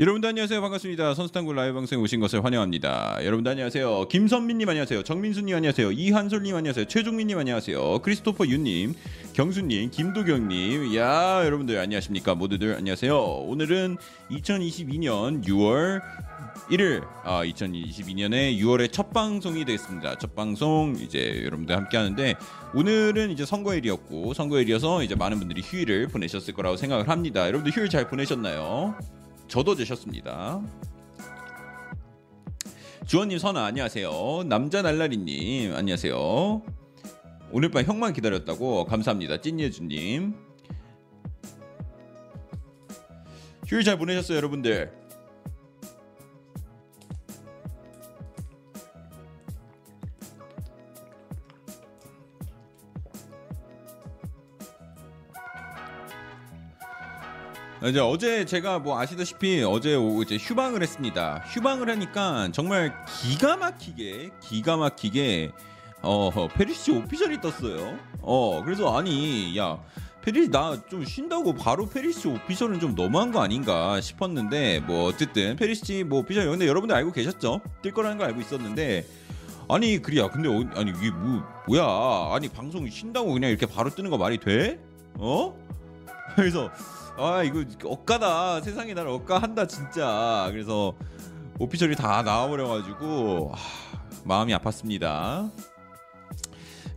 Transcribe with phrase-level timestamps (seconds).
[0.00, 0.62] 여러분들 안녕하세요.
[0.62, 1.12] 반갑습니다.
[1.12, 3.18] 선수당구 라이브 방송에 오신 것을 환영합니다.
[3.22, 4.08] 여러분들 안녕하세요.
[4.08, 5.02] 김선민님 안녕하세요.
[5.02, 5.92] 정민수님 안녕하세요.
[5.92, 6.86] 이한솔님 안녕하세요.
[6.86, 7.98] 최종민님 안녕하세요.
[7.98, 8.94] 크리스토퍼 윤님
[9.34, 10.96] 경수님 김도경님.
[10.96, 12.34] 야 여러분들 안녕하십니까?
[12.34, 13.14] 모두들 안녕하세요.
[13.14, 13.98] 오늘은
[14.30, 16.00] 2022년 6월
[16.70, 20.16] 1일 아 2022년에 6월의 첫 방송이 되겠습니다.
[20.16, 22.36] 첫 방송 이제 여러분들 함께 하는데
[22.72, 27.46] 오늘은 이제 선거일이었고 선거일이어서 이제 많은 분들이 휴일을 보내셨을 거라고 생각을 합니다.
[27.46, 28.94] 여러분들 휴일 잘 보내셨나요?
[29.50, 30.62] 저도 되셨습니다.
[33.04, 34.44] 주원님 선아 안녕하세요.
[34.46, 36.62] 남자 날라리님 안녕하세요.
[37.50, 39.40] 오늘 밤 형만 기다렸다고 감사합니다.
[39.40, 40.36] 찐예주님.
[43.66, 44.99] 휴일 잘 보내셨어요, 여러분들.
[57.88, 61.42] 이제 어제 제가 뭐 아시다시피 어제 이제 휴방을 했습니다.
[61.46, 65.50] 휴방을 하니까 정말 기가 막히게 기가 막히게
[66.02, 67.98] 어 페리시치 official이 떴어요.
[68.20, 69.82] 어 그래서 아니 야
[70.20, 76.18] 페리 나좀 쉰다고 바로 페리시치 official은 좀 너무한 거 아닌가 싶었는데 뭐 어쨌든 페리시치 뭐
[76.18, 77.62] official 근데 여러분들 알고 계셨죠?
[77.80, 79.06] 뜰 거라는 거 알고 있었는데
[79.70, 84.10] 아니 그래야 근데 어, 아니 이게 뭐 뭐야 아니 방송 쉰다고 그냥 이렇게 바로 뜨는
[84.10, 84.78] 거 말이 돼?
[85.14, 85.56] 어?
[86.36, 86.70] 그래서
[87.22, 88.62] 아 이거 억까다.
[88.62, 90.48] 세상이 나를 억까한다 진짜.
[90.50, 90.94] 그래서
[91.58, 93.58] 오피셜이 다 나와버려가지고 아,
[94.24, 95.50] 마음이 아팠습니다.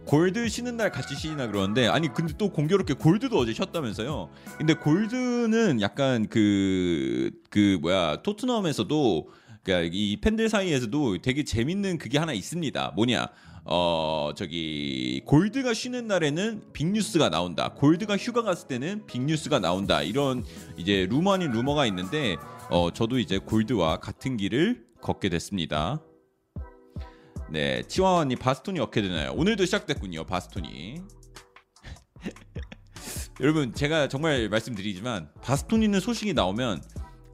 [0.06, 4.30] 골드 쉬는 날 같이 쉬나 그러는데 아니 근데 또 공교롭게 골드도 어제 쉬었다면서요?
[4.58, 9.30] 근데 골드는 약간 그그 그 뭐야 토트넘에서도
[9.62, 12.94] 그러니까 이 팬들 사이에서도 되게 재밌는 그게 하나 있습니다.
[12.96, 13.28] 뭐냐
[13.66, 17.70] 어 저기 골드가 쉬는 날에는 빅뉴스가 나온다.
[17.70, 20.02] 골드가 휴가 갔을 때는 빅뉴스가 나온다.
[20.02, 20.44] 이런
[20.76, 22.36] 이제 루머 아닌 루머가 있는데
[22.70, 26.02] 어 저도 이제 골드와 같은 길을 걷게 됐습니다.
[27.50, 29.32] 네, 치와와님 바스톤이 어떻게 되나요?
[29.34, 30.26] 오늘도 시작됐군요.
[30.26, 31.02] 바스톤이.
[33.42, 36.82] 여러분 제가 정말 말씀드리지만 바스토니는 소식이 나오면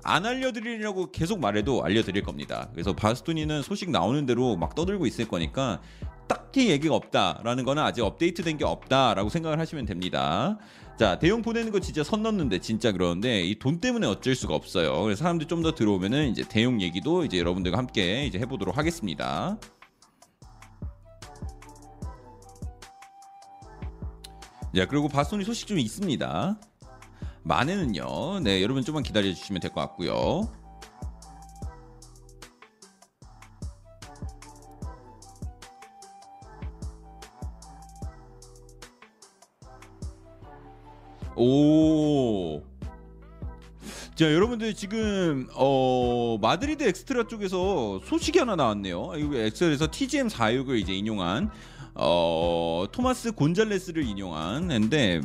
[0.04, 2.70] 안 알려드리려고 계속 말해도 알려드릴 겁니다.
[2.74, 5.82] 그래서 바스토니는 소식 나오는 대로 막 떠들고 있을 거니까
[6.30, 10.58] 딱히 얘기가 없다라는 거는 아직 업데이트된 게 없다라고 생각을 하시면 됩니다.
[10.98, 15.02] 자 대용 보내는 거 진짜 선 넘는데 진짜 그러는데 이 돈 때문에 어쩔 수가 없어요.
[15.04, 19.58] 그래서 사람들 좀더 들어오면은 이제 대용 얘기도 이제 여러분들과 함께 이제 해보도록 하겠습니다.
[24.76, 26.60] 자 그리고 바소니 소식 좀 있습니다.
[27.44, 28.40] 만에는요.
[28.42, 30.48] 네 여러분 좀만 기다려 주시면 될 것 같고요.
[41.40, 42.62] 오.
[44.14, 49.14] 자, 여러분들 지금 어 마드리드 엑스트라 쪽에서 소식이 하나 나왔네요.
[49.16, 51.50] 엑셀에서 TGM 4육을 이제 인용한
[51.96, 55.22] 어 토마스 곤잘레스를 인용한 인데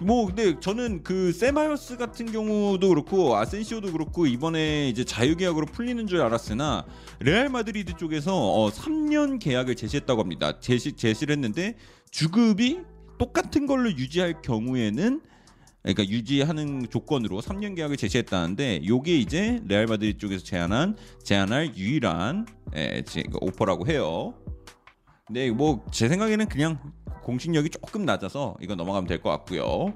[0.00, 6.20] 뭐 근데 저는 그 세마이어스 같은 경우도 그렇고 아센시오도 그렇고 이번에 이제 자유계약으로 풀리는 줄
[6.20, 6.84] 알았으나
[7.20, 10.60] 레알 마드리드 쪽에서 어 3년 계약을 제시했다고 합니다.
[10.60, 11.76] 제시 제시를 했는데
[12.10, 12.80] 주급이
[13.16, 15.22] 똑같은 걸로 유지할 경우에는
[15.84, 23.04] 그러니까 유지하는 조건으로 3년 계약을 제시했다는데 요게 이제 레알 마드리드 쪽에서 제안한 제안할 유일한 예,
[23.40, 24.34] 오퍼라고 해요.
[25.26, 26.78] 근데 뭐 제 생각에는 그냥
[27.22, 29.92] 공신력이 조금 낮아서 이거 넘어가면 될 것 같고요.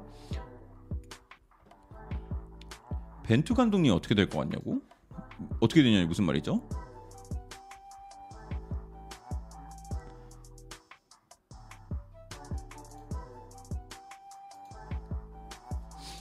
[3.24, 4.80] 벤투 감독님 어떻게 될 것 같냐고?
[5.60, 6.68] 어떻게 되냐 무슨 말이죠?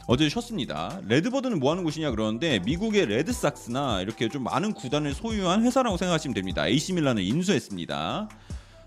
[0.09, 1.01] 어제 쉬었습니다.
[1.05, 6.65] 레드버드는 뭐 하는 곳이냐 그러는데 미국의 레드삭스나 이렇게 좀 많은 구단을 소유한 회사라고 생각하시면 됩니다.
[6.65, 8.29] AC 밀란을 인수했습니다.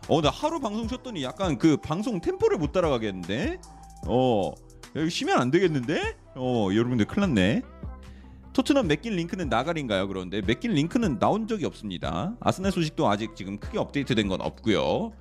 [0.08, 3.60] 어, 나 하루 방송 쉬었더니 약간 그 방송 템포를 못 따라가겠는데?
[4.06, 4.50] 어,
[4.96, 6.16] 여기 쉬면 안 되겠는데?
[6.36, 7.62] 어, 여러분들 큰일 났네.
[8.54, 10.08] 토트넘 맥긴 링크는 나갈인가요?
[10.08, 12.34] 그런데 맥긴 링크는 나온 적이 없습니다.
[12.40, 15.12] 아스날 소식도 아직 지금 크게 업데이트된 건 없고요.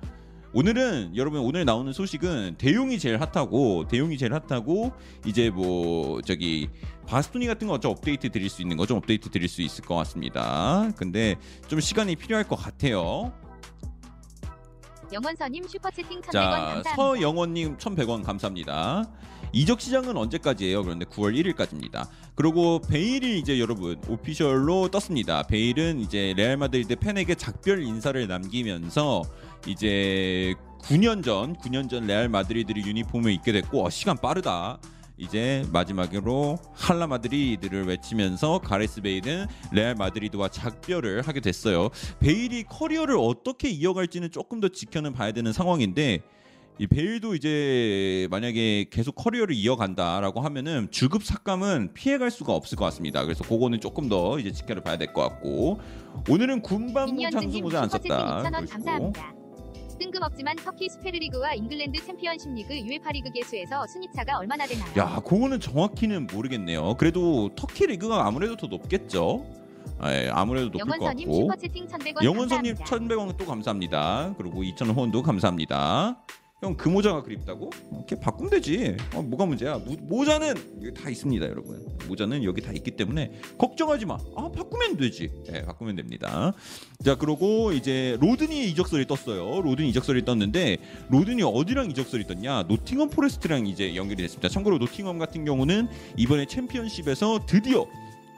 [0.52, 4.92] 오늘은 여러분 오늘 나오는 소식은 대용이 제일 핫하고 대용이 제일 핫하고
[5.24, 6.68] 이제 뭐 저기
[7.06, 10.90] 바스토니 같은 거좀 업데이트 드릴 수 있는 거 좀 업데이트 드릴 수 있을 것 같습니다.
[10.96, 11.36] 근데
[11.68, 13.32] 좀 시간이 필요할 것 같아요.
[15.12, 16.94] 영원서님 슈퍼채팅 1100원 자, 감사합니다.
[16.96, 19.04] 서영원님 1,100원 감사합니다.
[19.52, 20.82] 이적 시장은 언제까지예요?
[20.84, 22.08] 그런데 9월 1일까지입니다.
[22.34, 25.42] 그리고 베일이 이제 여러분 official로 떴습니다.
[25.42, 29.22] 베일은 이제 레알 마드리드 팬에게 작별 인사를 남기면서
[29.66, 34.78] 이제 9년 전, 9년 전 레알 마드리드 유니폼을 입게 됐고 어, 시간 빠르다.
[35.18, 41.90] 이제 마지막으로 Hala 마드리드를 외치면서 가레스 베일은 레알 마드리드와 작별을 하게 됐어요.
[42.20, 46.22] 베일이 커리어를 어떻게 이어갈지는 조금 더 지켜는 봐야 되는 상황인데
[46.80, 53.22] 이 베일도 이제 만약에 계속 커리어를 이어간다라고 하면은 주급 삭감은 피해갈 수가 없을 것 같습니다.
[53.22, 55.78] 그래서 그거는 조금 더 이제 지켜를 봐야 될 것 같고
[56.30, 58.40] 오늘은 군방무 장수 모자 안 썼다.
[58.42, 58.72] 2,000원 그러시고.
[58.72, 59.34] 감사합니다.
[59.98, 64.90] 뜬금없지만 터키 쉬페르리그와 잉글랜드 챔피언십 리그 UEFA 리그 계수에서 순위차가 얼마나 되나요?
[64.96, 66.94] 야, 그거는 정확히는 모르겠네요.
[66.96, 69.44] 그래도 터키 리그가 아무래도 더 높겠죠.
[70.06, 71.34] 예, 아무래도 높을 것 같고.
[71.42, 73.16] 슈퍼채팅 1,100원 영원선님 감사합니다.
[73.16, 74.34] 1,100원 또 감사합니다.
[74.38, 76.22] 그리고 2,000원 후원도 감사합니다.
[76.62, 77.70] 형 그 모자가 그립다고?
[77.90, 78.94] 이렇게 바꾸면 되지.
[79.14, 79.78] 어, 뭐가 문제야?
[79.78, 81.86] 모, 모자는 여기 다 있습니다, 여러분.
[82.06, 84.18] 모자는 여기 다 있기 때문에 걱정하지 마.
[84.36, 85.30] 아 바꾸면 되지.
[85.46, 86.52] 네, 바꾸면 됩니다.
[87.02, 89.62] 자, 그리고 이제 로든이 이적설이 떴어요.
[89.62, 90.76] 로든 이적설이 떴는데
[91.08, 92.64] 로든이 어디랑 이적설이 떴냐?
[92.64, 94.48] 노팅엄 포레스트랑 이제 연결이 됐습니다.
[94.48, 97.86] 참고로 노팅엄 같은 경우는 이번에 챔피언십에서 드디어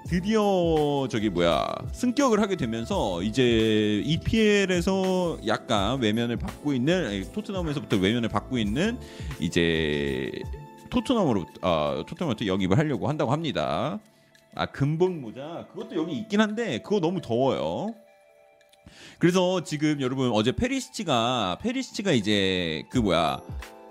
[0.08, 8.58] 드디어 저기 뭐야 승격을 하게 되면서 이제 EPL에서 약간 외면을 받고 있는 토트넘에서부터 외면을 받고
[8.58, 8.98] 있는
[9.40, 10.30] 이제
[10.90, 13.98] 토트넘으로 아 토트넘한테 영입을 하려고 한다고 합니다.
[14.54, 17.94] 아 근본 모자 그것도 여기 있긴 한데 그거 너무 더워요.
[19.18, 23.40] 그래서 지금 여러분 어제 페리시치가 페리시치가 이제 그 뭐야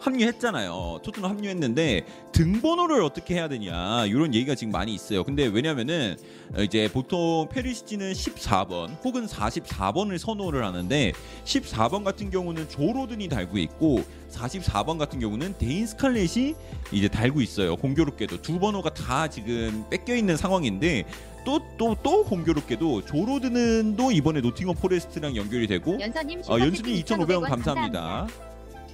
[0.01, 0.99] 합류했잖아요.
[1.03, 5.23] 토트넘 합류했는데 등번호를 어떻게 해야 되냐 이런 얘기가 지금 많이 있어요.
[5.23, 6.17] 근데 왜냐면은
[6.59, 11.13] 이제 보통 페리시치는 14번 혹은 44번을 선호를 하는데
[11.45, 16.55] 14번 같은 경우는 조로든이 달고 있고 44번 같은 경우는 데인 스칼렛이
[16.91, 17.75] 이제 달고 있어요.
[17.75, 21.05] 공교롭게도 두 번호가 다 지금 뺏겨 있는 상황인데
[21.45, 28.27] 또또또 공교롭게도 조로든은 또 이번에 노팅엄 포레스트랑 연결이 되고 연서님 어, 슈퍼채팅 연수님 2,500원 감사합니다.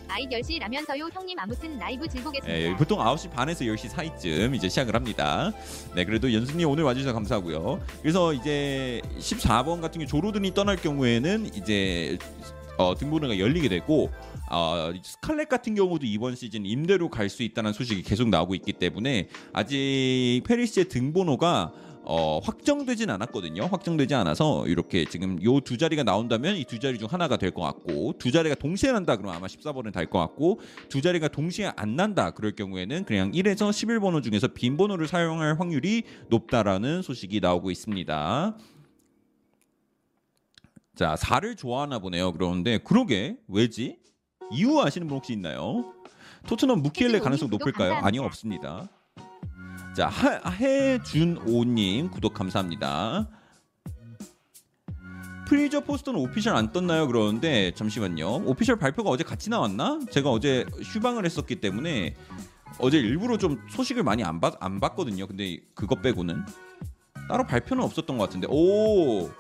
[0.09, 2.59] 아이 10시 라면서요 형님 아무튼 라이브 즐기겠습니다.
[2.59, 5.51] 예, 보통 9시 반에서 10시 사이쯤 이제 시작을 합니다.
[5.95, 7.81] 네, 그래도 연수님 오늘 와주셔서 감사하고요.
[8.01, 12.17] 그래서 이제 14번 같은 경우 조로든이 떠날 경우에는 이제
[12.77, 14.11] 어, 등번호가 열리게 되고
[14.49, 19.27] 어, 스칼렛 같은 경우도 이번 시즌 임대로 갈 수 있다는 소식이 계속 나오고 있기 때문에
[19.51, 21.73] 아직 페리시의 등번호가
[22.09, 23.63] 어, 확정되진 않았거든요.
[23.65, 27.61] 확정되지 않아서 이렇게 지금 요 두 자리가 나온다면 이 두 자리 중 하나가 될 것
[27.63, 32.31] 같고 두 자리가 동시에 난다 그러면 아마 14번은 달것 같고 두 자리가 동시에 안 난다
[32.31, 38.57] 그럴 경우에는 그냥 1에서 11번호 중에서 빈 번호를 사용할 확률이 높다라는 소식이 나오고 있습니다.
[40.95, 42.31] 자, 4를 좋아하나 보네요.
[42.31, 43.97] 그러는데 그러게 왜지?
[44.51, 45.93] 이유 아시는 분 혹시 있나요?
[46.47, 47.93] 토트넘 무키엘레 가능성 높을까요?
[47.95, 48.89] 아니요, 없습니다.
[49.97, 53.27] 자, 하- 해준오님 구독 감사합니다.
[55.47, 57.07] 프리저 포스터는 오피셜 안 떴나요?
[57.07, 58.43] 그러는데 잠시만요.
[58.45, 59.99] 오피셜 발표가 어제 같이 나왔나?
[60.11, 62.13] 제가 어제 휴방을 했었기 때문에
[62.77, 65.25] 어제 일부러 좀 소식을 많이 안, 봤, 안 봤거든요.
[65.25, 66.45] 근데 그거 빼고는
[67.27, 69.23] 따로 발표는 없었던 것 같은데 오.
[69.23, 69.31] 어,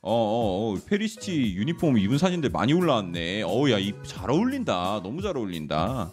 [0.00, 3.42] 어, 어, 페리시치 유니폼 입은 사진들 많이 올라왔네.
[3.42, 5.02] 어우, 야, 이잘 어울린다.
[5.02, 6.10] 너무 잘 어울린다.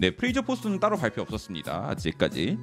[0.00, 1.86] 네, 프레이저 포스는 따로 발표 없었습니다.
[1.90, 2.58] 아직까지.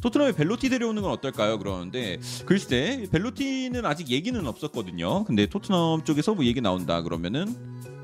[0.00, 1.58] 토트넘에 벨로티 데려오는 건 어떨까요?
[1.58, 5.24] 그러는데 글쎄 벨로티는 아직 얘기는 없었거든요.
[5.24, 7.54] 근데 토트넘 쪽에서 뭐 얘기 나온다 그러면은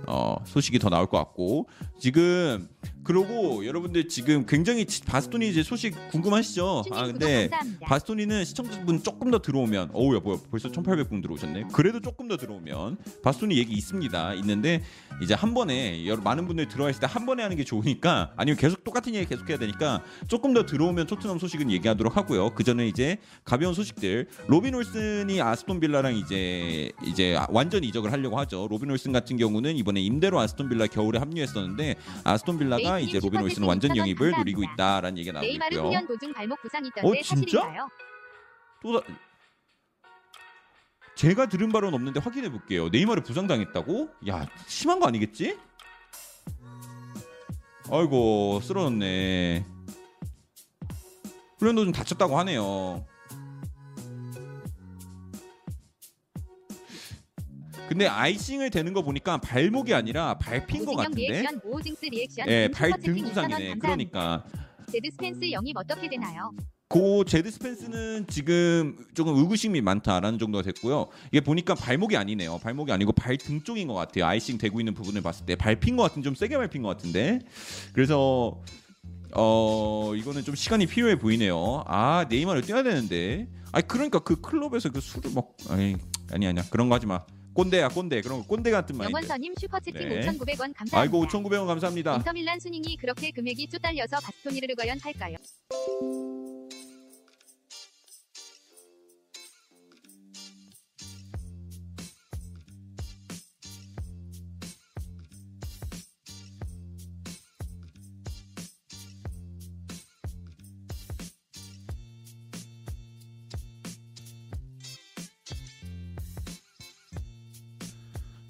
[0.07, 1.69] 어, 소식이 더 나올 것 같고
[1.99, 2.69] 지금
[3.05, 6.85] 그러고 여러분들 지금 굉장히 지- 바스토니 이제 소식 궁금하시죠?
[6.93, 7.87] 아 근데 감사합니다.
[7.87, 11.65] 바스토니는 시청자분 조금 더 들어오면 어우야 뭐야 벌써 1800분 들어오셨네.
[11.73, 14.35] 그래도 조금 더 들어오면 바스토니 얘기 있습니다.
[14.35, 14.83] 있는데
[15.23, 18.57] 이제 한 번에 여러 많은 분들이 들어와 있을 때 한 번에 하는 게 좋으니까 아니면
[18.59, 22.51] 계속 똑같은 얘기 계속 해야 되니까 조금 더 들어오면 토트넘 소식은 얘기하도록 하고요.
[22.55, 24.27] 그 전에 이제 가벼운 소식들.
[24.49, 28.67] 로빈 올슨이 아스톤 빌라랑 이제 이제 완전 이적을 하려고 하죠.
[28.71, 33.69] 로빈 올슨 같은 경우는 이번에 임대로 아스톤 빌라 겨울에 합류했었는데 아스톤 빌라가 이제 로빈 슈퍼채팅
[33.69, 34.31] 완전 2,000원 영입을.
[34.33, 35.91] 노리고 있다라는 얘기가 나오고 있고요
[37.11, 37.89] 어, 진짜?
[38.83, 39.07] 또 다...
[41.17, 42.89] 제가 들은 바로는 없는데 확인해 볼게요.
[42.89, 44.09] 네이마르 부상당했다고?
[44.29, 45.57] 야 심한 거 아니겠지?
[47.91, 49.65] 아이고 쓰러졌네.
[51.59, 53.07] 훈련도 좀 다쳤다고 하네요.
[57.89, 61.45] 근데 icing을 대는 거 보니까 발목이 아니라 밟힌 거 같은데?
[62.11, 63.75] 리액션 예, 님발 슈퍼채팅 등 2,000원 부상이네.
[63.79, 64.45] 그러니까
[64.91, 66.51] 제드 스펜스 영입 어떻게 되나요?
[66.89, 71.09] 고 제드 스펜스는 지금 조금 의구심이 많다라는 정도가 됐고요.
[71.29, 72.59] 이게 보니까 발목이 아니네요.
[72.59, 74.27] 발목이 아니고 발등 쪽인 것 같아요.
[74.27, 77.41] icing 대고 있는 부분을 봤을 때 밟힌 것 같은 좀 세게 밟힌 것 같은데.
[77.93, 78.63] 그래서
[79.35, 81.83] 어 이거는 좀 시간이 필요해 보이네요.
[81.87, 83.49] 아 네이마르 뛰어야 되는데.
[83.73, 85.97] 아 그러니까 그 클럽에서 그 술을 먹 아니
[86.31, 87.25] 아니 아니야 그런 거 하지 마.
[87.55, 89.13] 꼰대야 꼰대 그런 거 꼰대 같은 마인드.
[89.13, 90.21] 영원서님 슈퍼채팅 네.
[90.21, 90.99] 5,900원 감사합니다.
[91.01, 92.17] 아이고 5,900원 감사합니다.
[92.17, 95.37] 인터밀란 순잉이 그렇게 금액이 쪼달려서 바스토니를 과연 할까요?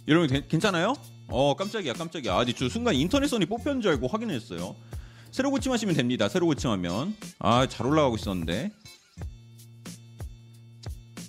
[0.08, 0.94] 여러분 괜- 괜찮아요?
[1.28, 2.38] 어 깜짝이야 깜짝이야.
[2.38, 4.76] 아니 저 순간 인터넷선이 뽑혔는 줄 알고 확인했어요.
[5.30, 6.28] 새로 고침하시면 됩니다.
[6.28, 8.70] 새로 고침하면 아 잘 올라가고 있었는데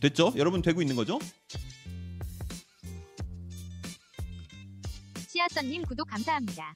[0.02, 0.34] 됐죠?
[0.36, 1.20] 여러분 되고 있는 거죠?
[5.28, 6.76] 시아선님 구독 감사합니다.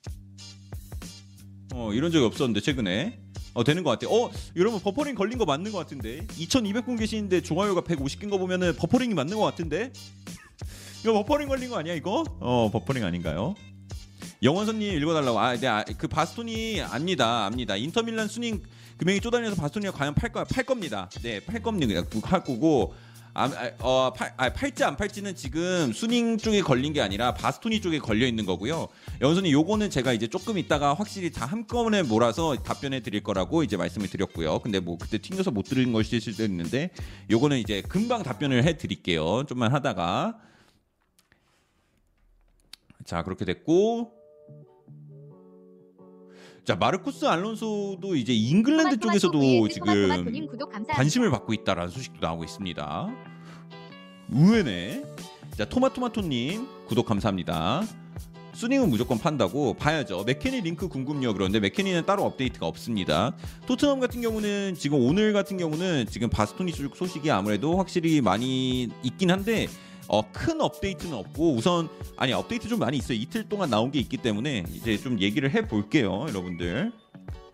[1.73, 3.19] 어 이런 적이 없었는데 최근에
[3.53, 4.09] 어 되는 것 같아요.
[4.15, 9.13] 어 여러분 버퍼링 걸린 거 맞는 것 같은데 2,200분 계시는데 좋아요가 150개인 거 보면은 버퍼링이
[9.13, 9.91] 맞는 것 같은데
[11.01, 12.23] 이거 버퍼링 걸린 거 아니야 이거?
[12.39, 13.55] 어 버퍼링 아닌가요?
[14.41, 18.59] 영원선님 읽어달라고 아, 네, 아, 그 바스토니 압니다 압니다 인터밀란 순위
[18.97, 22.93] 금액이 쪼달려서 바스토니가 과연 팔, 거, 팔 겁니다 네 팔 겁니다 할 거고
[23.33, 27.79] 아, 아, 어, 팔, 아, 팔지 안 팔지는 지금 수닝 쪽에 걸린 게 아니라 바스토니
[27.79, 28.87] 쪽에 걸려 있는 거고요.
[29.21, 34.09] 영선이 요거는 제가 이제 조금 있다가 확실히 다 한꺼번에 몰아서 답변해 드릴 거라고 이제 말씀을
[34.09, 34.59] 드렸고요.
[34.59, 36.89] 근데 뭐 그때 튕겨서 못 들은 걸 수도 있는데
[37.29, 39.45] 요거는 이제 금방 답변을 해 드릴게요.
[39.47, 40.35] 좀만 하다가
[43.09, 44.11] 자 그렇게 됐고
[46.63, 50.45] 자 마르코스 알론소도 이제 잉글랜드 쪽에서도 지금.
[50.89, 53.07] 관심을 받고 있다라는 소식도 나오고 있습니다.
[54.31, 55.03] 의외네.
[55.57, 57.81] 자 토마토마토님 구독 감사합니다.
[58.53, 60.23] 수닝은 무조건 판다고 봐야죠.
[60.23, 63.35] 맥케니 링크 궁금요 그런데 맥케니는 따로 업데이트가 없습니다.
[63.65, 69.31] 토트넘 같은 경우는 지금 오늘 같은 경우는 지금 바스토니 쪽 소식이 아무래도 확실히 많이 있긴
[69.31, 69.67] 한데
[70.09, 71.87] 어, 큰 업데이트는 없고 우선
[72.17, 73.17] 아니 업데이트 좀 많이 있어요.
[73.17, 76.91] 이틀 동안 나온 게 있기 때문에 이제 좀 얘기를 해 볼게요, 여러분들.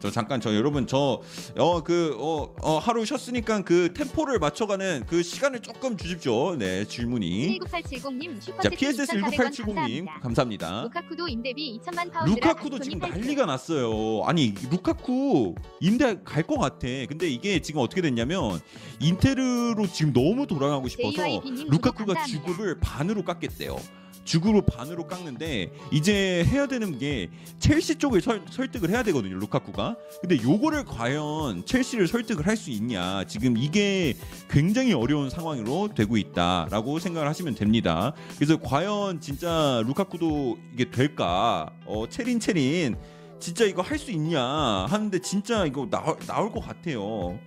[0.05, 1.21] 저 잠깐 저 여러분 저
[1.57, 6.55] 어 그 어 어, 하루 쉬었으니까 그 템포를 맞춰가는 그 시간을 조금 주십시오.
[6.57, 7.59] 네 질문이.
[7.59, 10.19] 19870님 자 슈퍼채팅 PSS 2,400원 1987님 감사합니다.
[10.21, 10.81] 감사합니다.
[10.83, 14.23] 루카쿠도 임대비 2천만 파운드라 루카쿠도 지금 팔 난리가 났어요.
[14.25, 16.87] 아니 루카쿠 임대 갈 것 같아.
[17.09, 18.59] 근데 이게 지금 어떻게 됐냐면
[18.99, 22.25] 인테르로 지금 너무 돌아가고 싶어서 JYP 님 루카쿠가.
[22.25, 23.75] 주급을 반으로 깎겠대요.
[24.25, 27.29] 주급을 반으로 깎는데 이제 해야 되는 게
[27.59, 29.37] 첼시 쪽을 설, 설득을 해야 되거든요.
[29.37, 29.95] 루카쿠가.
[30.21, 33.23] 근데 요거를 과연 첼시를 설득을 할 수 있냐?
[33.25, 34.15] 지금 이게
[34.49, 38.13] 굉장히 어려운 상황으로 되고 있다라고 생각을 하시면 됩니다.
[38.35, 41.69] 그래서 과연 진짜 루카쿠도 이게 될까?
[41.85, 42.95] 어, 체린 체린
[43.39, 47.37] 진짜 이거 할 수 있냐 하는데 진짜 이거 나올, 나올 것 같아요.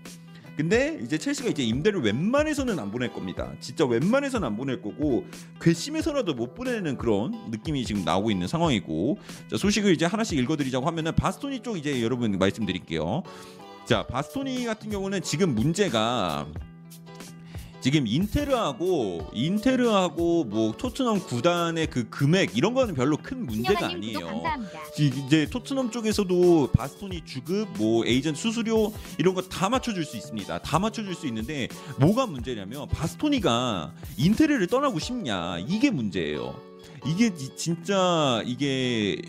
[0.58, 3.52] 근데 이제 첼시가 이제 임대를 웬만해서는 안 보낼 겁니다.
[3.60, 5.24] 진짜 웬만해서는 안 보낼 거고
[5.60, 11.14] 괘씸해서라도 못 보내는 그런 느낌이 지금 나오고 있는 상황이고 자, 소식을 이제 하나씩 읽어드리자고 하면은
[11.14, 13.22] 바스토니 쪽 이제 여러분 말씀드릴게요.
[13.84, 16.48] 자 바스토니 같은 경우는 지금 문제가
[17.80, 24.42] 지금 인테르하고 인테르하고 뭐 토트넘 구단의 그 금액 이런 거는 별로 큰 문제가 아니에요.
[24.98, 30.58] 이- 이제 토트넘 쪽에서도 바스토니 주급, 뭐 에이전트 수수료 이런 거 다 맞춰줄 수 있습니다.
[30.58, 31.68] 다 맞춰줄 수 있는데
[32.00, 36.60] 뭐가 문제냐면 바스토니가 인테르를 떠나고 싶냐 이게 문제예요.
[37.06, 39.22] 이게 지- 진짜 이게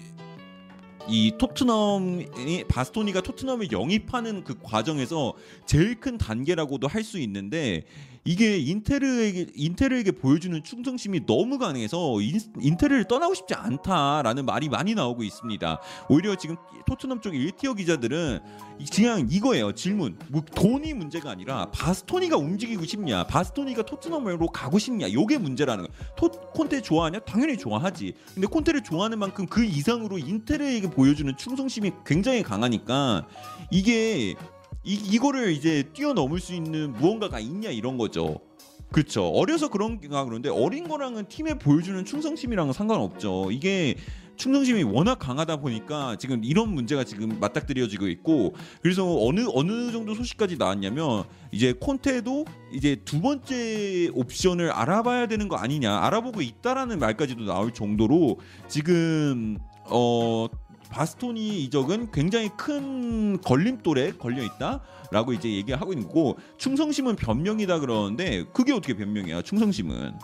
[1.07, 5.33] 이 토트넘이 바스토니가 토트넘을 영입하는 그 과정에서
[5.65, 7.83] 제일 큰 단계라고도 할 수 있는데
[8.25, 15.23] 이게 인테르에게 인테르에게 보여주는 충성심이 너무 강해서 인, 인테르를 떠나고 싶지 않다라는 말이 많이 나오고
[15.23, 15.79] 있습니다.
[16.09, 18.39] 오히려 지금 토트넘 쪽 1티어 기자들은
[18.79, 19.71] 이- 그냥 이거예요.
[19.73, 20.17] 질문.
[20.29, 23.25] 뭐 돈이 문제가 아니라 바스토니가 움직이고 싶냐?
[23.27, 25.11] 바스토니가 토트넘으로 가고 싶냐?
[25.11, 25.99] 요게 문제라는 거예요.
[26.15, 27.19] 토, 콘테 좋아하냐?
[27.19, 28.13] 당연히 좋아하지.
[28.33, 33.25] 근데 콘테를 좋아하는 만큼 그 이상으로 인테르에게 보여주는 충성심이 굉장히 강하니까
[33.71, 34.35] 이게
[34.83, 38.39] 이, 이거를 이제 뛰어넘을 수 있는 무언가가 있냐 이런 거죠.
[38.91, 39.27] 그렇죠.
[39.27, 43.51] 어려서 그런가 그런데 어린 거랑은 팀에 보여주는 충성심이랑은 상관없죠.
[43.51, 43.95] 이게
[44.39, 50.57] 충성심이 워낙 강하다 보니까 지금 이런 문제가 지금 맞닥뜨려지고 있고 그래서 어느 어느 정도 소식까지
[50.57, 57.74] 나왔냐면 이제 콘테도 이제 두 번째 옵션을 알아봐야 되는 거 아니냐 알아보고 있다라는 말까지도 나올
[57.74, 59.57] 정도로 지금
[59.89, 60.48] 어
[60.89, 68.74] 바스토니 이적은 굉장히 큰 걸림돌에 걸려 있다라고 이제 얘기하고 있는 거고 충성심은 변명이다 그러는데 그게
[68.74, 70.17] 어떻게 변명이야 충성심은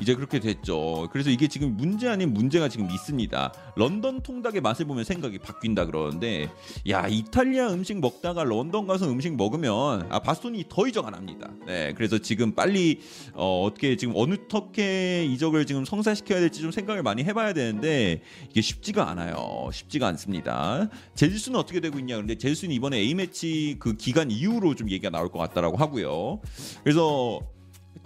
[0.00, 1.08] 이제 그렇게 됐죠.
[1.10, 3.52] 그래서 이게 지금 문제 아닌 문제가 지금 있습니다.
[3.76, 6.50] 런던 통닭의 맛을 보면 생각이 바뀐다 그러는데
[6.88, 11.50] 야 이탈리아 음식 먹다가 런던 가서 음식 먹으면 아 바스톤이 더 이적 안 합니다.
[11.66, 13.00] 네, 그래서 지금 빨리
[13.32, 18.60] 어, 어떻게 지금 어느 턱에 이적을 지금 성사시켜야 될지 좀 생각을 많이 해봐야 되는데 이게
[18.60, 19.70] 쉽지가 않아요.
[19.72, 20.88] 쉽지가 않습니다.
[21.14, 22.16] 제주스는 어떻게 되고 있냐?
[22.16, 26.40] 근데 제주스는 이번에 A 매치 그 기간 이후로 좀 얘기가 나올 것 같다라고 하고요.
[26.84, 27.40] 그래서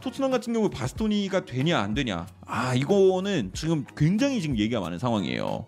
[0.00, 5.66] 토트넘 같은 경우 바스토니가 되냐 안 되냐 아 이거는 지금 굉장히 지금 얘기가 많은 상황이에요.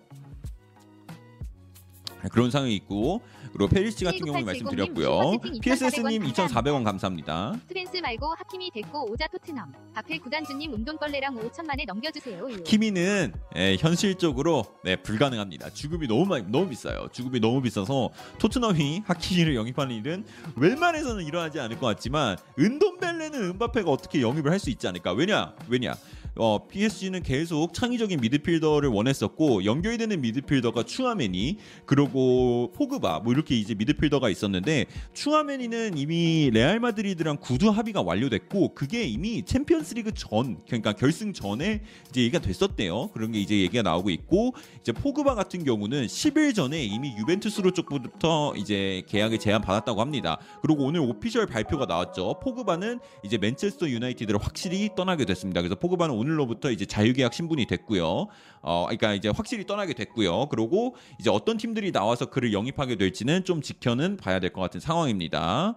[2.30, 3.20] 그런 상황이 있고
[3.52, 5.38] 그리고 페리시치 같은 경우 말씀드렸고요.
[5.60, 7.54] PSS님 2,400원 감사합니다.
[7.68, 9.72] 스펜스 말고 하키미 데꼬 오자 토트넘.
[9.94, 12.46] 앞에 구단주님 은돔벨레랑 5천만에 넘겨주세요.
[12.64, 15.70] 하키미는 예, 현실적으로 네, 불가능합니다.
[15.70, 17.08] 주급이 너무 많이 너무 비싸요.
[17.12, 20.24] 주급이 너무 비싸서 토트넘이 하키미를 영입하는 일은
[20.56, 25.12] 웬만해서는 일어나지 않을 것 같지만 은돈벨레는 은바페가 어떻게 영입을 할 수 있지 않을까?
[25.12, 25.54] 왜냐?
[25.68, 25.92] 왜냐?
[26.36, 33.74] 어, PSG는 계속 창의적인 미드필더를 원했었고 연결이 되는 미드필더가 추아메니 그리고 포그바 뭐 이렇게 이제
[33.74, 41.34] 미드필더가 있었는데 추아메니는 이미 레알 마드리드랑 구두 합의가 완료됐고 그게 이미 챔피언스리그 전 그러니까 결승
[41.34, 43.08] 전에 이제 얘기가 됐었대요.
[43.08, 48.54] 그런 게 이제 얘기가 나오고 있고 이제 포그바 같은 경우는 10일 전에 이미 유벤투스로 쪽부터
[48.56, 50.38] 이제 계약을 제안 받았다고 합니다.
[50.62, 52.40] 그리고 오늘 official 발표가 나왔죠.
[52.42, 55.60] 포그바는 이제 맨체스터 유나이티드를 확실히 떠나게 됐습니다.
[55.60, 58.28] 그래서 포그바는 오늘로부터 이제 자유계약 신분이 됐고요.
[58.62, 60.46] 어, 그러니까 이제 확실히 떠나게 됐고요.
[60.48, 65.76] 그리고 이제 어떤 팀들이 나와서 그를 영입하게 될지는 좀 지켜는 봐야 될 것 같은 상황입니다.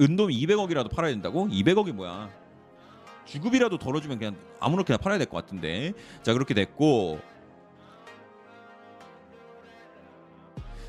[0.00, 1.46] 은돔 200억이라도 팔아야 된다고?
[1.48, 2.30] 200억이 뭐야?
[3.26, 5.92] 주급이라도 덜어주면 그냥 아무렇게나 팔아야 될 것 같은데.
[6.22, 7.20] 자 그렇게 됐고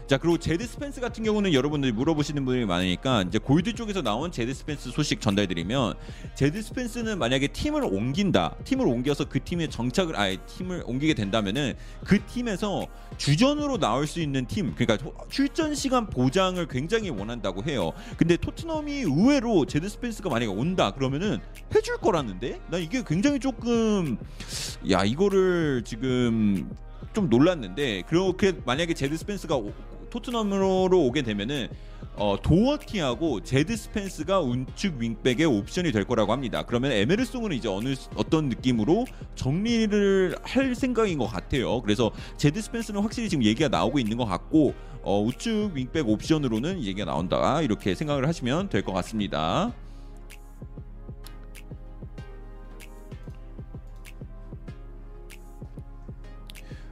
[0.07, 4.53] 자 그리고 제드 스펜스 같은 경우는 여러분들이 물어보시는 분들이 많으니까 이제 골드 쪽에서 나온 제드
[4.53, 5.95] 스펜스 소식 전달드리면
[6.35, 12.23] 제드 스펜스는 만약에 팀을 옮긴다 팀을 옮겨서 그 팀에 정착을 아예 팀을 옮기게 된다면은 그
[12.23, 12.85] 팀에서
[13.17, 17.91] 주전으로 나올 수 있는 팀 그러니까 출전 시간 보장을 굉장히 원한다고 해요.
[18.15, 21.39] 근데 토트넘이 의외로 제드 스펜스가 만약에 온다 그러면은
[21.73, 22.61] 해줄 거라는데?
[22.69, 24.17] 나 이게 굉장히 조금
[24.91, 26.69] 야 이거를 지금
[27.13, 29.55] 좀 놀랐는데 그렇게 만약에 제드 스펜스가
[30.19, 31.67] 토트넘으로 오게 되면은
[32.15, 36.63] 어, 도어티하고 제드 스펜스가 우측 윙백의 옵션이 될 거라고 합니다.
[36.65, 41.81] 그러면 에메르송은 이제 어느 어떤 느낌으로 정리를 할 생각인 것 같아요.
[41.81, 44.73] 그래서 제드 스펜스는 확실히 지금 얘기가 나오고 있는 것 같고
[45.03, 49.73] 어, 우측 윙백 옵션으로는 얘기가 나온다 이렇게 생각을 하시면 될 것 같습니다.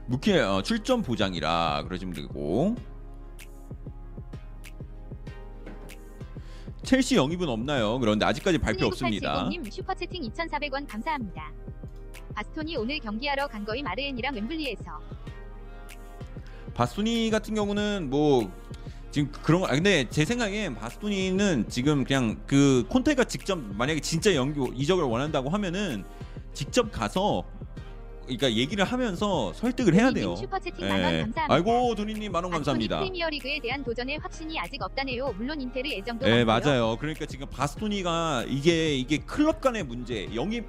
[0.06, 2.76] 무케 어, 출전 보장이라 그러시면 되고
[6.84, 7.98] 첼시 영입은 없나요?
[7.98, 9.48] 그런데 아직까지 발표 없습니다.
[9.48, 11.50] 님 슈퍼 채팅 2,400원 감사합니다.
[12.34, 15.00] 바스톤이 오늘 경기하러 간 거임 아르헨이랑 웸블리에서.
[16.74, 18.50] 바스토니 같은 경우는 뭐
[19.10, 24.34] 지금 그런 거 아, 근데 제 생각엔 바스토니는 지금 그냥 그 콘테가 직접 만약에 진짜
[24.34, 26.04] 연기 이적을 원한다고 하면은
[26.52, 27.44] 직접 가서
[28.24, 30.36] 그러니까 얘기를 하면서 설득을 해야 돼요.
[30.36, 31.20] 슈퍼채팅 만원 예.
[31.22, 31.46] 감사합니다.
[31.48, 33.00] 아이고 도니님 만원 감사합니다.
[33.00, 35.34] 프리미어리그에 대한 도전에 확신이 아직 없다네요.
[35.36, 36.72] 물론 인테르 애정도 네 많고요.
[36.72, 36.96] 맞아요.
[36.98, 40.66] 그러니까 지금 바스토니가 이게 이게 클럽 간의 문제, 영입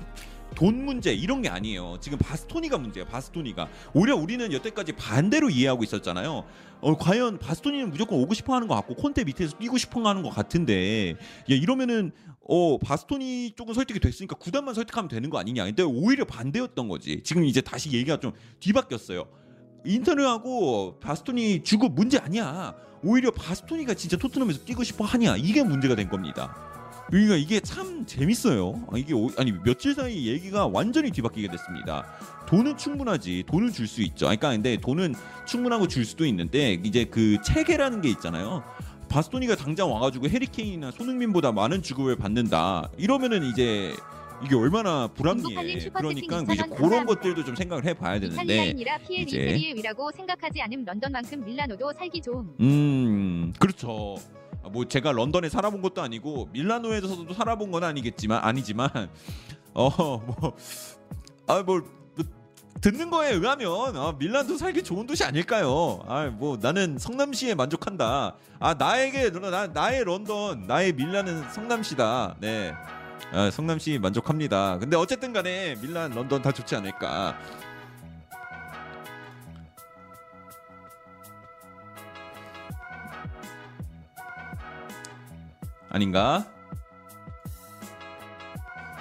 [0.56, 1.98] 돈 문제 이런 게 아니에요.
[2.00, 3.08] 지금 바스토니가 문제예요.
[3.08, 6.46] 바스토니가 오히려 우리는 여태까지 반대로 이해하고 있었잖아요.
[6.82, 10.30] 어, 과연 바스토니는 무조건 오고 싶어 하는 것 같고 콘테 밑에서 뛰고 싶어 하는 것
[10.30, 11.16] 같은데 야,
[11.48, 12.12] 이러면은
[12.48, 15.66] 어 바스토니 쪽은 설득이 됐으니까 구단만 설득하면 되는 거 아니냐.
[15.66, 17.22] 근데 오히려 반대였던 거지.
[17.24, 19.26] 지금 이제 다시 얘기가 좀 뒤바뀌었어요.
[19.86, 22.76] 인터뷰하고 바스토니 주고 문제 아니야.
[23.04, 25.38] 오히려 바스토니가 진짜 토트넘에서 뛰고 싶어 하냐.
[25.38, 26.56] 이게 문제가 된 겁니다.
[27.10, 28.84] 그러니까 이게 참 재밌어요.
[28.92, 32.04] 아, 이게 오- 아니 며칠 사이 얘기가 완전히 뒤바뀌게 됐습니다.
[32.48, 33.44] 돈은 충분하지.
[33.48, 34.26] 돈을 줄 수 있죠.
[34.26, 35.14] 그러니까 근데 돈은
[35.46, 38.64] 충분하고 줄 수도 있는데 이제 그 체계라는 게 있잖아요.
[39.20, 42.90] 바스토니가 당장 와가지고 해리케인이나 손흥민보다 많은 주급을 받는다.
[42.98, 43.94] 이러면은 이제
[44.44, 45.56] 이게 얼마나 불합리해.
[45.56, 47.06] 그러니까 이제 2,000원 그런.
[47.06, 48.74] 것들도 좀 생각을 해봐야 되는데.
[48.74, 52.54] 이제- 위라고 생각하지 않음 런던만큼 밀라노도 살기 좋음.
[52.60, 54.16] 음 그렇죠.
[54.62, 58.90] 아, 뭐 제가 런던에 살아본 것도 아니고 밀라노에서도 살아본 건 아니겠지만 아니지만
[59.74, 60.54] 어뭐
[61.48, 61.82] 아뭐
[62.82, 66.04] 듣는 거에 의하면 아, 밀란도 살기 좋은 도시 아닐까요?
[66.08, 68.36] 아 뭐 나는 성남시에 만족한다.
[68.60, 72.36] 아 나에게 나, 나의 런던 나의 밀란은 성남시다.
[72.40, 72.74] 네.
[73.32, 74.78] 아, 성남시 만족합니다.
[74.80, 77.38] 근데 어쨌든 간에 밀란 런던 다 좋지 않을까.
[85.90, 86.46] 아닌가?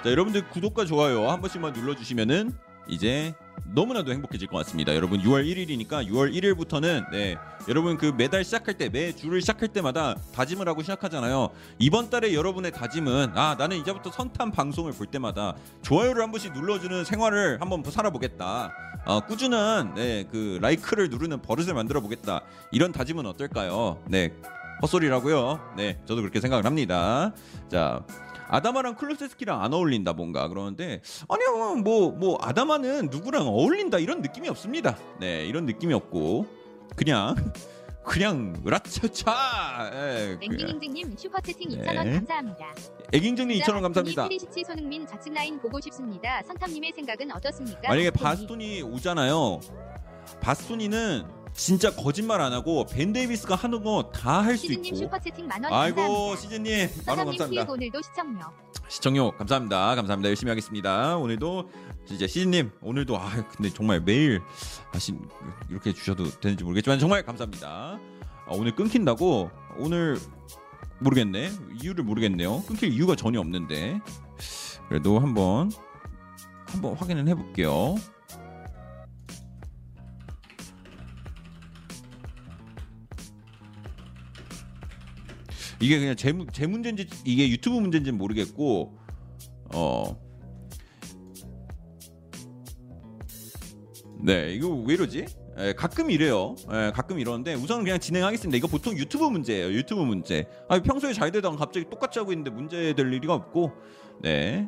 [0.03, 2.55] 자, 여러분들 구독과 좋아요 한 번씩만 눌러 주시면은
[2.87, 3.33] 이제
[3.73, 4.95] 너무나도 행복해질 것 같습니다.
[4.95, 7.35] 여러분 6월 1일이니까 6월 1일부터는 네
[7.67, 11.49] 여러분 그 매달 시작할 때 매 주를 시작할 때마다 다짐을 하고 시작하잖아요.
[11.79, 17.03] 이번 달에 여러분의 다짐은 아 나는 이제부터 선탄 방송을 볼 때마다 좋아요를 한 번씩 눌러주는
[17.03, 18.71] 생활을 한번 살아보겠다.
[19.05, 22.41] 어, 꾸준한 네, 그 라이크를 누르는 버릇을 만들어 보겠다.
[22.71, 24.01] 이런 다짐은 어떨까요?
[24.07, 24.31] 네
[24.81, 25.73] 헛소리라고요.
[25.77, 27.33] 네 저도 그렇게 생각을 합니다.
[27.69, 28.03] 자.
[28.47, 34.97] 아다마랑 클루세스키랑 안 어울린다 뭔가 그러는데 아니요 뭐뭐 뭐 아다마는 누구랑 어울린다 이런 느낌이 없습니다.
[35.19, 36.45] 네 이런 느낌이 없고
[36.95, 37.35] 그냥
[38.05, 40.37] 그냥 으라차차 예.
[40.39, 41.77] 앵깅잉증님 슈퍼채팅 네.
[41.77, 42.75] 2,000원 감사합니다.
[43.13, 44.27] 앵깅잉증님 2,000원 감사합니다.
[44.27, 46.43] 페리시치 손흥민 좌측 라인 보고 싶습니다.
[46.43, 47.81] 선탐님의 생각은 어떻습니까?
[47.89, 48.11] 만약에.
[48.11, 49.59] 바스토니 오잖아요.
[50.39, 51.23] 바스토니는
[51.55, 55.09] 진짜 거짓말 안 하고 벤 데이비스가 하는 거 다 할수 시즈님 있고.
[55.73, 56.35] 아이고.
[56.35, 57.65] 시즈님 만원 감사합니다.
[57.71, 58.39] 오늘도 시청료.
[58.89, 59.95] 시청료 감사합니다.
[59.95, 60.29] 감사합니다.
[60.29, 61.17] 열심히 하겠습니다.
[61.17, 61.69] 오늘도
[62.05, 64.41] 진짜 시즈님 오늘도 아 근데 정말 매일
[64.91, 65.19] 하신
[65.69, 67.67] 이렇게 주셔도 되는지 모르겠지만 정말 감사합니다.
[68.47, 70.19] 아, 오늘 끊긴다고 오늘
[70.99, 72.63] 모르겠네 이유를 모르겠네요.
[72.63, 73.99] 끊길 이유가 전혀 없는데
[74.89, 75.71] 그래도 한번
[76.67, 77.95] 한번 확인을 해볼게요.
[85.79, 88.97] 이게 그냥 제, 문- 제 문제인지 이게 유튜브 문제인지는 모르겠고
[89.73, 90.25] 어.
[94.21, 95.25] 네, 이거 왜 이러지?
[95.59, 96.55] 예, 가끔 이래요.
[96.71, 98.57] 예, 가끔 이러는데 우선 그냥 진행하겠습니다.
[98.57, 99.67] 이거 보통 유튜브 문제예요.
[99.71, 100.47] 유튜브 문제.
[100.67, 103.71] 아, 평소에 잘 되다가 갑자기 똑같이 하고 있는데 문제될 일이 없고.
[104.21, 104.67] 네.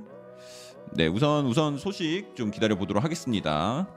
[0.93, 3.89] 네, 우선 우선 소식 좀 기다려 보도록 하겠습니다.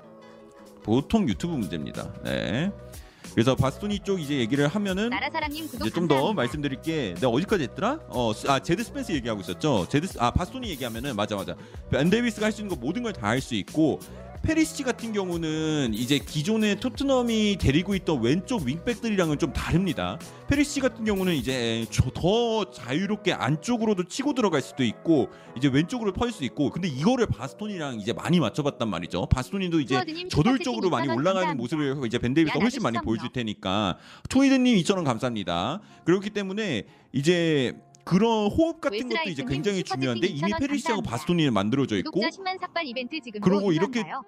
[0.83, 2.13] 보통 유튜브 문제입니다.
[2.25, 2.73] 네.
[3.35, 6.33] 그래서 바스토니 쪽 이제 얘기를 하면은 나라사랑님 구독 이제 좀 더.
[6.33, 8.01] 말씀드릴 게 내가 어디까지 했더라?
[8.09, 9.87] 어, 스- 아 제드 스펜스 얘기하고 있었죠.
[9.89, 11.55] 제드 스- 아 바스토니 얘기하면은 맞아 맞아.
[11.91, 14.01] 벤 데이비스가 할 수 있는 거 모든 걸 다 할 수 있고
[14.43, 20.19] 페리시치 같은 경우는 이제 기존의 토트넘이 데리고 있던 왼쪽 윙백들이랑은 좀 다릅니다.
[20.49, 26.38] 페리시치 같은 경우는 이제 저- 더 자유롭게 안쪽으로도 치고 들어갈 수도 있고 이제 왼쪽으로 벌릴
[26.38, 29.27] 수 있고 근데 이거를 바스토니랑 이제 많이 맞춰봤단 말이죠.
[29.27, 29.95] 바스토니도 이제
[30.31, 31.57] 저돌적으로 많이 2,000원 올라가는.
[31.57, 32.99] 모습을 이제 벤 데이비스가 야, 훨씬 많이.
[32.99, 33.99] 보여줄 테니까
[34.31, 35.81] 토이드님 2,000원 감사합니다.
[36.05, 37.77] 그렇기 때문에 이제
[38.11, 41.03] 그런 호흡 같은 것도 이제 굉장히 중요한데 이미 2,000원 페리시하고.
[41.03, 44.25] 바스토니는 만들어져 있고 구독자 10만 삭발 이벤트 지금도 그리고 이렇게 유효한가요?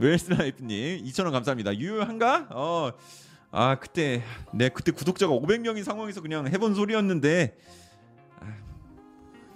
[0.00, 1.76] 웰스라이프님 2,000원 감사합니다.
[1.76, 2.48] 유효한가?
[2.50, 2.90] 어.
[3.52, 7.77] 아 그때 네 그때 구독자가 500명인 상황에서 그냥 해본 소리였는데 아,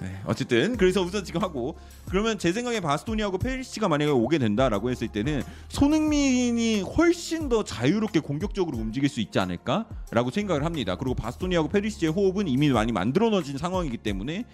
[0.02, 1.76] 네 어쨌든 그래서 우선 지금 하고
[2.08, 8.78] 그러면 제 생각에 바스토니하고 페리시가 만약에 오게 된다라고 했을 때는 손흥민이 훨씬 더 자유롭게 공격적으로
[8.78, 10.96] 움직일 수 있지 않을까라고 생각을 합니다.
[10.96, 14.44] 그리고 바스토니하고 페리시의 호흡은 이미 많이 만들어진 상황이기 때문에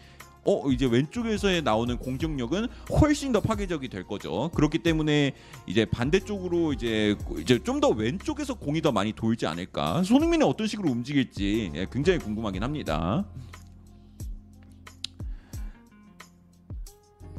[0.45, 2.69] 어 이제 왼쪽에서의 나오는 공격력은
[3.01, 4.51] 훨씬 더 파괴적이 될 거죠.
[4.55, 5.33] 그렇기 때문에
[5.67, 10.03] 이제 반대쪽으로 이제 이제 좀 더 왼쪽에서 공이 더 많이 돌지 않을까.
[10.05, 13.25] 손흥민은 어떤 식으로 움직일지 예, 굉장히 궁금하긴 합니다.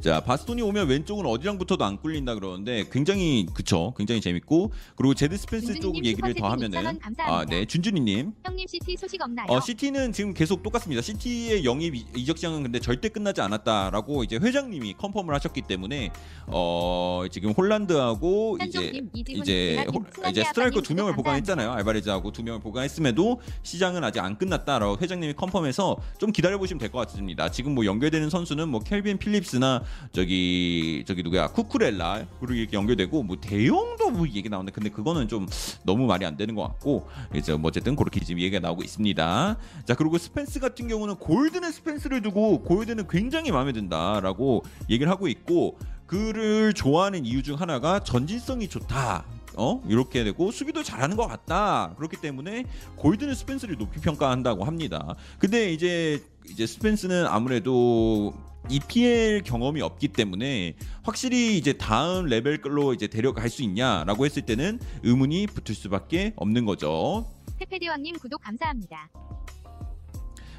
[0.01, 5.35] 자 바스토니 오면 왼쪽은 어디랑 붙어도 안 꿀린다 그러는데 굉장히 그쵸 굉장히 재밌고 그리고 제드
[5.35, 7.25] 스펜스 쪽 얘기를 더 하면은 2,000원 감사합니다.
[7.27, 9.47] 아네 준준이님 형님 시티 소식 없나요?
[9.49, 11.01] 어, 시티는 지금 계속 똑같습니다.
[11.01, 16.11] 시티의 영입 이- 이적 시장은 근데 절대 끝나지 않았다라고 이제 회장님이 confirm을 하셨기 때문에
[16.47, 21.71] 어, 지금 홀란드하고 이제 이제 승환이 이제 스트라이커 두 명을 구독 보강했잖아요.
[21.73, 27.05] 알바레즈하고 두 명을 보강했음에도 시장은 아직 안 끝났다라고 회장님이 confirm해서 좀 기다려 보시면 될 것
[27.07, 27.51] 같습니다.
[27.51, 33.37] 지금 뭐 연결되는 선수는 뭐 켈빈 필립스나 저기 저기 누구야 쿠쿠렐라 그리고 이렇게 연결되고 뭐
[33.39, 35.47] 데용도 뭐 얘기 나오는데 근데 그거는 좀
[35.83, 39.57] 너무 말이 안 되는 것 같고 이제 뭐 어쨌든 그렇게 지금 얘기가 나오고 있습니다.
[39.85, 45.77] 자 그리고 스펜스 같은 경우는 골드는 스펜스를 두고 골드는 굉장히 마음에 든다라고 얘기를 하고 있고
[46.05, 49.25] 그를 좋아하는 이유 중 하나가 전진성이 좋다.
[49.55, 51.93] 어 이렇게 되고 수비도 잘하는 것 같다.
[51.97, 55.15] 그렇기 때문에 골드는 스펜스를 높이 평가한다고 합니다.
[55.37, 58.33] 근데 이제 이제 스펜스는 아무래도
[58.69, 65.47] EPL 경험이 없기 때문에 확실히 이제 다음 레벨로 이제 데려갈 수 있냐라고 했을 때는 의문이
[65.47, 67.25] 붙을 수밖에 없는 거죠.
[67.57, 69.09] 페페대왕님 구독 감사합니다.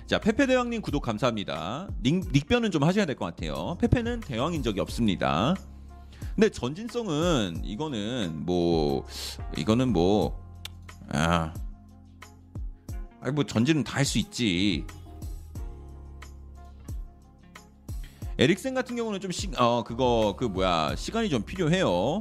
[0.06, 1.88] 자 페페 대왕님 구독 감사합니다.
[2.02, 3.76] 닉, 닉변은 좀 하셔야 될 것 같아요.
[3.80, 5.54] 페페는 대왕인 적이 없습니다.
[6.34, 9.06] 근데 전진성은 이거는 뭐
[9.56, 10.40] 이거는 뭐
[11.12, 11.52] 아,
[13.20, 14.84] 아니 뭐 전진은 다 할 수 있지.
[18.40, 22.20] 에릭센 같은 경우는 좀 시, 어, 그거 그 뭐야 시간이 좀 필요해요.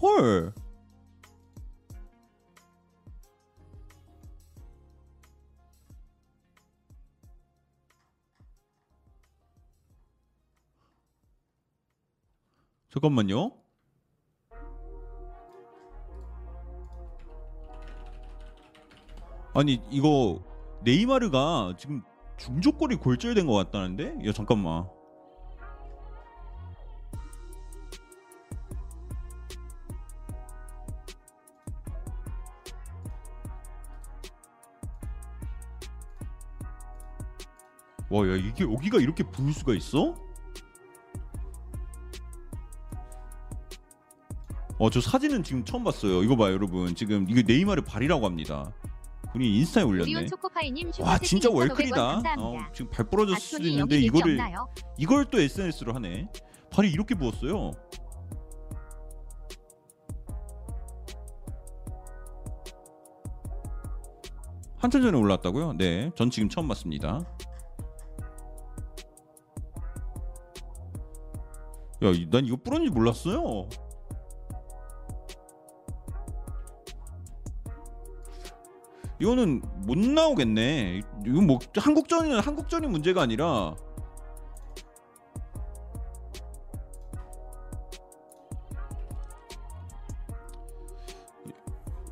[0.00, 0.54] 헐.
[12.88, 13.57] 잠깐만요.
[19.58, 20.40] 아니 이거
[20.84, 22.00] 네이마르가 지금
[22.36, 24.24] 중조골이 골절된 것 같다는데?
[24.24, 24.86] 야 잠깐만.
[38.10, 40.14] 와, 야 이게 여기가 이렇게 부을 수가 있어?
[44.78, 46.22] 어, 저 사진은 지금 처음 봤어요.
[46.22, 46.94] 이거 봐요, 여러분.
[46.94, 48.72] 지금 이게 네이마르 발이라고 합니다.
[49.32, 50.10] 본인이 인스타에 올렸네.
[51.02, 52.18] 와, 진짜 2,500원 월클이다.
[52.38, 54.68] 어, 지금 발 부러졌을 수도 있는데 이거를 없나요?
[54.96, 56.28] 이걸 또 SNS로 하네.
[56.70, 57.72] 발이 이렇게 부었어요.
[64.78, 65.72] 한참 전에 올랐다고요?
[65.74, 67.20] 네, 전 지금 처음 봤습니다.
[72.00, 73.68] 야, 이- 난 이거 부러운지 몰랐어요.
[79.20, 81.00] 이거는 못 나오겠네.
[81.26, 83.74] 이건 뭐 한국전이는 한국전이 문제가 아니라.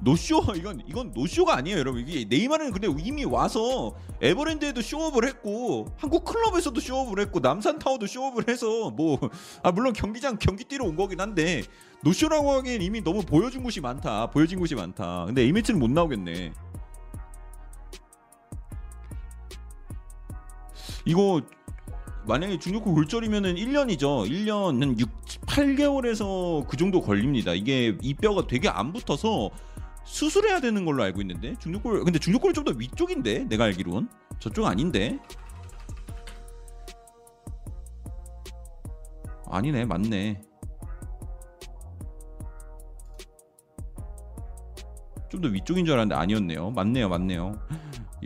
[0.01, 2.01] 노쇼 이건 이건 노쇼가 아니에요 여러분.
[2.07, 3.93] 이게 네이마르는 근데 이미 와서
[4.23, 9.19] 에버랜드에도 쇼업을 했고 한국 클럽에서도 쇼업을 했고 남산 타워도 쇼업을 해서 뭐
[9.63, 11.63] 아 물론 경기장 경기 뛰러 온 거긴 한데
[12.05, 15.25] 노쇼라고 하기엔 이미 너무 보여준 곳이 많다 보여진 곳이 많다.
[15.27, 16.53] 근데 이 매치는 못 나오겠네
[21.07, 21.41] 이거
[22.27, 24.29] 만약에 중력골 골절이면은 1년이죠.
[24.29, 25.09] 1년 한 6,
[25.47, 27.55] 8개월에서 그 정도 걸립니다.
[27.55, 29.51] 이게 이 뼈가 되게 안 붙어서
[30.05, 34.09] 수술해야 되는 걸로 알고 있는데 중력골 근데 중력골은 좀더 위쪽인데 내가 알기론.
[34.41, 35.19] 저쪽 아닌데.
[39.49, 39.85] 아니네.
[39.85, 40.43] 맞네.
[45.31, 46.71] 좀 더 위쪽인 줄 알았는데 아니었네요.
[46.71, 47.09] 맞네요.
[47.09, 47.53] 맞네요.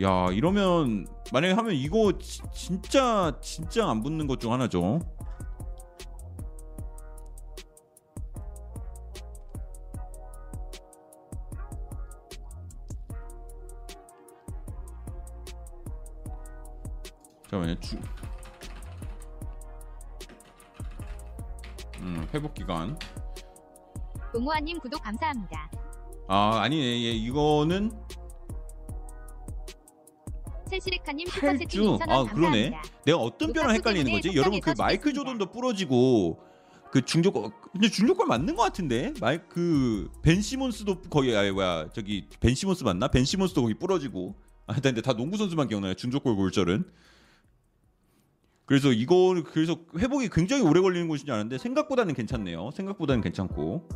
[0.01, 4.99] 야 이러면 만약에 하면 이거 지- 진짜 진짜 안 붙는 것 중 하나죠.
[17.43, 17.75] 잠깐만요.
[17.79, 17.97] 주...
[21.99, 22.97] 음 회복 기간.
[24.33, 25.69] 동호아님 구독 감사합니다.
[26.27, 26.83] 아 아니네.
[27.03, 27.91] 얘 이거는
[30.71, 32.69] 셀시레카님 슈퍼 세팅 8주 2,000원 아 그러네.
[32.71, 32.81] 감사합니다.
[33.05, 34.31] 내가 어떤 뼈랑 헷갈리는 거지?
[34.35, 35.13] 여러분 그 마이클.
[35.13, 36.39] 조던도 부러지고
[36.91, 39.13] 그 중력골 근데 중력골 맞는 것 같은데?
[39.19, 43.07] 마이 그벤 시몬스도 거기 아 뭐야 저기 벤 시몬스 맞나?
[43.09, 44.35] 벤 시몬스도 거기 부러지고.
[44.67, 45.93] 아 근데 다 농구 선수만 기억나요.
[45.95, 46.85] 중력골 골절은.
[48.65, 52.71] 그래서 이거 그래서 회복이 굉장히 오래 걸리는 곳인 줄 알았는데 생각보다는 괜찮네요.
[52.73, 53.89] 생각보다는 괜찮고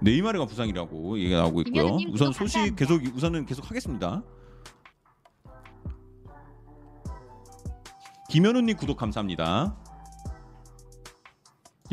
[0.00, 1.72] 네이마르가 부상이라고 얘기가 나오고 있고요.
[1.82, 2.76] 김현우님 우선 구독 소식 감사합니다.
[2.76, 4.22] 계속 우선은 계속 하겠습니다.
[8.28, 9.76] 김현우님 구독 감사합니다.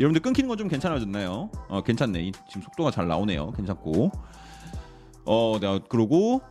[0.00, 1.50] 여러분들 끊기는 건 좀 괜찮아졌나요?
[1.68, 2.20] 어 괜찮네.
[2.24, 3.52] 이- 지금 속도가 잘 나오네요.
[3.52, 4.10] 괜찮고.
[5.26, 6.42] 어, 내가 그러고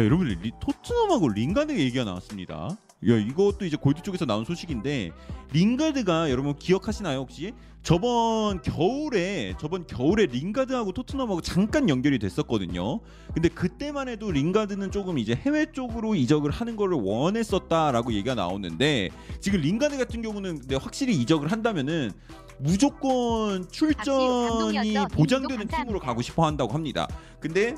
[0.00, 2.68] 야 여러분들 리, 토트넘하고 링가드 얘기가 나왔습니다.
[3.08, 5.10] 야 이것도 이제 골드 쪽에서 나온 소식인데
[5.52, 13.00] 링가드가 여러분 기억하시나요 혹시 저번 겨울에 저번 겨울에 링가드하고 토트넘하고 잠깐 연결이 됐었거든요.
[13.32, 19.10] 근데 그때만 해도 링가드는 조금 이제 해외 쪽으로 이적을 하는 거를 원했었다라고 얘기가 나오는데
[19.40, 22.12] 지금 링가드 같은 경우는 근데 확실히 이적을 한다면은
[22.58, 25.08] 무조건 출전이 감동이었죠.
[25.16, 25.66] 보장되는.
[25.66, 27.08] 팀으로 가고 싶어 한다고 합니다.
[27.38, 27.74] 근데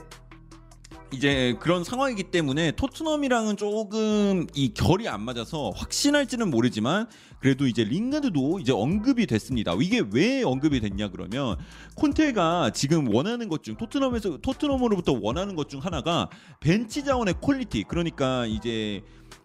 [1.13, 7.07] 이제 그런 상황이기 때문에 토트넘이랑은 조금 이 결이 안 맞아서 확신할지는 모르지만
[7.39, 9.75] 그래도 이제 링가드도 이제 언급이 됐습니다.
[9.81, 11.57] 이게 왜 언급이 됐냐 그러면
[11.97, 16.29] 콘테가 지금 원하는 것 중 토트넘에서 토트넘으로부터 원하는 것 중 하나가
[16.61, 19.03] 벤치 자원의 quality 그러니까 이제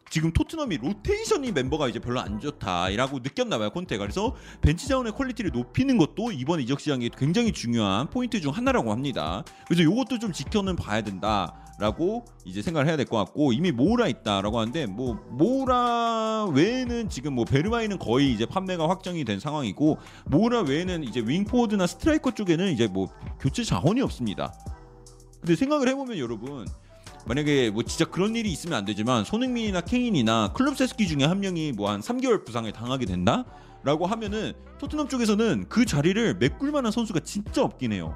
[0.10, 5.52] 지금 토트넘이 로테이션이 멤버가 이제 별로 안 좋다라고 느꼈나 봐요 콘테가 그래서 벤치 자원의 quality를
[5.52, 9.44] 높이는 것도 이번 이적 시장에 굉장히 중요한 포인트 중 하나라고 합니다.
[9.68, 14.60] 그래서 이것도 좀 지켜는 봐야 된다라고 이제 생각을 해야 될 것 같고 이미 모우라 있다라고
[14.60, 21.04] 하는데 뭐 모우라 외에는 지금 뭐 베르바인은 거의 이제 판매가 확정이 된 상황이고 모우라 외에는
[21.04, 23.08] 이제 윙포워드나 스트라이커 쪽에는 이제 뭐
[23.40, 24.54] 교체 자원이 없습니다.
[25.40, 26.66] 근데 생각을 해보면 여러분
[27.28, 31.90] 만약에 뭐 진짜 그런 일이 있으면 안 되지만 손흥민이나 케인이나 쿨루셉스키 중에 한 명이 뭐
[31.90, 33.46] 한 3개월 부상을 당하게 된다?
[33.84, 38.16] 라고 하면은 토트넘 쪽에서는 그 자리를 메꿀 만한 선수가 진짜 없긴 해요.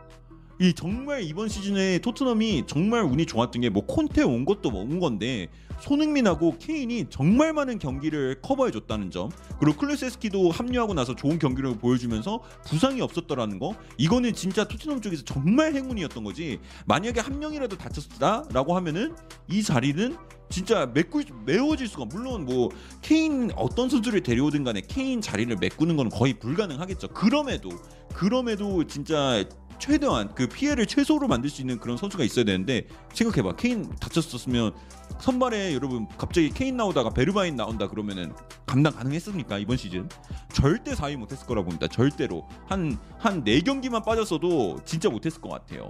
[0.59, 5.47] 이 정말 이번 시즌에 토트넘이 정말 운이 좋았던 게 뭐 콘테 온 것도 뭐온 건데
[5.81, 12.41] 손흥민하고 케인이 정말 많은 경기를 커버해 줬다는 점 그리고 클루세스키도 합류하고 나서 좋은 경기를 보여주면서
[12.65, 16.59] 부상이 없었더라는 거 이거는 진짜 토트넘 쪽에서 정말 행운이었던 거지.
[16.85, 19.15] 만약에 한 명이라도 다쳤다라고 하면은
[19.49, 20.15] 이 자리는
[20.49, 22.69] 진짜 메꿀 메워질 수가 물론 뭐
[23.01, 27.07] 케인 어떤 선수를 데려오든 간에 케인 자리를 메꾸는 건 거의 불가능하겠죠.
[27.09, 27.69] 그럼에도
[28.13, 29.45] 그럼에도 진짜
[29.85, 33.55] 최대한 그 피해를 최소로 만들 수 있는 그런 선수가 있어야 되는데 생각해봐.
[33.55, 34.73] 케인 다쳤었으면
[35.19, 38.31] 선발에 여러분 갑자기 케인 나오다가 베르바인 나온다 그러면은
[38.67, 39.57] 감당 가능했습니까?
[39.57, 40.07] 이번 시즌?
[40.53, 41.87] 절대 4위 못했을 거라고 봅니다.
[41.87, 42.47] 절대로.
[42.67, 45.89] 한 한 네 경기만 빠졌어도 진짜 못했을 것 같아요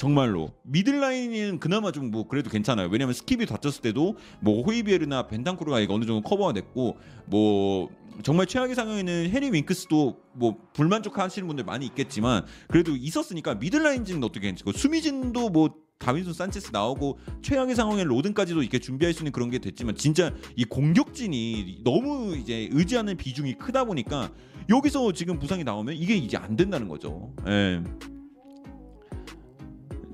[0.00, 2.88] 정말로 미들라인은 그나마 좀 뭐 그래도 괜찮아요.
[2.90, 7.88] 왜냐면 스킵이 다쳤을 때도 뭐 호이비에르나 벤탄쿠르가 어느 정도 커버가 됐고 뭐
[8.22, 14.72] 정말 최악의 상황에는 해리 윙크스도 뭐 불만족하시는 분들 많이 있겠지만 그래도 있었으니까 미들라인진은 어떻게 괜찮고
[14.72, 19.94] 수비진도 뭐 다빈손 산체스 나오고 최악의 상황에 로든까지도 이렇게 준비할 수 있는 그런 게 됐지만
[19.94, 24.32] 진짜 이 공격진이 너무 이제 의지하는 비중이 크다 보니까
[24.70, 27.34] 여기서 지금 부상이 나오면 이게 이제 안 된다는 거죠.
[27.46, 27.82] 예.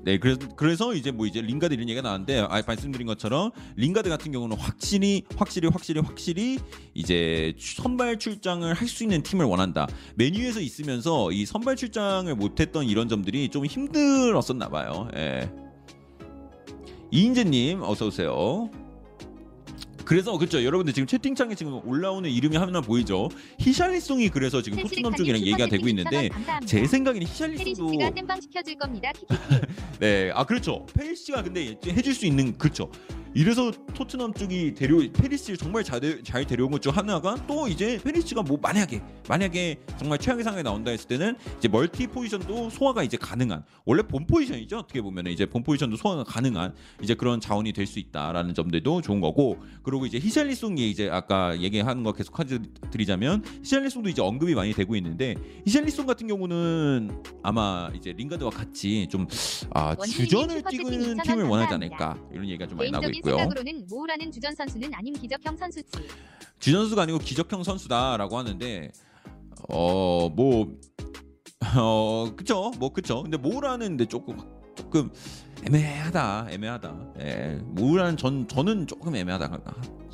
[0.07, 4.31] 네, 그래서 그래서 이제 뭐 이제 링가드 이런 얘기가 나왔는데 아 말씀드린 것처럼 링가드 같은
[4.31, 6.59] 경우는 확실히 확실히 확실히 확실히
[6.93, 9.85] 이제 선발 출장을 할 수 있는 팀을 원한다.
[10.15, 15.09] 메뉴에서 있으면서 이 선발 출장을 못했던 이런 점들이 좀 힘들었었나 봐요.
[15.17, 15.51] 예.
[17.11, 18.71] 이인재님 어서 오세요.
[20.07, 23.27] 그래서 그렇죠 여러분들 지금 채팅창에 지금 올라오는 이름이 하나 보이죠
[23.59, 26.29] 히샬리송이 그래서 지금 토트넘 쪽이랑 얘기가 되고 있는데
[26.65, 27.91] 제 생각에는 히샬리송도.
[29.99, 30.85] 네, 아 그렇죠.
[30.93, 32.89] 페리시치가 근데 해줄 수 있는 그렇죠.
[33.37, 37.99] 이래서 토트넘 쪽이 데려 페리시치를 정말 잘, 데, 잘 데려온 것 중 하나가 또 이제
[38.03, 43.15] 페리시치가 뭐 만약에 만약에 정말 최악의 상황에 나온다 했을 때는 이제 멀티 포지션도 소화가 이제
[43.15, 44.77] 가능한 원래 본 포지션이죠?
[44.79, 46.73] 어떻게 보면 이제 본 포지션도 소화가 가능한
[47.03, 52.03] 이제 그런 자원이 될 수 있다라는 점들도 좋은 거고 그리고 이제 히샬리송이 이제 아까 얘기하는
[52.03, 52.35] 거 계속
[52.91, 59.25] 드리자면 히샬리송도 이제 언급이 많이 되고 있는데 히샬리송 같은 경우는 아마 이제 링가드와 같이 좀
[59.75, 63.37] 아, 주전을 뛰는 팀을 원하지 않을까 이런 얘기가 좀 많이 나오고 있고 요.
[63.37, 65.91] 생각으로는 모우라는 주전 선수는 아닌 기적형 선수지.
[66.59, 68.91] 주전 선수가 아니고 기적형 선수다라고 하는데
[69.69, 70.77] 어뭐
[71.77, 74.37] 어 그쵸 뭐 그쵸 근데 모우라는 데 조금
[74.75, 75.11] 조금
[75.65, 79.59] 애매하다 애매하다 예 모우라는 전 저는 조금 애매하다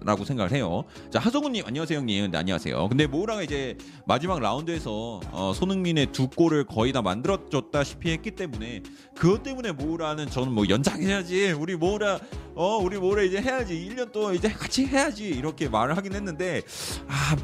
[0.06, 0.84] 라고 생각을 해요.
[1.10, 2.32] 자 하성우님 안녕하세요 형님.
[2.32, 2.90] 네, 안녕하세요.
[2.90, 8.84] 근데 모우라가 이제 마지막 라운드에서 어, 손흥민의 두 골을 거의 다 만들어줬다시피 했기 때문에
[9.16, 12.20] 그것 때문에 모우라는 저는 뭐 연장해야지 우리 모우라
[12.56, 16.62] 어 우리 모우라 이제 해야지 1년 또 이제 같이 해야지 이렇게 말을 하긴 했는데
[17.08, 17.36] 아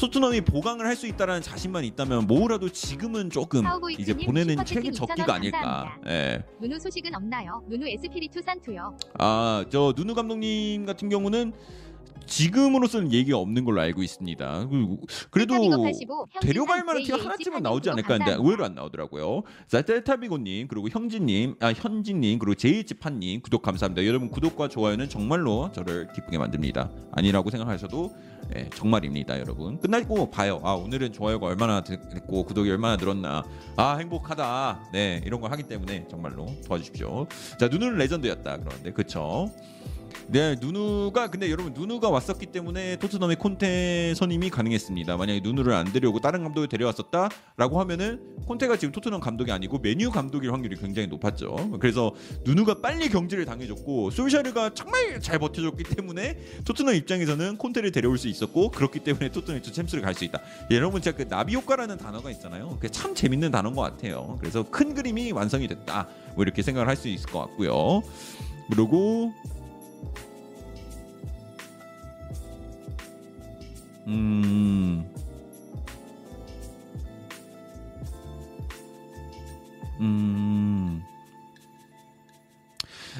[0.00, 3.64] 토트넘이 보강을 할 수 있다라는 자신만 있다면 모우라도 지금은 조금
[3.98, 5.96] 이제 보내는 책임 적기가 아닐까.
[6.06, 6.44] 예.
[6.60, 7.62] 누누 소식은 없나요?
[7.68, 8.96] 누누 에스피리투 산투요.
[9.18, 11.52] 아 저 누누 감독님 같은 경우는
[12.26, 14.68] 지금으로서는 얘기가 없는 걸로 알고 있습니다.
[15.30, 15.54] 그래도
[16.40, 19.42] 데려갈 만한 티가 하나쯤은 나오지 않을까 했는데 의외로 안 나오더라고요.
[19.66, 24.06] 자, 텔타비고님 그리고 형진님, 아 현진님 그리고 제이지판님 구독 감사합니다.
[24.06, 26.90] 여러분 구독과 좋아요는 정말로 저를 기쁘게 만듭니다.
[27.12, 28.14] 아니라고 생각하셔도
[28.52, 29.78] 네, 정말입니다, 여러분.
[29.78, 30.60] 끝나고 봐요.
[30.64, 33.44] 아 오늘은 좋아요가 얼마나 됐고 구독이 얼마나 늘었나.
[33.76, 34.90] 아 행복하다.
[34.92, 37.26] 네 이런 걸 하기 때문에 정말로 도와주십시오.
[37.58, 38.58] 자 누누는 레전드였다.
[38.58, 39.50] 그런데 그쵸?
[40.32, 45.16] 네, 누누가 근데 여러분 누누가 왔었기 때문에 토트넘의 콘테 선임이 가능했습니다.
[45.16, 50.52] 만약에 누누를 안 데려오고 다른 감독을 데려왔었다라고 하면은 콘테가 지금 토트넘 감독이 아니고 메뉴 감독일
[50.52, 51.70] 확률이 굉장히 높았죠.
[51.80, 52.14] 그래서
[52.44, 58.70] 누누가 빨리 경질을 당해줬고 솔샤르가 정말 잘 버텨줬기 때문에 토트넘 입장에서는 콘테를 데려올 수 있었고
[58.70, 60.40] 그렇기 때문에 토트넘이 챔스를 갈 수 있다.
[60.70, 62.68] 여러분 제가 그 나비 효과라는 단어가 있잖아요.
[62.76, 64.36] 그게 참 재밌는 단어인 것 같아요.
[64.38, 66.06] 그래서 큰 그림이 완성이 됐다.
[66.36, 68.02] 뭐 이렇게 생각을 할 수 있을 것 같고요.
[68.70, 69.32] 그리고
[74.06, 75.12] 음.
[80.00, 81.02] 음.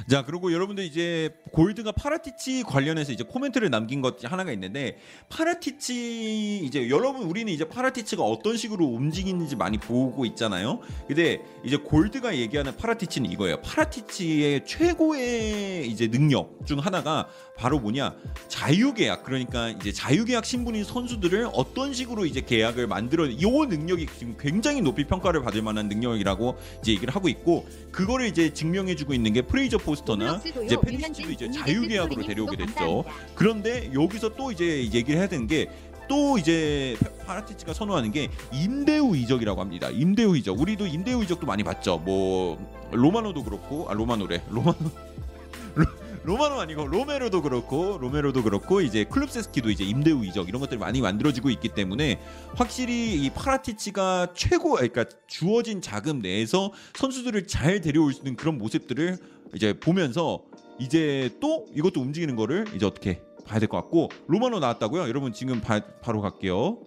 [0.09, 6.89] 자, 그리고 여러분들 이제 골드가 파라티치 관련해서 이제 코멘트를 남긴 것 하나가 있는데 파라티치 이제
[6.91, 10.81] 여러분 우리는 이제 파라티치가 어떤 식으로 움직이는지 많이 보고 있잖아요.
[11.07, 13.61] 근데 이제 골드가 얘기하는 파라티치는 이거예요.
[13.61, 17.29] 파라티치의 최고의 이제 능력 중 하나가
[17.61, 18.15] 바로 뭐냐
[18.49, 24.81] 자유계약 그러니까 이제 자유계약 신분인 선수들을 어떤 식으로 이제 계약을 만들어 이 능력이 지금 굉장히
[24.81, 29.77] 높이 평가를 받을 만한 능력이라고 이제 얘기를 하고 있고 그거를 이제 증명해주고 있는 게 프레이저
[29.77, 33.05] 포스터나 이제 페리시치도 이제 자유계약으로 데려오게 됐죠.
[33.35, 36.97] 그런데 여기서 또 이제 얘기를 해야 되는 게 또 이제
[37.27, 39.91] 파라티치가 선호하는 게 임대후 이적이라고 합니다.
[39.91, 40.59] 임대후 이적.
[40.59, 41.99] 우리도 임대후 이적도 많이 봤죠.
[41.99, 42.59] 뭐
[42.93, 44.45] 로마노도 그렇고 아 로마노래.
[44.49, 44.79] 로마노
[45.77, 45.87] 로-
[46.23, 51.49] 로마노 아니고 로메로도 그렇고 로메로도 그렇고 이제 클루셉스키도 이제 임대후 이적 이런 것들이 많이 만들어지고
[51.51, 52.21] 있기 때문에
[52.55, 59.17] 확실히 이 파라티치가 최고 그러니까 주어진 자금 내에서 선수들을 잘 데려올 수 있는 그런 모습들을
[59.55, 60.43] 이제 보면서
[60.79, 65.03] 이제 또 이것도 움직이는 거를 이제 어떻게 봐야 될 것 같고 로마노 나왔다고요?
[65.09, 66.81] 여러분 지금 바, 바로 갈게요.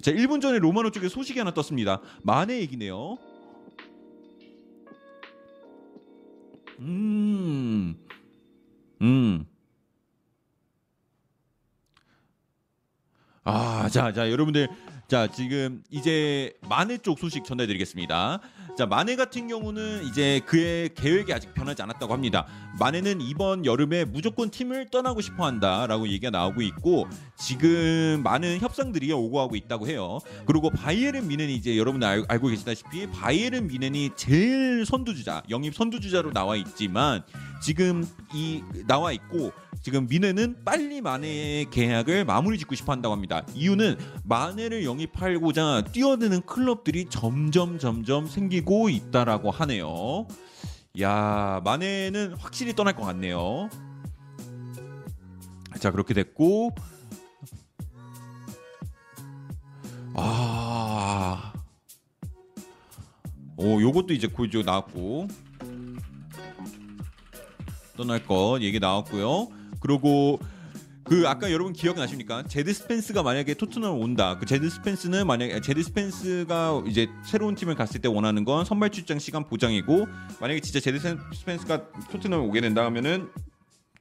[0.00, 2.00] 자, 1분 전에 로마노 쪽에 소식이 하나 떴습니다.
[2.22, 3.16] 만의 얘기네요.
[6.80, 7.96] 음.
[9.02, 9.46] 음.
[13.44, 14.68] 아, 자, 자, 여러분들,
[15.06, 18.40] 자, 지금 이제 마네 쪽 소식 전해드리겠습니다.
[18.76, 22.46] 자, 마네 같은 경우는 이제 그의 계획이 아직 변하지 않았다고 합니다.
[22.80, 27.06] 마네는 이번 여름에 무조건 팀을 떠나고 싶어 한다라고 얘기가 나오고 있고,
[27.36, 30.18] 지금 많은 협상들이 오고 하고 있다고 해요.
[30.44, 36.56] 그리고 바이에른 미넨이 이제 여러분들 알, 알고 계시다시피 바이에른 미넨이 제일 선두주자, 영입 선두주자로 나와
[36.56, 37.22] 있지만
[37.62, 38.04] 지금
[38.34, 39.52] 이 나와 있고
[39.82, 43.44] 지금 미네는 빨리 마네의 계약을 마무리 짓고 싶어 한다고 합니다.
[43.54, 50.28] 이유는 마네를 영입하고자 뛰어드는 클럽들이 점점 점점 생기고 있다라고 하네요.
[51.00, 53.68] 야, 마네는 확실히 떠날 것 같네요.
[55.80, 56.74] 자, 그렇게 됐고
[60.14, 61.52] 아.
[63.56, 65.28] 오, 요것도 이제 고조 나왔고
[67.96, 69.48] 떠날 것 얘기 나왔고요.
[69.80, 70.38] 그리고
[71.04, 72.44] 그 아까 여러분 기억나십니까?
[72.44, 74.38] 제드 스펜스가 만약에 토트넘 온다.
[74.38, 79.18] 그 제드 스펜스는 만약에 제드 스펜스가 이제 새로운 팀을 갔을 때 원하는 건 선발 출장
[79.18, 80.06] 시간 보장이고
[80.40, 80.98] 만약에 진짜 제드
[81.34, 83.28] 스펜스가 토트넘에 오게 된다 하면은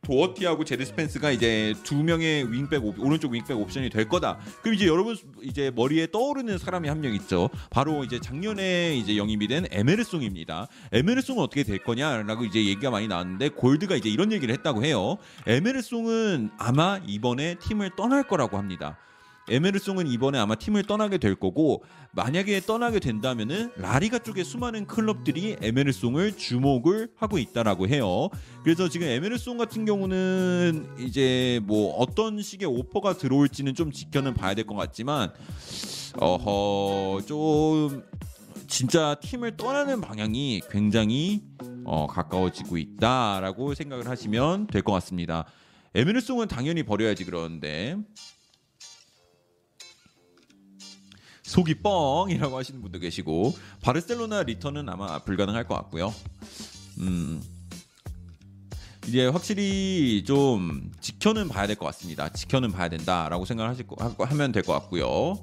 [0.04, 4.38] 도어티하고 제드 스펜스가 이제 두 명의 윙백 옵- 오른쪽 윙백 옵션이 될 거다.
[4.62, 7.49] 그럼 이제 여러분 이제 머리에 떠오르는 사람이 한 명 있죠.
[7.70, 10.68] 바로 이제 작년에 이제 영입이 된 에메르송입니다.
[10.93, 15.18] 에메르송은 어떻게 될 거냐라고 이제 얘기가 많이 나왔는데 골드가 이제 이런 얘기를 했다고 해요.
[15.47, 18.97] 에메르송은 아마 이번에 팀을 떠날 거라고 합니다.
[19.50, 21.84] 에메르송은 이번에 아마 팀을 떠나게 될 거고
[22.14, 28.30] 만약에 떠나게 된다면은 라리가 쪽에 수많은 클럽들이 에메르송을 주목을 하고 있다라고 해요.
[28.64, 34.64] 그래서 지금 에메르송 같은 경우는 이제 뭐 어떤 식의 오퍼가 들어올지는 좀 지켜는 봐야 될
[34.64, 35.34] 것 같지만
[36.20, 38.04] 어허 좀
[38.68, 41.41] 진짜 팀을 떠나는 방향이 굉장히
[41.84, 45.46] 어, 가까워지고 있다라고 생각을 하시면 될 것 같습니다.
[45.96, 47.98] 에메르송은 당연히 버려야지 그러는데
[51.54, 56.12] 속이 뻥이라고 하시는 분도 계시고 바르셀로나 리턴은 아마 불가능할 것 같고요.
[56.97, 57.43] 음.
[59.08, 62.30] 이제 확실히 좀 지켜는 봐야 될 것 같습니다.
[62.30, 65.36] 지켜는 봐야 된다라고 생각을 하실 거 하- 하면 될 것 같고요.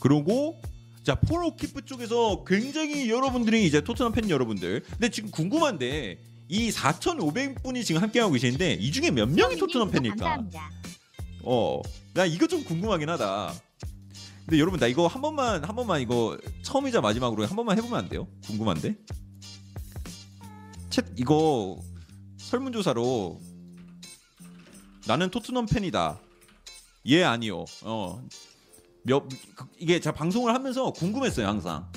[0.00, 0.60] 그리고
[1.02, 8.02] 자 폴오키프 쪽에서 굉장히 여러분들이 이제 토트넘 팬 여러분들 근데 지금 궁금한데 이 4,500분이 지금
[8.02, 10.16] 함께하고 계시는데 이 중에 몇 명이 토트넘 팬일까?
[10.16, 10.70] 감사합니다.
[11.42, 11.80] 어,
[12.16, 13.52] 나 이거 좀 궁금하긴 하다.
[14.46, 18.08] 근데 여러분 나 이거 한 번만 한 번만 이거 처음이자 마지막으로 한 번만 해보면 안
[18.08, 18.26] 돼요?
[18.46, 18.96] 궁금한데.
[20.88, 21.78] 챗 이거
[22.38, 23.38] 설문조사로
[25.06, 26.18] 나는 토트넘 팬이다.
[27.06, 27.66] 예 아니요.
[27.82, 28.24] 어.
[29.02, 31.92] 몇 그- 이게 제가 방송을 하면서 궁금했어요 항상.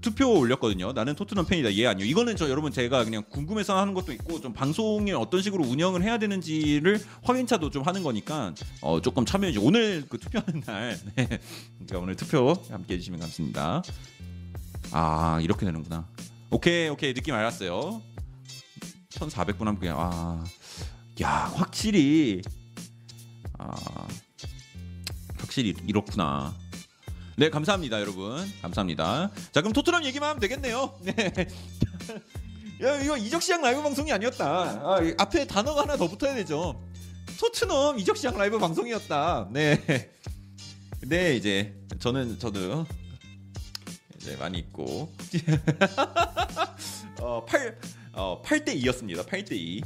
[0.00, 0.92] 투표 올렸거든요.
[0.92, 1.72] 나는 토트넘 팬이다.
[1.74, 2.04] 예 아니요.
[2.04, 6.18] 이거는 저 여러분 제가 그냥 궁금해서 하는 것도 있고 좀 방송을 어떤 식으로 운영을 해야
[6.18, 9.66] 되는지를 확인차도 좀 하는 거니까 어 조금 참여해 주세요.
[9.66, 10.98] 오늘 그 투표하는 날.
[11.16, 11.26] 네.
[11.26, 13.82] 그러니까 오늘 투표 함께 해 주시면 감사합니다.
[14.92, 16.06] 아, 이렇게 되는구나.
[16.50, 17.14] 오케이, 오케이.
[17.14, 18.02] 느낌 알았어요.
[19.10, 19.88] 1,400분 함께.
[19.92, 20.44] 아.
[21.22, 22.42] 야, 확실히
[23.58, 23.72] 아.
[25.38, 26.54] 확실히 이렇구나.
[27.40, 28.46] 네, 감사합니다, 여러분.
[28.60, 29.30] 감사합니다.
[29.50, 30.94] 자, 그럼 토트넘 얘기만 하면 되겠네요.
[31.00, 31.48] 네.
[32.82, 34.46] 야, 이거 이적 시장 라이브 방송이 아니었다.
[34.46, 36.78] 아, 이 앞에 단어가 하나 더 붙어야 되죠.
[37.38, 39.48] 토트넘 이적 시장 라이브 방송이었다.
[39.52, 39.82] 네.
[41.00, 42.84] 네, 이제 저는 저도
[44.16, 45.10] 이제 많이 있고
[47.22, 47.78] 어, 8
[48.12, 49.26] 어, 8대 2였습니다.
[49.26, 49.82] 8대 2.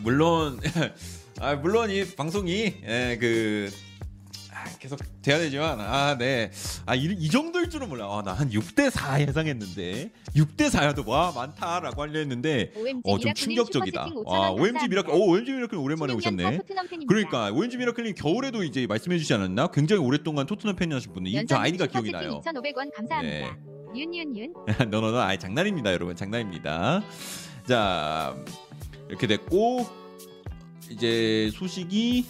[0.00, 0.60] 물론
[1.40, 3.70] 아, 물론 이 방송이 예, 그
[4.52, 6.50] 아, 계속 돼야 되지만 아, 네.
[6.86, 8.06] 아, 이, 이 정도일 줄은 몰라.
[8.06, 12.72] 아, 나한 6대 4 예상했는데 6대 4야도 와 많다라고 하려 했는데
[13.04, 14.04] 어, 좀 충격적이다.
[14.06, 14.88] 슈퍼채팅 5,000원 와, OMG.
[14.88, 15.12] 미라클.
[15.12, 16.60] 오, OMG 미라클 오랜만에 오셨네.
[17.08, 19.66] 그러니까 OMG 미라클님 겨울에도 이제 말씀해 주지 않았나?
[19.68, 22.40] 굉장히 오랫동안 토트넘 팬이신 분이 저 아이디가 기억이 나요.
[22.44, 23.22] 2,500원 감사합니다.
[23.22, 23.50] 네.
[23.96, 24.54] 윤윤윤
[24.90, 26.16] 너너너 아이 장난입니다, 여러분.
[26.16, 27.02] 장난입니다.
[27.68, 28.36] 자,
[29.14, 29.86] 이렇게 됐고
[30.90, 32.26] 이제 소식이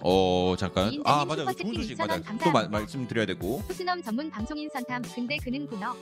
[0.00, 2.50] 어 잠깐 아 맞아 좋은 소식 2,000원 맞아 또.
[2.52, 5.96] 마- 말씀드려야 되고 토트넘 전문 방송인 선탐 근데 그는 군어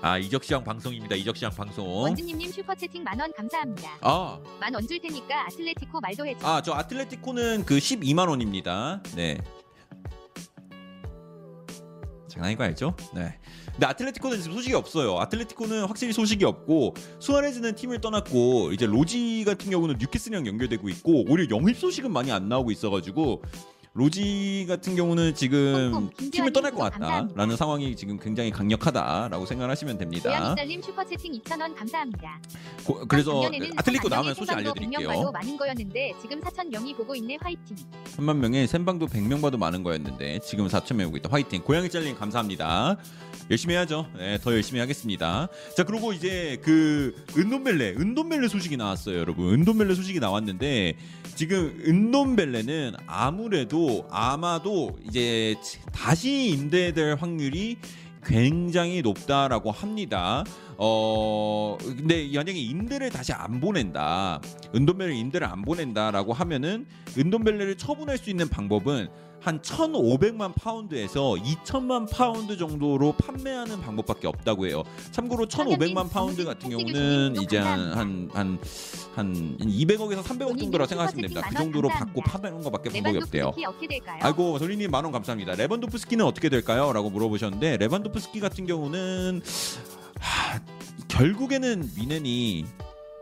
[0.00, 3.98] 아 이적시장 방송입니다 이적시장 방송 원주님님 슈퍼채팅 만원 감사합니다.
[4.00, 6.46] 아만 원 줄 테니까 아틀레티코 말도 해줘.
[6.46, 9.02] 아, 저 아틀레티코는 그 12만 원입니다.
[9.16, 9.38] 네.
[12.28, 12.96] 장난인 거 알죠?
[13.14, 13.38] 네.
[13.72, 15.18] 근데 아틀레티코는 지금 소식이 없어요.
[15.18, 21.56] 아틀레티코는 확실히 소식이 없고 수아레즈는 팀을 떠났고 이제 로지 같은 경우는 뉴캐슬이랑 연결되고 있고 오히려
[21.56, 23.42] 영입 소식은 많이 안 나오고 있어가지고
[23.94, 26.78] 로지 같은 경우는 지금 팀을 떠날 것.
[26.92, 30.30] 같다라는 상황이 지금 굉장히 강력하다라고 생각하시면 됩니다.
[30.30, 32.40] 고양이 짤님 슈퍼 채팅 2,000원 감사합니다.
[32.86, 33.52] 고- 그래서 한
[34.08, 35.08] 나오면 소식 생방도 100명 알려드릴게요.
[35.08, 37.76] 봐도 많은 거였는데 지금 4천 명이 보고 있네 화이팅.
[38.16, 41.28] 3만 명에 샘방도 100명 봐도 많은 거였는데 지금 4천 명 오고 있다.
[41.30, 41.60] 화이팅.
[41.62, 42.96] 고양이 짤님 감사합니다.
[43.50, 44.06] 열심히 해야죠.
[44.16, 45.48] 네, 더 열심히 하겠습니다.
[45.76, 49.52] 자, 그리고 이제 그 은돈벨레, 은돈벨레 소식이 나왔어요, 여러분.
[49.52, 50.96] 은돈벨레 소식이 나왔는데
[51.34, 55.54] 지금 은돈벨레는 아무래도 아마도 이제
[55.92, 57.76] 다시 임대될 확률이
[58.24, 60.44] 굉장히 높다라고 합니다.
[60.78, 64.40] 어 근데 만약에 임대를 다시 안 보낸다,
[64.74, 69.08] 은돈벨레 임대를 안 보낸다라고 하면은 은돈벨레를 처분할 수 있는 방법은
[69.40, 74.84] 한 1,500만 파운드에서 2천만 파운드 정도로 판매하는 방법밖에 없다고 해요.
[75.10, 78.58] 참고로 1,500만 파운드 같은 경우는 이제 한한 한
[79.14, 81.46] 한 200억에서 300억 정도라 생각하시면 됩니다.
[81.48, 83.52] 그 정도로 받고 파는 것밖에 방법이 없대요.
[84.20, 85.54] 아이고 솔리님 만원 감사합니다.
[85.54, 86.92] 레반도프스키는 어떻게 될까요?
[86.92, 89.42] 라고 물어보셨는데 레반도프스키 같은 경우는
[90.22, 90.60] 하,
[91.08, 92.64] 결국에는 미넨이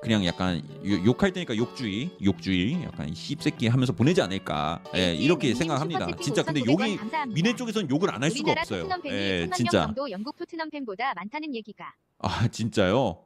[0.03, 4.83] 그냥 약간 요- 욕할 때니까 욕주의, 욕주의, 약간 씹새끼 하면서 보내지 않을까.
[4.95, 6.07] 예, 이렇게 생각합니다.
[6.23, 6.99] 진짜 근데 욕이
[7.35, 8.89] 미넨 쪽에선 욕을 안 할 수가 없어요.
[9.07, 9.83] 예, 3만 명 진짜.
[9.87, 11.93] 정도 영국 토트넘 팬보다 많다는 얘기가.
[12.19, 13.19] 아 진짜요?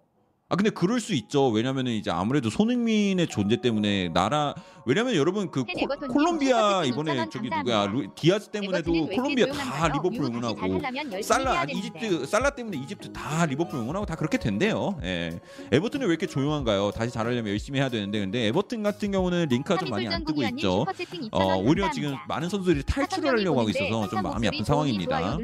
[0.49, 1.49] 아 근데 그럴 수 있죠.
[1.49, 4.55] 왜냐면은 이제 아무래도 손흥민의 존재 때문에 나라
[4.87, 9.89] 왜냐면 여러분 그 콜- 에버톤님 콜롬비아 이번에 5,000원 저기 루- 디아스 때문에도 콜롬비아 다?
[9.89, 10.81] 리버풀 응원하고
[11.23, 11.65] 살라.
[11.65, 14.99] 이집트 살라 때문에 이집트 다 리버풀 응원하고 다 그렇게 된대요.
[15.03, 15.41] 예.
[15.73, 16.91] 에버튼은 왜 이렇게 조용한가요?
[16.91, 20.81] 다시 잘하려면 열심히 해야 되는데 근데 에버튼 같은 경우는 링크가 좀 많이 안 뜨고 있죠.
[20.81, 21.91] 슈퍼채팅 2,000원 어 오히려.
[21.91, 25.39] 지금 많은 선수들이 탈출을 하려고 하고 있어서 좀 마음이 아픈 상황입니다.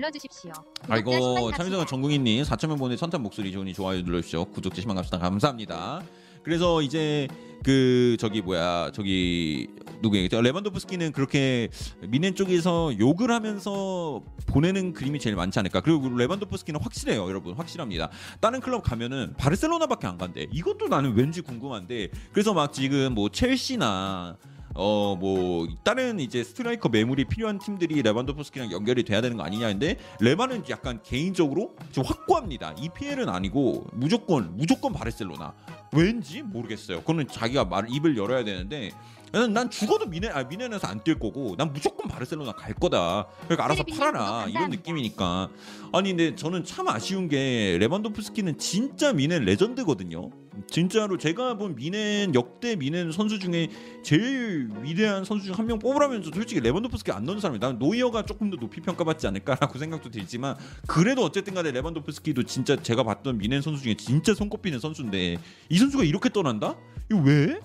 [0.89, 6.03] 아이고 10만 정국이님 4천명 보내 선탄 목소리 좋으니 좋아요 눌러주시죠 구독자 10만 감사합니다 감사합니다
[6.43, 7.29] 그래서 이제
[7.63, 9.69] 그 저기 뭐야 저기
[10.03, 11.69] 누구예요 레반도프스키는 그렇게
[12.01, 15.81] 미넨 쪽에서 욕을 하면서 보내는 그림이 제일 많지 않을까?
[15.81, 17.55] 그리고 레반도프스키는 확실해요 여러분.
[17.55, 18.11] 확실합니다.
[18.41, 20.47] 다른 클럽 가면은 바르셀로나밖에 안 간대.
[20.53, 22.09] 이것도 나는 왠지 궁금한데.
[22.33, 24.37] 그래서 막 지금 뭐 첼시나
[24.75, 30.65] 어 뭐 다른 이제 스트라이커 매물이 필요한 팀들이 레반도프스키랑 연결이 돼야 되는 거 아니냐는데 레바는
[30.71, 32.75] 약간 개인적으로 좀 확고합니다.
[32.79, 35.53] EPL은 아니고 무조건 무조건 바르셀로나.
[35.93, 37.01] 왠지 모르겠어요.
[37.01, 38.93] 그거는 자기가 말 입을 열어야 되는데
[39.33, 43.27] 나는 난 죽어도 뮌헨 아 뮌헨에서 안 뛸 거고 난 무조건 바르셀로나 갈 거다.
[43.45, 44.71] 그러니까 알아서 팔아라 이런.
[44.71, 45.51] 느낌이니까.
[45.93, 50.31] 아니 근데 저는 참 아쉬운 게 레반도프스키는 진짜 뮌헨 레전드거든요.
[50.67, 53.69] 진짜로 제가 본 뮌헨 역대 뮌헨 선수 중에
[54.03, 58.25] 제일 위대한 선수 중 한 명 뽑으라면 저 솔직히 레반도프스키 안 넣는 사람이 난 노이어가
[58.27, 60.57] 조금 더 높이 평가받지 않을까라고 생각도 들지만
[60.87, 65.39] 그래도 어쨌든 간에 레반도프스키도 진짜 제가 봤던 뮌헨 선수 중에 진짜 손꼽히는 선수인데
[65.69, 66.77] 이 선수가 이렇게 떠난다?
[67.11, 67.61] 이거 왜?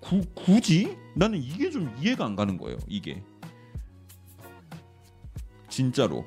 [0.00, 0.96] 구, 굳이?
[1.14, 2.76] 나는 이게 좀 이해가 안 가는 거예요.
[2.88, 3.22] 이게
[5.68, 6.24] 진짜로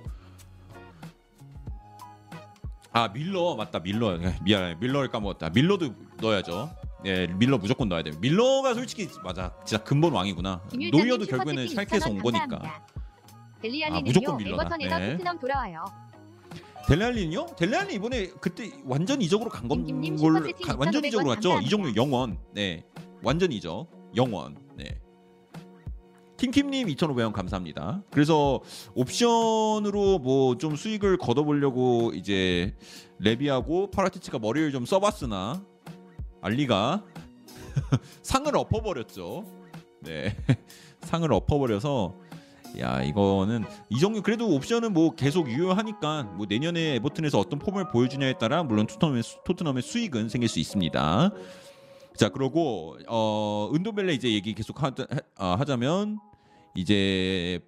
[2.95, 3.55] 아 밀러.
[3.55, 4.17] 맞다 밀러.
[4.41, 4.75] 미안해.
[4.79, 5.49] 밀러를 까먹었다.
[5.49, 6.73] 밀러도 넣어야죠.
[7.05, 9.51] 예 밀러 무조건 넣어야 돼 밀러가 솔직히 맞아.
[9.65, 10.61] 진짜 근본 왕이구나.
[10.91, 12.59] 노이어도 결국에는 샬케에서 2,000원 온 거니까.
[12.63, 12.81] 아,
[13.61, 14.03] 델리알리는요.
[14.05, 14.63] 무조건 밀러다.
[14.63, 15.11] 에버턴에서 네.
[15.11, 15.85] 토트넘 돌아와요.
[16.87, 17.47] 델레알린요?
[17.57, 21.49] 델레알린 이번에 그때 완전 이적으로 간 건 김김님 걸 슈퍼채팅 가- 완전 2,500원 이적으로 갔죠?
[21.49, 21.67] 감사합니다.
[21.67, 22.37] 이정료 영원.
[22.53, 22.85] 네.
[23.23, 23.87] 완전 이적.
[24.15, 24.55] 영원.
[24.77, 24.85] 네
[26.37, 28.03] 킹킴님 2,500원 감사합니다.
[28.11, 28.61] 그래서
[28.93, 32.75] 옵션으로 뭐 좀 수익을 걷어보려고 이제
[33.19, 35.63] 레비하고 파라티치가 머리를 좀 써봤으나
[36.41, 37.03] 알리가
[38.21, 39.45] 상을 엎어버렸죠.
[40.01, 40.35] 네,
[41.01, 42.15] 상을 엎어버려서
[42.79, 48.33] 야 이거는 이 정도 그래도 옵션은 뭐 계속 유효하니까 뭐 내년에 에버튼에서 어떤 폼을 보여주냐에
[48.37, 51.31] 따라 물론 토트넘의, 수- 토트넘의 수익은 생길 수 있습니다.
[52.15, 55.05] 자 그러고 어 은도벨레 이제 얘기 계속 하자,
[55.35, 56.19] 하, 하자면
[56.75, 57.59] 이제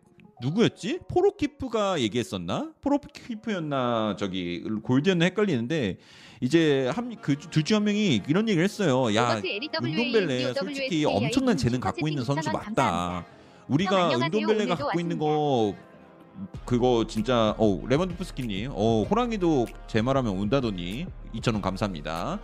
[0.41, 0.99] 누구였지?
[1.09, 2.71] 포로키프가 얘기했었나?
[2.81, 5.97] 포로키프였나 저기 골드였나 헷갈리는데
[6.41, 9.13] 이제 한그둘 중한 명이 이런 얘기를 했어요.
[9.15, 9.41] 야
[9.83, 13.25] 은돈벨레 솔직히 엄청난 재능 갖고 있는 선수 맞다.
[13.67, 15.73] 우리가 오늘도 갖고 있는 거
[16.65, 22.39] 그거 진짜 어 레반도프스키님 어 호랑이도 제 말하면 운다더니 2,000원 감사합니다.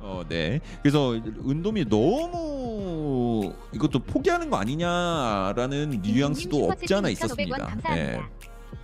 [0.00, 7.56] 어네 그래서 은돔이 너무 이것도 포기하는 거 아니냐라는 뉘앙스도 없지 않아 있었습니다.
[7.56, 7.98] 감사합니다.
[7.98, 8.20] 예.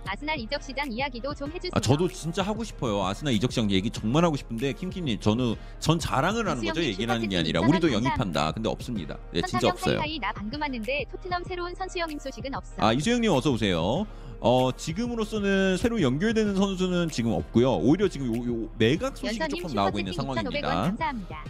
[0.05, 1.71] 아스날 이적 시장 이야기도 좀 해주세요.
[1.73, 3.03] 아 저도 진짜 하고 싶어요.
[3.05, 6.81] 아스날 이적 시장 얘기 정말 하고 싶은데 킴킴님 저는 전 자랑을 하는 거죠.
[6.83, 7.91] 얘기를 하는 게 아니라 우리도.
[7.91, 8.51] 영입한다.
[8.51, 9.17] 근데 없습니다.
[9.33, 9.99] 네 진짜 없어요.
[9.99, 12.73] 하이하이 나 방금 왔는데 토트넘 새로운 선수 영입 소식은 없어.
[12.77, 14.05] 아 이수영님 어서 오세요.
[14.41, 17.75] 어 지금으로서는 새로 연결되는 선수는 지금 없고요.
[17.77, 20.67] 오히려 지금 요, 요 매각 소식이 조금 나오고 있는 슈퍼채팅 2,500원 상황입니다.
[20.83, 21.43] 감사합니다.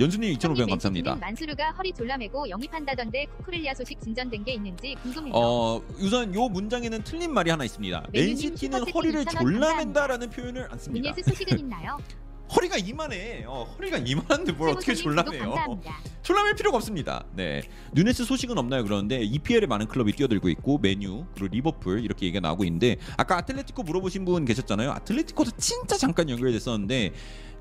[0.00, 1.14] 연수님 2,500원 형님 감사합니다.
[1.16, 5.32] 만수르가 허리 졸라매고 영입한다던데 쿠쿠렐리아 소식 진전된 게 있는지 궁금해요.
[5.34, 8.06] 어 우선 요 문장에는 틀린 말이 하나 있습니다.
[8.12, 11.10] 맨시티는 허리를 2,000원 졸라맨다라는 표현을 안 씁니다.
[11.10, 11.98] 누네스 소식은 있나요?
[12.54, 13.44] 허리가 이만해.
[13.46, 15.80] 어, 허리가 이만한데 뭘 어떻게 졸라매요?
[16.22, 17.24] 졸라맬 필요가 없습니다.
[17.34, 17.62] 네.
[17.92, 18.84] 누네스 소식은 없나요?
[18.84, 23.82] 그러는데 EPL에 많은 클럽이 뛰어들고 있고 메뉴 그리고 리버풀 이렇게 얘기가 나오고 있는데 아까 아틀레티코
[23.82, 24.90] 물어보신 분 계셨잖아요.
[24.92, 27.12] 아틀레티코도 진짜 잠깐 연결됐었는데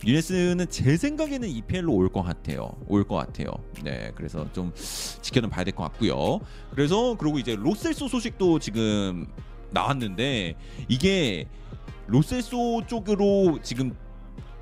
[0.03, 2.71] 누네스는 제 생각에는 EPL로 올 것 같아요.
[2.87, 3.51] 올 것 같아요.
[3.83, 4.11] 네.
[4.15, 6.41] 그래서 좀 지켜는 봐야 될 것 같고요.
[6.71, 9.27] 그래서 그리고 이제 로셀소 소식도 지금
[9.71, 10.55] 나왔는데
[10.89, 11.45] 이게
[12.07, 13.95] 로셀소 쪽으로 지금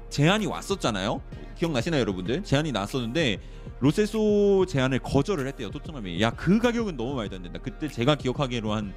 [0.09, 1.21] 제안이 왔었잖아요.
[1.55, 2.43] 기억나시나요, 여러분들?
[2.43, 3.39] 제안이 나왔었는데
[3.79, 5.71] 로세소 제안을 거절을 했대요.
[5.71, 6.21] 토트넘이.
[6.21, 7.59] 야, 그 가격은 너무 말도 안 된다.
[7.61, 8.93] 그때 제가 기억하기로 한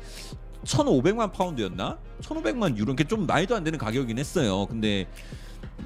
[0.65, 1.99] 1,500만 파운드였나?
[2.21, 2.93] 1,500만 유로.
[2.93, 4.67] 이렇게 좀 말도 안 되는 가격이긴 했어요.
[4.67, 5.09] 근데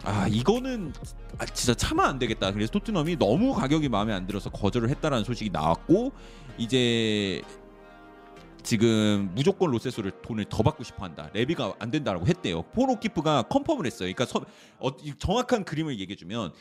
[0.04, 0.92] 아, 이거는
[1.38, 2.52] 아, 진짜 참아 안 되겠다.
[2.52, 6.12] 그래서 토트넘이 너무 가격이 마음에 안 들어서 거절을 했다라는 소식이 나왔고
[6.58, 7.42] 이제
[8.66, 11.30] 지금 무조건 로세소를 돈을 더 받고 싶어 한다.
[11.32, 12.62] 레비가 안 된다라고 했대요.
[12.62, 14.12] 포로키프가 컨펌을 했어요.
[14.12, 14.44] 그러니까 서,
[14.80, 16.52] 어, 이 정확한 그림을 얘기해 주면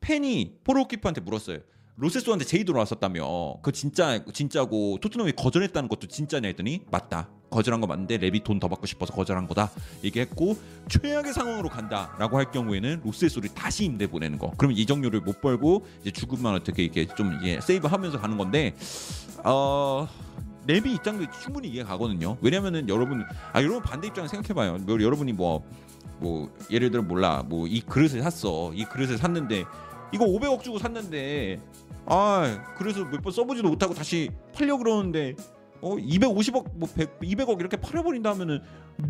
[0.00, 1.58] 팬이 포로키프한테 물었어요.
[1.96, 3.56] 로세소한테 제의도 나왔었다며.
[3.60, 7.28] 그 진짜 진짜고 토트넘이 거절했다는 것도 진짜냐 했더니 맞다.
[7.50, 9.70] 거절한 거 맞는데 레비 돈 더 받고 싶어서 거절한 거다.
[10.04, 10.56] 얘기했고
[10.88, 14.52] 최악의 상황으로 간다라고 할 경우에는 로세소를 다시 임대 보내는 거.
[14.56, 18.74] 그러면 이적료를 못 벌고 이제 주급만 어떻게 이렇게 좀 예, 세이브하면서 가는 건데
[19.44, 20.08] 어
[20.66, 22.36] 레비 입장도 충분히 이해 가거든요.
[22.40, 24.78] 왜냐면은 여러분 아 여러분 반대 입장 생각해봐요.
[24.78, 28.72] 뭐 여러분이 뭐뭐 예를 들어 몰라 뭐 이 그릇을 샀어.
[28.74, 29.64] 이 그릇을 샀는데
[30.12, 31.60] 이거 500억 주고 샀는데
[32.06, 35.34] 아 그래서 몇 번 써보지도 못하고 다시 팔려 그러는데
[35.82, 38.60] 어 250억 뭐 100, 200억 이렇게 팔아버린다 하면은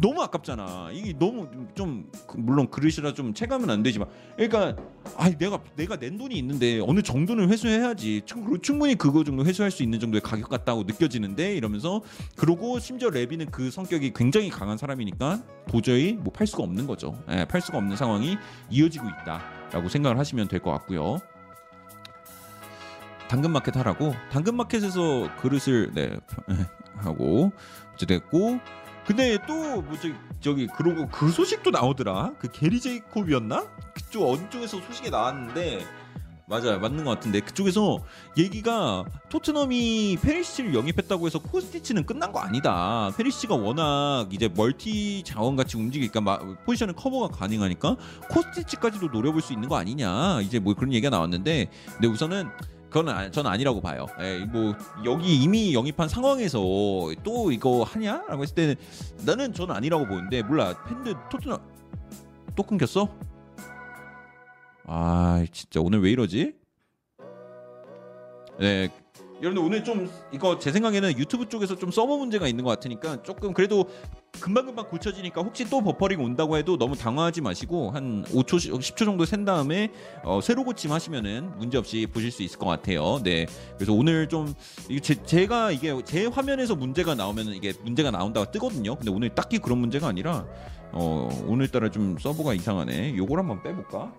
[0.01, 0.89] 너무 아깝잖아.
[0.93, 4.75] 이게 너무 좀 그- 물론 그릇이라 좀 체감은 안 되지만 그러니까
[5.17, 8.23] 아 내가 내가 낸 돈이 있는데 어느 정도는 회수해야지.
[8.25, 12.01] 충- 충분히 그거 정도 회수할 수 있는 정도의 가격 같다고 느껴지는데 이러면서
[12.37, 17.15] 그러고 심지어 레비는 그 성격이 굉장히 강한 사람이니까 도저히 뭐 팔 수가 없는 거죠.
[17.31, 18.39] 예, 팔 수가 없는 상황이
[18.71, 21.19] 이어지고 있다라고 생각을 하시면 될 것 같고요.
[23.37, 24.15] 당근마켓 하라고?
[24.31, 26.11] 당근마켓에서 그릇을 네
[26.99, 27.51] 하고
[27.95, 28.59] 어찌됐고.
[29.07, 29.97] 근데 또 뭐
[30.41, 32.35] 저기 그러고 그 소식도 나오더라.
[32.39, 33.67] 그 게리 제이콥이었나?
[33.95, 35.83] 그쪽 어느 쪽에서 소식이 나왔는데.
[36.47, 36.79] 맞아요.
[36.79, 37.41] 맞는 것 같은데.
[37.41, 38.01] 그쪽에서
[38.37, 43.11] 얘기가 토트넘이 페리시치를 영입했다고 해서 코스티치는 끝난 거 아니다.
[43.17, 47.97] 페리시치가 워낙 이제 멀티 자원 같이 움직이니까 마- 포지션을 커버가 가능하니까
[48.29, 50.43] 코스티치까지도 노려볼 수 있는 거 아니냐.
[50.43, 51.71] 이제 뭐 그런 얘기가 나왔는데.
[51.95, 52.51] 근데 우선은
[52.93, 54.07] 그건 아, 저는 아니라고 봐요.
[54.21, 56.59] 예, 뭐 여기 이미 영입한 상황에서
[57.23, 58.75] 또 이거 하냐라고 했을 때는
[59.25, 61.59] 나는 저는 아니라고 보는데 몰라 팬들 토트넘
[62.55, 63.09] 또 끊겼어?
[64.85, 66.55] 아 진짜 오늘 왜 이러지?
[68.59, 68.91] 네.
[69.43, 73.53] 여러분들 오늘 좀 이거 제 생각에는 유튜브 쪽에서 좀 서버 문제가 있는 것 같으니까 조금
[73.53, 73.91] 그래도
[74.41, 79.45] 금방금방 고쳐지니까 혹시 또 버퍼링 온다고 해도 너무 당황하지 마시고 한 5초 10초 정도 센
[79.45, 79.91] 다음에
[80.23, 83.21] 어, 새로 고침 하시면은 문제 없이 보실 수 있을 것 같아요.
[83.25, 83.47] 네.
[83.77, 84.55] 그래서 오늘 좀
[85.03, 88.95] 제, 제가 이게 제 화면에서 문제가 나오면은 이게 문제가 나온다고 뜨거든요.
[88.95, 90.47] 근데 오늘 딱히 그런 문제가 아니라
[90.93, 93.17] 어, 오늘따라 좀 서버가 이상하네.
[93.17, 94.13] 요걸 한번 빼볼까?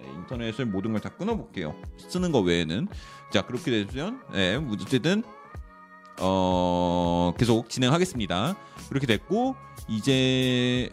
[0.00, 1.74] 네, 인터넷을 모든 걸 다 끊어볼게요.
[2.08, 2.88] 쓰는 거 외에는
[3.30, 5.22] 자 그렇게 되면 네, 어쨌든
[6.20, 8.56] 어 계속 진행하겠습니다.
[8.88, 9.56] 그렇게 됐고
[9.88, 10.90] 이제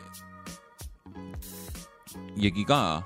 [2.38, 3.04] 얘기가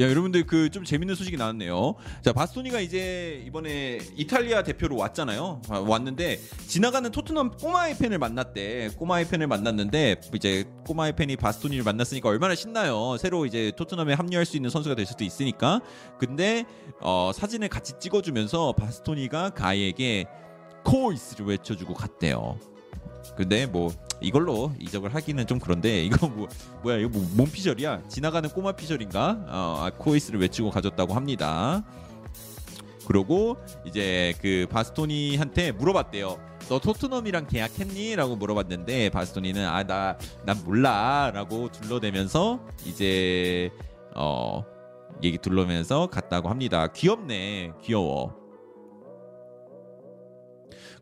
[0.00, 1.96] 야 여러분들 그 좀 재밌는 소식이 나왔네요.
[2.22, 5.62] 자 바스토니가 이제 이번에 이탈리아 대표로 왔잖아요.
[5.68, 8.90] 아, 왔는데 지나가는 토트넘 꼬마의 팬을 만났대.
[8.96, 13.16] 꼬마의 팬을 만났는데 이제 꼬마의 팬이 바스토니를 만났으니까 얼마나 신나요.
[13.18, 15.80] 새로 이제 토트넘에 합류할 수 있는 선수가 될 수도 있으니까.
[16.18, 16.64] 근데
[17.00, 20.26] 어, 사진을 같이 찍어주면서 바스토니가 가이에게
[20.84, 22.58] 코이스를 외쳐주고 갔대요.
[23.40, 26.46] 근데 뭐 이걸로 이적을 하기는 좀 그런데 이거 뭐
[26.82, 28.02] 뭐야 이거 뭐, 몸 피셜이야?
[28.06, 29.30] 지나가는 꼬마 피셜인가?
[29.48, 31.82] 어, 아, 코이스를 외치고 가졌다고 합니다.
[33.06, 36.38] 그리고 이제 그 바스토니한테 물어봤대요
[36.68, 38.14] 너 토트넘이랑 계약했니?
[38.14, 41.30] 라고 물어봤는데 바스토니는 아 나 난 몰라.
[41.34, 43.70] 라고 둘러대면서 이제
[44.14, 44.62] 어
[45.22, 46.88] 얘기 둘러면서 갔다고 합니다.
[46.92, 47.72] 귀엽네.
[47.82, 48.36] 귀여워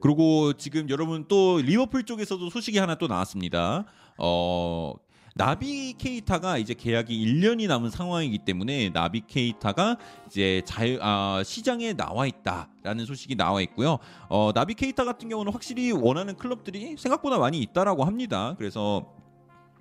[0.00, 3.84] 그리고 지금 여러분 또 리버풀 쪽에서도 소식이 하나 또 나왔습니다.
[4.18, 4.94] 어
[5.38, 9.96] 나비 케이타가 이제 계약이 1년이 남은 상황이기 때문에 나비 케이타가
[10.26, 13.98] 이제 자유 아, 시장에 나와 있다라는 소식이 나와 있고요.
[14.28, 18.56] 어, 나비 케이타 같은 경우는 확실히 원하는 클럽들이 생각보다 많이 있다라고 합니다.
[18.58, 19.12] 그래서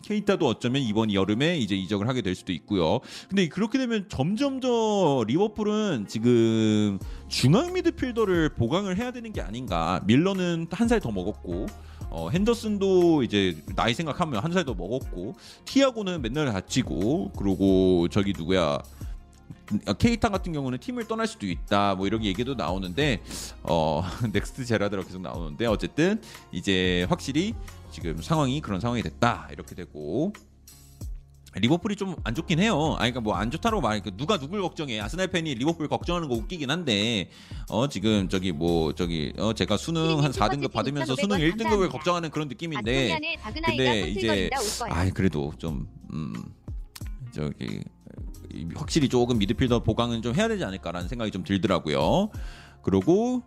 [0.04, 3.00] 케이타도 어쩌면 이번 여름에 이제 이적을 하게 될 수도 있고요.
[3.30, 10.02] 근데 그렇게 되면 점점 더 리버풀은 지금 중앙 미드필더를 보강을 해야 되는 게 아닌가.
[10.06, 11.66] 밀러는 한 살 더 먹었고
[12.10, 15.36] 어, 핸더슨도 이제 나이 생각하면 한 살 더 먹었고
[15.66, 18.80] 티아고는 맨날 다치고 그리고 저기 누구야
[20.00, 23.22] 케이타 같은 경우는 팀을 떠날 수도 있다 뭐 이런 얘기도 나오는데
[23.64, 26.22] 어 next 제라드라 계속 나오는데 어쨌든
[26.54, 27.54] 이제 확실히
[27.98, 30.32] 지금 상황이 그런 상황이 됐다 이렇게 되고
[31.56, 32.96] 리버풀이 좀 안 좋긴 해요.
[33.00, 35.00] 아니 그러니까 뭐 안 좋다고 말하니까 누가 누굴 걱정해?
[35.00, 37.32] 아스날 팬이 리버풀 걱정하는 거 웃기긴 한데
[37.72, 42.48] 어 지금 저기 뭐 저기 어 제가 수능 한 4등급 받으면서 수능 1등급을 걱정하는 그런
[42.50, 43.20] 느낌인데
[43.66, 44.50] 근데 이제
[44.90, 46.34] 아 그래도 좀 음
[47.34, 47.82] 저기
[48.76, 52.30] 확실히 조금 미드필더 보강은 좀 해야 되지 않을까라는 생각이 좀 들더라고요.
[52.84, 53.42] 그리고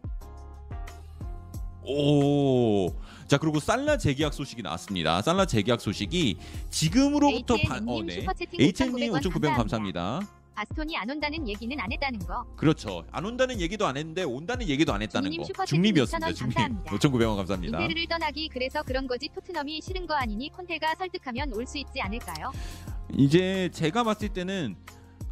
[1.87, 2.89] 오.
[3.31, 5.23] 자 그리고 살라 재계약 소식이 나왔습니다.
[5.23, 6.37] 살라 재계약 소식이
[6.69, 8.27] 지금으로부터 반 어, 네.
[8.59, 10.21] HN님 5,900원 감사합니다.
[10.57, 12.45] 바스톤이 안 온다는 얘기는 안 했다는 거.
[12.57, 13.05] 그렇죠.
[13.13, 15.45] 안 온다는 얘기도 안 했는데 온다는 얘기도 안 했다는 거.
[15.65, 16.27] 중립이었습니다.
[16.27, 16.55] 2,000원 중립.
[16.57, 16.91] 감사합니다.
[16.91, 17.79] 5,900원 감사합니다.
[17.81, 22.51] 인테르를 떠나기 그래서 그런 거지 토트넘이 싫은 거 아니니 콘테가 설득하면 올 수 있지 않을까요?
[23.17, 24.75] 이제 제가 봤을 때는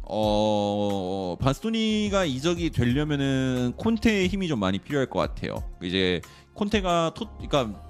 [0.03, 5.61] 어 바스토니가 이적이 되려면은 콘테의 힘이 좀 많이 필요할 것 같아요.
[5.83, 6.21] 이제
[6.53, 7.88] 콘테가 토 그러니까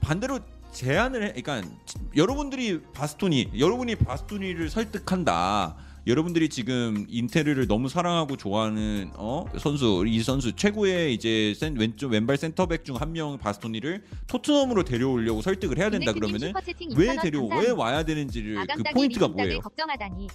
[0.00, 0.40] 반대로
[0.72, 1.68] 제안을 해 그러니까
[2.16, 5.76] 여러분들이 바스토니 여러분이 바스토니를 설득한다.
[6.06, 12.36] 여러분들이 지금 인테르를 너무 사랑하고 좋아하는 어 선수 이 선수 최고의 이제 센, 왼쪽 왼발
[12.38, 17.42] 센터백 중 한 명 바스토니를 토트넘으로 데려오려고 설득을 해야 된다 윤대표님 그러면은 왜 2,000원 데려
[17.44, 17.70] 왜.
[17.70, 19.60] 와야 되는지를 그 포인트가 뭐예요?
[19.60, 20.28] 걱정하다니.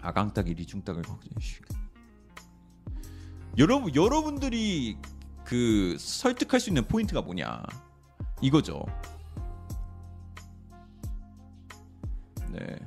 [0.00, 1.30] 아강따기 리중닭을 걱정.
[3.58, 4.96] 여러분 여러분들이
[5.44, 7.62] 그 설득할 수 있는 포인트가 뭐냐
[8.40, 8.84] 이거죠.
[12.50, 12.78] 네.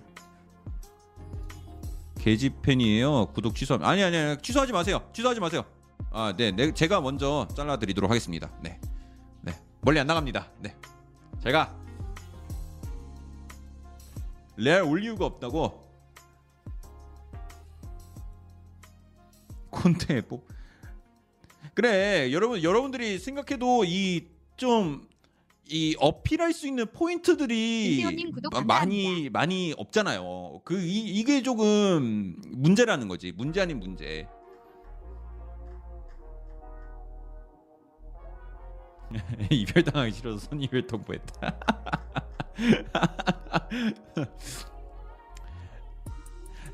[2.20, 3.28] 개집 팬이에요.
[3.28, 3.76] 구독 취소.
[3.82, 5.10] 아니 아니 아니 취소하지 마세요.
[5.14, 5.66] 취소하지 마세요.
[6.12, 8.52] 아, 네, 네 제가 먼저 잘라 드리도록 하겠습니다.
[8.62, 8.80] 네,
[9.42, 10.52] 네 멀리 안 나갑니다.
[10.60, 10.76] 네,
[11.44, 11.76] 제가
[14.58, 15.88] 레알 올 이유가 없다고
[19.70, 20.46] 콘테 뽑
[21.74, 25.08] 그래 여러분 여러분들이 생각해도 이 좀
[25.72, 28.04] 이 어필할 수 있는 포인트들이
[28.52, 28.62] 마-.
[28.62, 30.62] 많이 많이 없잖아요.
[30.64, 33.32] 그 이, 이게 조금 문제라는 거지.
[33.32, 34.28] 문제 아닌 문제.
[39.50, 41.60] 이별 당하기 싫어서 선이별 통보했다.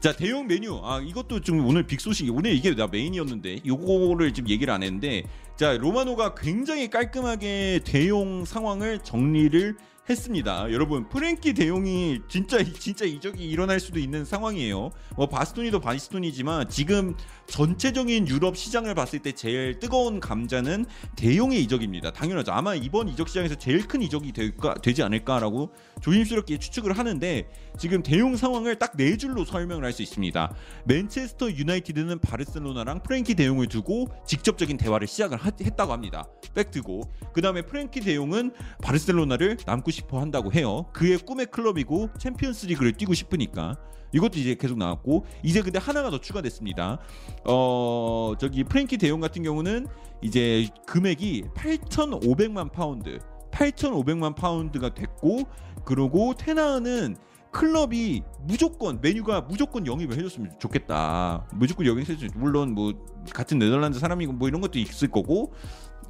[0.06, 0.80] 자 대형 메뉴.
[0.84, 5.24] 아 이것도 좀 오늘 빅 소식이 오늘 이게 나 메인이었는데 요거를 지금 얘기를 안 했는데
[5.56, 9.76] 자 로마노가 굉장히 깔끔하게 대용 상황을 정리를
[10.08, 10.72] 했습니다.
[10.72, 14.92] 여러분 프랭키 대용이 진짜 진짜 이적이 일어날 수도 있는 상황이에요.
[15.16, 17.16] 뭐 바스토니도 바스토니지만 지금
[17.48, 20.86] 전체적인 유럽 시장을 봤을 때 제일 뜨거운 감자는
[21.16, 22.12] 대용의 이적입니다.
[22.12, 22.52] 당연하죠.
[22.52, 27.48] 아마 이번 이적 시장에서 제일 큰 이적이 될까 되지 않을까라고 조심스럽게 추측을 하는데
[27.80, 30.54] 지금 데용 상황을 딱 네 줄로 설명을 할 수 있습니다.
[30.86, 36.28] 맨체스터 유나이티드는 바르셀로나랑 프랭키 데용을 두고 직접적인 대화를 시작을 하- 했다고 합니다.
[36.54, 37.02] 팩트고
[37.34, 38.52] 그 다음에 프랭키 데용은
[38.82, 40.86] 바르셀로나를 남고 싶어 한다고 해요.
[40.94, 43.78] 그의 꿈의 클럽이고 챔피언스리그를 뛰고 싶으니까
[44.14, 47.00] 이것도 이제 계속 나왔고 이제 근데 하나가 더 추가됐습니다.
[47.46, 49.88] 어 저기 프랭키 데용 같은 경우는
[50.22, 53.20] 이제 금액이 8,500만 파운드,
[53.52, 55.44] 8,500만 파운드가 됐고
[55.84, 57.18] 그리고 테나는
[57.52, 61.48] 클럽이 무조건 메뉴가 무조건 영입을 해줬으면 좋겠다.
[61.54, 62.94] 무조건 영입해줬 물론 뭐
[63.34, 65.54] 같은 네덜란드 사람이고 뭐 이런 것도 있을 거고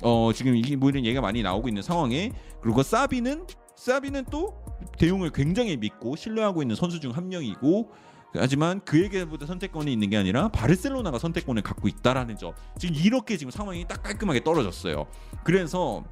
[0.02, 2.32] 어 지금 이게 뭐 이런 얘기가 많이 나오고 있는 상황에
[2.62, 3.46] 그리고 사비는
[3.76, 4.64] 사비는 또
[4.98, 7.92] 대용을 굉장히 믿고 신뢰하고 있는 선수 중 한 명이고
[8.38, 13.88] 하지만 그에게보다 선택권이 있는 게 아니라 바르셀로나가 선택권을 갖고 있다라는 점 지금 이렇게 지금 상황이
[13.88, 15.08] 딱 깔끔하게 떨어졌어요.
[15.46, 16.04] 그래서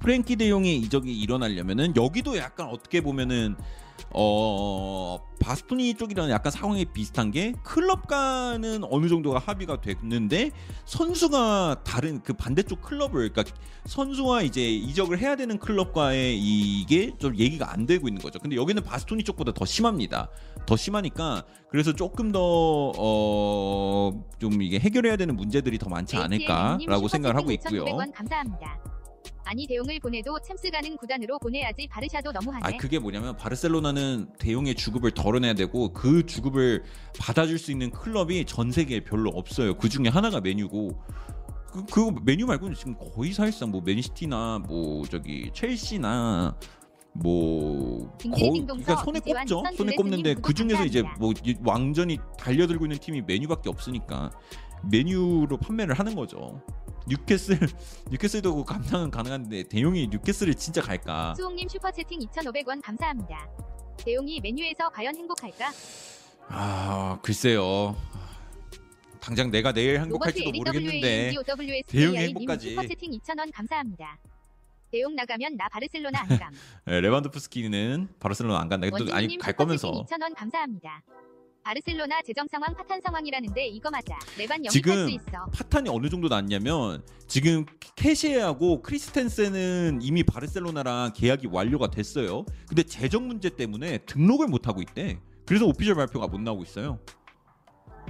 [0.00, 3.56] 프랭키 대용의 이적이 일어나려면은 여기도 약간 어떻게 보면은
[4.14, 10.50] 어 바스토니 쪽이랑 약간 상황이 비슷한 게 클럽과는 어느 정도가 합의가 됐는데
[10.84, 13.44] 선수가 다른 그 반대쪽 클럽을 그러니까
[13.86, 18.38] 선수와 이제 이적을 해야 되는 클럽과의 이게 좀 얘기가 안 되고 있는 거죠.
[18.38, 20.28] 근데 여기는 바스토니 쪽보다 더 심합니다.
[20.66, 27.36] 더 심하니까 그래서 조금 더 어 좀 이게 해결해야 되는 문제들이 더 많지 않을까라고 생각을
[27.36, 27.84] 하고 있고요.
[29.48, 32.60] 아니 대용을 보내도 챔스 가는 구단으로 보내야지 바르샤도 너무하네.
[32.64, 36.84] 아 그게 뭐냐면 바르셀로나는 대용의 주급을 덜어내야 되고 그 주급을
[37.18, 39.74] 받아줄 수 있는 클럽이 전 세계에 별로 없어요.
[39.78, 41.02] 그 중에 하나가 메뉴고
[41.72, 46.54] 그, 그 메뉴 말고는 지금 거의 사실상 뭐 맨시티나 뭐 저기 첼시나
[47.14, 49.62] 뭐 거의 그러니까 손에 꼽죠.
[49.78, 51.32] 손에 꼽는데 그 중에서 이제 뭐
[51.64, 54.30] 완전히 달려들고 있는 팀이 맨유밖에 없으니까
[54.84, 56.62] 맨유로 판매를 하는 거죠.
[57.08, 57.58] 뉴캐슬
[58.10, 61.34] 뉴캐슬도 감당은 가능한데 데용이 뉴캐슬을 진짜 갈까?
[61.36, 63.48] 수홍님 슈퍼채팅 2,500원 감사합니다.
[63.96, 65.70] 데용이 맨유에서 과연 행복할까?
[66.48, 67.96] 아 글쎄요.
[69.20, 71.34] 당장 내가 내일 행복할지도 모르겠는데
[71.86, 72.70] 데용이 행복까지.
[72.70, 74.18] 슈퍼채팅 2,000원 감사합니다.
[74.90, 76.52] 데용 나가면 나 바르셀로나 안 감.
[76.86, 78.88] 네, 레반도프스키는 바르셀로나 안 간다.
[78.90, 79.90] 또 아니 갈 거면서.
[80.08, 81.02] 2,000원 감사합니다.
[81.64, 84.18] 바르셀로나 재정 상황 파탄 상황이라는데 이거 맞아.
[84.38, 85.44] 레반 영입할 지금 수 있어.
[85.52, 92.46] 파탄이 어느 정도 났냐면 지금 캐시에하고 크리스텐센은 이미 바르셀로나랑 계약이 완료가 됐어요.
[92.68, 95.20] 근데 재정 문제 때문에 등록을 못 하고 있대.
[95.44, 96.98] 그래서 오피셜 발표가 못 나오고 있어요.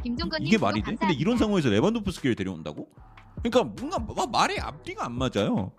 [0.04, 0.94] 김종건님 이게 말이 돼?
[0.94, 2.88] 근데 이런 상황에서 레반도프스키를 데려온다고?
[3.42, 5.72] 그러니까 뭔가 마- 말의 앞뒤가 안 맞아요.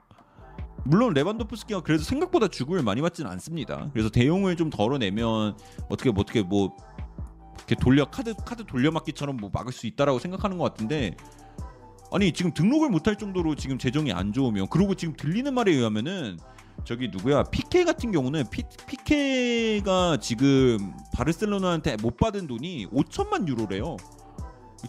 [0.85, 3.89] 물론 레반도프스키가 그래도 생각보다 주급을 많이 받지는 않습니다.
[3.93, 5.57] 그래서 대용을 좀 덜어내면
[5.89, 6.75] 어떻게 뭐 어떻게 뭐
[7.69, 11.15] 이렇게 돌려 카드 카드 돌려막기처럼 뭐 막을 수 있다라고 생각하는 것 같은데
[12.11, 16.39] 아니 지금 등록을 못할 정도로 지금 재정이 안 좋으면 그리고 지금 들리는 말에 의하면은
[16.83, 23.97] 저기 누구야 피케 같은 경우는 피, 피케가 지금 바르셀로나한테 못 받은 돈이 5천만 유로래요.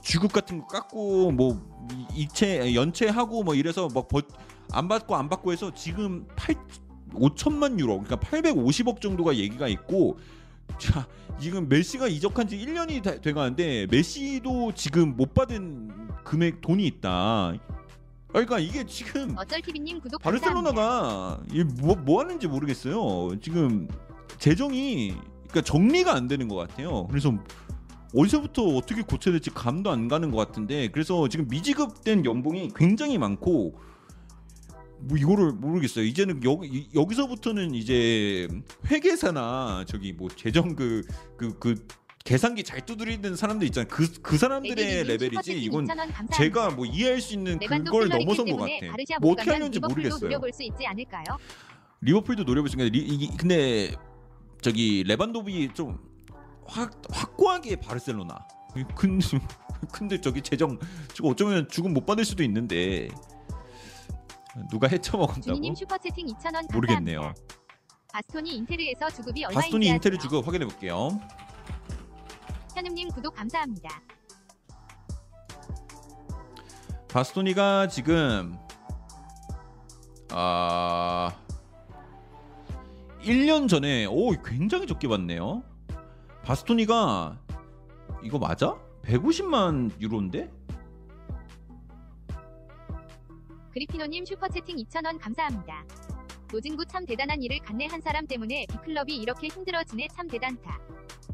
[0.02, 1.60] 주급 같은 거 깎고 뭐
[2.14, 6.54] 이체 연체하고 뭐 이래서 막안 받고 안 받고 해서 지금 8
[7.14, 10.18] 5천만 유로 그러니까 850억 정도가 얘기가 있고
[10.78, 11.06] 자
[11.40, 15.90] 지금 메시가 이적한 지 1년이 다- 돼가는데 메시도 지금 못 받은
[16.24, 17.54] 금액 돈이 있다.
[18.28, 20.20] 그러니까 이게 지금 어쩔 TV님 구독.
[20.22, 23.38] 바르셀로나가 이 뭐, 뭐 하는지 모르겠어요.
[23.40, 23.88] 지금
[24.38, 25.14] 재정이
[25.48, 27.06] 그러니까 정리가 안 되는 것 같아요.
[27.08, 27.32] 그래서
[28.14, 33.74] 어디서부터 어떻게 고쳐야 될지 감도 안 가는 것 같은데 그래서 지금 미지급된 연봉이 굉장히 많고
[35.02, 36.04] 뭐 이거를 모르겠어요.
[36.04, 38.48] 이제는 여기 이- 여기서부터는 이제
[38.90, 41.02] 회계사나 저기 뭐 재정 그
[41.36, 41.86] 그 그
[42.22, 43.88] 계산기 잘 두드리는 사람들 있잖아요.
[43.88, 46.36] 그 그 사람들의 레벨이지 이건 2,000원 감사합니다.
[46.36, 48.70] 제가 뭐 이해할 수 있는 그걸 넘어선 것 같아.
[49.20, 50.20] 뭐못 어떻게 리버풀도 모르겠어요.
[50.20, 51.24] 노려볼 수 있지 않을까요?
[52.02, 52.44] 리버풀도
[52.98, 53.92] 이게 근데
[54.60, 55.98] 저기 레반도비 좀
[56.66, 58.38] 확, 확고하게 바르셀로나.
[58.94, 59.18] 근,
[59.90, 60.78] 근데 저기 재정
[61.14, 63.08] 지금 어쩌면 죽음 못 받을 수도 있는데
[64.70, 65.40] 누가 헤쳐먹었다고?
[65.42, 67.34] 준이님 슈퍼채팅 2,000원 모르겠네요.
[68.12, 70.22] 바스토니 인테르에서 주급이 얼마인지 바스토니 인테르 아세요?
[70.22, 71.20] 주급 확인해 볼게요.
[72.74, 73.88] 현음님 구독 감사합니다.
[77.08, 78.56] 바스토니가 지금
[80.30, 81.36] 아
[83.22, 85.62] 1년 전에 오 굉장히 적게 받네요.
[86.44, 87.38] 바스토니가
[88.22, 88.76] 이거 맞아?
[89.04, 90.50] 150만 유로인데?
[93.72, 95.84] 그리피노님 슈퍼채팅 2,000원 감사합니다.
[96.52, 100.78] 노진구 참 대단한 일을 갔네 한 사람 때문에 B클럽이 이렇게 힘들어지네 참 대단타.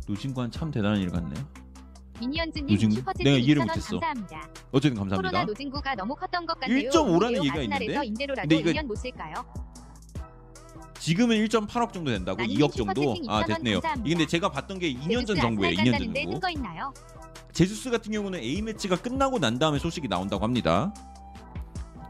[0.06, 1.48] 노진관 참 대단한 일 같네요.
[2.20, 2.94] 미니언즈님 노진구?
[2.96, 3.98] 슈퍼채팅 내가 이해를 2,000원 못했어.
[4.00, 4.48] 감사합니다.
[4.72, 5.44] 어쨌든 코로나 감사합니다.
[5.46, 6.90] 노진구가 너무 컸던 것 같네요.
[6.90, 8.06] 1.5 라는 우리요 얘기가 아스날에서 있는데?
[8.06, 9.34] 임대로라도 근데 이거- 2년 못 쓸까요?
[10.98, 13.00] 지금은 1.8억 정도 된다고 나는 2억 정도?
[13.00, 13.74] 슈퍼채팅 아 2,000원 됐네요.
[13.80, 14.06] 감사합니다.
[14.06, 15.70] 이게 근데 제가 봤던 게 2년 전 제주스 정보예요.
[15.72, 16.30] 아스날 2년 간다는데 전이고.
[16.32, 16.94] 근거 있나요?
[17.52, 20.92] 제주스 같은 경우는 A 매치가 끝나고 난 다음에 소식이 나온다고 합니다.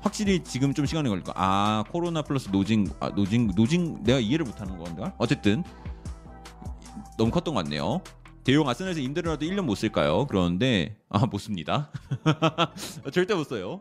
[0.07, 1.33] 확실히 지금 좀 시간이 걸릴 거.
[1.35, 5.13] 아 코로나 플러스 노징 아 노징 노징 내가 이해를 못하는 건가?
[5.19, 5.65] 어쨌든
[7.19, 8.01] 너무 컸던 것 같네요.
[8.45, 10.27] 대용 아스날에서 임대료라도 1년 못 쓸까요?
[10.29, 11.91] 그러는데 아 못 씁니다.
[13.13, 13.81] 절대 못 써요.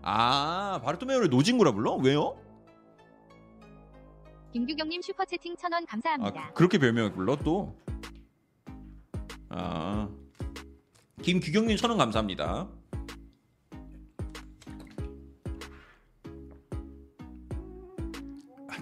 [0.00, 1.92] 아 바르토메오를 노진구라 불러?
[1.96, 2.34] 왜요?
[4.54, 6.46] 김규경님 슈퍼채팅 1000원 아 감사합니다.
[6.48, 7.76] 그- 그렇게 별명을 불러 또?
[9.50, 10.08] 아
[11.22, 12.66] 김규경님 천 원 감사합니다.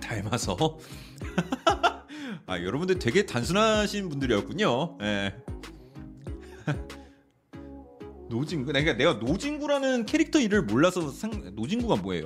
[0.07, 0.57] 닮아서
[2.47, 4.99] 아 여러분들 되게 단순하신 분들이었군요.
[5.03, 5.35] 예.
[8.31, 12.25] 노진구 내가 내가 노진구라는 캐릭터 이름을 몰라서 상 노진구가 뭐예요?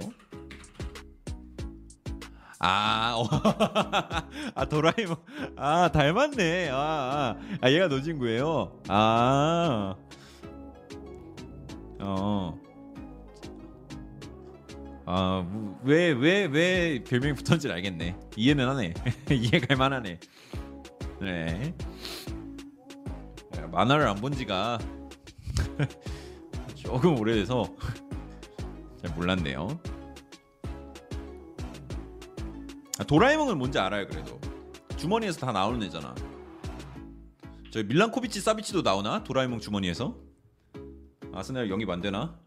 [2.58, 3.24] 아, 어.
[4.54, 5.16] 아 도라에몽
[5.56, 9.96] 아 닮았네 아, 아, 아 얘가 노진구예요 아
[12.00, 12.69] 어.
[15.12, 15.44] 아,
[15.82, 18.16] 왜, 왜, 왜 별명이 붙었는지 알겠네.
[18.36, 18.94] 이해는 하네.
[19.28, 20.20] 이해갈 만하네.
[21.20, 21.74] 네.
[23.72, 24.78] 만화를 안 본 지가
[26.76, 27.74] 조금 오래돼서
[29.02, 29.80] 잘 몰랐네요.
[32.98, 34.40] 아, 도라에몽은 뭔지 알아요, 그래도.
[34.96, 36.14] 주머니에서 다 나오는 애잖아.
[37.72, 39.24] 저 밀란코비치 사비치도 나오나?
[39.24, 40.16] 도라에몽 주머니에서?
[41.32, 42.38] 아스날 영입 안 되나?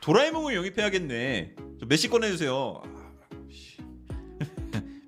[0.00, 1.56] 도라에몽을 영입해야겠네.
[1.80, 2.82] 저 메시 꺼내주세요.
[2.84, 3.16] 아,
[3.50, 3.78] 씨.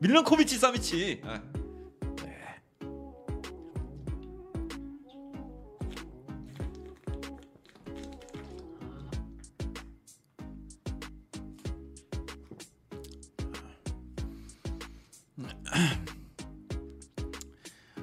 [0.01, 1.23] 밀란 코비치 사비치.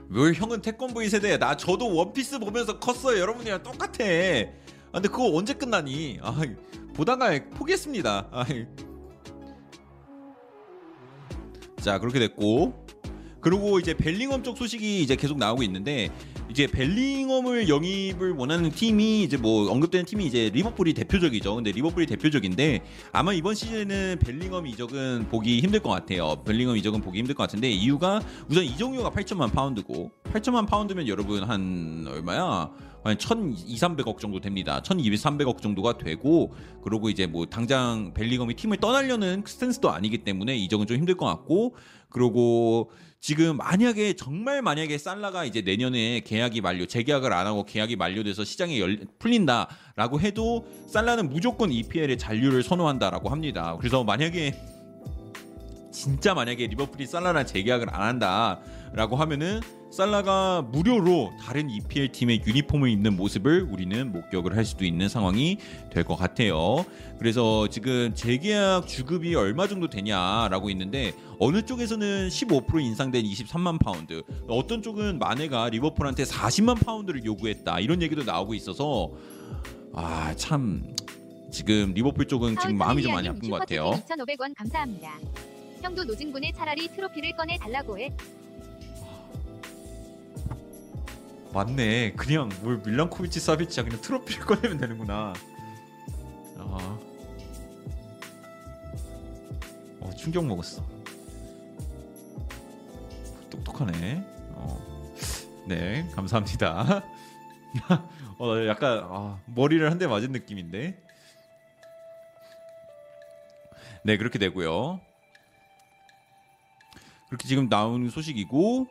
[0.09, 1.38] 왜 형은 태권브이 세대야?
[1.39, 3.20] 나 저도 원피스 보면서 컸어요.
[3.20, 4.03] 여러분이랑 똑같아.
[4.03, 6.20] 아, 근데 그거 언제 끝나니?
[6.22, 6.39] 아,
[6.94, 8.28] 보다가 포기했습니다.
[8.32, 8.46] 아,
[11.82, 12.86] 자 그렇게 됐고
[13.41, 16.10] 그리고 이제 벨링엄 쪽 소식이 이제 계속 나오고 있는데
[16.50, 21.56] 이제 벨링엄을 영입을 원하는 팀이 이제 뭐 언급되는 팀이 이제 리버풀이 대표적이죠.
[21.56, 26.41] 근데 리버풀이 대표적인데 아마 이번 시즌에는 벨링엄 이적은 보기 힘들 것 같아요.
[26.46, 32.06] 벨링엄 이적은 보기 힘들 것 같은데 이유가 우선 이적료가 8천만 파운드고 8천만 파운드면 여러분 한
[32.08, 32.72] 얼마야?
[33.04, 34.82] 한 1,200, 300억 정도 됩니다.
[34.82, 40.88] 1,200, 300억 정도가 되고 그리고 이제 뭐 당장 벨링엄이 팀을 떠나려는 스탠스도 아니기 때문에 이적은
[40.88, 41.76] 좀 힘들 것 같고
[42.10, 48.43] 그리고 지금 만약에 정말 만약에 살라가 이제 내년에 계약이 만료 재계약을 안 하고 계약이 만료돼서
[48.43, 53.78] 시장에 열, 풀린다라고 해도 살라는 무조건 EPL의 잔류를 선호한다라고 합니다.
[53.80, 54.54] 그래서 만약에
[55.91, 59.62] 진짜 만약에 리버풀이 살라랑 재계약을 안 한다라고 하면은
[59.98, 65.58] 살라가 무료로 다른 EPL 팀의 유니폼을 입는 모습을 우리는 목격을 할 수도 있는 상황이
[65.91, 66.84] 될 것 같아요.
[67.20, 74.82] 그래서 지금 재계약 주급이 얼마 정도 되냐라고 있는데 어느 쪽에서는 15% 인상된 23만 파운드, 어떤
[74.82, 79.12] 쪽은 마네가 리버풀한테 40만 파운드를 요구했다 이런 얘기도 나오고 있어서
[79.94, 80.91] 아 참
[81.52, 83.91] 지금 리버풀 쪽은 지금 마음이 좀 많이 아픈 것 같아요.
[83.91, 85.20] 2,500원 감사합니다.
[85.84, 88.10] 형도 노진군에 차라리 트로피를 꺼내 달라고 해.
[91.54, 92.14] 맞네.
[92.14, 95.34] 그냥 뭘 밀란코비치 사비치야 그냥 트로피를 꺼내면 되는구나.
[96.58, 96.99] 아.
[99.99, 100.84] 어, 충격 먹었어.
[103.49, 104.24] 똑똑하네.
[104.56, 105.14] 어.
[105.68, 107.04] 네, 감사합니다.
[108.39, 110.99] 어, 나 약간 아, 머리를 한 대 맞은 느낌인데.
[114.06, 114.99] 네, 그렇게 되고요.
[117.30, 118.88] 그렇게 지금 나오는 소식이고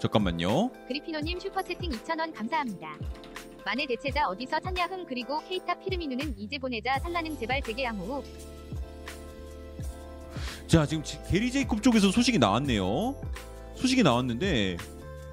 [0.00, 0.70] 잠깐만요.
[0.88, 2.96] 그리피노님 슈퍼채팅 2,000원 감사합니다.
[3.64, 8.24] 만의 대체자 어디서 찾냐 흥 그리고 케이타 피르미누는 이제 보내자 살라는 제발 재계양호
[10.66, 13.14] 자 지금 지- 게리 제이콥 쪽에서 소식이 나왔네요.
[13.76, 14.76] 소식이 나왔는데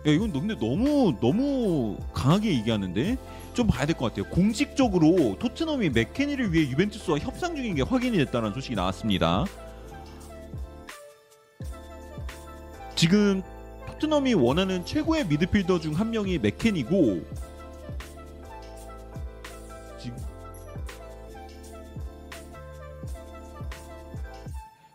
[0.05, 3.17] 야 이건 근데 너무 너무 강하게 얘기하는데
[3.53, 4.29] 좀 봐야 될 것 같아요.
[4.31, 9.45] 공식적으로 토트넘이 맥케니를 위해 유벤투스와 협상 중인 게 확인이 됐다는 소식이 나왔습니다.
[12.95, 13.41] 지금
[13.97, 17.25] 토트넘이 원하는 최고의 미드필더 중 한 명이 맥케니고
[19.99, 20.17] 지금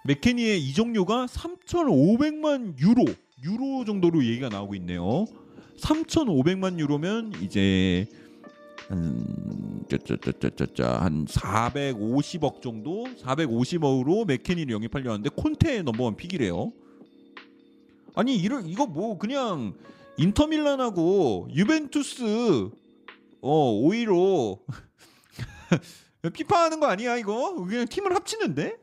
[0.04, 3.04] 맥케니의 이적료가 3,500만 유로
[3.44, 5.24] 유로 정도로 얘기가 나오고 있네요.
[5.80, 8.06] 3,500만 유로면 이제
[8.88, 16.72] 한 짜짜짜짜짜 한 450억 정도 450억으로 맥케니를 영입하려 하는데 콘테 넘버원 픽이래요.
[18.14, 19.74] 아니 이럴 이거 뭐 그냥
[20.18, 22.70] 인터밀란하고 유벤투스
[23.40, 24.58] 어 오히려
[26.32, 28.76] 피파하는 거 아니야 이거 그냥 팀을 합치는데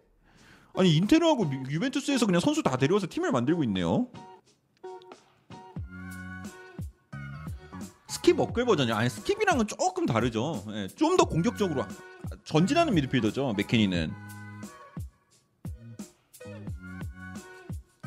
[0.75, 4.07] 아니 인테르하고 유- 유벤투스에서 그냥 선수 다 데려와서 팀을 만들고 있네요.
[8.09, 8.95] 스킵 업글 버전이요.
[8.95, 10.63] 아니 스킵이랑은 조금 다르죠.
[10.71, 11.86] 예, 좀 더 공격적으로
[12.43, 13.53] 전진하는 미드필더죠.
[13.57, 14.11] 맥케니는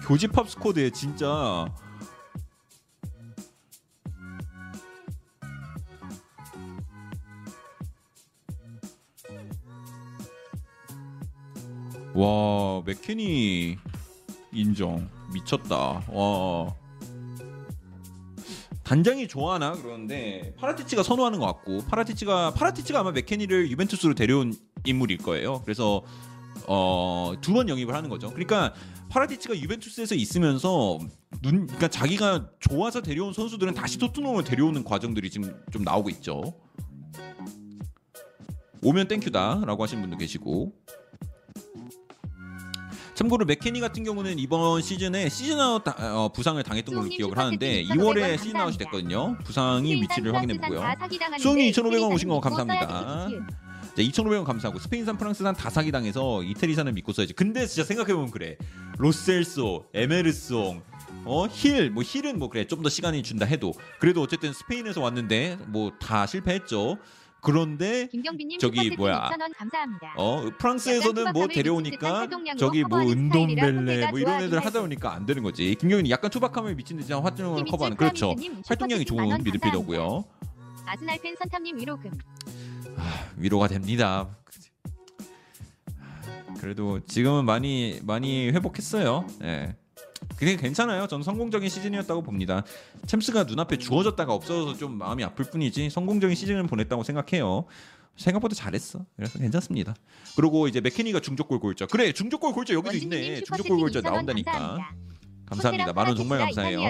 [0.07, 1.67] 교집합 squad에 진짜.
[12.15, 13.79] 와 맥케니
[14.53, 15.09] 인정.
[15.33, 16.03] 미쳤다.
[16.09, 16.75] 와.
[18.83, 19.73] 단장이 좋아하나?
[19.73, 25.63] 그러는데 파라티치가 선호하는 것 같고 파라티치가 파라티치가 아마 맥케니를 유벤투스로 데려온 인물일 거예요.
[25.63, 26.03] 그래서
[26.69, 28.73] 어, 두 번 영입을 하는 거죠 그러니까
[29.11, 30.99] 파라티치가 유벤투스에서 있으면서
[31.43, 36.43] 눈 그러니까 자기가 좋아서 데려온 선수들은 다시 토트넘을 데려오는 과정들이 지금 좀 나오고 있죠
[38.83, 40.73] 오면 thank you다라고 하신 분도 계시고
[43.15, 48.03] 참고로 맥케니 같은 경우는 이번 시즌에 시즌아웃 다- 어, 부상을 당했던 걸로 기억을 하는데 슈퍼채팅
[48.03, 48.79] 2월에 2,500원 시즌아웃이.
[48.79, 49.39] 됐거든요.
[49.45, 50.81] 부상이 위치를 확인해 보고요.
[51.39, 53.29] 수홍이 2,500원 오신 거 감사합니다.
[53.95, 57.35] 자, 2,500원 감사하고 스페인산 프랑스산 다 사기 당해서 이태리산을 믿고 써야지.
[57.35, 58.57] 근데 진짜 생각해 보면 그래.
[58.99, 60.83] 로셀소, 에메르송,
[61.25, 65.59] 어, 힐, 뭐 힐은 뭐 그래 좀 더 시간이 준다 해도 그래도 어쨌든 스페인에서 왔는데
[65.69, 66.99] 뭐 다 실패했죠.
[67.43, 68.09] 그런데
[68.61, 69.29] 저기 뭐야.
[69.31, 70.15] 2,000원 감사합니다.
[70.17, 74.81] 어 프랑스에서는 뭐 데려오니까 저기 뭐 은돔벨레 뭐 이런 애들 하다.
[74.81, 75.75] 보니까 안 되는 거지.
[75.75, 78.35] 김경윤이 약간 투박함을 미친 활동량을 김희철 커버하는 그렇죠.
[78.67, 80.25] 활동량이 좋은 미드필더고요.
[80.87, 82.11] 아스날 팬 선탐님 위로금.
[83.37, 84.29] 위로가 됩니다.
[86.61, 89.27] 그래도 지금은 많이 많이 회복했어요.
[89.43, 89.75] 예.
[90.37, 91.07] 그게 괜찮아요.
[91.09, 92.65] 저는 성공적인 시즌이었다고 봅니다.
[93.07, 97.67] 챔스가 눈앞에 주어졌다가 없어져서 좀 마음이 아플 뿐이지 성공적인 시즌을 보냈다고 생각해요.
[98.17, 99.05] 생각보다 잘했어.
[99.17, 99.95] 그래서 괜찮습니다.
[100.37, 101.87] 그리고 이제 맥케니가 중족골 골자.
[101.87, 103.43] 그래 중족골 골자 여기도 있네.
[103.43, 104.79] 중족골 골자 슈퍼채팅 2,000원 나온다니까.
[105.53, 105.93] 감사합니다.
[105.93, 106.79] 만원 정말 감사해요.
[106.81, 106.87] 듯.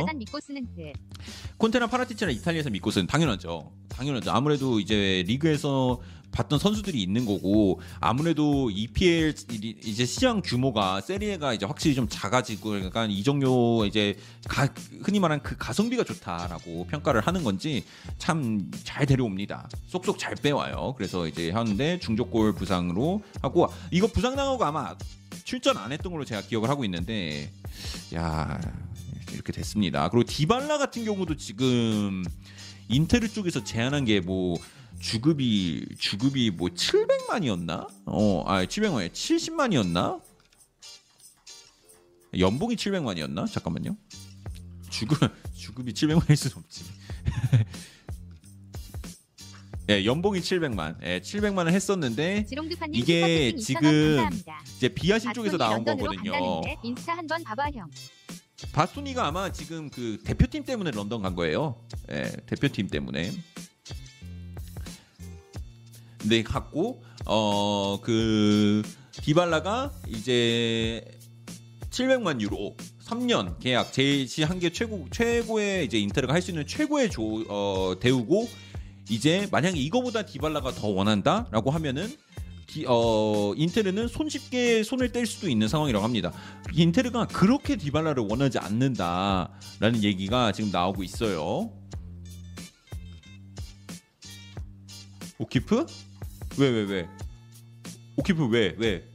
[1.58, 3.72] 콘테나 파라티치나 이탈리아에서 믿고 쓰는 당연하죠.
[3.88, 4.30] 당연하죠.
[4.30, 6.00] 아무래도 이제 리그에서
[6.32, 12.82] 봤던 선수들이 있는 거고 아무래도 EPL 이- 이제 시장 규모가 세리에가 이제 확실히 좀 작아지고
[12.86, 14.16] 약간 이정료 이제
[14.48, 14.66] 가,
[15.02, 17.84] 흔히 말하는 그 가성비가 좋다라고 평가를 하는 건지
[18.16, 19.68] 참 잘 데려옵니다.
[19.88, 20.94] 쏙쏙 잘 빼와요.
[20.96, 24.94] 그래서 이제 하는데 중족골 부상으로 하고 이거 부상 당하고 아마
[25.44, 27.52] 출전 안 했던 걸로 제가 기억을 하고 있는데
[28.14, 28.60] 야
[29.32, 30.08] 이렇게 됐습니다.
[30.08, 32.24] 그리고 디발라 같은 경우도 지금
[32.88, 34.56] 인테르 쪽에서 제안한 게 뭐
[35.00, 37.88] 주급이 주급이 뭐 700만이었나?
[38.06, 40.22] 어, 아 700만이 70만이었나?
[42.38, 43.50] 연봉이 700만이었나?
[43.50, 43.96] 잠깐만요.
[44.90, 45.18] 주급
[45.54, 46.84] 주급이 700만일 순 없지.
[49.90, 50.96] 예, 연봉이 700만.
[51.02, 52.46] 예, 700만을 했었는데
[52.92, 54.30] 이게 슈퍼채팅 2,000원 지금.
[54.76, 56.62] 이제 비아실 쪽에서 나온 거거든요.
[56.82, 57.90] 인스타 한번 봐봐 형.
[58.72, 61.84] 바스토니가 아마 지금 그 대표팀 때문에 런던 간 거예요.
[62.12, 63.32] 예, 대표팀 때문에.
[66.24, 71.04] 네, 갔고 어 그 디발라가 이제
[71.90, 77.44] 700만 유로 3년 계약 제시한 게 최고 최고의 이제 인테르가 할 수 있는 최고의 조,
[77.48, 78.48] 어, 대우고
[79.12, 82.10] 이제 만약에 이거보다 디발라가 더 원한다라고 하면은
[82.66, 86.32] 디, 어, 인테르는 손쉽게 손을 뗄 수도 있는 상황이라고 합니다.
[86.72, 91.70] 인테르가 그렇게 디발라를 원하지 않는다라는 얘기가 지금 나오고 있어요.
[95.38, 95.84] 오키프?
[96.58, 97.08] 왜 왜 왜,
[98.16, 99.12] 오키프 왜 왜?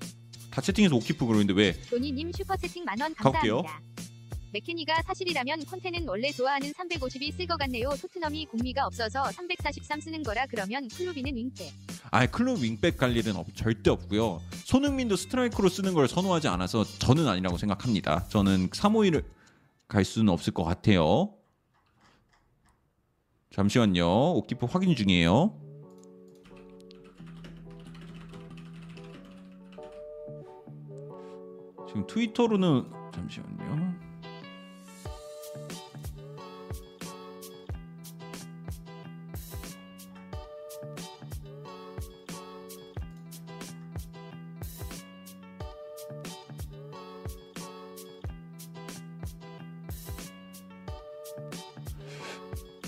[0.52, 1.74] 다 채팅해서 오키프 그러는데 왜?
[1.90, 3.64] 조니님 슈퍼 채팅 만원 가볼게요.
[3.64, 3.87] 감사합니다.
[4.62, 7.90] 맥케니가 사실이라면 콘테는 원래 좋아하는 352 쓸 것 같네요.
[8.02, 11.72] 토트넘이 공미가 없어서 343 쓰는 거라 그러면 클루셉은 윙백.
[12.12, 14.42] 아 클럽 윙백 갈 일은 없- 절대 없고요.
[14.66, 18.28] 손흥민도 스트라이크로 쓰는 걸 선호하지 않아서 저는 아니라고 생각합니다.
[18.30, 19.24] 저는 351을
[19.88, 21.34] 갈 수는 없을 것 같아요.
[23.52, 24.34] 잠시만요.
[24.34, 25.54] 오키프 확인 중이에요.
[31.88, 34.07] 지금 트위터로는 잠시만요.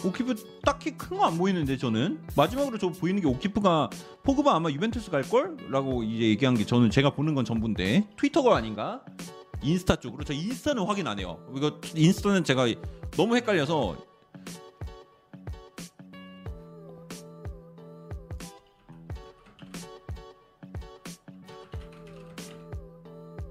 [0.03, 2.19] 오키프 딱히 큰 거 안 보이는데 저는.
[2.35, 3.89] 마지막으로 저 보이는 게 오키프가
[4.23, 8.07] 포그바 아마 유벤투스 갈 걸라고 이제 얘기한 게 저는 제가 보는 건 전부인데.
[8.17, 9.03] 트위터가 아닌가?
[9.61, 10.23] 인스타 쪽으로?
[10.23, 11.39] 저 인스타는 확인 안 해요.
[11.55, 12.67] 이거 인스타는 제가
[13.17, 13.97] 너무 헷갈려서.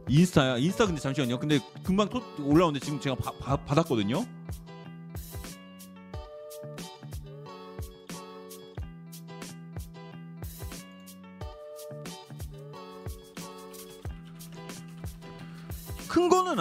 [0.08, 0.56] 인스타야.
[0.56, 1.38] 인스타 근데 잠시만요.
[1.38, 4.24] 근데 금방 또 올라오는데 지금 제가 바- 바- 받았거든요.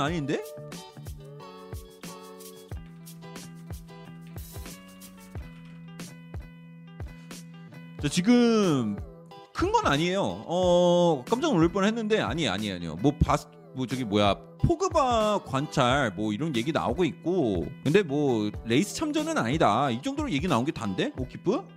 [0.07, 0.41] 아닌데?
[8.01, 8.95] 자, 지금
[9.53, 10.21] 큰 건 아니에요.
[10.21, 12.95] 어 깜짝 놀랄 뻔 했는데 아니 아니 아니요.
[13.01, 19.89] 뭐바뭐 저기 뭐야 포그바 관찰 뭐 이런 얘기 나오고 있고 근데 뭐 레이스 참전은 아니다.
[19.89, 21.67] 이 정도로 얘기 나온 게 단데 오키프?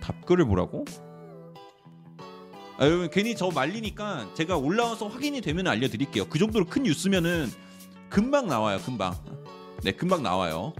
[0.00, 0.84] 답글을 보라고?
[2.78, 6.26] 아, 여러분 괜히 저 말리니까 제가 올라와서 확인이 되면 알려드릴게요.
[6.26, 7.50] 그 정도로 큰 뉴스면은
[8.08, 8.78] 금방 나와요.
[8.84, 9.14] 금방.
[9.82, 10.72] 네, 금방 나와요.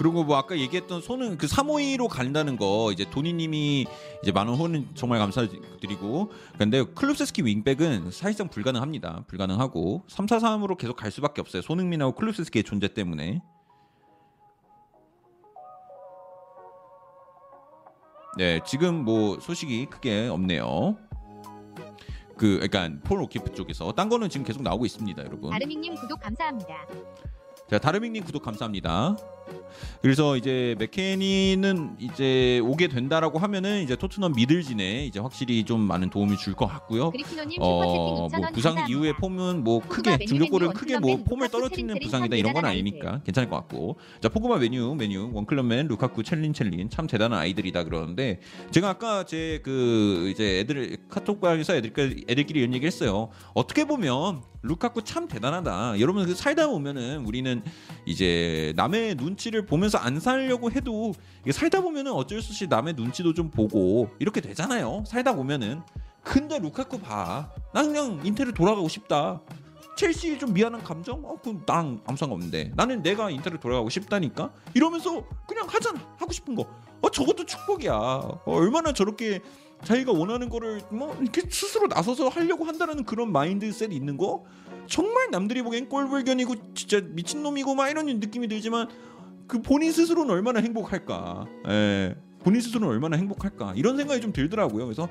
[0.00, 3.84] 그리고 뭐 아까 얘기했던 손은 그 352로 간다는 거 이제 도니님이
[4.22, 9.24] 이제 만원 후는 정말 감사드리고 근데 클루세스키 윙백은 사실상 불가능합니다.
[9.26, 11.60] 불가능하고 343으로 계속 갈 수밖에 없어요.
[11.60, 13.42] 손흥민하고 클루세스키의 존재 때문에.
[18.38, 20.96] 네, 지금 뭐 소식이 크게 없네요.
[22.38, 25.52] 그 그러니까 폴 오키프 쪽에서 딴 거는 지금 계속 나오고 있습니다, 여러분.
[25.52, 26.86] 아르밍님 구독 감사합니다.
[27.70, 29.16] 자, 다르밍님 구독 감사합니다.
[30.02, 36.36] 그래서 이제 맥케니는 이제 오게 된다라고 하면은 이제 토트넘 미들진에 이제 확실히 좀 많은 도움이
[36.38, 37.10] 줄 것 같고요.
[37.60, 38.88] 어, 뭐 2,000원 부상.
[38.88, 43.20] 이후에 폼은 뭐 크게 메뉴, 크게 뭐 폼을 떨어뜨리는 부상이다 이런 건 아니니까?
[43.24, 43.98] 괜찮을 것 같고.
[44.20, 45.30] 자 포그바 메뉴 메뉴.
[45.32, 46.88] 원클럽맨 루카쿠 첼린 첼린.
[46.90, 48.40] 참 대단한 아이들이다 그러는데
[48.70, 51.92] 제가 아까 제 그 이제 애들 카톡방에서 애들
[52.28, 53.28] 애들끼리 이런 얘기 했어요.
[53.54, 57.62] 어떻게 보면 루카쿠 참 대단하다 여러분 그 살다 보면은 우리는
[58.04, 61.14] 이제 남의 눈치를 보면서 안 살려고 해도
[61.50, 65.82] 살다 보면은 어쩔 수 없이 남의 눈치도 좀 보고 이렇게 되잖아요 살다 보면은
[66.22, 67.50] 근데 루카쿠 봐.
[67.72, 69.40] 난 그냥 인테를 돌아가고 싶다.
[69.96, 71.24] 첼시 좀 미안한 감정?
[71.24, 72.72] 어, 그럼 난 아무 상관없는데.
[72.74, 74.52] 나는 내가 인테를 돌아가고 싶다니까?
[74.74, 76.00] 이러면서 그냥 하잖아.
[76.16, 76.66] 하고 싶은 거.
[77.02, 77.92] 어, 저것도 축복이야.
[77.92, 79.40] 어, 얼마나 저렇게
[79.84, 84.44] 자기가 원하는 거를 뭐 이렇게 스스로 나서서 하려고 한다는 그런 마인드셋이 있는 거?
[84.86, 88.88] 정말 남들이 보기엔 꼴불견이고 진짜 미친놈이고 막 이런 느낌이 들지만
[89.46, 91.46] 그 본인 스스로는 얼마나 행복할까?
[91.68, 92.16] 예.
[92.40, 93.74] 본인 스스로는 얼마나 행복할까?
[93.76, 94.84] 이런 생각이 좀 들더라고요.
[94.86, 95.04] 그래서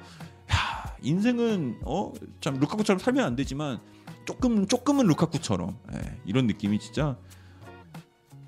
[0.52, 3.80] 야, 인생은 어 참 루카쿠처럼 살면 안 되지만
[4.26, 7.18] 조금 조금은 루카쿠처럼 예, 이런 느낌이 진짜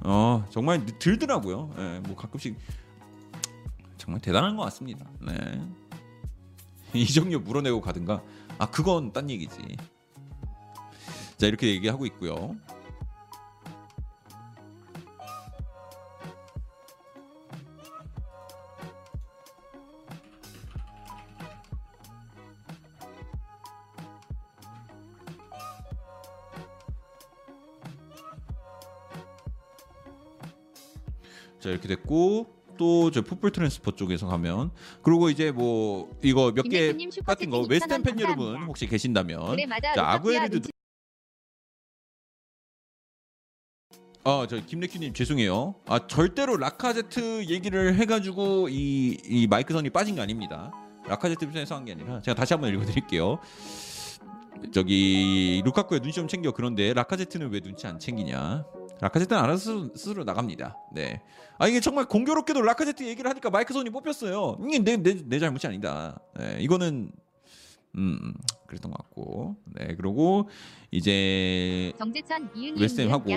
[0.04, 1.72] 어 정말 들더라고요.
[1.78, 2.56] 예, 뭐 가끔씩
[3.98, 5.06] 정말 대단한 것 같습니다.
[5.20, 5.34] 네.
[6.94, 8.22] 이정료 물어내고 가든가
[8.58, 9.78] 아 그건 딴 얘기지.
[11.38, 12.56] 자 이렇게 얘기하고 있고요.
[31.60, 34.72] 자 이렇게 됐고 또 저 풋볼 트랜스퍼 쪽에서 가면
[35.04, 36.88] 그리고 이제 뭐 이거 몇 개
[37.26, 38.64] 같은 거 2,000원 팬 여러분.
[38.64, 39.56] 혹시 계신다면.
[39.96, 40.70] 자, 아구에르도
[44.24, 45.76] 아, 저 김래큐님 죄송해요.
[45.86, 50.72] 아, 절대로 라카제트 얘기를 해가지고 이, 이 마이크 선이 빠진 게 아닙니다.
[51.08, 53.40] 라카제트 입장에서 한 게 아니라 제가 다시 한번 읽어드릴게요.
[54.72, 58.64] 저기 루카쿠의 눈치 좀 챙겨 그런데 라카제트는 왜 눈치 안 챙기냐?
[59.02, 60.78] 라카제트는 알아서 스스로, 나갑니다.
[60.94, 61.22] 네.
[61.58, 64.58] 아 이게 정말 공교롭게도 라카제트 얘기를 하니까 마이크 선이 뽑혔어요.
[64.68, 66.20] 이게 내 내 내 잘못이 아니다.
[66.40, 67.12] 네, 이거는
[67.96, 68.34] 음 음,
[68.72, 69.56] 그랬던 것 같고.
[69.66, 70.50] 네 그리고
[70.94, 73.30] 이제 정재천 이은희 하고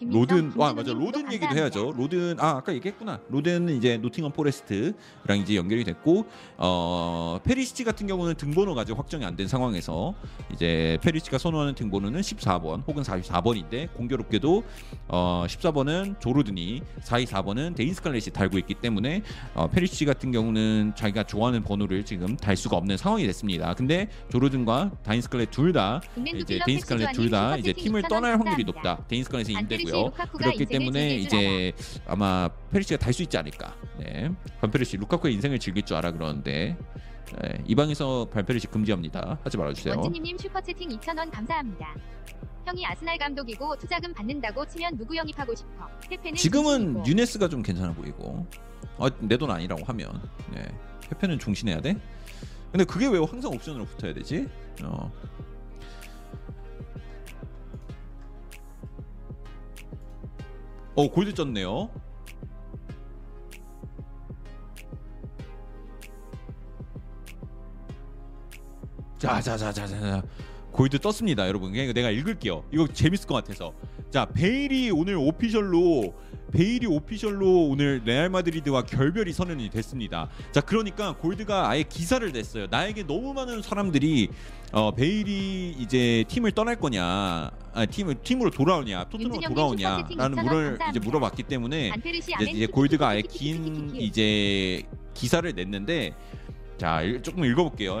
[0.00, 1.54] 로든 와 맞아 김진우님 로든 얘기도 감사합니다.
[1.54, 6.24] 해야죠 로든 아 아까 얘기했구나 로든은 이제 노팅엄 포레스트랑 이제 연결이 됐고
[6.56, 10.14] 어 페리시치 같은 경우는 등번호가 아직 확정이 안 된 상황에서
[10.52, 14.64] 이제 페리시치가 선호하는 등번호는 14번 혹은 44번인데 공교롭게도
[15.08, 19.22] 어 14번은 조 로든이 44번은 데인 스칼렛이 달고 있기 때문에
[19.54, 24.39] 어 페리시치 같은 경우는 자기가 좋아하는 번호를 지금 달 수가 없는 상황이 됐습니다 근데 조
[24.39, 28.64] 로든과 데인 스칼렛 둘다 국민도 이제 데인 스칼렛 둘 다 이제 팀을 이번에 떠날 확률이.
[28.64, 29.04] 높다.
[29.08, 30.10] 데인 스칼렛이 임대고요.
[30.32, 31.72] 그렇기 때문에 이제
[32.06, 33.74] 아마 페리시치가 달 수 있지 않을까.
[33.98, 34.30] 네.
[34.60, 36.76] 반페르시 루카쿠의 인생을 즐길 줄 알아 그러는데
[37.42, 37.62] 네.
[37.66, 39.38] 이 방에서 반페르시 금지합니다.
[39.44, 39.94] 하지 말아주세요.
[39.94, 41.94] 원진님님 슈퍼채팅 2,000원 감사합니다.
[42.66, 45.88] 형이 아스날 감독이고 투자금 받는다고 치면 누구 영입하고 싶어?
[46.08, 47.02] 페페는 지금은 중심이고.
[47.06, 48.46] 뉴네스가 좀 괜찮아 보이고
[48.98, 50.20] 어, 내돈 아니라고 하면
[50.52, 50.62] 네.
[51.08, 51.96] 페페는 종신해야 돼.
[52.70, 54.46] 근데 그게 왜 항상 옵션으로 붙어야 되지?
[54.80, 55.10] Ja.
[60.94, 61.90] 어 골드 쪘네요.
[69.18, 70.22] 자자자자자자
[70.72, 73.74] 골드 떴습니다 여러분 그냥 내가 읽을게요 이거 재밌을 것 같아서
[74.10, 76.14] 자 베일이 오늘 오피셜로
[76.50, 80.28] 베일이 오피셜로 오늘 레알 마드리드와 결별이 선언이 됐습니다.
[80.50, 82.66] 자 그러니까 골드가 아예 기사를 냈어요.
[82.68, 84.28] 나에게 너무 많은 사람들이
[84.72, 87.04] 어, 베일이 이제 팀을 떠날 거냐,
[87.72, 91.90] 아, 팀을 팀으로 돌아오냐, 토트넘으로 돌아오냐라는 물을 이제 물어봤기 때문에
[92.40, 94.82] 이제, 이제 골드가 아예 긴 이제
[95.14, 96.14] 기사를 냈는데
[96.78, 98.00] 자 조금 읽어볼게요.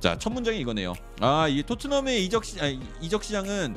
[0.00, 0.94] 자 첫 문장이 이거네요.
[1.20, 2.66] 아 이 토트넘의 이적 시 아,
[3.00, 3.76] 이적 시장은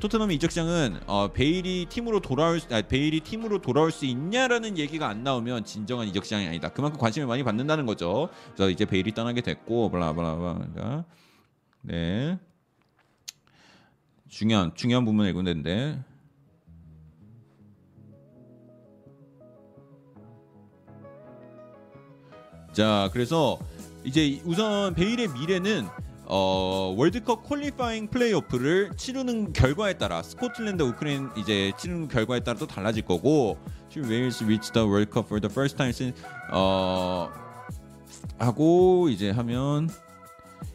[0.00, 5.06] 토트넘의 이적 시장은 어, 베일이 팀으로 돌아올 수, 아, 베일이 팀으로 돌아올 수 있냐라는 얘기가
[5.08, 6.70] 안 나오면 진정한 이적 시장이 아니다.
[6.70, 8.28] 그만큼 관심을 많이 받는다는 거죠.
[8.54, 11.04] 그래서 이제 베일이 떠나게 됐고 블라블라블라.
[11.82, 12.38] 네.
[14.28, 16.02] 중요한 중요한 부분을 읽었는데
[22.72, 23.58] 자 그래서
[24.04, 25.86] 이제 우선 베일의 미래는
[26.24, 33.04] 어, 월드컵 퀄리파잉 플레이오프를 치르는 결과에 따라 스코틀랜드 우크라이나 이제 치르는 결과에 따라 또 달라질
[33.04, 33.58] 거고
[33.90, 37.30] 지금 웨일스 reached the World for the first time since 어
[38.38, 39.90] 하고 이제 하면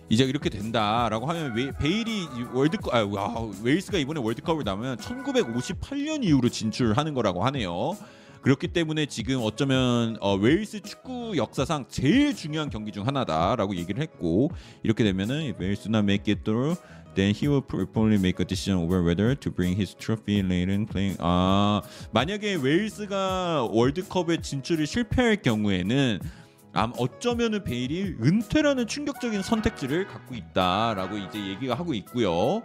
[0.10, 6.50] 이제 이렇게 된다라고 하면 웨, 베일이 월드컵 아 와, 웨일스가 이번에 월드컵을 나면 1958년 이후로
[6.50, 7.98] 진출하는 거라고 하네요.
[8.48, 14.52] 그렇기 때문에 지금 어쩌면 어, 웨일스 축구 역사상 제일 중요한 경기 중 하나다라고 얘기를 했고
[14.84, 16.80] 이렇게 되면은 not make it through
[17.14, 20.86] then he will probably make a decision over whether to bring his trophy later in
[20.86, 21.82] playing 아
[22.14, 26.22] 만약에 웨일스가 월드컵에 진출을 실패할 경우에는
[26.72, 32.62] 암 어쩌면은 베일이 은퇴라는 충격적인 선택지를 갖고 있다라고 이제 얘기가 하고 있고요.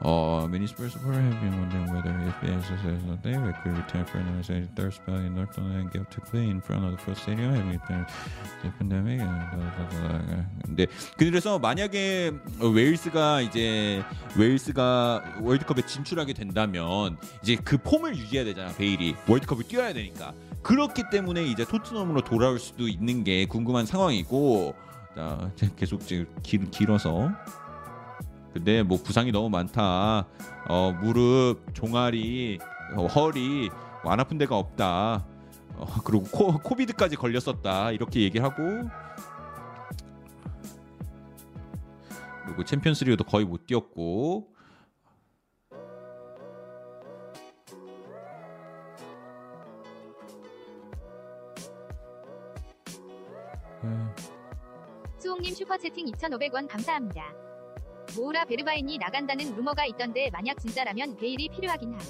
[0.00, 4.04] 어, many Spurs supporters have been wondering whether if is not there, it could return
[4.04, 6.92] for another season, third spell in North London and get to play in front of
[6.92, 8.06] the full stadium, having returned
[8.62, 9.20] the pandemic.
[10.64, 14.02] 근데 그래서 만약에 웨일스가 이제
[14.36, 21.44] 웨일스가 월드컵에 진출하게 된다면 이제 그 폼을 유지해야 되잖아 베일이 월드컵을 뛰어야 되니까 그렇기 때문에
[21.44, 24.74] 이제 토트넘으로 돌아올 수도 있는 게 궁금한 상황이고
[25.14, 27.30] 자 계속 지금 길, 길어서
[28.54, 30.26] 근데 뭐 부상이 너무 많다.
[30.68, 32.58] 어 무릎, 종아리,
[32.96, 33.68] 어, 허리
[34.02, 35.26] 뭐 안 아픈 데가 없다.
[35.76, 37.90] 어, 그리고 코, 코비드까지 걸렸었다.
[37.90, 38.62] 이렇게 얘기하고
[42.44, 44.54] 그리고 챔피언스리그도 거의 못 뛰었고
[55.18, 57.43] 수홍님 슈퍼채팅 2,500원 감사합니다.
[58.16, 62.00] 모우라 베르바인이 나간다는 루머가 있던데 만약 진짜라면 베일이 필요하긴 함.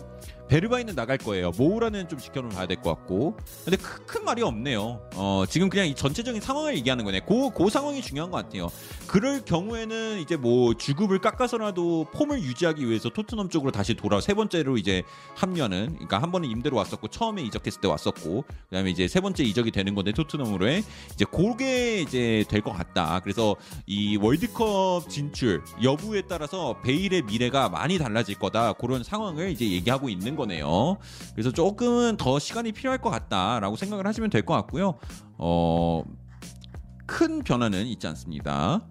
[0.49, 1.53] 베르바이는 나갈 거예요.
[1.57, 3.35] 모우라는 좀 지켜봐야 될 것 같고.
[3.65, 5.01] 근데 큰, 큰 말이 없네요.
[5.15, 7.21] 어, 지금 그냥 이 전체적인 상황을 얘기하는 거네.
[7.21, 8.69] 그, 그 상황이 중요한 것 같아요.
[9.07, 14.77] 그럴 경우에는 이제 뭐 주급을 깎아서라도 폼을 유지하기 위해서 토트넘 쪽으로 다시 돌아 세 번째로
[14.77, 15.03] 이제
[15.35, 15.95] 합류하는.
[15.95, 19.95] 그러니까 한 번은 임대로 왔었고 처음에 이적했을 때 왔었고 그다음에 이제 세 번째 이적이 되는
[19.95, 20.85] 건데 토트넘으로의
[21.15, 23.21] 이제 그게 이제 될 것 같다.
[23.21, 23.57] 그래서
[23.87, 28.73] 이 월드컵 진출 여부에 따라서 베일의 미래가 많이 달라질 거다.
[28.73, 30.97] 그런 상황을 이제 얘기하고 있는 거네요.
[31.33, 34.99] 그래서 조금은 더 시간이 필요할 것 같다라고 생각을 하시면 될 것 같고요.
[35.39, 36.03] 어,
[37.07, 38.87] 큰 변화는 있지 않습니다.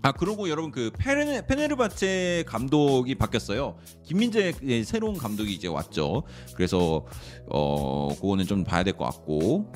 [0.00, 3.76] 아 그리고 여러분 그 페네, 페네르바체 감독이 바뀌었어요.
[4.04, 6.22] 김민재의 새로운 감독이 이제 왔죠.
[6.54, 7.04] 그래서
[7.50, 9.72] 어 그거는 좀 봐야 될 것 같고.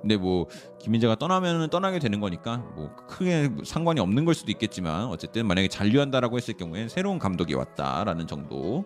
[0.00, 0.46] 근데 뭐
[0.78, 6.36] 김민재가 떠나면은 떠나게 되는 거니까 뭐 크게 상관이 없는 걸 수도 있겠지만 어쨌든 만약에 잔류한다라고
[6.36, 8.84] 했을 경우에 새로운 감독이 왔다라는 정도.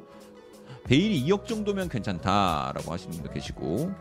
[0.84, 3.92] 베일이 2억 정도면 괜찮다라고 하시는 분도 계시고.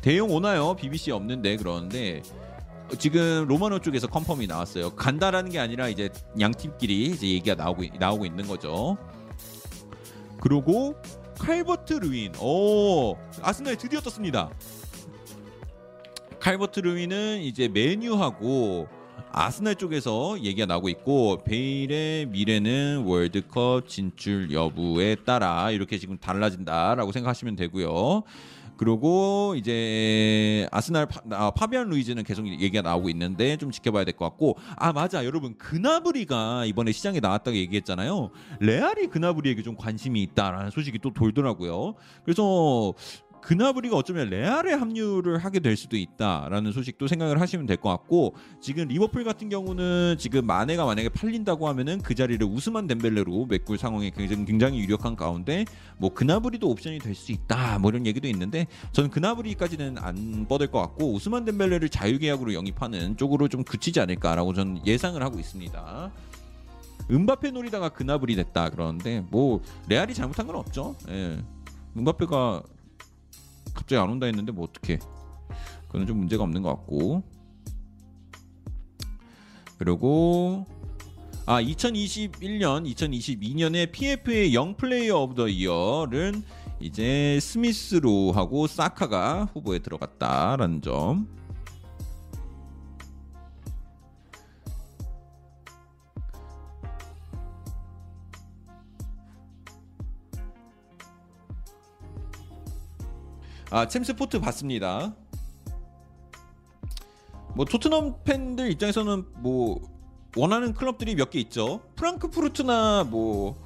[0.00, 0.74] 데용 오나요?
[0.74, 2.22] BBC 떴는데 그러는데
[2.98, 4.90] 지금 로마노 쪽에서 confirm이 나왔어요.
[4.90, 6.10] 간다라는 게 아니라 이제
[6.40, 8.96] 양 팀끼리 이제 얘기가 나오고 나오고 있는 거죠.
[10.40, 10.94] 그리고
[11.38, 12.32] 칼버트 루인.
[12.40, 14.50] 오, 아스날 드디어 떴습니다.
[16.42, 18.88] 칼버트 루인은 이제 메뉴하고
[19.30, 27.54] 아스날 쪽에서 얘기가 나오고 있고 베일의 미래는 월드컵 진출 여부에 따라 이렇게 지금 달라진다라고 생각하시면
[27.54, 28.24] 되고요.
[28.76, 34.24] 그리고 이제 아스날 파, 아, 파비안 루이즈는 계속 얘기가 나오고 있는데 좀 지켜봐야 될 것
[34.24, 34.56] 같고.
[34.74, 35.24] 아 맞아.
[35.24, 38.30] 여러분 그나브리가 이번에 시장에 나왔다고 얘기했잖아요.
[38.58, 41.94] 레알이 그나브리에게 좀 관심이 있다라는 소식이 또 돌더라고요.
[42.24, 42.94] 그래서
[43.42, 48.86] 그나브리가 어쩌면 레알에 합류를 하게 될 수도 있다라는 소식도 생각을 하시면 될 것 같고 지금
[48.86, 54.44] 리버풀 같은 경우는 지금 마네가 만약에 팔린다고 하면은 그 자리를 우스만 덴벨레로 메꿀 상황이 굉장히,
[54.44, 55.64] 굉장히 유력한 가운데
[55.98, 60.80] 뭐 그나브리도 옵션이 될 수 있다 뭐 이런 얘기도 있는데 저는 그나브리까지는 안 뻗을 것
[60.80, 66.10] 같고 우스만 덴벨레를 자유계약으로 영입하는 쪽으로 좀 그치지 않을까라고 저는 예상을 하고 있습니다.
[67.10, 70.94] 음바페 노리다가 그나브리 됐다 그러는데 뭐 레알이 잘못한 건 없죠.
[71.08, 71.38] 예.
[71.96, 72.62] 음바페가
[73.74, 74.98] 갑자기 안 온다 했는데 뭐 어떻게?
[75.88, 77.22] 그건 좀 문제가 없는 것 같고.
[79.78, 80.66] 그리고
[81.44, 86.44] 아 2021년, 2022년에 PFA Young Player of the Year는
[86.80, 91.41] 이제 스미스 로하고 사카가 후보에 들어갔다라는 점.
[103.72, 105.14] 아 챔스 포트 봤습니다.
[107.54, 109.80] 뭐 토트넘 팬들 입장에서는 뭐
[110.36, 111.80] 원하는 클럽들이 몇 개 있죠.
[111.96, 113.56] 프랑크푸르트나 뭐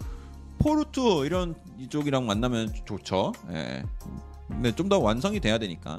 [0.59, 3.33] 포르투 이런 이쪽이랑 만나면 좋죠.
[3.51, 3.83] 예.
[4.47, 5.99] 근데 좀 더 완성이 돼야 되니까.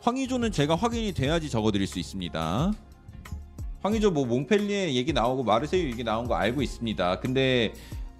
[0.00, 2.72] 황의조는 제가 확인이 돼야지 적어드릴 수 있습니다.
[3.82, 7.20] 황의조 뭐 몽펠리에 얘기 나오고 마르세유 얘기 나온 거 알고 있습니다.
[7.20, 7.74] 근데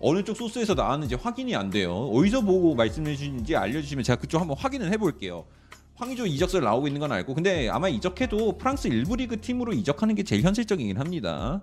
[0.07, 1.95] 어느 쪽 소스에서 나왔는지 확인이 안 돼요.
[1.95, 5.47] 어디서 보고 말씀해 주시는지 알려주시면 제가 그쪽 한번 확인을 해볼게요.
[5.95, 10.23] 황의조 이적설 나오고 있는 건 알고 근데 아마 이적해도 프랑스 일부 리그 팀으로 이적하는 게
[10.23, 11.63] 제일 현실적이긴 합니다.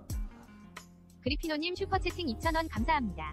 [1.20, 3.32] 그리피노님 슈퍼채팅 2,000원 감사합니다.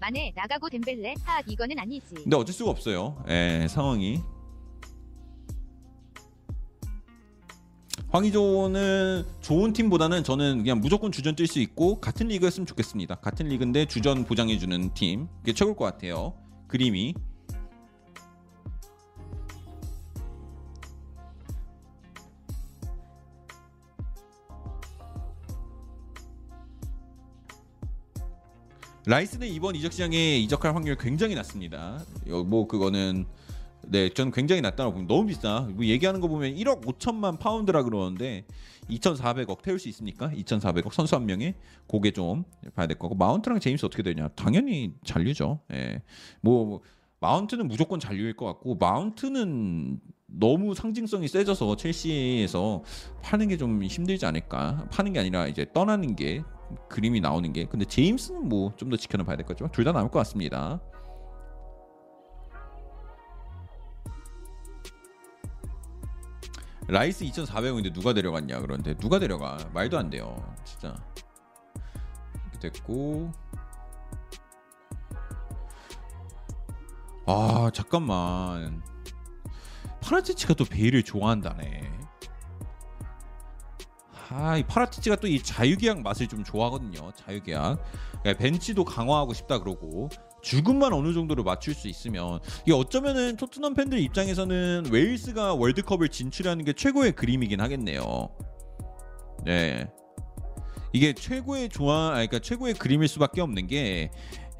[0.00, 2.14] 만에 나가고 덴벨레 하 이거는 아니지.
[2.14, 3.22] 근데 어쩔 수가 없어요.
[3.28, 4.22] 예, 상황이.
[8.10, 13.16] 황의조는 좋은 팀보다는 저는 그냥 무조건 주전 뛸 수 있고 같은 리그였으면 좋겠습니다.
[13.16, 16.32] 같은 리그인데 주전 보장해주는 팀 그게 최고일 것 같아요.
[16.68, 17.14] 그림이
[29.06, 32.02] 라이스는 이번 이적 시장에 이적할 확률 굉장히 낮습니다.
[32.28, 33.26] 여- 뭐 그거는
[33.86, 35.14] 네, 저는 굉장히 낮다고 봅니다.
[35.14, 35.60] 너무 비싸.
[35.70, 38.44] 뭐 얘기하는 거 보면 1억 5천만 파운드라 그러는데
[38.90, 40.28] 2,400억 태울 수 있습니까?
[40.30, 41.54] 2,400억 선수 한 명에
[41.86, 42.44] 그게 좀
[42.74, 44.28] 봐야 될 거고 마운트랑 제임스 어떻게 되냐?
[44.28, 45.60] 당연히 잔류죠.
[45.72, 46.02] 예.
[46.40, 46.80] 뭐
[47.20, 52.82] 마운트는 무조건 잔류일 것 같고 마운트는 너무 상징성이 세져서 첼시에서
[53.22, 54.86] 파는 게 좀 힘들지 않을까?
[54.90, 56.42] 파는 게 아니라 이제 떠나는 게
[56.90, 59.92] 그림이 나오는 게 근데 제임스는 뭐 좀 더 지켜는 봐야 될 것 같지만 둘 다
[59.92, 60.80] 나올 것 같습니다.
[66.88, 69.58] 라이스 2,400원인데 누가 데려갔냐 그런데 누가 데려가?
[69.74, 70.54] 말도 안 돼요.
[70.64, 70.94] 진짜.
[72.50, 73.30] 이렇게 됐고.
[77.26, 78.82] 아 잠깐만.
[80.00, 81.92] 파라티치가 또 베일을 좋아한다네.
[84.30, 87.12] 아이 파라티치가 또 이 자유계약 맛을 좀 좋아하거든요.
[87.12, 87.82] 자유계약.
[88.22, 90.08] 그러니까 벤치도 강화하고 싶다 그러고
[90.42, 96.72] 주급만 어느 정도로 맞출 수 있으면 이게 어쩌면은 토트넘 팬들 입장에서는 웨일스가 월드컵을 진출하는 게
[96.72, 98.28] 최고의 그림이긴 하겠네요.
[99.44, 99.86] 네.
[100.92, 104.10] 이게 최고의 좋아, 아니, 그러니까 최고의 그림일 수밖에 없는 게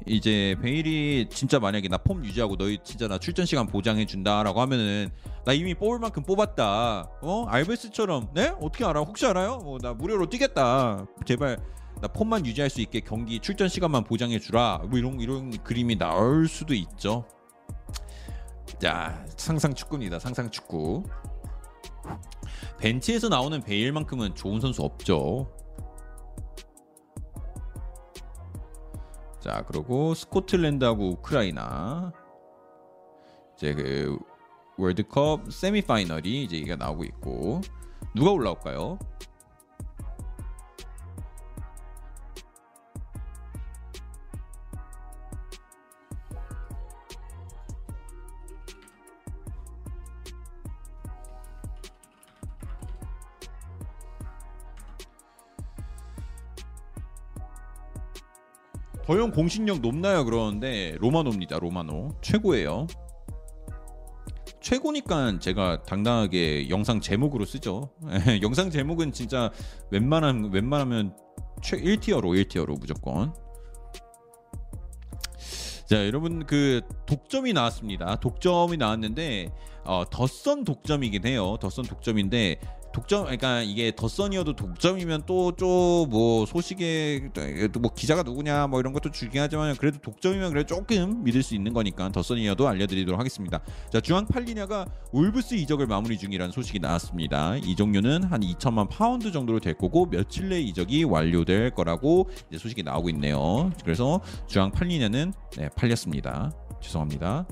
[0.05, 5.09] 이제 베일이 진짜 만약에 나 폼 유지하고 너희 진짜 나 출전 시간 보장해 준다라고 하면은
[5.45, 7.09] 나 이미 뽑을 만큼 뽑았다.
[7.21, 9.01] 어 알베스처럼 네 어떻게 알아?
[9.01, 9.57] 혹시 알아요?
[9.57, 11.05] 뭐 나 무료로 뛰겠다.
[11.25, 11.57] 제발
[12.01, 14.81] 나 폼만 유지할 수 있게 경기 출전 시간만 보장해 주라.
[14.89, 17.25] 뭐 이런 이런 그림이 나올 수도 있죠.
[18.79, 20.19] 자 상상 축구입니다.
[20.19, 21.03] 상상 축구.
[22.79, 25.51] 벤치에서 나오는 베일만큼은 좋은 선수 없죠.
[29.41, 32.13] 자 그리고 스코틀랜드하고 우크라이나
[33.55, 34.17] 이제 그
[34.77, 37.59] 월드컵 세미파이널이 이제 이게 나오고 있고
[38.15, 38.99] 누가 올라올까요?
[59.09, 60.23] 더용 공신력 높나요?
[60.23, 61.57] 그러는데 로마노입니다.
[61.57, 62.85] 로마노 최고예요.
[64.61, 67.89] 최고니까 제가 당당하게 영상 제목으로 쓰죠.
[68.43, 69.51] 영상 제목은 진짜
[69.89, 71.17] 웬만하면 웬만하면
[71.63, 73.33] 최 1티어로 1티어로 무조건.
[75.87, 78.19] 자 여러분 그 독점이 나왔습니다.
[78.19, 79.51] 독점이 나왔는데
[79.85, 81.57] 어, 덧선 독점이긴 해요.
[81.59, 82.59] 덧선 독점인데
[82.99, 87.29] 독점 그러니까 이게 덧선이어도 독점이면 또 좀 뭐 소식에
[87.71, 92.09] 또뭐 기자가 누구냐 뭐 이런 것도 중요하지만 그래도 독점이면 그래 조금 믿을 수 있는 거니까
[92.09, 93.59] 더선이어도 알려드리도록 하겠습니다.
[93.91, 97.55] 자 주앙 팔리냐가 울브스 이적을 마무리 중이라는 소식이 나왔습니다.
[97.57, 103.71] 이적료는 한 2천만 파운드 정도로 될 거고 며칠 내 이적이 완료될 거라고 소식이 나오고 있네요.
[103.83, 106.51] 그래서 주앙 팔리냐는 네, 팔렸습니다.
[106.81, 107.45] 죄송합니다.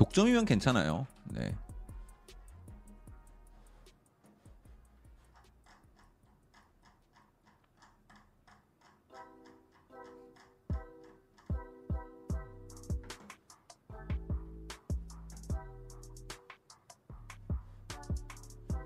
[0.00, 1.06] 독점이면 괜찮아요.
[1.24, 1.54] 네.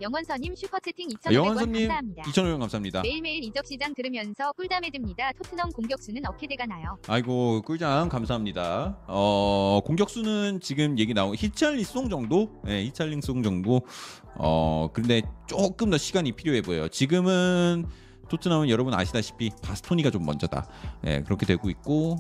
[0.05, 2.23] 영원서님 슈퍼채팅 2,500원 영원선님 감사합니다.
[2.25, 3.01] 2,500원 감사합니다.
[3.03, 5.33] 매일매일 이적 시장 들으면서 꿀잠에 듭니다.
[5.33, 6.99] 토트넘 공격수는 어떻게 돼가나요?
[7.09, 8.99] 아이고 꿀장 감사합니다.
[9.07, 13.81] 어 공격수는 지금 얘기 나온 히찰리송 정도, 예, 히찰리송 정도.
[14.37, 16.89] 어 근데 조금 더 시간이 필요해 보여요.
[16.89, 17.87] 지금은
[18.29, 20.67] 토트넘은 여러분 아시다시피 바스토니가 좀 먼저다.
[21.07, 22.17] 예, 그렇게 되고 있고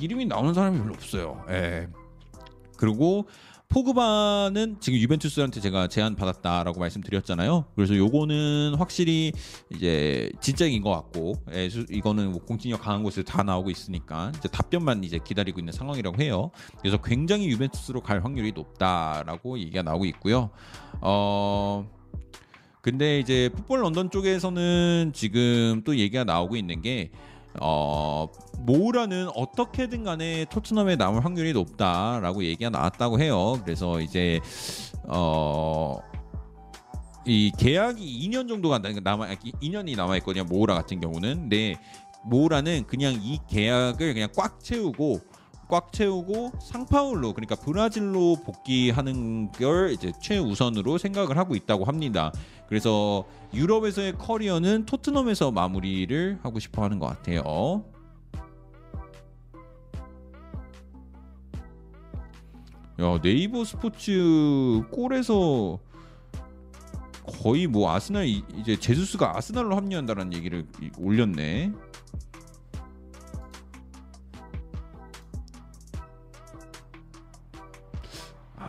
[0.00, 1.44] 이름이 나오는 사람이 별로 없어요.
[1.50, 1.88] 예.
[2.76, 3.26] 그리고
[3.68, 7.64] 포그바는 지금 유벤투스한테 제가 제안 받았다라고 말씀드렸잖아요.
[7.74, 9.32] 그래서 요거는 확실히
[9.74, 14.48] 이제 진짜인 것 같고, 예, 수- 이거는 뭐 공신력 강한 곳에서 다 나오고 있으니까 이제
[14.48, 16.50] 답변만 이제 기다리고 있는 상황이라고 해요.
[16.80, 20.50] 그래서 굉장히 유벤투스로 갈 확률이 높다라고 얘기가 나오고 있고요.
[21.00, 21.90] 어.
[22.80, 27.10] 근데 이제 풋볼 런던 쪽에서는 지금 또 얘기가 나오고 있는 게
[27.60, 28.28] 어,
[28.58, 33.60] 모우라는 어떻게든 간에 토트넘에 남을 확률이 높다라고 얘기가 나왔다고 해요.
[33.64, 34.40] 그래서 이제
[35.06, 35.98] 어,
[37.26, 40.44] 이 계약이 2년 정도가 남아 2년이 남아 있거든요.
[40.44, 41.42] 모우라 같은 경우는.
[41.42, 41.76] 근데
[42.24, 45.20] 모우라는 그냥 이 계약을 그냥 꽉 채우고
[45.68, 52.32] 꽉 채우고 상파울로 그러니까 브라질로 복귀하는 걸 이제 최우선으로 생각을 하고 있다고 합니다.
[52.68, 57.84] 그래서 유럽에서의 커리어는 토트넘에서 마무리를 하고 싶어 하는 것 같아요.
[63.00, 65.80] 야 네이버 스포츠 골에서
[67.42, 71.72] 거의 뭐 아스날 이- 이제 제수스가 아스날로 합류한다는 얘기를 이- 올렸네.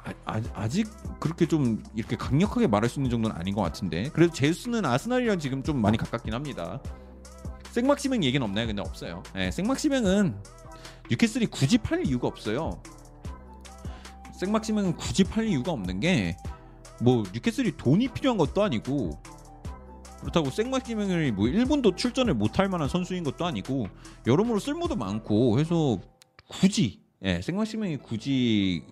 [0.05, 0.87] 아, 아, 아직
[1.19, 5.63] 그렇게 좀 이렇게 강력하게 말할 수 있는 정도는 아닌 것 같은데 그래도 제수는 아스날이랑 지금
[5.63, 6.81] 좀 많이 가깝긴 합니다.
[7.71, 8.67] 생막시맹 얘기는 없나요?
[8.67, 9.23] 근데 없어요.
[9.33, 10.35] 네, 생막시맹은
[11.09, 12.81] 뉴캐슬이 굳이 팔 이유가 없어요.
[14.39, 16.37] 생막시맹은 굳이 팔 이유가 없는 게
[17.01, 19.19] 뭐 뉴캐슬이 돈이 필요한 것도 아니고
[20.21, 23.87] 그렇다고 생막시맹을 뭐 1분도 출전을 못할 만한 선수인 것도 아니고
[24.25, 25.99] 여러모로 쓸모도 많고 해서
[26.47, 28.83] 굳이 예, 생막시맹이 굳이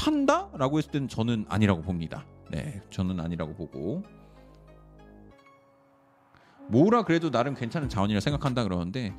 [0.00, 2.24] 판다라고 했을 때는 저는 아니라고 봅니다.
[2.50, 4.02] 네, 저는 아니라고 보고
[6.68, 9.12] 모우라 그래도 나름 괜찮은 자원이라 생각한다 그러는데,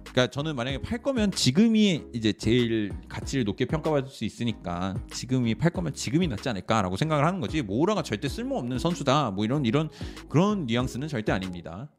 [0.00, 5.70] 그러니까 저는 만약에 팔 거면 지금이 이제 제일 가치를 높게 평가받을 수 있으니까 지금이 팔
[5.70, 7.60] 거면 지금이 낫지 않을까라고 생각을 하는 거지.
[7.62, 9.32] 모우라가 절대 쓸모 없는 선수다.
[9.32, 9.90] 뭐 이런 이런
[10.30, 11.90] 그런 뉘앙스는 절대 아닙니다.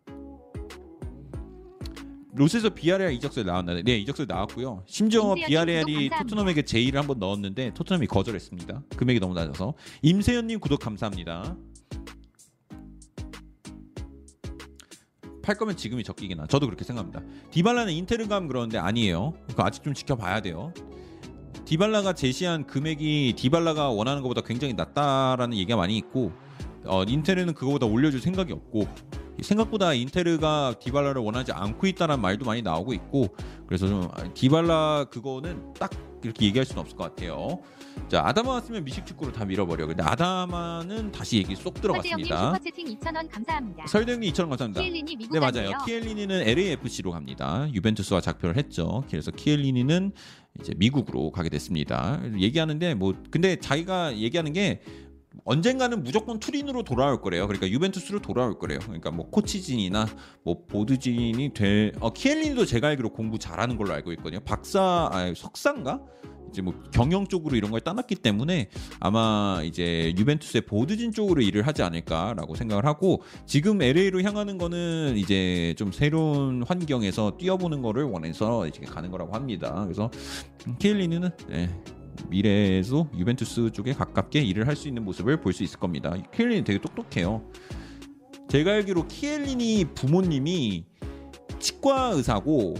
[2.35, 3.81] 로스에서 비아레알 이적설 나왔나요?
[3.81, 4.83] 네, 이적설 나왔고요.
[4.87, 6.19] 심지어 감사합니다.
[6.19, 8.83] 토트넘에게 제의를 한번 넣었는데 토트넘이 거절했습니다.
[8.97, 9.73] 금액이 너무 낮아서.
[10.01, 11.55] 임세현님 구독 감사합니다.
[15.41, 16.47] 팔 거면 지금이 적기긴 하.
[16.47, 17.21] 저도 그렇게 생각합니다.
[17.51, 19.33] 디발라는 인테르 가면 그러는데 아니에요.
[19.47, 20.73] 그거 아직 좀 지켜봐야 돼요.
[21.65, 26.33] 디발라가 제시한 금액이 디발라가 원하는 것보다 굉장히 낮다라는 얘기가 많이 있고
[26.83, 28.87] 어, 인테르는 그거보다 올려줄 생각이 없고
[29.41, 33.35] 생각보다 인테르가 디발라를 원하지 않고 있다는 말도 많이 나오고 있고
[33.67, 35.91] 그래서 좀 디발라 그거는 딱
[36.23, 37.59] 이렇게 얘기할 수는 없을 것 같아요.
[38.09, 39.87] 자 아다마 왔으면 미식 축구로 다 밀어버려.
[39.87, 42.53] 근데 아다마는 다시 얘기 쏙 설대영님 들어갔습니다.
[42.53, 43.87] 슈퍼채팅 2,000원 감사합니다.
[43.87, 44.81] 설대형님 2,000원 감사합니다.
[44.81, 45.39] 키엘린이 미국 네.
[45.39, 45.77] 맞아요.
[45.85, 47.67] 키엘리니는 LAFC로 갑니다.
[47.73, 49.03] 유벤투스와 작별을 했죠.
[49.09, 50.11] 그래서 키엘리니는
[50.61, 52.21] 이제 미국으로 가게 됐습니다.
[52.39, 54.81] 얘기하는데 뭐 근데 자기가 얘기하는 게
[55.43, 57.47] 언젠가는 무조건 투린으로 돌아올 거래요.
[57.47, 58.79] 그러니까 유벤투스로 돌아올 거래요.
[58.83, 60.07] 그러니까 뭐 코치진이나
[60.43, 64.39] 뭐 보드진이 될 어, 키엘리니도 제가 알기로 공부 잘하는 걸로 알고 있거든요.
[64.41, 66.01] 박사 아니, 석사인가?
[66.55, 68.69] 이제 뭐 경영 쪽으로 이런 걸 따놨기 때문에
[69.01, 75.75] 아마 이제 유벤투스의 보드진 쪽으로 일을 하지 않을까라고 생각을 하고 지금 LA로 향하는 거는 이제
[75.77, 79.83] 좀 새로운 환경에서 뛰어보는 거를 원해서 이제 가는 거라고 합니다.
[79.83, 80.09] 그래서
[80.79, 81.69] 키엘리니는 네,
[82.29, 86.13] 미래에도 유벤투스 쪽에 가깝게 일을 할 수 있는 모습을 볼 수 있을 겁니다.
[86.33, 87.41] 키엘리니 되게 똑똑해요.
[88.49, 90.85] 제가 알기로 키엘리니 부모님이
[91.59, 92.75] 치과 의사고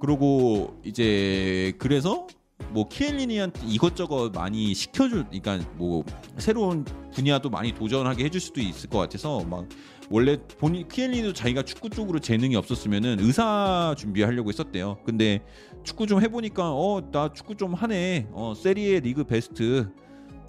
[0.00, 2.26] 그리고 이제 그래서
[2.70, 6.04] 뭐 키엘리니한테 이것저것 많이 시켜줄 그러니까 뭐
[6.38, 6.84] 새로운
[7.14, 9.66] 분야도 많이 도전하게 해줄 수도 있을 것 같아서 막
[10.10, 14.98] 원래 본인 키엘리도 자기가 축구 쪽으로 재능이 없었으면은 의사 준비하려고 했었대요.
[15.04, 15.42] 근데
[15.88, 18.28] 축구 좀 해보니까 어 나 축구 좀 하네.
[18.32, 19.88] 어 세리에 리그 베스트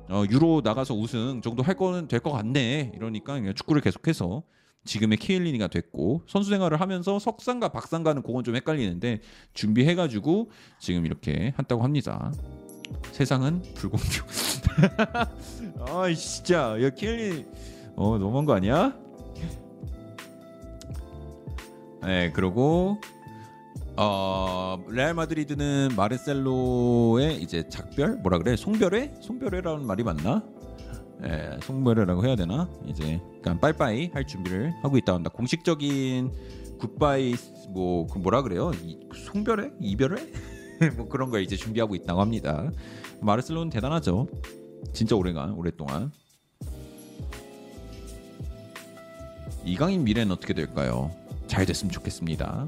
[0.09, 2.91] 어 유로 나가서 우승 정도 할 거는 될 것 같네.
[2.93, 4.43] 이러니까 그냥 축구를 계속해서
[4.83, 9.21] 지금의 키엘리니가 됐고 선수 생활을 하면서 석상과 박상과는 그건 좀 헷갈리는데
[9.53, 12.33] 준비해가지고 지금 이렇게 한다고 합니다.
[13.13, 14.27] 세상은 불공정.
[15.87, 17.45] 아 진짜 야 키엘리
[17.95, 18.93] 어 너무한 거 아니야?
[22.01, 22.99] 네 그리고
[24.01, 30.41] 어 레알 마드리드는 마르셀로의 이제 작별 뭐라 그래 송별회 송별회라는 말이 맞나?
[31.25, 32.69] 예, 송별회라고 해야 되나?
[32.85, 35.29] 이제 그러니까 빠이빠이 할 준비를 하고 있다 한다.
[35.29, 36.31] 공식적인
[36.79, 37.35] 굿바이
[37.73, 38.71] 뭐 그 뭐라 그래요?
[38.85, 39.73] 이, 송별회?
[39.81, 40.31] 이별회?
[40.95, 42.71] 뭐 그런 거 이제 준비하고 있다고 합니다.
[43.19, 44.27] 마르셀로는 대단하죠.
[44.93, 46.13] 진짜 오래간 오랫동안.
[49.65, 51.11] 이강인 미래는 어떻게 될까요?
[51.47, 52.65] 잘 됐으면 좋겠습니다.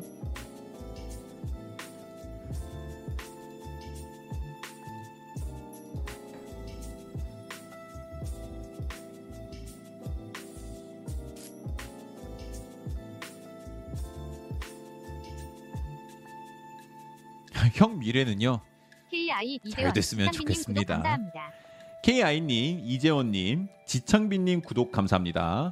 [17.73, 18.61] 형 미래는요.
[19.09, 20.93] KI 잘 이재원 됐으면 상빈님 좋겠습니다.
[20.95, 21.51] 감사합니다.
[22.03, 25.71] KI님, 이재원님, 지창빈님 구독 감사합니다.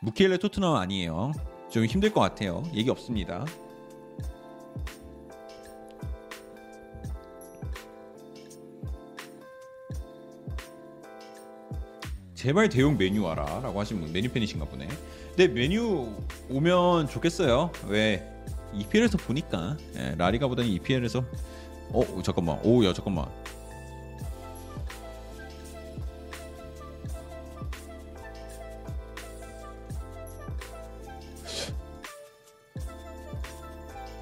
[0.00, 1.32] 무키엘레 토트넘 아니에요.
[1.70, 2.62] 좀 힘들 것 같아요.
[2.74, 3.44] 얘기 없습니다.
[12.34, 14.88] 제발 대용 메뉴 와라라고 하신 분 메뉴 팬이신가 보네.
[15.28, 16.12] 근데 메뉴
[16.50, 17.70] 오면 좋겠어요.
[17.86, 18.31] 왜
[18.74, 21.24] EPL에서 보니까 예, 라리가보다는 EPL에서
[21.90, 23.26] 어 잠깐만 오야 잠깐만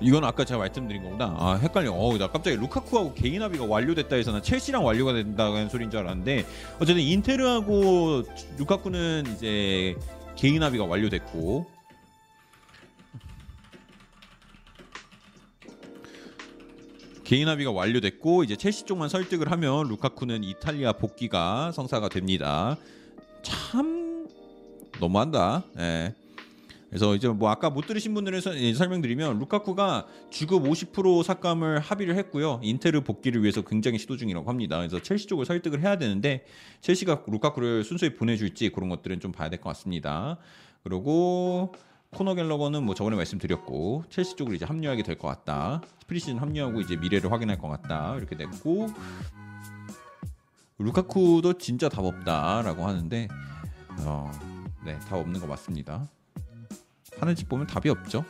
[0.00, 1.36] 이건 아까 제가 말씀드린 거구나.
[1.38, 1.92] 아 헷갈려.
[1.92, 6.46] 어우 나 갑자기 루카쿠하고 개인 합의가 완료됐다 해서 나 첼시랑 완료가 된다는 소리인 줄 알았는데
[6.76, 8.22] 어쨌든 인테르하고
[8.58, 9.94] 루카쿠는 이제
[10.36, 11.66] 개인 합의가 완료됐고
[17.30, 22.76] 개인 합의가 완료됐고 이제 첼시 쪽만 설득을 하면 루카쿠는 이탈리아 복귀가 성사가 됩니다.
[23.42, 24.26] 참
[24.98, 25.62] 너무한다.
[25.78, 26.12] 예.
[26.88, 32.16] 그래서 이제 뭐 아까 못 들으신 분들은 서- 예, 설명드리면 루카쿠가 주급 50% 삭감을 합의를
[32.16, 32.58] 했고요.
[32.64, 34.78] 인테르 복귀를 위해서 굉장히 시도 중이라고 합니다.
[34.78, 36.44] 그래서 첼시 쪽을 설득을 해야 되는데
[36.80, 40.36] 첼시가 루카쿠를 순수히 보내줄지 그런 것들은 좀 봐야 될 것 같습니다.
[40.82, 41.72] 그리고
[42.12, 45.80] 코너 갤러거는 뭐 저번에 말씀드렸고 첼시 쪽으로 이제 합류하게 될 것 같다.
[46.06, 48.16] 프리시즌 합류하고 이제 미래를 확인할 것 같다.
[48.16, 48.88] 이렇게 됐고
[50.78, 53.28] 루카쿠도 진짜 답 없다라고 하는데
[54.00, 54.30] 어,
[54.84, 56.08] 네, 답 없는 거 맞습니다.
[57.18, 58.24] 하는 집 보면 답이 없죠.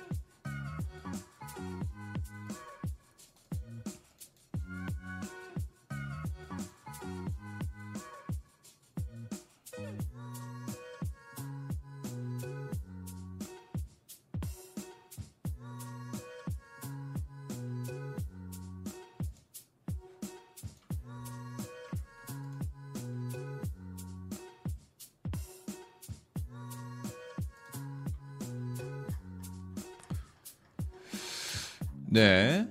[32.10, 32.66] 네.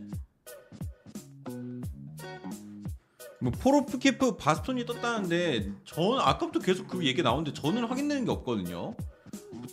[3.41, 8.95] 뭐 포로프키프 바스톤이 떴다는데 저는 아까부터 계속 그 얘기 나오는데 저는 확인되는 게 없거든요.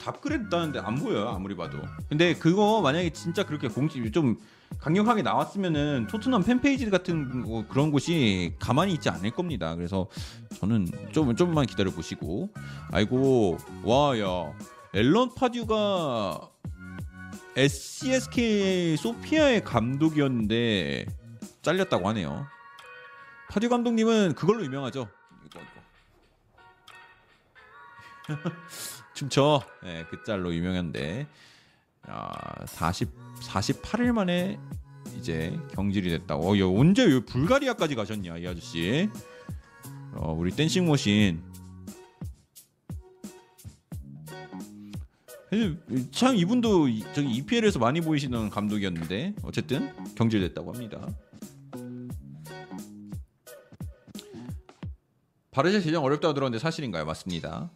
[0.01, 1.79] 답글했다는데 안 보여요 아무리 봐도.
[2.09, 4.37] 근데 그거 만약에 진짜 그렇게 공식 좀
[4.79, 9.75] 강력하게 나왔으면은 토트넘 팬페이지 같은 거 그런 곳이 가만히 있지 않을 겁니다.
[9.75, 10.07] 그래서
[10.61, 12.51] 저는 좀 좀만 기다려 보시고
[12.93, 14.53] 아이고 와야
[14.95, 16.51] 앨런 파듀가
[17.57, 21.07] SCSK 소피아의 감독이었는데
[21.63, 22.47] 잘렸다고 하네요.
[23.51, 25.09] 파듀 감독님은 그걸로 유명하죠.
[25.47, 25.61] 이거
[28.29, 28.51] 이거.
[29.15, 29.63] 춤춰.
[29.83, 31.27] 네, 그 짤로 유명한데
[32.03, 33.11] 아, 40
[33.41, 34.59] 48일 만에
[35.19, 36.37] 이제 경질이 됐다.
[36.37, 39.09] 어, 야, 언제 여 불가리아까지 가셨냐, 이 아저씨.
[40.13, 41.43] 어, 우리 댄싱 머신.
[46.13, 51.07] 참 이분도 이- 저기 EPL에서 많이 보이시는 감독이었는데 어쨌든 경질됐다고 합니다.
[55.51, 57.05] 바르샤 재정 어렵다고 들었는데 사실인가요?
[57.07, 57.71] 맞습니다.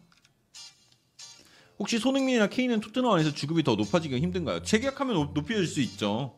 [1.79, 4.61] 혹시 손흥민이나 케인은 토트넘 안에서 주급이 더 높아지기가 힘든가요?
[4.61, 6.37] 재계약하면 높- 높여질 수 있죠.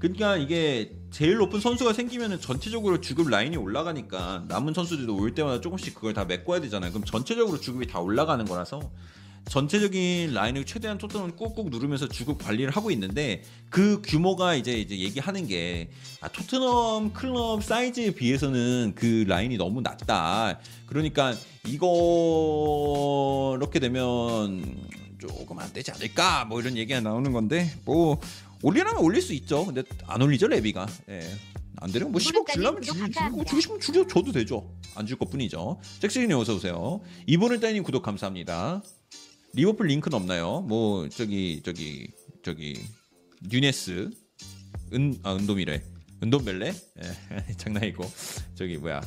[0.00, 5.94] 그러니까 이게 제일 높은 선수가 생기면 전체적으로 주급 라인이 올라가니까 남은 선수들도 올 때마다 조금씩
[5.94, 6.90] 그걸 다 메꿔야 되잖아요.
[6.90, 8.90] 그럼 전체적으로 주급이 다 올라가는 거라서
[9.48, 15.46] 전체적인 라인을 최대한 토트넘을 꾹꾹 누르면서 주급 관리를 하고 있는데 그 규모가 이제 이제 얘기하는
[15.46, 15.90] 게
[16.20, 20.60] 아, 토트넘 클럽 사이즈에 비해서는 그 라인이 너무 낮다.
[20.86, 21.34] 그러니까
[21.66, 24.76] 이거 이렇게 되면
[25.18, 28.20] 조금 안 되지 않을까 뭐 이런 얘기가 나오는 건데 뭐
[28.62, 29.64] 올리라면 올릴 수 있죠.
[29.66, 30.86] 근데 안 올리죠 레비가.
[31.08, 31.20] 예.
[31.82, 33.48] 안 되면 뭐 10억 주려면 구독 주고 주고 감사합니다.
[33.48, 34.70] 주고 싶으면 주려 줘도 되죠.
[34.94, 35.80] 안 줄 것뿐이죠.
[36.00, 37.00] 잭스님 어서 오세요.
[37.26, 38.82] 이분을 따님 구독 감사합니다.
[39.52, 40.60] 리버풀 링크는 없나요?
[40.62, 42.08] 뭐 저기 저기
[42.42, 42.80] 저기
[43.42, 44.10] 뉴네스
[44.92, 45.82] 은 아 은돔이래.
[46.22, 46.66] 은돔벨레?
[46.68, 48.04] 예, 장난이고
[48.54, 49.00] 저기 뭐야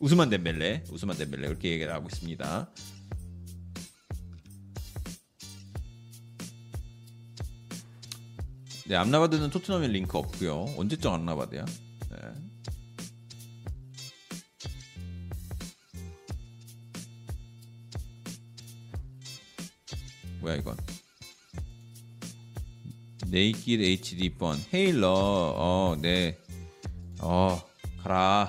[0.00, 2.70] 우스만 덴벨레 우스만 덴벨레 이렇게 얘기를 하고 있습니다.
[8.88, 10.74] 네 암라바드는 토트넘에 링크 없고요.
[10.76, 11.64] 언제적 암라바드야?
[11.64, 12.16] 네.
[20.46, 20.76] 뭐야 이건?
[23.26, 26.38] 네이키드 HD 번 헤일러 어 네
[27.20, 27.60] 어
[28.02, 28.48] 가라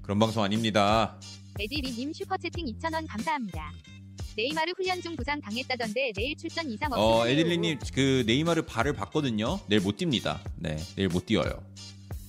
[0.00, 1.20] 그런 방송 아닙니다.
[1.60, 3.72] 에디리님 슈퍼채팅 2,000원 감사합니다.
[4.36, 7.32] 네이마르 훈련 중 부상 당했다던데 내일 출전 이상 어 해요.
[7.32, 9.60] 에딜리님 그 네이마르 발을 봤거든요.
[9.66, 10.40] 내일 못 뜁니다.
[10.56, 11.50] 네 내일 못 뛰어요.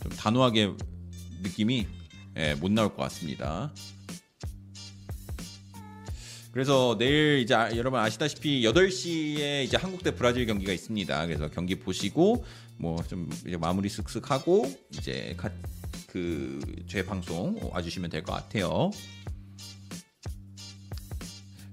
[0.03, 0.73] 좀 단호하게
[1.43, 1.87] 느낌이
[2.35, 3.73] 예, 못 나올 것 같습니다.
[6.51, 11.25] 그래서 내일 이제 아- 여러분 아시다시피 8시에 이제 한국 대 브라질 경기가 있습니다.
[11.27, 12.43] 그래서 경기 보시고
[12.77, 15.35] 뭐 좀 마무리 쓱쓱 하고 이제
[16.07, 18.89] 그제 방송 와주시면 될 것 같아요.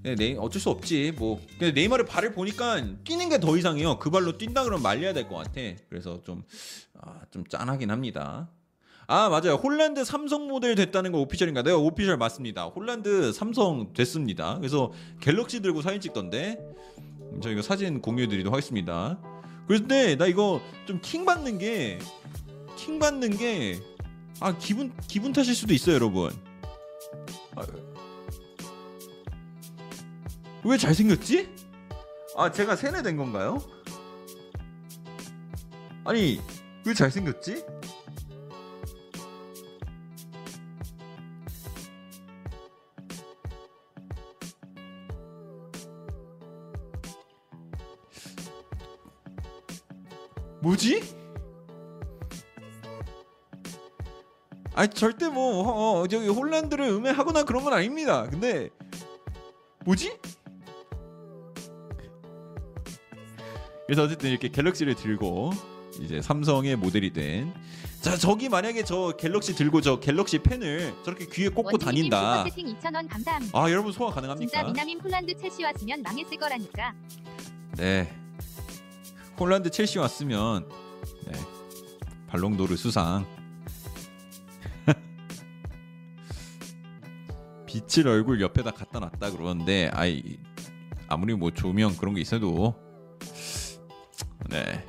[0.03, 1.13] 네, 네, 어쩔 수 없지.
[1.17, 3.97] 뭐 근데 네이마르 발을 보니까 뛰는 게 더 이상해요.
[3.99, 5.59] 그 발로 뛴다 그러면 말려야 될 것 같아.
[5.89, 6.43] 그래서 좀
[7.01, 8.49] 아, 좀 짠하긴 합니다.
[9.09, 9.53] 아 맞아요.
[9.53, 11.61] 홀란드 삼성 모델 됐다는 거 오피셜인가?
[11.63, 12.65] 내가 오피셜 맞습니다.
[12.65, 14.57] 홀란드 삼성 됐습니다.
[14.57, 16.57] 그래서 갤럭시 들고 사진 찍던데
[17.31, 19.17] 음, 저희가 사진 공유해드리도록 하겠습니다.
[19.67, 21.99] 그런데 나 이거 좀 킹 받는 게
[22.75, 23.79] 킹 받는 게
[24.39, 26.31] 아 기분 기분 탓일 수도 있어요, 여러분.
[27.55, 27.65] 아,
[30.63, 31.49] 왜 잘생겼지?
[32.35, 33.57] 아 제가 세뇌된 건가요?
[36.03, 36.39] 아니
[36.85, 37.65] 왜 잘생겼지?
[50.61, 51.15] 뭐지?
[54.73, 58.27] 아니 절대 뭐 어, 어, 저기 홀란드를 음해하거나 그런 건 아닙니다.
[58.29, 58.69] 근데
[59.85, 60.19] 뭐지?
[63.87, 65.51] 그래서 어쨌든 이렇게 갤럭시를 들고
[66.01, 67.53] 이제 삼성의 모델이 된.
[68.01, 72.43] 자 저기 만약에 저 갤럭시 들고 저 갤럭시 펜을 저렇게 귀에 꽂고 다닌다.
[72.45, 73.59] 슈퍼채팅 2,000원 감사합니다.
[73.59, 74.63] 아 여러분 소화 진짜 가능합니까?
[74.63, 76.93] 미남인 폴란드 첼시 왔으면 망했을 거라니까.
[77.77, 78.13] 네.
[79.39, 80.67] 홀란드 첼시 왔으면
[81.25, 81.33] 네.
[82.27, 83.25] 발롱도르 수상.
[87.67, 90.39] 빛을 얼굴 옆에다 갖다 놨다 그러는데 아이
[91.07, 92.75] 아무리 뭐 조명 그런 게 있어도
[94.49, 94.83] 네.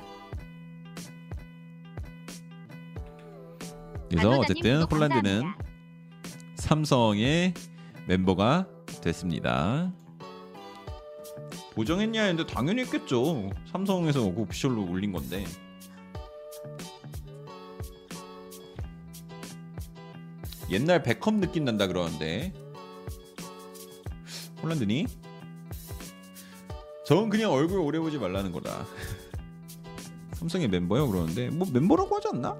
[4.09, 5.57] 그래서 어쨌든 감사합니다.
[6.55, 7.53] 삼성의
[8.07, 8.67] 멤버가
[9.01, 9.93] 됐습니다.
[11.79, 13.49] 보정했냐 했는데 당연히 했겠죠.
[13.71, 15.45] 삼성에서 오피셜로 올린 건데.
[20.69, 22.53] 옛날 백컴 느낌 난다 그러는데
[24.61, 25.05] 홀란드니?
[27.05, 28.85] 저건 그냥 얼굴 오래 보지 말라는 거다.
[30.35, 32.59] 삼성의 멤버요 그러는데 뭐 멤버라고 하지 않나?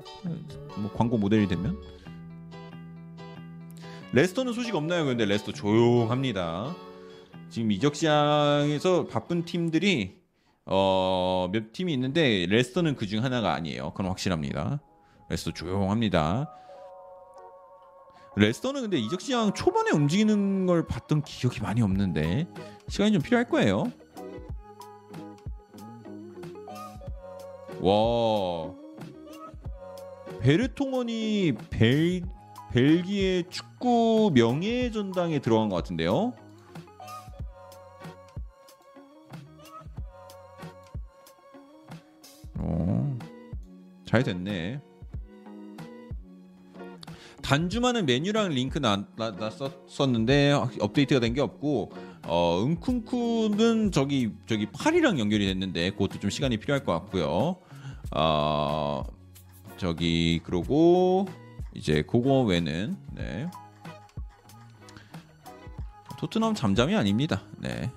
[0.77, 1.77] 뭐 광고 모델이 되면
[4.13, 5.03] 레스터는 소식 없나요?
[5.03, 6.73] 근데 레스터 조용합니다.
[7.49, 10.19] 지금 이적 시장에서 바쁜 팀들이
[10.65, 13.91] 어, 몇 팀이 있는데 레스터는 그 중 하나가 아니에요.
[13.91, 14.79] 그건 확실합니다.
[15.29, 16.53] 레스터 조용합니다.
[18.35, 22.47] 레스터는 근데 이적 시장 초반에 움직이는 걸 봤던 기억이 많이 없는데
[22.87, 23.91] 시간이 좀 필요할 거예요.
[27.81, 28.73] 와
[30.41, 32.21] 베르통원이 벨
[32.71, 36.33] 벨기에 축구 명예 전당에 들어간 것 같은데요.
[42.59, 43.17] 어,
[44.05, 44.81] 잘 됐네.
[47.41, 51.91] 단주만은 메뉴랑 링크 나, 나, 났었는데 업데이트가 된 게 없고
[52.27, 57.57] 어, 은쿵쿠는 저기 저기 팔이랑 연결이 됐는데 그것도 좀 시간이 필요할 것 같고요.
[58.15, 59.03] 어,
[59.77, 61.27] 저기 그러고
[61.73, 63.47] 이제 그거 외는 네.
[66.19, 67.41] 토트넘 잠잠이 아닙니다.
[67.57, 67.89] 네.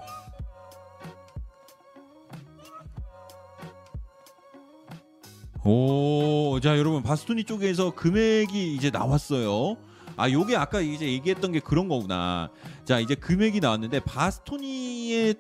[5.65, 9.77] 오, 자 여러분 바스토니 쪽에서 금액이 이제 나왔어요.
[10.17, 12.51] 아, 요게 아까 이제 얘기했던 게 그런 거구나.
[12.85, 15.35] 자, 이제 금액이 나왔는데 바스토니의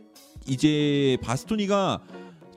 [0.46, 2.02] 이제 바스토니가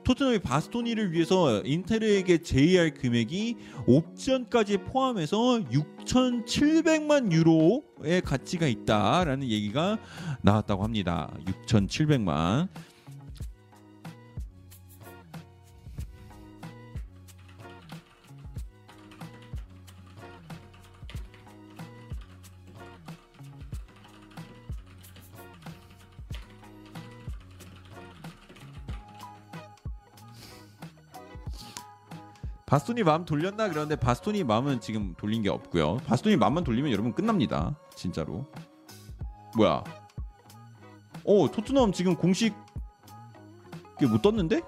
[0.04, 3.56] 토트넘이 바스토니를 위해서 인테르에게 제의할 금액이
[3.86, 9.98] 옵션까지 포함해서 6,700만 유로의 가치가 있다라는 얘기가
[10.42, 11.32] 나왔다고 합니다.
[11.66, 12.68] 6,700만.
[32.76, 35.96] 바스토니 마음 돌렸나 그러는데 바스토니 마음은 지금 돌린 게 없고요.
[36.04, 37.74] 바스토니 마음만 돌리면 여러분 끝납니다.
[37.94, 38.44] 진짜로.
[39.56, 39.82] 뭐야?
[41.24, 42.54] 어 토트넘 지금 공식
[44.10, 44.60] 뭐 떴는데?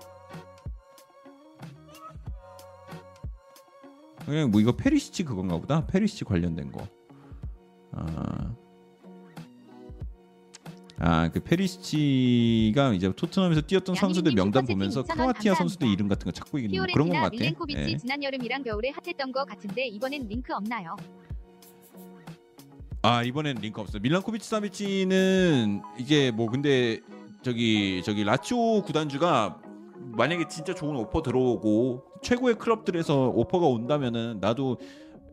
[4.25, 5.85] 그냥 뭐 이거 페리시치 그건가 보다.
[5.87, 6.89] 페리시치 관련된 거.
[7.93, 8.55] 아.
[11.01, 16.59] 아, 그 페리시치가 이제 토트넘에서 뛰었던 선수들 명단 보면서 크로아티아 선수들 이름 같은 거 찾고
[16.59, 17.31] 있는 그런 것 같아.
[17.31, 17.97] 밀린코비치 네.
[17.97, 20.97] 지난 여름이랑 겨울에 핫했던 거 같은데 이번엔 링크 없나요?
[23.03, 24.03] 아 이번엔 링크 없어요.
[24.03, 27.01] 밀린코비치 사비치는 이게 뭐 근데
[27.43, 29.61] 저기 저기 라치오 구단주가
[30.17, 34.79] 만약에 진짜 좋은 오퍼 들어오고 최고의 클럽들에서 오퍼가 온다면은 나도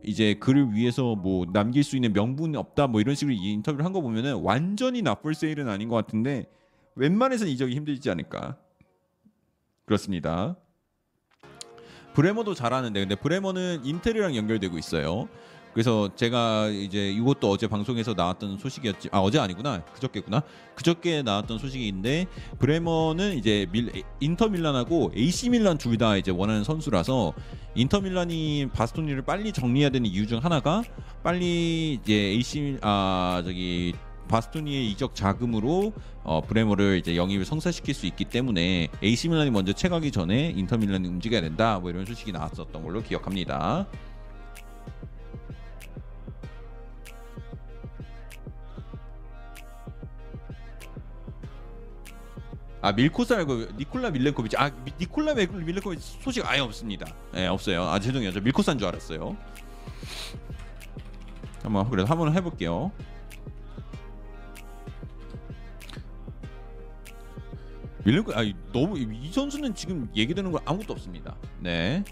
[0.06, 4.00] 이제 그를 위해서 뭐 남길 수 있는 명분이 없다 뭐 이런 식으로 인터뷰를 한 거
[4.00, 6.46] 보면은 완전히 나쁠 세일은 아닌 것 같은데
[6.94, 8.56] 웬만해서는 이적이 힘들지 않을까
[9.84, 10.56] 그렇습니다.
[12.14, 15.28] 브레머도 잘하는데 근데 브레머는 인텔이랑 연결되고 있어요.
[15.76, 19.84] 그래서 제가 이제 이것도 어제 방송에서 나왔던 소식이었지 아 어제 아니구나.
[19.92, 20.42] 그저께구나.
[20.74, 22.24] 그저께 나왔던 소식인데
[22.58, 27.34] 브레머는 이제 밀, 인터 밀란하고 AC 밀란 둘 다 이제 원하는 선수라서
[27.74, 30.82] 인터 밀란이 바스토니를 빨리 정리해야 되는 이유 중 하나가
[31.22, 33.92] 빨리 이제 AC 아 저기
[34.28, 35.92] 바스토니의 이적 자금으로
[36.22, 41.06] 어, 브레머를 이제 영입을 성사시킬 수 있기 때문에 AC 밀란이 먼저 채가기 전에 인터 밀란이
[41.06, 41.78] 움직여야 된다.
[41.78, 43.86] 뭐 이런 소식이 나왔었던 걸로 기억합니다.
[52.86, 57.12] 아 밀코스 알고 니콜라 밀렌코비치 아 니콜라 밀렌코비치 소식 아예 없습니다.
[57.32, 57.82] 네 없어요.
[57.82, 58.30] 아 죄송해요.
[58.30, 59.36] 저 밀코스인 줄 알았어요.
[61.64, 62.92] 한번 그래도 한번 해볼게요.
[68.04, 71.34] 밀렌코 아 너무 이 선수는 지금 얘기되는 거 아무것도 없습니다.
[71.58, 72.04] 네.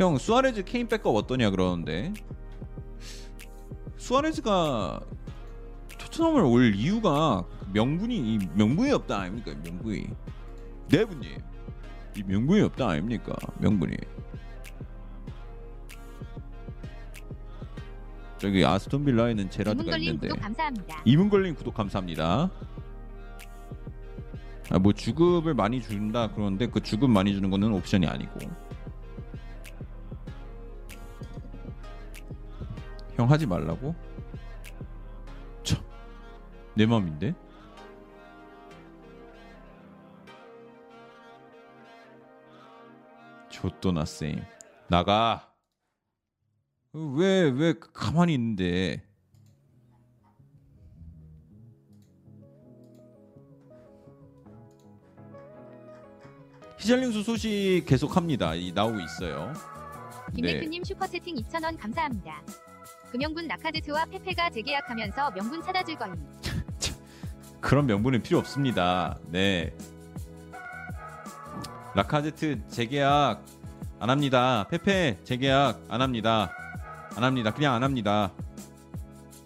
[0.00, 2.14] 형 수아레즈 케인 백업 어떠냐 그러는데.
[3.98, 4.98] 수아레즈가
[5.98, 7.44] 토트넘을 올 이유가
[7.74, 10.06] 명분이 명분이 없다 아닙니까 명분이?
[10.88, 11.38] 네 분님
[12.16, 13.94] 이 명분이 없다 아닙니까 명분이?
[18.38, 20.28] 저기 아스톤 빌라에는 제라드가 있는데.
[21.04, 22.50] 이문걸님 구독 감사합니다.
[24.70, 28.38] 아, 뭐 주급을 많이 준다 그러는데 그 주급 많이 주는 거는 옵션이 아니고
[33.20, 33.94] 형 하지 말라고?
[35.62, 35.78] 참,
[36.74, 37.34] 내 맘인데.
[43.50, 44.42] 조또나 쌤
[44.88, 45.52] 나가.
[46.94, 49.06] 왜왜 가만히 있는데?
[56.78, 58.54] 히샬링수 소식 계속합니다.
[58.54, 59.52] 이 나오고 있어요.
[60.32, 60.36] 네.
[60.36, 62.42] 김매크님 슈퍼채팅 2,000원 감사합니다.
[63.10, 66.14] 금영군 나카제트와 페페가 재계약하면서 명분 찾아줄 거임.
[67.60, 69.18] 그런 명분은 필요 없습니다.
[69.28, 69.74] 네.
[71.94, 73.44] 라카제트 재계약
[73.98, 74.66] 안 합니다.
[74.70, 76.52] 페페 재계약 안 합니다.
[77.16, 77.52] 안 합니다.
[77.52, 78.32] 그냥 안 합니다.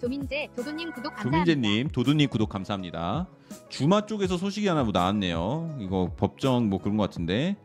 [0.01, 1.45] 조민재, 도도님 구독 감사합니다.
[1.45, 3.27] 조민재님, 도두님 구독 감사합니다.
[3.70, 5.78] 주마 쪽에서 소식이 하나 뭐 나왔네요.
[5.81, 7.57] 이거 법정 뭐 그런 것 같은데.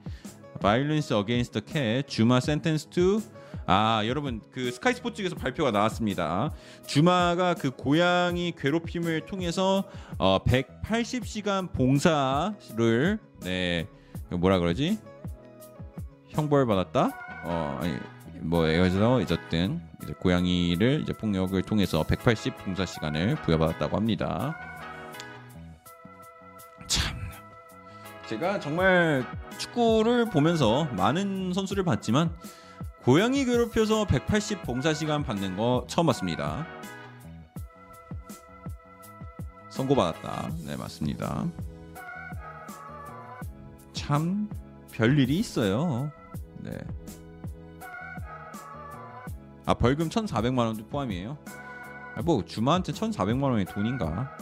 [0.62, 3.22] Violence Against the Cat, 주마 Sentence to
[3.72, 6.50] 아 여러분 그 스카이 스포츠 측에서 발표가 나왔습니다.
[6.88, 9.84] 주마가 그 고양이 괴롭힘을 통해서
[10.18, 13.88] 어 180시간 봉사를 네
[14.32, 14.98] 뭐라 그러지
[16.30, 17.12] 형벌 받았다.
[17.44, 17.96] 어 아니
[18.40, 24.58] 뭐 여기서 어쨌든 이제 고양이를 이제 폭력을 통해서 180 봉사 시간을 부여받았다고 합니다.
[26.88, 27.16] 참
[28.26, 29.24] 제가 정말
[29.60, 32.36] 축구를 보면서 많은 선수를 봤지만
[33.10, 36.68] 고양이 괴롭혀서 180 봉사 시간 받는 거 처음 봤습니다.
[39.70, 40.52] 선고받았다.
[40.68, 41.48] 네 맞습니다.
[43.94, 44.48] 참
[44.92, 46.12] 별일이 있어요.
[46.60, 46.78] 네.
[49.66, 51.36] 아 벌금 1,400만 원도 포함이에요.
[52.16, 54.38] 아, 뭐 주마한테 1,400만 원이 돈인가?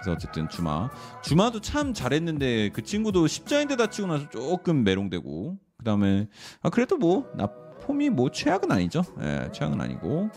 [0.00, 0.88] 그래서 어쨌든 주마
[1.22, 6.28] 주마도 참 잘했는데 그 친구도 십자인대 다치고 나서 조금 메롱되고 그 다음에
[6.62, 7.48] 아 그래도 뭐 나
[7.88, 9.02] 폼이 뭐 최악은 아니죠.
[9.22, 10.28] 예, 최악은 아니고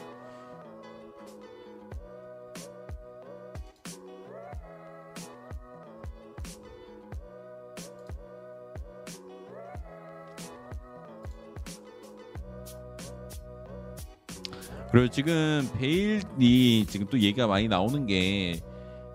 [14.91, 18.59] 그리고 지금 베일이 지금 또 얘기가 많이 나오는 게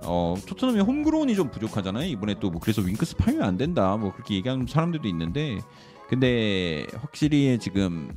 [0.02, 2.06] 어, 토트넘이 홈그로운이 좀 부족하잖아요.
[2.08, 3.96] 이번에 또 뭐 그래서 윙크스 팔면 안 된다.
[3.96, 5.58] 뭐 그렇게 얘기하는 사람들도 있는데
[6.08, 8.16] 근데 확실히 지금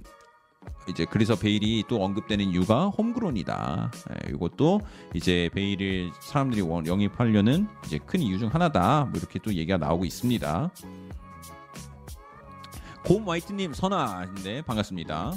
[0.87, 3.91] 이제 그래서 베일이 또 언급되는 이유가 홈그론이다.
[4.11, 4.81] 예, 이것도
[5.13, 9.05] 이제 베일을 사람들이 원- 영입하려는 이제 큰 이유 중 하나다.
[9.05, 10.71] 뭐 이렇게 또 얘기가 나오고 있습니다.
[13.05, 15.33] 곰 화이트님 선아인데 반갑습니다.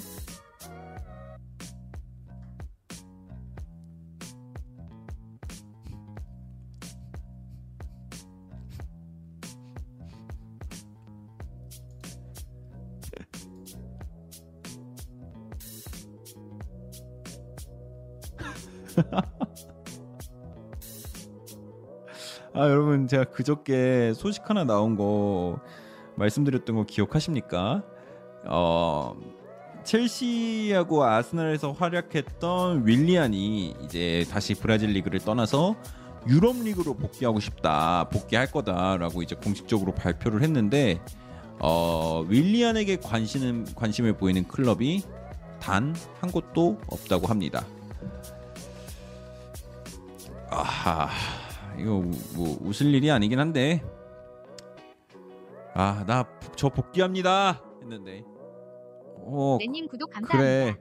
[22.55, 25.59] 아 여러분 제가 그저께 소식 하나 나온 거
[26.16, 27.82] 말씀드렸던 거 기억하십니까?
[28.47, 29.16] 어
[29.85, 35.77] 첼시하고 아스날에서 활약했던 윌리안이 이제 다시 브라질 리그를 떠나서
[36.28, 41.01] 유럽 리그로 복귀하고 싶다 복귀할 거다라고 이제 공식적으로 발표를 했는데
[41.59, 45.02] 어 윌리안에게 관심 관심을 보이는 클럽이
[45.59, 47.64] 단 한 곳도 없다고 합니다.
[50.53, 51.09] 아하
[51.79, 52.03] 이거
[52.35, 53.83] 뭐 웃을 일이 아니긴 한데.
[55.74, 56.24] 아 나
[56.57, 57.62] 저 복귀합니다.
[57.81, 58.23] 했는데.
[59.24, 60.79] 어 네님 구독 감사합니다.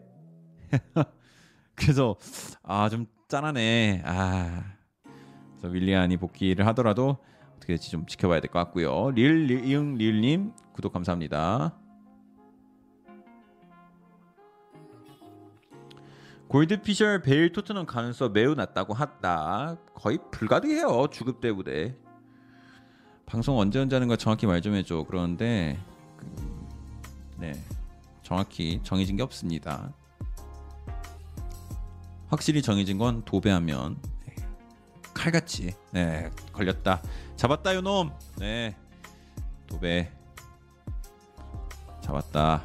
[0.68, 1.03] 그래.
[1.76, 2.15] 그래서
[2.64, 4.02] 아 좀 짠하네.
[4.06, 4.64] 아
[5.57, 7.18] 그래서 윌리안이 복귀를 하더라도
[7.56, 9.11] 어떻게 될지 좀 지켜봐야 될 것 같고요.
[9.11, 11.77] 릴 리응 릴님 구독 감사합니다
[16.52, 19.78] 골드피셜 베일 토트넘 가능성 매우 낮다고 했다.
[19.95, 21.07] 거의 불가능해요.
[21.10, 21.95] 주급 때문에.
[23.26, 25.06] 방송 언제 언제 하는 거 정확히 말 좀 해줘.
[25.07, 25.80] 그러는데
[26.18, 26.26] 그,
[27.38, 27.53] 네
[28.22, 29.94] 정확히 정해진 게 없습니다.
[32.28, 33.98] 확실히 정해진 건 도배하면
[34.28, 34.36] 네,
[35.14, 37.02] 칼같이 네 걸렸다.
[37.38, 38.11] 잡았다 요놈.
[38.40, 38.76] 네
[39.68, 40.11] 도배
[42.02, 42.61] 잡았다.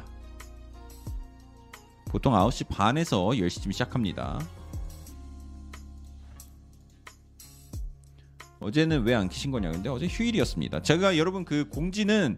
[2.09, 4.39] 보통 9시 반에서 10시쯤 시작합니다.
[8.59, 10.81] 어제는 왜 안 키신 거냐 근데 어제 휴일이었습니다.
[10.81, 12.37] 제가 여러분 그 공지는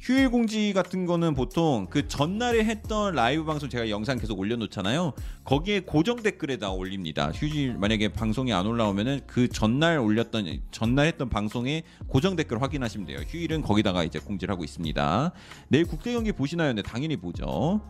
[0.00, 5.12] 휴일 공지 같은 거는 보통 그 전날에 했던 라이브 방송 제가 영상 계속 올려놓잖아요.
[5.44, 7.30] 거기에 고정 댓글에다 올립니다.
[7.34, 13.18] 휴일 만약에 방송이 안 올라오면은 그 전날 올렸던 전날 했던 방송에 고정 댓글 확인하시면 돼요.
[13.26, 15.32] 휴일은 거기다가 이제 공지를 하고 있습니다.
[15.68, 16.72] 내일 국대 경기 보시나요?
[16.72, 17.80] 네, 당연히 보죠.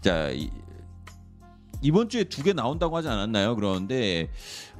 [0.00, 0.30] 자
[1.84, 3.54] 이, 이번 주에 두 개 나온다고 하지 않았나요?
[3.56, 4.28] 그런데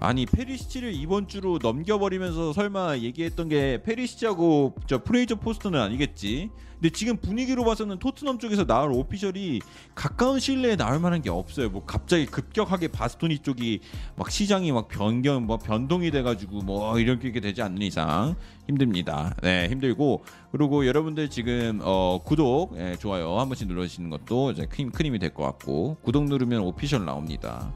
[0.01, 6.51] 아니 페리시치를 이번 주로 넘겨버리면서 설마 얘기했던 게 페리시치하고 저 프레이저 포스터는 아니겠지.
[6.85, 9.62] 근데 지금 분위기로 봐서는 토트넘 쪽에서 나올 오피셜이
[9.94, 11.70] 가까운 시일 내에 나올 만한 게 없어요.
[11.70, 13.81] 뭐 갑자기 급격하게 바스토니 쪽이
[14.16, 18.35] 막 시장이 막 변경 뭐 변동이 돼가지고 뭐 이렇게 되지 않는 이상
[18.69, 19.35] 힘듭니다.
[19.43, 24.90] 네 힘들고 그리고 여러분들 지금 어, 구독 예, 좋아요 한 번씩 눌러주시는 것도 이제 큰,
[24.90, 27.73] 큰 힘이 될 것 같고 구독 누르면 오피셜 나옵니다.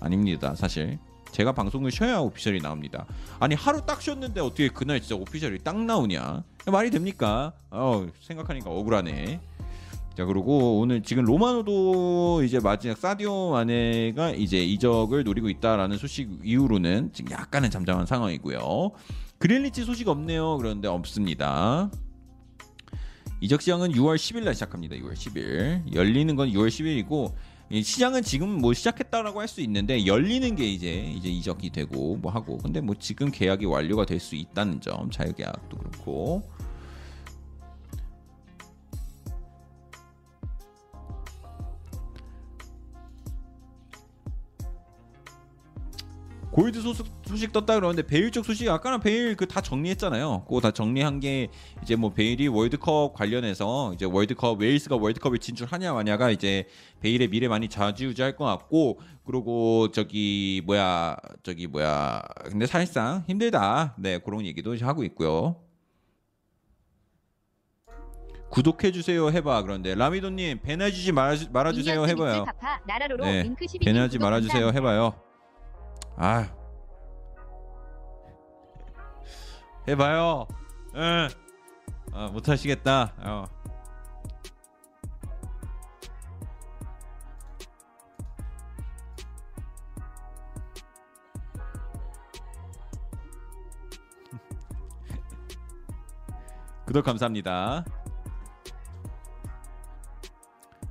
[0.00, 0.98] 아닙니다 사실.
[1.30, 3.06] 제가 방송을 쉬어야 오피셜이 나옵니다.
[3.38, 6.42] 아니 하루 딱 쉬었는데 어떻게 그날 진짜 오피셜이 딱 나오냐?
[6.66, 7.52] 말이 됩니까?
[7.70, 9.40] 어 생각하니까 억울하네.
[10.16, 17.12] 자 그리고 오늘 지금 로마노도 이제 마지막 사디오 마네가 이제 이적을 노리고 있다라는 소식 이후로는
[17.12, 18.90] 지금 약간은 잠잠한 상황이고요.
[19.38, 20.58] 그릴리치 소식 없네요.
[20.58, 21.90] 그런데 없습니다.
[23.40, 24.96] 이적 시장은 6월 10일 날 시작합니다.
[24.96, 27.32] 6월 10일 열리는 건 6월 10일이고 이
[27.72, 32.58] 시장은 지금 뭐 시작했다라고 할 수 있는데 열리는 게 이제 이제 이적이 되고 뭐 하고.
[32.58, 36.42] 근데 뭐 지금 계약이 완료가 될 수 있다는 점 자유계약도 그렇고
[46.52, 50.44] 골드 소식, 소식 떴다 그러는데 베일 쪽 소식 아까는 베일 그 다 정리했잖아요.
[50.48, 51.48] 그거 다 정리한 게
[51.82, 56.66] 이제 뭐 베일이 월드컵 관련해서 이제 월드컵 웨일스가 월드컵에 진출하냐 마냐가 이제
[57.00, 63.94] 베일의 미래 많이 좌지우지할 것 같고 그리고 저기 뭐야 저기 뭐야 근데 사실상 힘들다.
[63.98, 65.56] 네 그런 얘기도 하고 있고요.
[68.50, 72.44] 구독해 주세요 해봐 그런데 라미도님 배나주지 말아, 말아주세요 해봐요.
[73.24, 74.68] 네, 링크 12님 배나지 말아주세요.
[74.74, 75.29] 해봐요.
[76.22, 76.46] 아
[79.88, 80.46] 해봐요.
[80.94, 81.28] 응.
[82.12, 83.14] 아, 못하시겠다.
[83.20, 83.46] 어.
[96.84, 97.86] 구독 감사합니다.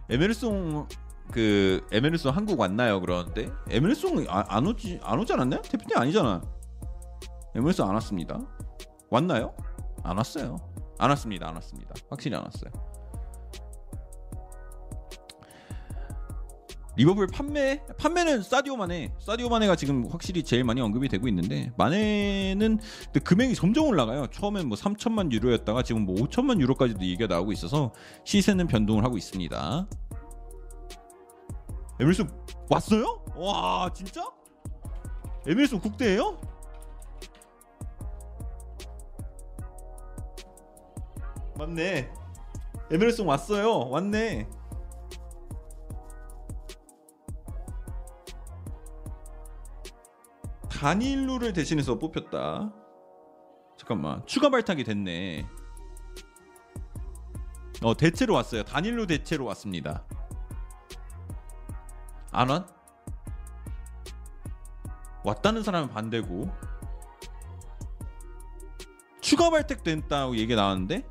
[0.10, 0.88] 에메르송
[1.32, 3.00] 그 에메르송 한국 왔나요?
[3.02, 5.62] 그러는데 에메르송 아, 안 오지 안 오지 않았나요?
[5.62, 6.42] 대표님 아니잖아.
[7.56, 8.40] 에메르송 안 왔습니다.
[9.10, 9.56] 왔나요?
[10.04, 10.58] 안 왔어요.
[10.98, 11.48] 안 왔습니다.
[11.48, 11.94] 안 왔습니다.
[12.10, 12.72] 확실히 안 왔어요.
[17.00, 22.80] 리버풀 판매 판매는 사디오 마네 사디오 마네가 지금 확실히 제일 많이 언급이 되고 있는데 마네는
[23.06, 24.28] 근데 금액이 점점 올라가요.
[24.28, 27.94] 처음엔 뭐 3천만 유로였다가 지금 뭐 5천만 유로까지도 얘기가 나오고 있어서
[28.26, 29.88] 시세는 변동을 하고 있습니다.
[32.00, 32.30] 에밀슨
[32.70, 33.24] 왔어요?
[33.36, 34.32] 와 진짜?
[35.46, 36.40] 에밀슨 국대예요?
[41.58, 42.10] 맞네.
[42.90, 43.90] 에밀슨 왔어요.
[43.90, 44.48] 왔네.
[50.70, 52.74] 다닐루를 대신해서 뽑혔다.
[53.78, 55.46] 잠깐만 추가 발탁이 됐네.
[57.84, 58.64] 어 대체로 왔어요.
[58.64, 60.06] 다닐루 대체로 왔습니다.
[62.32, 62.66] 안 왔?
[65.24, 66.50] 왔다는 사람은 반대고
[69.22, 71.04] 추가 발탁 됐다고 얘기 나왔는데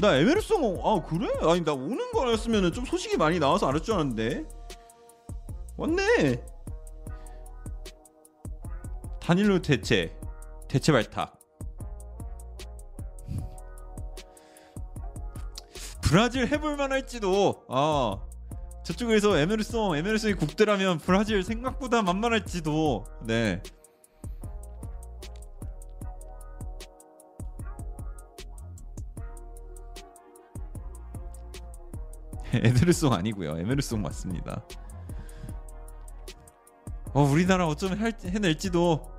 [0.00, 1.28] 나 에메르송 아 그래?
[1.42, 4.44] 아니 나 오는 거였으면 좀 소식이 많이 나와서 알았 줄 알았는데
[5.76, 6.44] 왔네
[9.20, 10.16] 단일로 대체
[10.68, 11.35] 대체 발탁
[16.08, 18.18] 브라질 해볼 만 할지도 아
[18.84, 23.60] 저쪽에서 에메르송 에메르송이 국대라면 브라질 생각보다 만만할지도 네.
[32.54, 33.58] 에메르송 아니고요.
[33.58, 34.64] 에메르송 맞습니다.
[37.12, 39.15] 어 우리나라 어쩌면 할, 해낼지도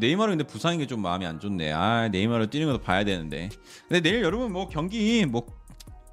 [0.00, 1.72] 네이마르 근데 부상인 게 좀 마음이 안 좋네.
[1.72, 3.48] 아 네이마르 뛰는 것도 봐야 되는데.
[3.88, 5.46] 근데 내일 여러분 뭐 경기 뭐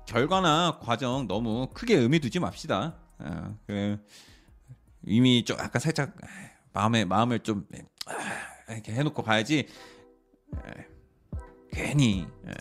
[0.08, 2.98] 결과나 과정 너무 크게 의미 두지 맙시다.
[3.20, 3.98] 아, 그
[5.06, 6.16] 이미 좀 아까 살짝
[6.74, 7.66] 마음에 마음을 좀
[8.08, 9.68] 아, 이렇게 해놓고 가야지.
[10.56, 10.86] 에,
[11.72, 12.52] 괜히 에.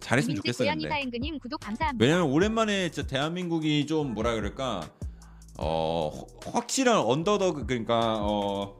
[0.00, 0.66] 잘했으면 좋겠어요.
[0.66, 0.88] 고양이 근데.
[0.88, 2.04] 사행그님 구독 감사합니다.
[2.04, 4.88] 왜냐면 오랜만에 진짜 대한민국이 좀 뭐라 그럴까
[5.60, 6.10] 어
[6.52, 8.78] 확실한 언더더그 그러니까 어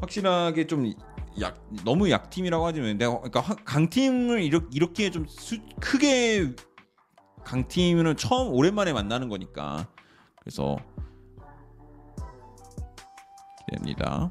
[0.00, 0.94] 확실하게 좀
[1.40, 6.54] 약 너무 약팀이라고 하지만 내가 그러니까 하- 강팀을 이렇게 이렇게 좀 수, 크게
[7.44, 9.86] 강팀은 처음 오랜만에 만나는 거니까
[10.40, 10.76] 그래서
[13.70, 14.30] 됩니다.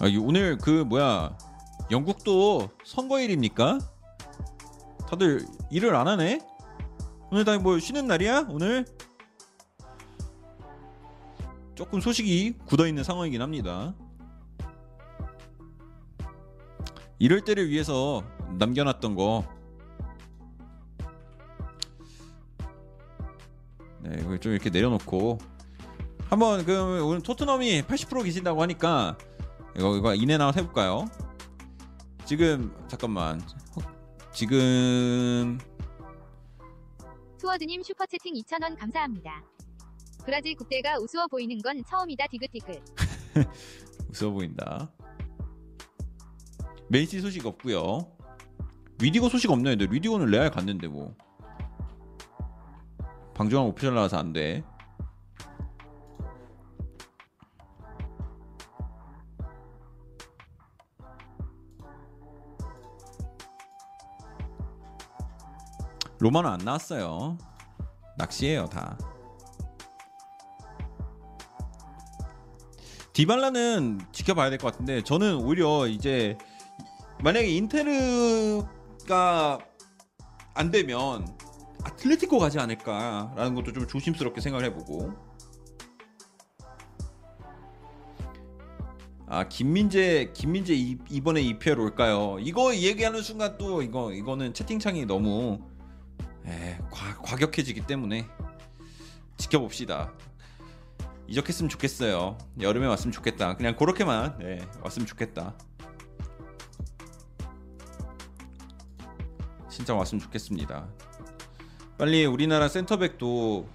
[0.00, 1.36] 아, 이- 오늘 그 뭐야
[1.90, 3.78] 영국도 선거일입니까?
[5.08, 6.40] 다들 일을 안 하네?
[7.30, 8.46] 오늘 다 뭐 쉬는 날이야?
[8.48, 8.84] 오늘?
[11.74, 13.94] 조금 소식이 굳어 있는 상황이긴 합니다.
[17.18, 18.22] 이럴 때를 위해서
[18.58, 19.44] 남겨놨던 거.
[24.00, 25.38] 네, 이걸 좀 이렇게 내려놓고
[26.28, 29.16] 한번 그 오늘 토트넘이 80% 계신다고 하니까
[29.78, 31.06] 이거 이거 in and out 해볼까요?
[32.24, 33.40] 지금 잠깐만
[34.32, 35.56] 지금
[37.38, 39.44] 투어드님 슈퍼채팅 2,000원 감사합니다.
[40.24, 42.82] 브라질 국대가 우스워 보이는 건 처음이다 디귿디귿.
[44.10, 44.90] 웃어 보인다.
[46.88, 48.00] 맨시 소식 없고요.
[49.00, 49.76] 뤼디거 소식 없네.
[49.76, 51.14] 근데 뤼디거는 레알 갔는데 뭐.
[53.34, 54.64] 방정환 오피셜 나와서 안 돼.
[66.20, 67.38] 로마는 안 나왔어요.
[68.16, 68.98] 낚시예요 다.
[73.12, 76.38] 디발라는 지켜봐야 될 것 같은데 저는 오히려 이제
[77.22, 78.68] 만약에 인테르가
[80.54, 81.26] 안 되면
[81.82, 85.12] 아틀레티코 가지 않을까라는 것도 좀 조심스럽게 생각을 해보고
[89.26, 92.36] 아 김민재 김민재 이, 이번에 EPL 올까요?
[92.40, 95.58] 이거 얘기하는 순간 또 이거 이거는 채팅창이 너무
[96.48, 98.26] 에, 과, 과격해지기 때문에
[99.36, 100.12] 지켜봅시다.
[101.28, 102.38] 이적했으면 좋겠어요.
[102.60, 103.56] 여름에 왔으면 좋겠다.
[103.56, 105.54] 그냥 그렇게만 네, 왔으면 좋겠다.
[109.68, 110.88] 진짜 왔으면 좋겠습니다.
[111.98, 113.68] 빨리 우리나라 센터백도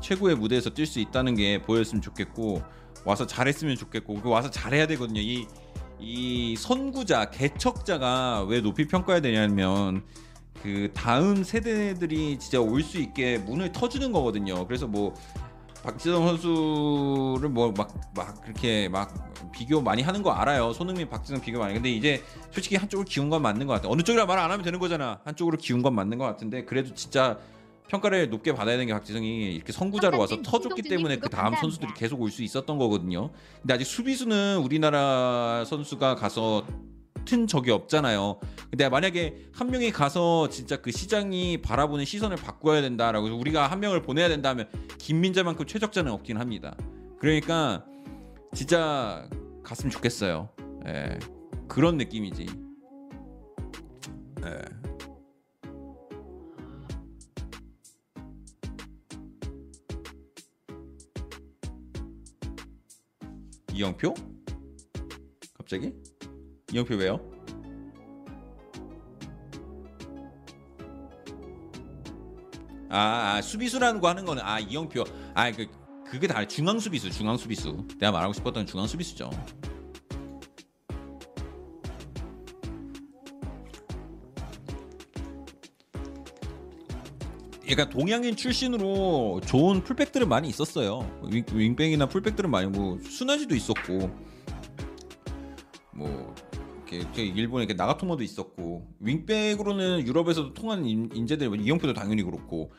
[0.00, 2.62] 최고의 무대에서 뛸 수 있다는 게 보였으면 좋겠고
[3.04, 5.20] 와서 잘했으면 좋겠고 그 와서 잘해야 되거든요.
[5.20, 5.46] 이,
[5.98, 10.04] 이 선구자 개척자가 왜 높이 평가해야 되냐면
[10.62, 14.66] 그 다음 세대들이 진짜 올 수 있게 문을 터주는 거거든요.
[14.66, 15.14] 그래서 뭐
[15.82, 19.12] 박지성 선수를 뭐막막 그렇게 막
[19.52, 20.72] 비교 많이 하는 거 알아요.
[20.72, 21.74] 손흥민, 박지성 비교 많이.
[21.74, 23.88] 근데 이제 솔직히 한쪽으로 기운 건 맞는 것 같아.
[23.90, 25.20] 어느 쪽이라 말 안 하면 되는 거잖아.
[25.24, 27.38] 한쪽으로 기운 건 맞는 것 같은데 그래도 진짜
[27.88, 31.54] 평가를 높게 받아야 되는 게 박지성이 이렇게 선구자로 와서 터줬기 때문에 그 다음.
[31.54, 33.30] 선수들이 계속 올 수 있었던 거거든요.
[33.60, 36.64] 근데 아직 수비수는 우리나라 선수가 가서
[37.24, 38.38] 튼 적이 없잖아요.
[38.70, 43.80] 근데 만약에 한 명이 가서 진짜 그 시장이 바라보는 시선을 바꿔야 된다라고 해서 우리가 한
[43.80, 44.68] 명을 보내야 된다면
[44.98, 46.76] 김민재만큼 최적자는 없긴 합니다.
[47.18, 47.84] 그러니까
[48.54, 49.28] 진짜
[49.62, 50.48] 갔으면 좋겠어요.
[50.86, 51.18] 예.
[51.68, 52.46] 그런 느낌이지.
[54.44, 54.84] 예.
[63.72, 64.14] 이영표?
[65.58, 65.92] 갑자기?
[66.72, 67.20] 이영표 왜요?
[72.90, 75.04] 아, 아 수비수라는 거 하는 거는 아 이영표
[75.34, 75.66] 아 그
[76.14, 79.30] 그게 다 중앙 수비수 중앙 수비수 내가 말하고 싶었던 중앙 수비수죠.
[87.66, 91.10] 얘가 동양인 출신으로 좋은 풀백들은 많이 있었어요.
[91.32, 94.10] 윙, 윙백이나 풀백들은 많이 뭐 순하지도 있었고
[95.92, 96.34] 뭐
[96.96, 100.54] 이렇게, 일본에 이렇게 나가토모도 있었고 윙백으로는 유럽에서도
[100.84, 102.72] 인, 인재들 뭐 이영표도 당연히 그렇고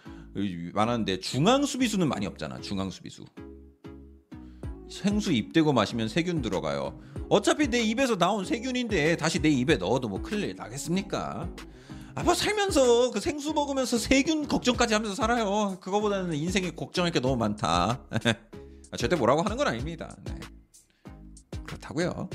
[0.74, 2.60] 많았는데 중앙 수비수는 많이 없잖아.
[2.62, 3.26] 중앙 수비수.
[4.90, 7.00] 생수 입대고 마시면 세균 들어가요.
[7.30, 11.50] 어차피 내 입에서 나온 세균인데 다시 내 입에 넣어도 뭐 큰일 나겠습니까?
[12.16, 15.78] 아뭐 살면서 그 생수 먹으면서 세균 걱정까지 하면서 살아요.
[15.82, 18.02] 그거보다는 인생에 걱정할 게 너무 많다.
[18.92, 20.16] 아, 절대 뭐라고 하는 건 아닙니다.
[20.24, 20.36] 네.
[21.66, 22.30] 그렇다고요.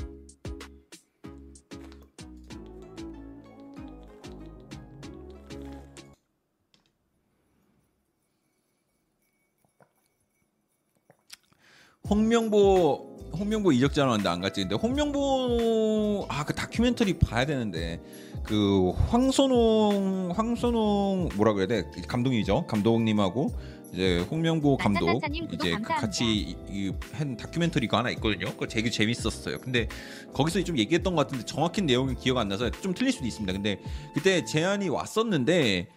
[12.09, 14.61] 홍명보 홍명보 이적자 나왔는데 안 갔지.
[14.61, 18.01] 근데 홍명보 아 그 다큐멘터리 봐야 되는데
[18.43, 23.53] 그 황선홍 황선홍 뭐라 그래야 돼 감독이죠 감독님하고
[23.93, 25.81] 이제 홍명보 감독 난장난사님 구독 이제 그.
[25.83, 28.47] 같이 이- 이 한 다큐멘터리가 하나 있거든요.
[28.51, 29.59] 그거 되게 재밌었어요.
[29.59, 29.87] 근데
[30.33, 33.51] 거기서 좀 얘기했던 것 같은데 정확한 내용은 기억 안 나서 좀 틀릴 수도 있습니다.
[33.53, 33.79] 근데
[34.13, 35.87] 그때 제안이 왔었는데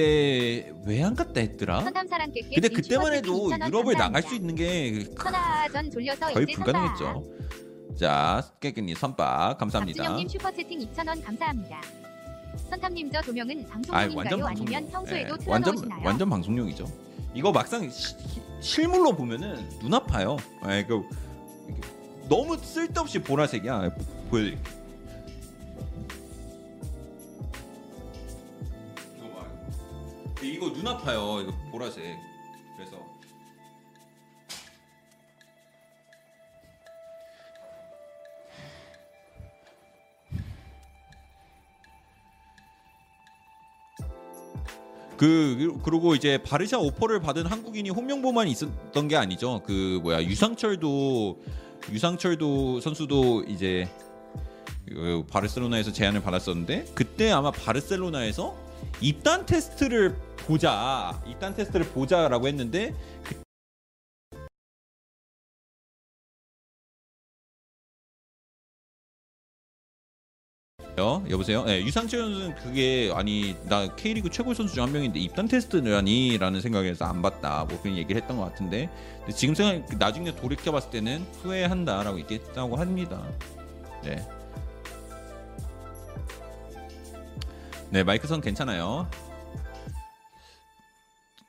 [0.00, 1.82] 그때 왜 안 갔다 했더라?
[1.82, 5.06] 근데 그때만 해도 유럽을 나갈 수 있는 게
[6.34, 7.24] 거의 불가능했죠.
[7.98, 10.02] 자 깨끗이 선박 감사합니다.
[10.02, 11.80] 박진영님 슈퍼채팅 2,000원 감사합니다.
[12.68, 14.28] 선탐님 저 도명은 방송용인가요?
[14.28, 14.90] 아니면 방송용.
[14.90, 15.90] 평소에도 예, 틀어놓으시나요?
[15.90, 16.86] 완전 완전 방송용이죠.
[17.34, 18.14] 이거 막상 시-
[18.60, 20.36] 실물로 보면은 눈 아파요.
[20.68, 21.02] 예, 그
[22.28, 23.94] 너무 쓸데없이 보라색이야.
[24.28, 24.85] 보여드릴게요.
[30.54, 31.40] 이거 눈 아파요.
[31.40, 32.04] 이거 보라색.
[32.76, 32.96] 그래서
[45.16, 49.62] 그 그리고 이제 바르샤 오퍼를 받은 한국인이 홍명보만 있었던 게 아니죠.
[49.64, 51.42] 그 뭐야 유상철도
[51.90, 53.88] 유상철도 선수도 이제
[54.86, 58.65] 그 바르셀로나에서 제안을 받았었는데 그때 아마 바르셀로나에서
[59.00, 62.94] 입단 테스트를 보자 입단 테스트를 보자라고 했는데
[70.98, 71.64] 여 여보세요.
[71.64, 76.60] 네, 유상철 선수는 그게 아니 나 K리그 최고 선수 중 한 명인데 입단 테스트라니 라는
[76.62, 77.66] 생각에서 안 봤다.
[77.68, 78.88] 뭐 그런 얘기를 했던 것 같은데
[79.34, 83.22] 지금 생각 나중에 돌이켜 봤을 때는 후회한다라고 얘기했다고 합니다.
[84.04, 84.26] 네.
[87.90, 89.08] 네 마이크 선 괜찮아요.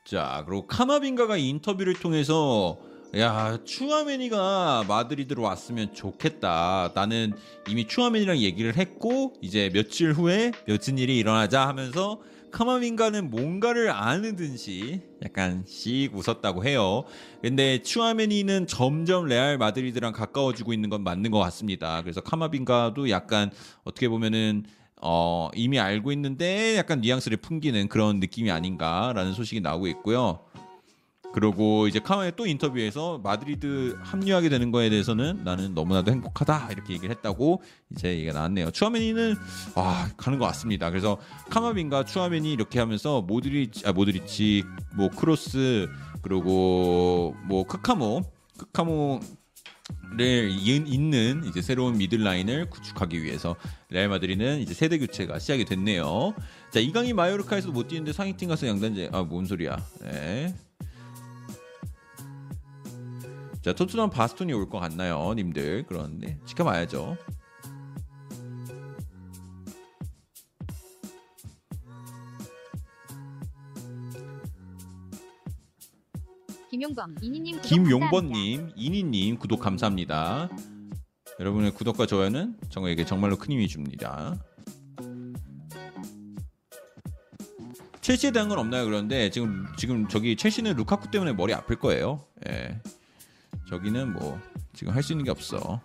[0.04, 2.78] 자 그리고 카마빈가가 이 인터뷰를 통해서
[3.16, 6.92] 야 추아메니가 마드리드로 왔으면 좋겠다.
[6.94, 7.32] 나는
[7.68, 12.20] 이미 추아메니랑 얘기를 했고 이제 며칠 후에 며칠 일이 일어나자 하면서
[12.50, 17.04] 카마빈가는 뭔가를 아는 듯이 약간 씩 웃었다고 해요.
[17.42, 22.00] 근데 추아메니는 점점 레알 마드리드랑 가까워지고 있는 건 맞는 것 같습니다.
[22.02, 23.50] 그래서 카마빈가도 약간
[23.84, 24.64] 어떻게 보면은
[25.00, 30.40] 어, 이미 알고 있는데 약간 뉘앙스를 풍기는 그런 느낌이 아닌가라는 소식이 나오고 있고요.
[31.32, 37.14] 그리고 이제 카마의 또 인터뷰에서 마드리드 합류하게 되는 거에 대해서는 나는 너무나도 행복하다 이렇게 얘기를
[37.14, 37.62] 했다고
[37.92, 38.70] 이제 얘기가 나왔네요.
[38.70, 39.36] 추아메니는
[39.76, 40.90] 와 가는 것 같습니다.
[40.90, 41.18] 그래서
[41.50, 44.64] 카마빙가 추아메니 이렇게 하면서 모드리치, 아 모드리치,
[44.96, 45.88] 뭐 크로스
[46.22, 48.22] 그리고 뭐 크카모,
[48.56, 49.20] 크카모
[50.16, 53.54] 를 잇는 이제 새로운 미들 라인을 구축하기 위해서
[53.90, 56.34] 레알 마드리는 이제 세대 교체가 시작이 됐네요.
[56.72, 59.76] 자 이강인 마요르카에서 못 뛰는데 상위팀 가서 양단제 아 뭔 소리야?
[60.02, 60.54] 네.
[63.62, 65.84] 자 토트넘 바스톤이 올 것 같나요, 님들?
[65.86, 67.16] 그런데 지켜봐야죠.
[76.70, 77.60] 김용범, 이니님.
[77.62, 80.48] 김용번님, 이니님 구독 감사합니다.
[81.40, 84.34] 여러분의 구독과 좋아요는 저에게 정말로 큰 힘이 줍니다.
[88.00, 88.84] 첼시에 대한 건 없나요?
[88.86, 92.24] 그런데 지금 지금 저기 첼시는 루카쿠 때문에 머리 아플 거예요.
[92.48, 92.80] 예.
[93.68, 94.40] 저기는 뭐
[94.72, 95.80] 지금 할 수 있는 게 없어.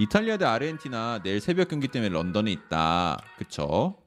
[0.00, 3.22] 이탈리아 대 아르헨티나 내일 새벽 경기 때문에 런던에 있다.
[3.36, 3.98] 그쵸?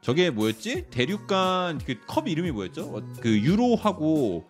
[0.00, 0.88] 저게 뭐였지?
[0.90, 2.96] 대륙간 그 컵 이름이 뭐였죠?
[2.96, 4.46] 어, 그 유로하고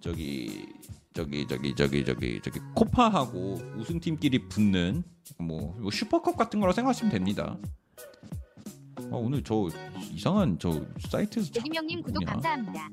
[0.00, 0.66] 저기
[1.12, 5.02] 저기 저기 저기 저기 저기 코파하고 우승팀끼리 붙는
[5.38, 7.58] 뭐, 뭐 슈퍼컵 같은 거라 생각하시면 됩니다.
[8.96, 9.68] 아, 오늘 저
[10.12, 12.24] 이상한 저 사이트에서 자꾸 오김영님 구독?
[12.24, 12.88] 감사합니다.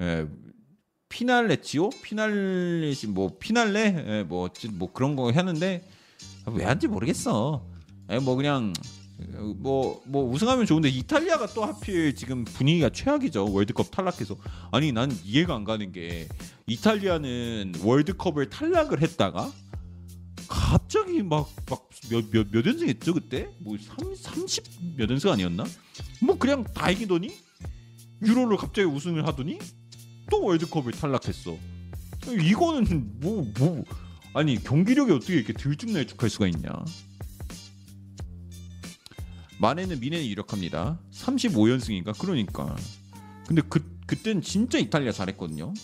[0.00, 0.26] 예,
[1.20, 1.90] 피날레지오?
[2.02, 4.04] 피날레지 뭐 피날레?
[4.08, 4.48] 예, 뭐,
[4.94, 5.86] 그런 거 하는데
[6.46, 7.66] 왜 한지 모르겠어.
[8.10, 8.72] 예, 뭐 그냥
[9.28, 13.52] 뭐뭐 우승하면 좋은데 이탈리아가 또 하필 지금 분위기가 최악이죠.
[13.52, 14.38] 월드컵 탈락해서
[14.72, 16.26] 아니 난 이해가 안 가는 게
[16.66, 19.52] 이탈리아는 월드컵을 탈락을 했다가
[20.48, 23.76] 갑자기 막막몇몇 연승 했죠 그때 뭐
[24.16, 24.64] 30,
[24.96, 25.64] 몇 연승 아니었나?
[26.22, 27.30] 뭐 그냥 다 이기더니
[28.22, 29.58] 유로를 갑자기 우승을 하더니
[30.30, 31.56] 또 월드컵을 탈락했어.
[32.28, 33.84] 이거는 뭐 뭐
[34.32, 36.70] 아니 경기력이 어떻게 이렇게 들쭉날쭉할 수가 있냐?
[39.58, 41.00] 만에는 미네는 유력합니다.
[41.12, 42.76] 35연승인가 그러니까.
[43.46, 45.74] 근데 그 그땐 진짜 이탈리아 잘했거든요.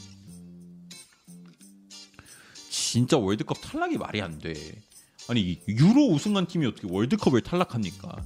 [2.71, 4.55] 진짜 월드컵 탈락이 말이 안 돼.
[5.29, 8.25] 아니 유로 우승한 팀이 어떻게 월드컵을 탈락합니까?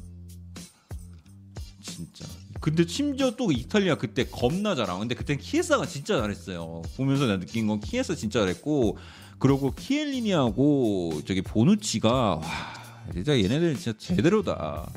[1.82, 2.26] 진짜.
[2.60, 6.82] 근데 심지어 또 이탈리아 그때 겁나 잘하고 근데 그때 키에사가 진짜 잘했어요.
[6.96, 8.98] 보면서 내가 느낀 건 키에사 진짜 잘했고
[9.38, 12.42] 그리고 키엘리니하고 저기 보누치가 와
[13.12, 14.90] 진짜 얘네들 진짜 제대로다.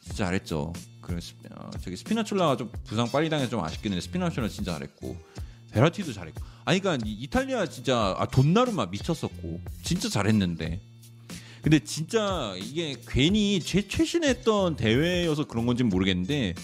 [0.00, 0.72] 진짜 잘했죠.
[1.02, 5.16] 그 스- 어, 저기 스피나촐라가 좀 부상 빨리 당해서 좀 아쉽긴 했는데 스피나촐라 진짜 잘했고
[5.72, 10.80] 베라티도 잘했고 아니 그러니까 이- 이탈리아 진짜 아, 돈나루마 미쳤었고 진짜 잘했는데
[11.62, 16.54] 근데 진짜 이게 괜히 최, 최신에 했던 대회여서 그런 건지 는 모르겠는데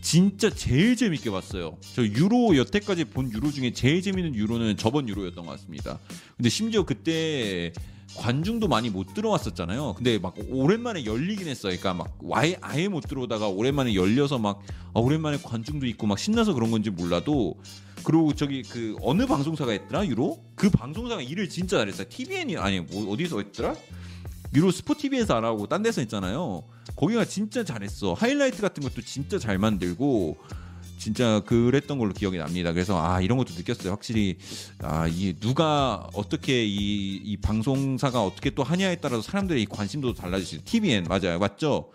[0.00, 1.76] 진짜 제일 재밌게 봤어요.
[1.94, 5.98] 저 유로 여태까지 본 유로 중에 제일 재밌는 유로는 저번 유로였던 것 같습니다.
[6.36, 7.72] 근데 심지어 그때
[8.16, 9.94] 관중도 많이 못 들어왔었잖아요.
[9.96, 11.76] 근데 막 오랜만에 열리긴 했어요.
[11.78, 14.62] 그러니까 막 아예, 아예 못 들어오다가 오랜만에 열려서 막
[14.92, 17.56] 아, 오랜만에 관중도 있고 막 신나서 그런 건지 몰라도
[18.02, 20.42] 그리고 저기 그 어느 방송사가 했더라 유로?
[20.54, 22.06] 그 방송사가 일을 진짜 잘했어요.
[22.08, 23.76] TVN이 아니 뭐 어디서 했더라?
[24.54, 26.64] 유로 스포 TV에서 안 하고 딴 데서 했잖아요.
[26.96, 28.14] 거기가 진짜 잘했어.
[28.14, 30.36] 하이라이트 같은 것도 진짜 잘 만들고
[30.98, 32.72] 진짜 그랬던 걸로 기억이 납니다.
[32.72, 33.92] 그래서 아 이런 것도 느꼈어요.
[33.92, 34.36] 확실히
[34.82, 40.64] 아 이 누가 어떻게 이, 이 방송사가 어떻게 또 하냐에 따라서 사람들의 이 관심도 달라지지.
[40.64, 41.90] TVN 맞아요, 맞죠?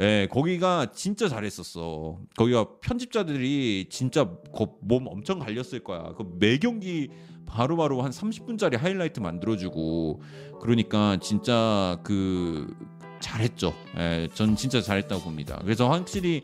[0.00, 2.18] 예, 거기가 진짜 잘했었어.
[2.36, 6.14] 거기가 편집자들이 진짜 거- 몸 엄청 갈렸을 거야.
[6.16, 7.08] 그 매 경기
[7.52, 10.22] 바로 바로 한 30분짜리 하이라이트 만들어주고
[10.60, 12.74] 그러니까 진짜 그
[13.20, 13.74] 잘했죠.
[13.98, 15.60] 예, 전 진짜 잘했다고 봅니다.
[15.62, 16.42] 그래서 확실히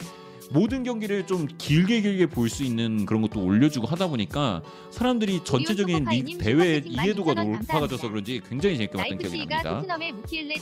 [0.51, 6.07] 모든 경기를 좀 길게 길게 볼 수 있는 그런 것도 올려주고 하다 보니까 사람들이 전체적인
[6.09, 8.09] 리 대회 이해도가 12,000원 높아져서.
[8.09, 9.97] 그런지 굉장히 재밌게 봤던 기억이 납니다.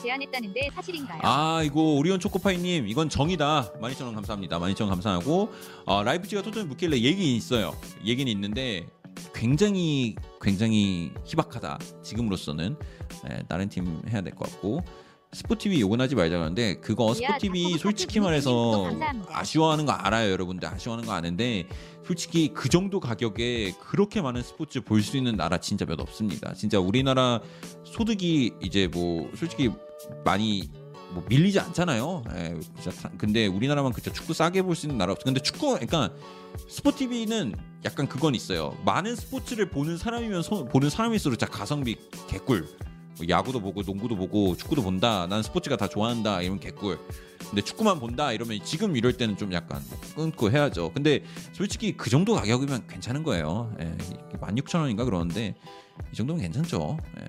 [0.02, 1.20] 제안했다는데 사실인가요?
[1.23, 5.52] 아 이거 오리온 초코파이님 이건 정이다 12,000원 감사합니다 12,000원 감사하고
[5.85, 8.89] 어, 라이프치가 토트넘 묵길래 얘기는 있어요 얘기는 있는데
[9.34, 11.78] 굉장히 굉장히 희박하다.
[12.02, 12.76] 지금으로서는
[13.30, 14.82] 예, 다른 팀 해야 될 것 같고.
[15.32, 18.88] 스포티비 욕은 하지 말자 그러는데 그거 야, 스포티비 솔직히 말해서.
[19.28, 20.66] 아쉬워하는 거 알아요 여러분들.
[20.68, 21.66] 아쉬워하는 거 아는데
[22.06, 26.55] 솔직히 그 정도 가격에 그렇게 많은 스포츠 볼 수 있는 나라 진짜 몇 없습니다.
[26.55, 27.40] 진짜 우리나라
[27.84, 29.70] 소득이 이제 뭐 솔직히
[30.24, 30.70] 많이
[31.16, 32.22] 뭐 밀리지 않잖아요.
[32.34, 35.24] 예, 진짜 다- 근데 우리나라만 그쵸 축구 싸게 볼 수 있는 나라 없어.
[35.24, 36.10] 근데 축구 그러니까
[36.68, 38.76] 스포티비는 약간 그건 있어요.
[38.84, 41.97] 많은 스포츠를 보는 사람이면 서- 보는 사람일수록 진짜 가성비
[42.28, 42.68] 개꿀.
[43.18, 45.26] 뭐 야구도 보고 농구도 보고 축구도 본다.
[45.26, 46.43] 난 스포츠가 다 좋아한다.
[46.43, 46.98] 이러면 개꿀.
[47.48, 50.90] 근데 축구만 본다 이러면 지금 이럴 때는 좀 약간 뭐 끊고 해야죠.
[50.93, 51.22] 근데
[51.52, 53.72] 솔직히 그 정도 가격이면 괜찮은 거예요.
[53.80, 53.97] 예,
[54.38, 55.55] 16,000원인가 그러는데
[56.12, 56.98] 이 정도면 괜찮죠.
[57.20, 57.24] 예.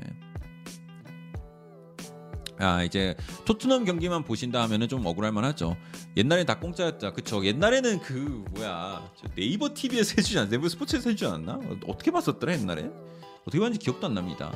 [2.59, 3.15] 아 이제
[3.45, 5.77] 토트넘 경기만 보신다 하면은 좀 억울할 만하죠.
[6.15, 7.13] 옛날에 다 공짜였다.
[7.13, 7.45] 그쵸?
[7.45, 10.49] 옛날에는 그 뭐야 저 네이버 TV에서 해주지 않았나?
[10.51, 11.53] 네이버 스포츠에서 해주지 않았나?
[11.53, 12.89] 어, 어떻게 봤었더라 옛날에?
[13.41, 14.51] 어떻게 봤는지 기억도 안 납니다.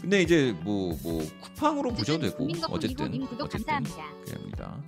[0.00, 3.84] 근데 이제 뭐뭐 쿠팡으로 보셔도 되고 어쨌든 어쨌든.
[4.24, 4.80] 그럽니다.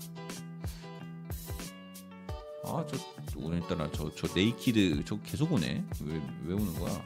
[2.65, 2.97] 아저
[3.37, 5.85] 오늘따라 저 저 네이키드 저 계속 오네.
[6.05, 7.03] 왜 왜 오는 거야?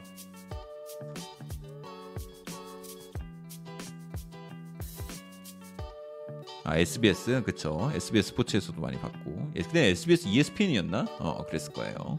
[6.65, 11.05] 아 SBS 그쵸 SBS 스포츠에서도 많이 봤고 예, 근데 SBS ESPN이었나?
[11.19, 12.17] 어 그랬을 거예요.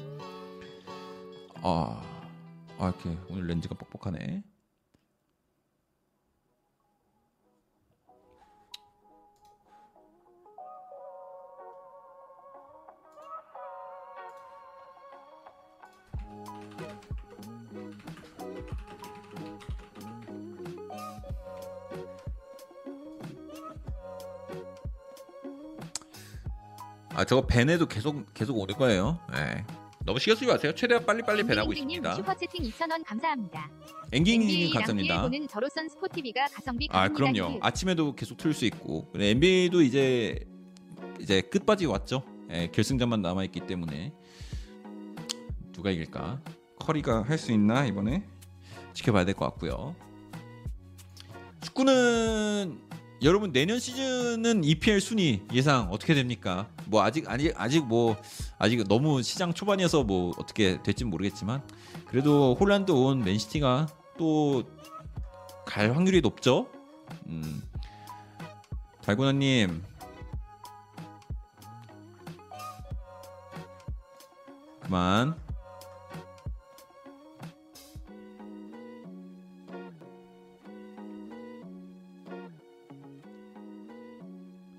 [1.62, 2.02] 아,
[2.78, 4.42] 아 이렇게 오늘 렌즈가 뻑뻑하네.
[27.24, 29.18] 아 저거 밴에도 계속 계속 오는 거예요.
[29.34, 29.64] 예.
[30.04, 30.74] 너무 신경 쓰지 마세요.
[30.74, 32.16] 최대한 빨리빨리 님 있습니다.
[32.16, 33.70] 슈퍼채팅 2,000원 감사합니다.
[34.12, 35.22] 앵기님 감사합니다.
[35.22, 37.60] 보는 저로선 스포티비가 가성비 아 그럼요.
[37.62, 40.38] 아침에도 계속 틀 수 있고 NBA도 이제
[41.18, 42.22] 이제 끝바지 왔죠.
[42.50, 44.12] 예, 결승전만 남아 있기 때문에
[45.72, 46.42] 누가 이길까?
[46.78, 48.22] 커리가 할 수 있나 이번에
[48.92, 49.96] 지켜봐야 될 것 같고요.
[51.62, 52.78] 축구는
[53.22, 56.68] 여러분 내년 시즌은 EPL 순위 예상 어떻게 됩니까?
[56.86, 58.16] 뭐 아직 아직 아직 뭐
[58.58, 61.62] 아직 너무 시장 초반이어서 뭐 어떻게 될지 모르겠지만
[62.06, 63.88] 그래도 홀란드 온 맨시티가
[64.18, 64.62] 또
[65.64, 66.68] 갈 확률이 높죠.
[67.26, 67.62] 음.
[69.02, 69.82] 달고나님
[74.80, 75.43] 그만.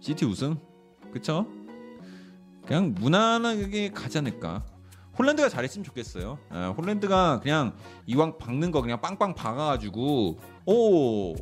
[0.05, 0.59] 시티 우승
[1.11, 1.47] 그쵸?
[2.67, 4.63] 그냥 무난하게 가지 않을까.
[5.17, 6.37] 홀란드가 잘했으면 좋겠어요.
[6.53, 7.75] 예, 홀란드가 그냥
[8.05, 10.37] 이왕 박는 거 그냥 빵빵 박아가지고
[10.67, 11.33] 오.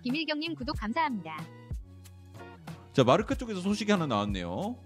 [0.00, 1.44] 김일경님 구독 감사합니다.
[2.92, 4.76] 자 마르카 쪽에서 소식이 하나 나왔네요.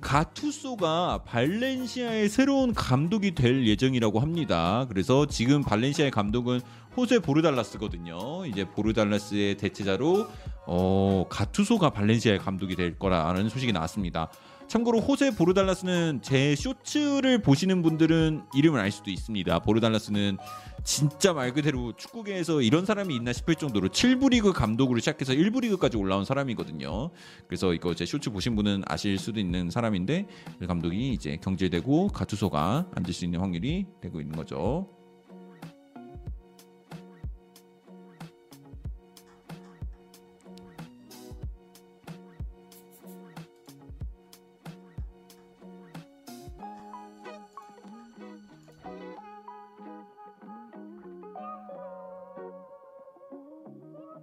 [0.00, 4.86] 가투소가 발렌시아의 새로운 감독이 될 예정이라고 합니다.
[4.88, 6.60] 그래서 지금 발렌시아의 감독은
[6.96, 8.46] 호세 보르달라스거든요.
[8.46, 10.26] 이제 보르달라스의 대체자로
[10.66, 14.30] 어, 가투소가 발렌시아의 감독이 될 거라는 소식이 나왔습니다.
[14.70, 19.58] 참고로 호세 보르달라스는 제 쇼츠를 보시는 분들은 이름을 알 수도 있습니다.
[19.60, 20.38] 보르달라스는
[20.84, 25.96] 진짜 말 그대로 축구계에서 이런 사람이 있나 싶을 정도로 7부 리그 감독으로 시작해서 1부 리그까지
[25.96, 27.10] 올라온 사람이거든요.
[27.48, 30.28] 그래서 이거 제 쇼츠 보신 분은 아실 수도 있는 사람인데
[30.60, 34.99] 그 감독이 이제 경질되고 가투소가 앉을 수 있는 확률이 되고 있는 거죠.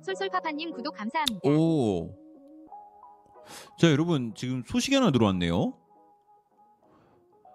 [0.08, 1.50] 솔솔파파님 구독 감사합니다.
[1.50, 2.16] 오.
[3.78, 5.74] 자, 여러분 지금 소식이 하나 들어왔네요.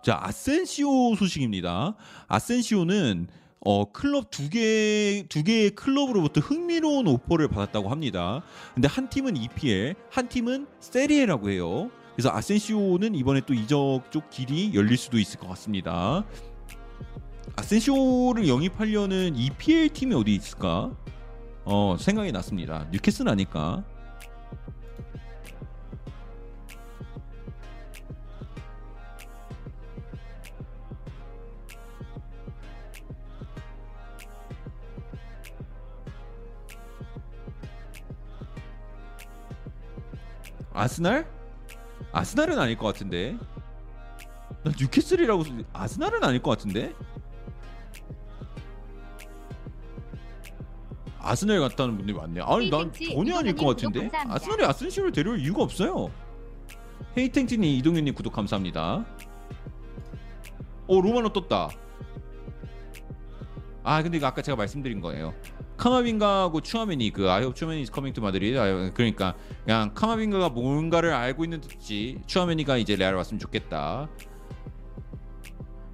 [0.05, 1.97] 자, 아센시오 소식입니다.
[2.29, 3.29] 아센시오는
[3.65, 8.43] 어, 클럽 두 개, 두 개의 클럽으로부터 흥미로운 오퍼를 받았다고 합니다.
[8.75, 11.91] 근데 한 팀은 EPL, 한 팀은 세리에라고 해요.
[12.15, 16.27] 그래서 아센시오는 이번에 또 이적 쪽 길이 열릴 수도 있을 것 같습니다.
[17.57, 20.95] 아센시오를 영입하려는 EPL 팀이 어디 있을까?
[21.65, 22.87] 어 생각이 났습니다.
[22.91, 23.85] 뉴캐슬 아닐까?
[40.73, 41.27] 아스날?
[42.13, 43.37] 아스날은 아닐 것 같은데.
[44.65, 46.95] 나 뉴캐슬이라고 쓰- 아스날은 아닐 것 같은데.
[51.23, 52.45] 아스날 같다는 분들이 많네요.
[52.45, 54.11] 아니 난 전혀 아닐 것 같은데.
[54.13, 56.11] 아스날이 아센시오를 데려올 이유가 없어요.
[57.17, 59.05] 헤이탱진이 이동현님 구독 감사합니다.
[60.87, 61.69] 오 로마노 떴다.
[63.85, 65.35] 아 근데 이거 아까 제가 말씀드린 거예요.
[65.77, 69.35] 카마빙가하고 추아메니 그 I hope 추아메니 coming to 마드리드 아, 그러니까
[69.65, 74.09] 그냥 카마빙가가 뭔가를 알고 있는 듯이 추아메니가 이제 레알 왔으면 좋겠다.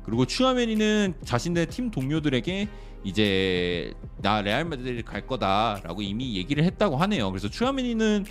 [0.04, 2.68] 그리고 추아메니는 자신의 팀 동료들에게
[3.04, 7.30] 이제 나 레알 마드리드 갈 거다라고 이미 얘기를 했다고 하네요.
[7.30, 8.24] 그래서 추아메니는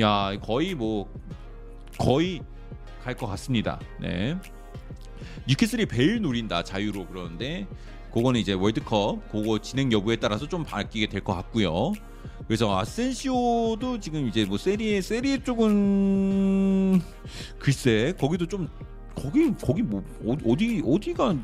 [0.00, 1.08] 야 거의 뭐
[1.98, 2.40] 거의
[3.04, 3.78] 갈 것 같습니다.
[4.00, 4.36] 네.
[5.48, 7.66] 뉴캐슬이 베일 노린다 자유로 그러는데
[8.12, 11.92] 그거는 이제 월드컵 그거 진행 여부에 따라서 좀 바뀌게 될 것 같고요.
[12.48, 17.00] 그래서 아센시오도 지금 이제 뭐 세리에 세리에 쪽은
[17.58, 18.68] 글쎄 거기도 좀
[19.14, 21.36] 거기 거기 뭐 어- 어디 어디가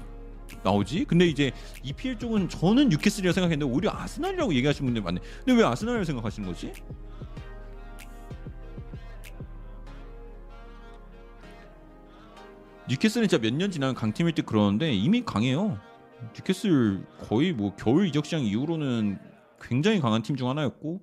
[0.62, 1.04] 나오지?
[1.04, 1.52] 근데 이제
[1.82, 5.20] EPL 쪽은 저는 뉴캐슬이라고 생각했는데 오히려 아스날이라고 얘기하시는 분들 많네.
[5.44, 6.72] 근데 왜 아스날이라고 생각하시는 거지?
[12.88, 15.78] 뉴캐슬은 진짜 몇 년 지나면 강팀일 때 그러는데 이미 강해요.
[16.36, 19.18] 뉴캐슬 거의 뭐 겨울 이적 시장 이후로는
[19.60, 21.00] 굉장히 강한 팀 중 하나였고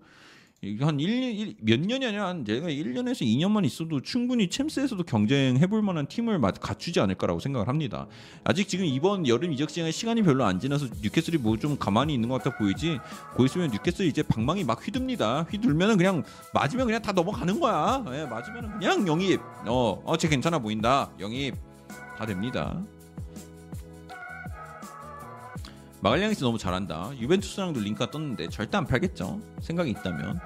[0.81, 6.05] 한 1, 몇 년이 아니라 한 제가 1년에서 2년만 있어도 충분히 챔스에서도 경쟁해 볼 만한
[6.05, 8.07] 팀을 마- 갖추지 않을까라고 생각을 합니다.
[8.43, 12.27] 아직 지금 이번 여름 이적 시장에 시간이 별로 안 지나서 뉴캐슬이 뭐 좀 가만히 있는
[12.27, 12.99] 것 같아 보이지.
[13.35, 15.43] 고 있으면 뉴캐슬 이제 방망이 막 휘둡니다.
[15.49, 16.23] 휘둘면은 그냥
[16.53, 18.03] 맞으면 그냥 다 넘어가는 거야.
[18.11, 19.39] 예, 맞으면은 그냥 영입.
[19.65, 21.09] 어, 어쟤 괜찮아 보인다.
[21.21, 21.55] 영입
[22.17, 22.81] 다 됩니다.
[26.01, 27.11] 마갈량에서 너무 잘한다.
[27.17, 29.41] 유벤투스랑도 링크가 떴는데 절대 안 팔겠죠.
[29.61, 30.39] 생각이 있다면.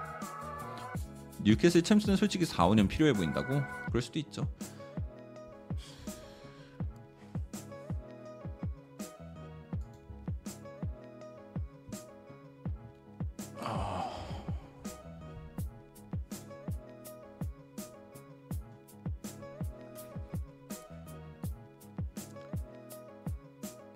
[1.43, 3.61] 뉴캐슬 챔스는 솔직히 4, 5년 필요해 보인다고?
[3.87, 4.47] 그럴 수도 있죠.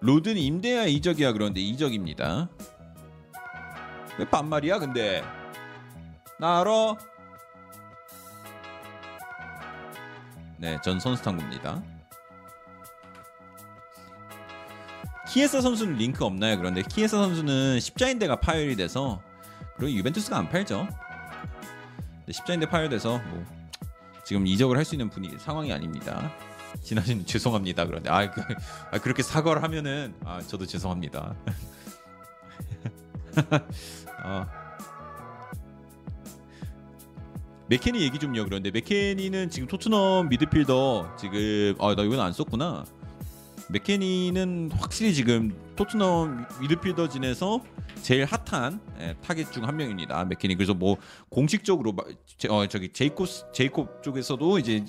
[0.08, 2.48] 로든 임대야 이적이야 그런데 이적입니다.
[4.18, 5.22] 왜 반말이야 근데?
[6.40, 6.96] 나 알아.
[10.60, 11.84] 네, 전 선수탐구입니다.
[15.28, 16.58] 키에사 선수는 링크 없나요?
[16.58, 19.22] 그런데 키에사 선수는 십자인대가 파열이 돼서
[19.76, 20.88] 그리고 유벤투스가 안 팔죠.
[22.26, 23.46] 네, 십자인대 파열돼서 뭐
[24.24, 26.32] 지금 이적을 할 수 있는 분위 상황이 아닙니다.
[26.84, 27.86] 지나신 죄송합니다.
[27.86, 28.42] 그런데 아, 그,
[28.92, 31.36] 아 그렇게 사과를 하면은 아 저도 죄송합니다.
[34.24, 34.48] 아.
[37.70, 38.46] 맥케니 얘기 좀요.
[38.46, 42.86] 그런데 맥케니는 지금 토트넘 미드필더 지금 아 나 이건 안 썼구나.
[43.70, 47.62] 맥케니는 확실히 지금 토트넘 미드필더진에서
[48.02, 50.24] 제일 핫한 예, 타겟 중 한 명입니다.
[50.24, 50.96] 맥케니 그래서 뭐
[51.30, 51.94] 공식적으로
[52.50, 54.86] 어, 저기 제이콥 제이콥 쪽에서도 이제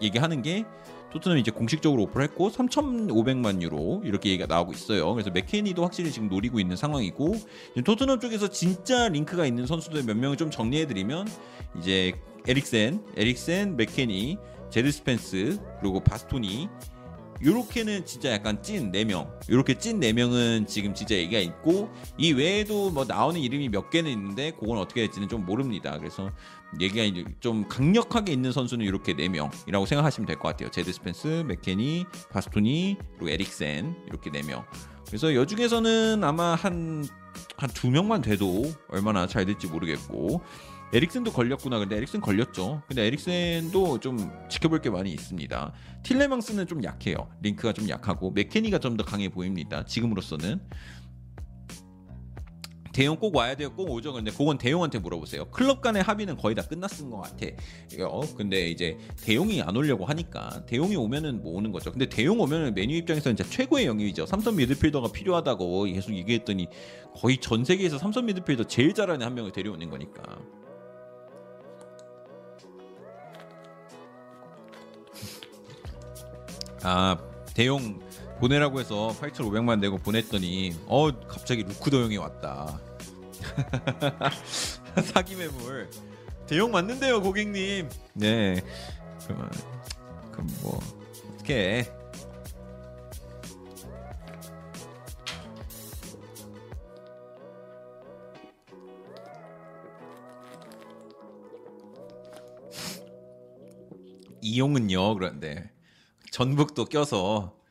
[0.00, 0.64] 얘기하는 게
[1.12, 5.12] 토트넘이 이제 공식적으로 offer를 했고 3,500만 유로 이렇게 얘기가 나오고 있어요.
[5.12, 7.34] 그래서 맥케니도 확실히 지금 노리고 있는 상황이고
[7.84, 11.28] 토트넘 쪽에서 진짜 링크가 있는 선수들 몇 명을 좀 정리해드리면
[11.78, 12.14] 이제
[12.48, 14.38] 에릭센, 에릭센, 맥케니,
[14.70, 16.68] 제드 스펜스 그리고 바스토니
[17.44, 19.28] 요렇게는 진짜 약간 찐 4명.
[19.50, 24.52] 요렇게 찐 4명은 지금 진짜 얘기가 있고 이 외에도 뭐 나오는 이름이 몇 개는 있는데
[24.52, 25.98] 그건 어떻게 될지는 좀 모릅니다.
[25.98, 26.30] 그래서
[26.80, 30.70] 얘기가 좀 강력하게 있는 선수는 이렇게 4명이라고 생각하시면 될 것 같아요.
[30.70, 34.64] 제드 스펜스, 맥케니, 바스토니, 그리고 에릭센 이렇게 4명.
[35.06, 37.04] 그래서 여 중에서는 아마 한
[37.56, 40.42] 한 두 명만 돼도 얼마나 잘 될지 모르겠고
[40.92, 41.78] 에릭센도 걸렸구나.
[41.78, 42.82] 근데 에릭센 걸렸죠.
[42.86, 45.72] 근데 에릭센도 좀 지켜볼 게 많이 있습니다.
[46.02, 47.30] 틸레망스는 좀 약해요.
[47.40, 49.84] 링크가 좀 약하고 맥케니가 좀 더 강해 보입니다.
[49.86, 50.60] 지금으로서는
[52.92, 53.72] 대용 꼭 와야 돼요.
[53.74, 54.12] 꼭 오죠.
[54.12, 55.46] 근데 그건 대용한테 물어보세요.
[55.46, 57.46] 클럽 간의 합의는 거의 다 끝났은 것 같아.
[58.06, 61.90] 어, 근데 이제 대용이 안 오려고 하니까 대용이 오면은 뭐 오는 거죠.
[61.90, 64.26] 근데 대용 오면은 메뉴 입장에서는 진짜 최고의 영입이죠.
[64.26, 66.68] 삼선 미드필더가 필요하다고 계속 얘기했더니
[67.16, 70.22] 거의 전 세계에서 삼선 미드필더 제일 잘하는 한 명을 데려오는 거니까.
[76.84, 77.16] 아
[77.54, 78.00] 대용
[78.42, 82.80] 보내라고 해서 8,500만 내고 보냈더니 어 갑자기 루크도 형이 왔다.
[85.14, 85.88] 사기 매물.
[86.48, 87.88] 대용 맞는데요 고객님.
[88.14, 88.60] 네.
[89.24, 89.48] 그러면
[90.32, 90.80] 그럼 뭐
[91.34, 91.88] 어떻게?
[104.40, 105.70] 이용은요 그런데
[106.32, 107.61] 전북도 껴서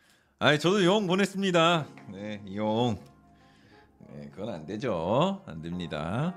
[0.44, 1.86] 아 저도 용 보냈습니다.
[2.14, 3.00] 네, 이용.
[4.10, 5.44] 네, 그건 안 되죠.
[5.46, 6.36] 안 됩니다.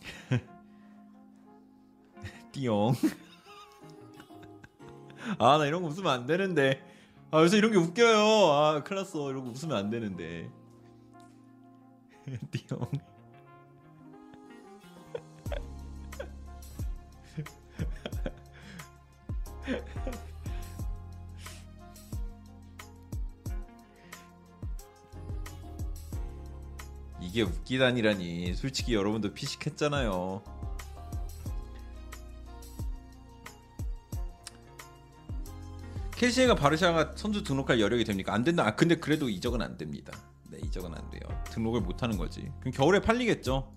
[2.50, 2.94] 띠용.
[5.38, 6.82] 아, 나 이런 거 웃으면 안 되는데.
[7.30, 8.50] 아, 요새 이런 게 웃겨요.
[8.50, 9.30] 아, 큰일 났어.
[9.30, 10.50] 이런 거 웃으면 안 되는데.
[12.50, 12.90] 띠용.
[27.22, 30.42] 이게 웃기다니라니 솔직히 여러분도 피식했잖아요
[36.22, 38.32] 켈시가 바르샤가 선수 등록할 여력이 됩니까?
[38.32, 38.64] 안 된다.
[38.64, 40.16] 아 근데 그래도 이적은 안 됩니다.
[40.50, 41.20] 네 이적은 안 돼요.
[41.50, 42.48] 등록을 못 하는 거지.
[42.60, 43.74] 그럼 겨울에 팔리겠죠.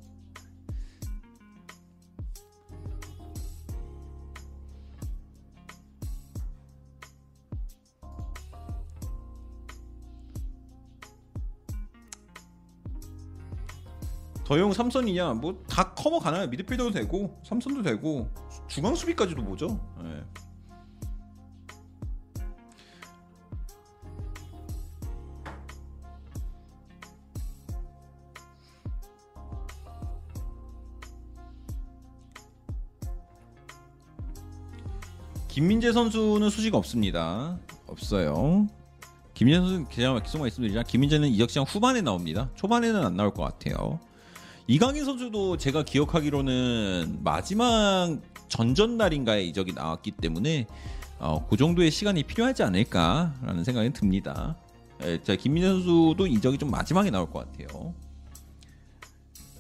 [14.45, 15.33] 더용 삼선이냐?
[15.35, 16.47] 뭐 다 커버 가나요?
[16.47, 18.29] 미드필더도 되고 삼선도 되고
[18.67, 19.79] 중앙 수비까지도 뭐죠?
[20.01, 20.23] 네.
[35.47, 37.57] 김민재 선수는 수지가 없습니다.
[37.87, 38.67] 없어요.
[39.33, 42.49] 김민재 선수는 그냥 계속 말씀드리자 김민재는 이적 시장 후반에 나옵니다.
[42.55, 43.99] 초반에는 안 나올 것 같아요
[44.67, 50.65] 이강인 선수도 제가 기억하기로는 마지막 전전 날인가에 이적이 나왔기 때문에
[51.19, 54.55] 어, 그 정도의 시간이 필요하지 않을까라는 생각이 듭니다.
[55.03, 57.93] 예, 자, 김민재 선수도 이적이 좀 마지막에 나올 것 같아요.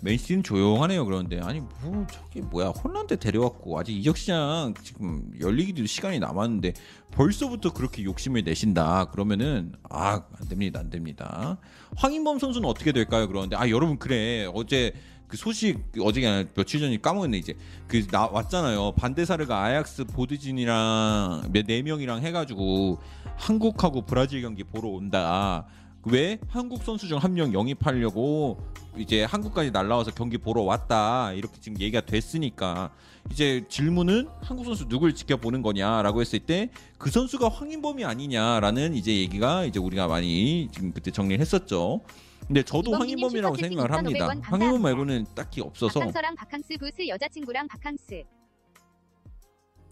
[0.05, 1.03] 맨시티는 조용하네요.
[1.03, 6.73] 그런데 아니 뭐 저게 뭐야 홀란드 데려왔고 아직 이적 시장 지금 열리기도 시간이 남았는데
[7.11, 9.05] 벌써부터 그렇게 욕심을 내신다.
[9.05, 11.57] 그러면은 아 안 됩니다, 안 됩니다.
[11.97, 13.27] 황인범 선수는 어떻게 될까요?
[13.27, 14.93] 그런데 아 여러분 그래 어제
[15.27, 17.55] 그 소식 어제가 며칠 전에 까먹었네 이제
[17.87, 22.99] 그 나 왔잖아요 반데사르가 아약스 보드진이랑 네 명이랑 해가지고
[23.35, 25.65] 한국하고 브라질 경기 보러 온다
[26.05, 28.59] 왜 한국 선수 중 한 명 영입하려고
[28.97, 32.91] 이제 한국까지 날라와서 경기 보러 왔다 이렇게 지금 얘기가 됐으니까
[33.31, 39.65] 이제 질문은 한국 선수 누굴 지켜보는 거냐라고 했을 때 그 선수가 황인범이 아니냐라는 이제 얘기가
[39.65, 42.01] 이제 우리가 많이 지금 그때 정리를 했었죠.
[42.47, 44.29] 근데 저도 황인범이라고 생각을 합니다.
[44.43, 45.99] 황인범 말고는 딱히 없어서.
[45.99, 48.23] 박항서랑 박항스 부스 여자친구랑 박항스.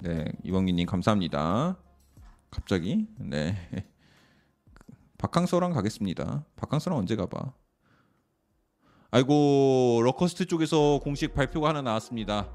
[0.02, 1.78] 네, 이광기님 감사합니다.
[2.52, 3.56] 갑자기 네.
[5.24, 6.44] 박항서랑 가겠습니다.
[6.58, 7.54] 박항서랑 언제 가봐?
[9.10, 12.50] 아이고 러커스트 쪽에서 공식 발표가 하나 나왔습니다.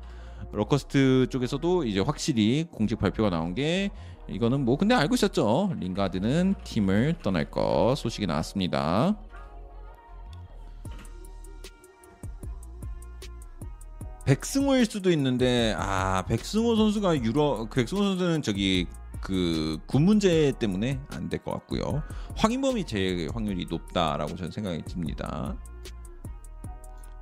[0.53, 3.91] 러커스트 쪽에서도 이제 확실히 공식 발표가 나온 게
[4.29, 5.73] 이거는 뭐 근데 알고 있었죠.
[5.79, 9.17] 링가드는 팀을 떠날 거 소식이 나왔습니다.
[14.27, 18.87] 백승호일 수도 있는데 아 백승호 선수가 유럽 그 백승호 선수는 저기
[19.21, 22.03] 그 군 문제 때문에 안 될 것 같고요.
[22.37, 25.57] 황인범이 제일 확률이 높다라고 저는 생각이 듭니다.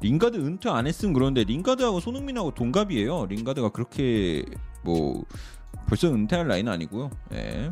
[0.00, 3.26] 링가드 은퇴 안 했으면 그런데 링가드하고 손흥민하고 동갑이에요.
[3.26, 4.44] 링가드가 그렇게
[4.84, 5.24] 뭐
[5.88, 7.10] 벌써 은퇴할 나이는 아니고요.
[7.32, 7.70] 예.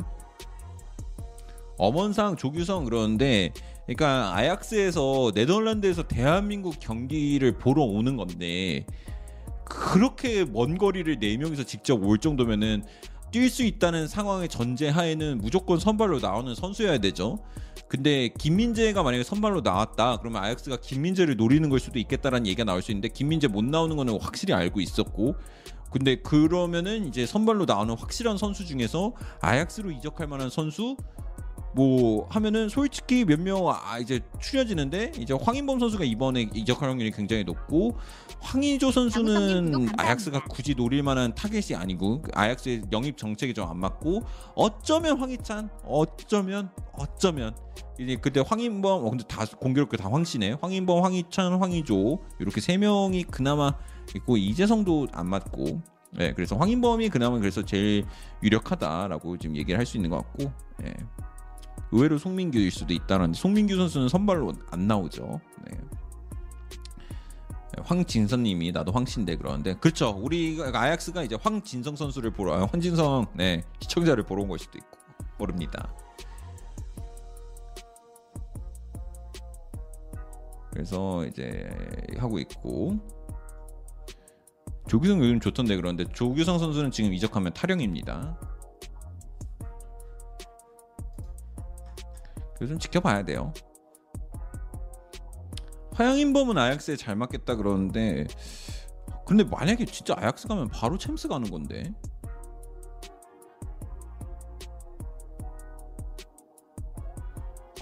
[1.77, 3.51] 엄원상 조규성 그러는데
[3.85, 8.85] 그러니까 아약스에서 네덜란드에서 대한민국 경기를 보러 오는 건데
[9.65, 12.83] 그렇게 먼 거리를 네 명이서 직접 올 정도면은
[13.35, 17.39] 뛸 수 있다는 상황의 전제하에는 무조건 선발로 나오는 선수여야 되죠.
[17.89, 22.91] 근데 김민재가 만약에 선발로 나왔다 그러면 아약스가 김민재를 노리는 걸 수도 있겠다라는 얘기가 나올 수
[22.91, 25.35] 있는데 김민재 못 나오는 거는 확실히 알고 있었고
[25.91, 30.95] 근데 그러면은 이제 선발로 나오는 확실한 선수 중에서 아약스로 이적할 만한 선수
[31.75, 37.43] 뭐 하면은 솔직히 몇 명 아 이제 추려지는데 이제 황인범 선수가 이번에 이적할 확률이 굉장히
[37.43, 37.97] 높고
[38.39, 39.89] 황의조 구독 선수는.
[39.97, 44.21] 아약스가 굳이 노릴 만한 타겟이 아니고 그 아약스의 영입 정책이 좀 안 맞고
[44.55, 47.55] 어쩌면 황희찬 어쩌면 어쩌면
[47.99, 53.23] 이제 그때 황인범 어 근데 다 공교롭게 다 황씨네 황인범 황희찬 황의조 이렇게 세 명이
[53.23, 53.73] 그나마
[54.15, 55.81] 있고 이재성도 안 맞고
[56.17, 58.05] 네 그래서 황인범이 그나마 그래서 제일
[58.43, 60.51] 유력하다라고 지금 얘기를 할 수 있는 것 같고
[60.85, 60.93] 예.
[61.91, 65.39] 의외로 송민규일 수도 있다는데 송민규 선수는 선발로 안 나오죠.
[65.65, 65.77] 네.
[67.83, 70.09] 황진선님이 나도 황신데 그러는데 그렇죠.
[70.17, 74.97] 우리 아약스가 이제 황진성 선수를 보러 아, 황진성 네 시청자를 보러 온 걸 수도 있고
[75.37, 75.93] 모릅니다.
[80.71, 81.69] 그래서 이제
[82.17, 82.97] 하고 있고
[84.87, 88.37] 조규성 요즘 좋던데 그런데 조규성 선수는 지금 이적하면 타령입니다.
[92.67, 93.53] 좀 지켜봐야 돼요.
[95.93, 98.27] 화양인범은 아약스에 잘 맞겠다 그러는데
[99.25, 101.93] 근데 만약에 진짜 아약스 가면 바로 챔스 가는 건데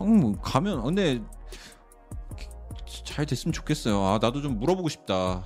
[0.02, 1.22] 음, 가면 근데
[3.06, 4.02] 잘 됐으면 좋겠어요.
[4.04, 5.44] 아 나도 좀 물어보고 싶다.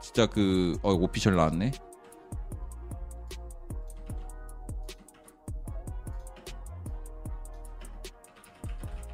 [0.00, 1.72] 진짜 그 어, 오피셜 나왔네.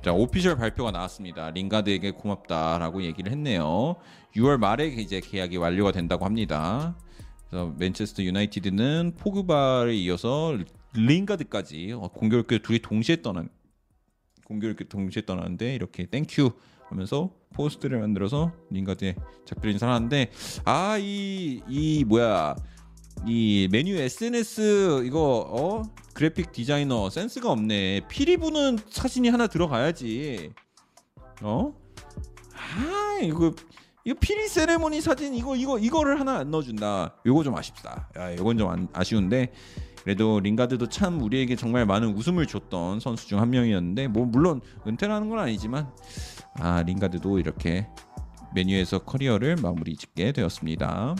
[0.03, 1.51] 자 official 발표가 나왔습니다.
[1.51, 3.97] 링가드에게 고맙다라고 얘기를 했네요.
[4.37, 6.97] 6월 말에 이제 계약이 완료가 된다고 합니다.
[7.51, 10.57] 그래서 맨체스터 유나이티드는 포그바를 이어서
[10.95, 13.49] 링가드까지 어, 공교롭게 둘이 동시에 떠난
[14.45, 16.51] 공교롭게 동시에 떠나는데 이렇게 thank you
[16.89, 20.31] 하면서 포스트를 만들어서 링가드에 작별 인사를 하는데
[20.65, 22.55] 아 이 이 뭐야
[23.27, 25.83] 이 맨유 SNS 이거 어?
[26.15, 28.03] 그래픽 디자이너 센스가 없네.
[28.09, 30.53] 피리 부는 사진이 하나 들어가야지.
[31.43, 31.73] 어?
[32.55, 33.53] 아 이거
[34.05, 37.17] 이거 피리 세레모니 사진 이거 이거 이거를 하나 안 넣어준다.
[37.27, 38.09] 요거 좀 아쉽다.
[38.17, 39.53] 야 이건 좀 안- 아쉬운데.
[40.03, 45.29] 그래도 링가드도 참 우리에게 정말 많은 웃음을 줬던 선수 중 한 명이었는데 뭐 물론 은퇴라는
[45.29, 45.91] 건 아니지만
[46.55, 47.87] 아 링가드도 이렇게
[48.55, 51.15] 맨유에서 커리어를 마무리 짓게 되었습니다.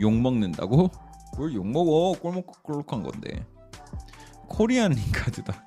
[0.00, 0.90] 욕 먹는다고?
[1.36, 2.18] 뭘 욕 먹어?
[2.20, 3.44] 꼴먹고 꼴록한 건데.
[4.48, 5.64] 코리안 링가드다.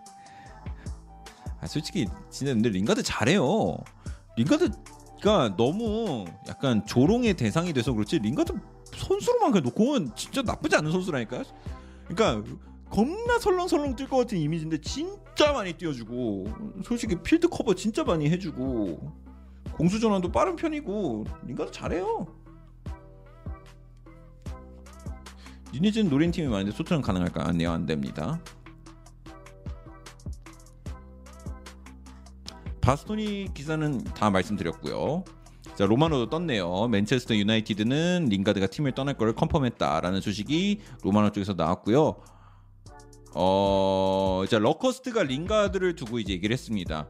[1.60, 3.78] 아 솔직히 진짜 근데 링가드 잘해요.
[4.38, 8.54] 링가드가 너무 약간 조롱의 대상이 돼서 그렇지 링가드
[8.96, 11.44] 선수로만 그냥 놓고 보면 진짜 나쁘지 않은 선수라니까.
[12.08, 12.58] 그러니까
[12.90, 16.46] 겁나 설렁설렁 뛸 것 같은 이미지인데 진짜 많이 뛰어주고
[16.86, 19.12] 솔직히 필드 커버 진짜 많이 해주고
[19.74, 22.28] 공수 전환도 빠른 편이고 링가드 잘해요.
[25.78, 27.48] 누녜스는 노린 팀이 많은데 토트넘 가능할까?
[27.48, 28.40] 아니요 안 됩니다.
[32.82, 35.24] 바스토니 기사는 다 말씀드렸고요.
[35.76, 36.88] 자 로마노도 떴네요.
[36.88, 42.16] 맨체스터 유나이티드는 링가드가 팀을 떠날 것을 confirm했다라는 소식이 로마노 쪽에서 나왔고요.
[43.36, 47.08] 어, 자 러커스트가 링가드를 두고 이제 얘기를 했습니다.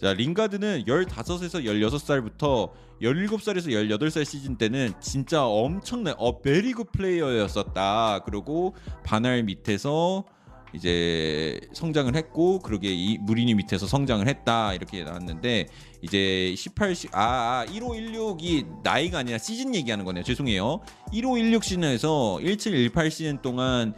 [0.00, 2.70] 자 링가드는 15에서 16살부터
[3.02, 8.20] 17살에서 18살 시즌 때는 진짜 엄청난 어 베리그 플레이어였었다.
[8.24, 10.24] 그리고 반할 밑에서
[10.74, 15.66] 이제 성장을 했고 그러게 이 무리니 밑에서 성장을 했다 이렇게 나왔는데
[16.02, 20.22] 이제 18 시, 아, 아 1516이 나이가 아니라 시즌 얘기하는 거네요.
[20.24, 20.80] 죄송해요.
[21.12, 23.94] 1516 시즌에서 1718 시즌 동안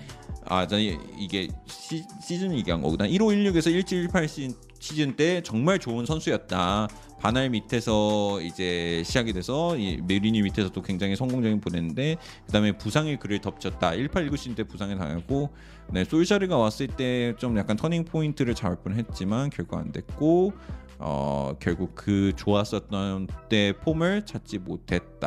[0.46, 3.06] 아, 저 이게 시, 시즌 얘기한 거구나.
[3.06, 6.88] 1516에서 1718 시즌 시즌 때 정말 좋은 선수였다.
[7.20, 13.94] 반할 밑에서 이제 시작이 돼서 이 무리뉴 밑에서도 굉장히 성공적인 보냈는데 그다음에 부상이 그를 덮쳤다.
[13.94, 15.50] 1819 시즌 때 부상을 당하고
[15.92, 20.52] 네, 솔샤르가 왔을 때 좀 약간 turning point를 잡을 뻔했지만 결국 안 됐고
[20.98, 25.26] 어, 결국 그 좋았었던 때 폼을 찾지 못했다.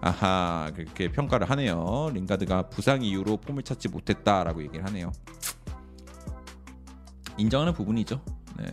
[0.00, 2.10] 아하 그렇게 평가를 하네요.
[2.14, 5.12] 링가드가 부상 이후로 폼을 찾지 못했다라고 얘기를 하네요.
[7.38, 8.20] 인정하는 부분이죠.
[8.58, 8.66] 네.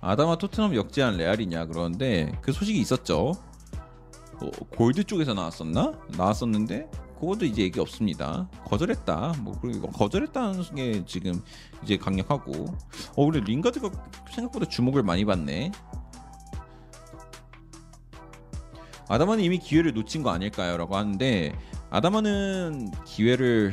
[0.00, 3.32] 아담아 토트넘 역제한 레알이냐 그러는데 그 소식이 있었죠.
[4.34, 5.92] 어, 골드 쪽에서 나왔었나?
[6.16, 6.90] 나왔었는데
[7.20, 8.48] 그것도 이제 얘기 없습니다.
[8.64, 9.34] 거절했다.
[9.40, 9.54] 뭐
[9.92, 11.42] 거절했다는 게 지금
[11.82, 12.66] 이제 강력하고
[13.16, 13.90] 어 근데 링가드가
[14.30, 15.72] 생각보다 주목을 많이 받네.
[19.08, 21.56] 아담아는 이미 기회를 놓친 거 아닐까요?라고 하는데
[21.90, 23.72] 아담아는 기회를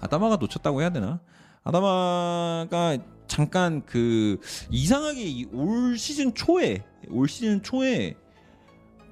[0.00, 1.20] 아담아가 놓쳤다고 해야 되나?
[1.64, 4.38] 아담아가 잠깐 그
[4.70, 8.14] 이상하게 올 시즌 초에 올 시즌 초에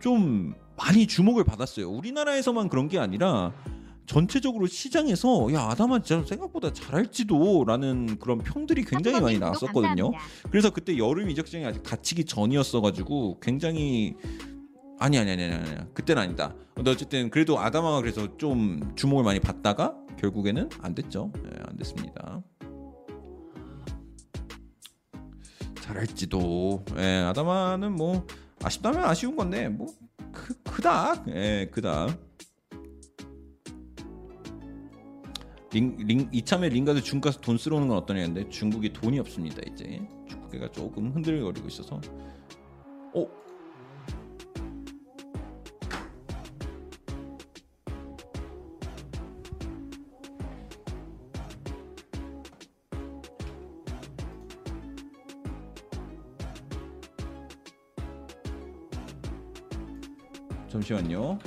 [0.00, 1.90] 좀 많이 주목을 받았어요.
[1.90, 3.52] 우리나라에서만 그런 게 아니라
[4.06, 10.12] 전체적으로 시장에서 야 아담아 진짜 생각보다 잘할지도라는 그런 평들이 굉장히 많이 나왔었거든요.
[10.50, 14.14] 그래서 그때 여름 이적장이 아직 닫히기 전이었어가지고 굉장히
[14.98, 16.54] 아니 아니 아니 아니 아니 그때는 아니다.
[16.74, 21.30] 근데 어쨌든 그래도 아다마가 그래서 좀 주목을 많이 받다가 결국에는 안 됐죠.
[21.42, 22.42] 네, 안 됐습니다.
[25.80, 26.84] 잘할지도.
[26.96, 28.26] 예, 아다마는 뭐
[28.62, 29.86] 아쉽다면 아쉬운 건데 뭐
[30.32, 31.24] 크, 크다.
[31.28, 32.08] 예, 크다.
[35.72, 40.70] 링, 링, 이참에 링가드 중국 가서 돈 쓸어오는 건 어떠냐는데 중국이 돈이 없습니다 이제 중국계가
[40.70, 42.00] 조금 흔들거리고 있어서
[60.84, 61.38] 잠시만요.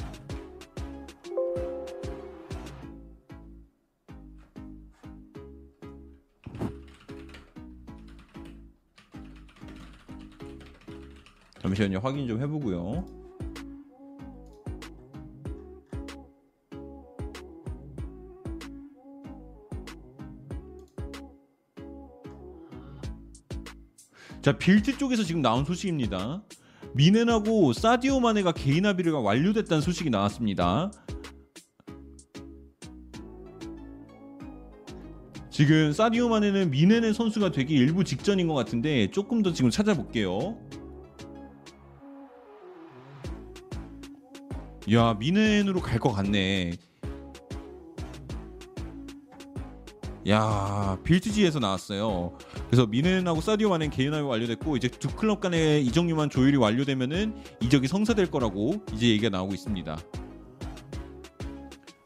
[11.61, 11.99] 잠시만요.
[11.99, 13.05] 확인 좀 해보고요.
[24.41, 26.41] 자 빌트 쪽에서 지금 나온 소식입니다.
[26.97, 30.91] 미넨하고 사디오 마네가 개인 합의가 완료됐다는 소식이 나왔습니다.
[35.51, 40.57] 지금 사디오 마네는 미넨의 선수가 되기 일부 직전인 것 같은데 조금 더 지금 찾아볼게요.
[44.91, 46.77] 야 미넨으로 갈 것 같네.
[50.29, 52.33] 야 빌트지에서 나왔어요.
[52.67, 58.29] 그래서 미넨하고 사디오 마넨 개인화가 완료됐고 이제 두 클럽 간의 이적료만 조율이 완료되면은 이적이 성사될
[58.29, 59.97] 거라고 이제 얘기가 나오고 있습니다.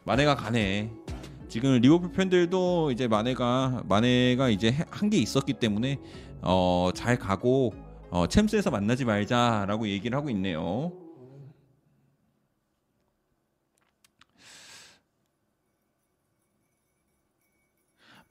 [0.06, 0.92] 마네가 가네.
[1.48, 5.98] 지금 리버풀 팬들도 이제 마네가 마네가 이제 한 게 있었기 때문에
[6.42, 7.74] 어, 잘 가고
[8.12, 10.92] 어, 챔스에서 만나지 말자라고 얘기를 하고 있네요.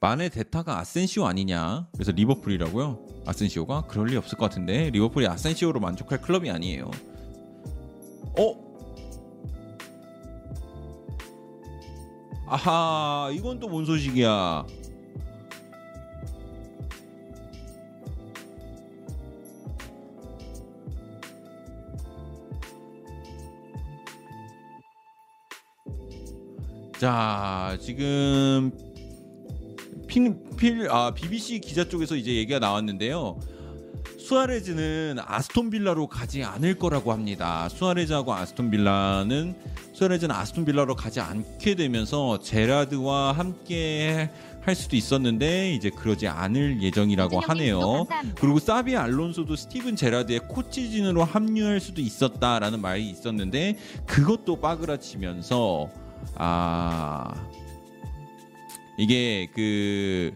[0.01, 1.87] 만에 대타가 아센시오 아니냐?
[1.93, 3.05] 그래서 리버풀이라고요?
[3.27, 6.89] 아센시오가 그럴 리 없을 것 같은데 리버풀이 아센시오로 만족할 클럽이 아니에요.
[8.39, 8.71] 어?
[12.47, 14.65] 아하 이건 또 뭔 소식이야?
[26.99, 28.71] 자 지금
[30.11, 33.39] 필, 필, 아, BBC 기자 쪽에서 이제 얘기가 나왔는데요.
[34.19, 37.69] 수아레즈는 아스톤 빌라로 가지 않을 거라고 합니다.
[37.69, 39.55] 수아레즈하고 아스톤 빌라는
[39.93, 44.29] 수아레즈는 아스톤 빌라로 가지 않게 되면서 제라드와 함께
[44.63, 48.05] 할 수도 있었는데 이제 그러지 않을 예정이라고 하네요.
[48.35, 55.89] 그리고 사비 알론소도 스티븐 제라드의 코치진으로 합류할 수도 있었다라는 말이 있었는데 그것도 빠그라지면서
[56.35, 57.33] 아
[58.97, 60.33] 이게 그,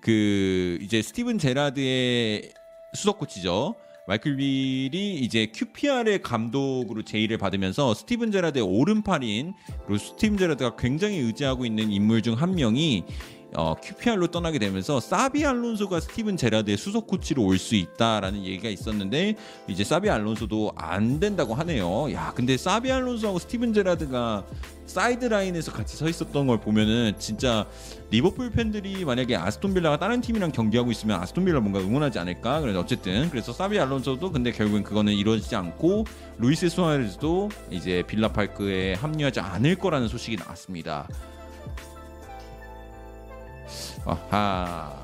[0.00, 2.50] 그, 이제 스티븐 제라드의
[2.94, 3.74] 수석 코치죠.
[4.08, 9.52] 마이클 빌이 이제 QPR의 감독으로 제의를 받으면서 스티븐 제라드의 오른팔인
[9.84, 13.02] 그리고 스티븐 제라드가 굉장히 의지하고 있는 인물 중 한 명이
[13.54, 19.34] 어, QPR로 떠나게 되면서 사비 알론소가 스티븐 제라드의 수석 코치로 올 수 있다라는 얘기가 있었는데
[19.66, 22.12] 이제 사비 알론소도 안 된다고 하네요.
[22.12, 24.44] 야, 근데 사비 알론소하고 스티븐 제라드가
[24.86, 27.66] 사이드 라인에서 같이 서 있었던 걸 보면은 진짜
[28.10, 32.60] 리버풀 팬들이 만약에 아스톤 빌라가 다른 팀이랑 경기하고 있으면 아스톤 빌라 뭔가 응원하지 않을까?
[32.60, 36.04] 그래서 어쨌든 그래서 사비 알론소도 근데 결국엔 그거는 이루어지지 않고
[36.38, 41.08] 루이스 수아레즈도 이제 빌라 파크에 합류하지 않을 거라는 소식이 나왔습니다.
[44.06, 44.94] 아하.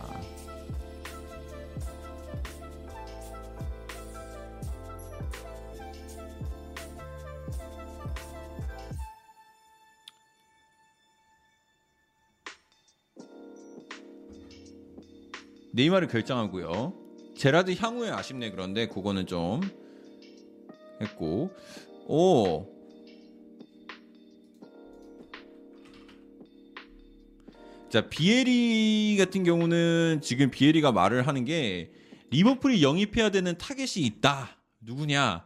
[15.75, 16.93] 네이마를 결정하고요.
[17.37, 19.63] 제라드 향후에 아쉽네 그런데 그거는 좀
[21.01, 21.51] 했고
[22.07, 22.72] 오
[27.93, 31.93] 자, 비에리 같은 경우는 지금 비에리가 말을 하는 게
[32.31, 34.57] 리버풀이 영입해야 되는 타겟이 있다.
[34.81, 35.45] 누구냐?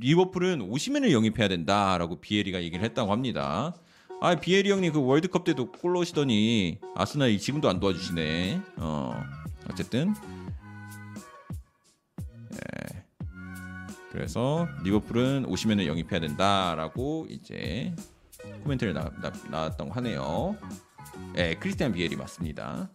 [0.00, 3.74] 리버풀은 오시멘을 영입해야 된다라고 비에리가 얘기를 했다고 합니다.
[4.22, 8.62] 아, 비에리 형님 그 월드컵 때도 골 넣으시더니 아스날이 지금도 안 도와주시네.
[8.78, 9.22] 어.
[9.70, 10.14] 어쨌든
[12.54, 13.04] 예.
[14.10, 17.94] 그래서 리버풀은 오시면을 영입해야 된다라고 이제
[18.62, 20.56] 코멘트를 나, 나, 나왔다고 하네요.
[21.36, 22.90] 예, 크리스티안 비엘이 맞습니다.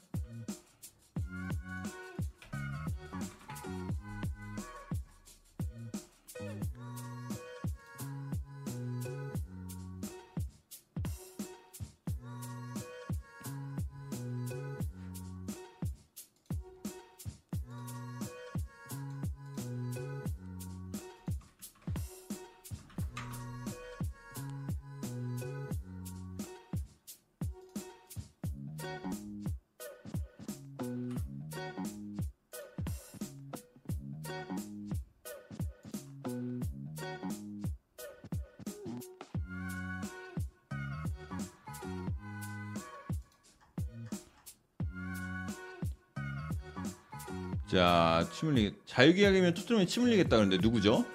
[48.43, 51.05] 침 흘리 자유계약이면 토트넘이 침 흘리겠다 그런데 누구죠?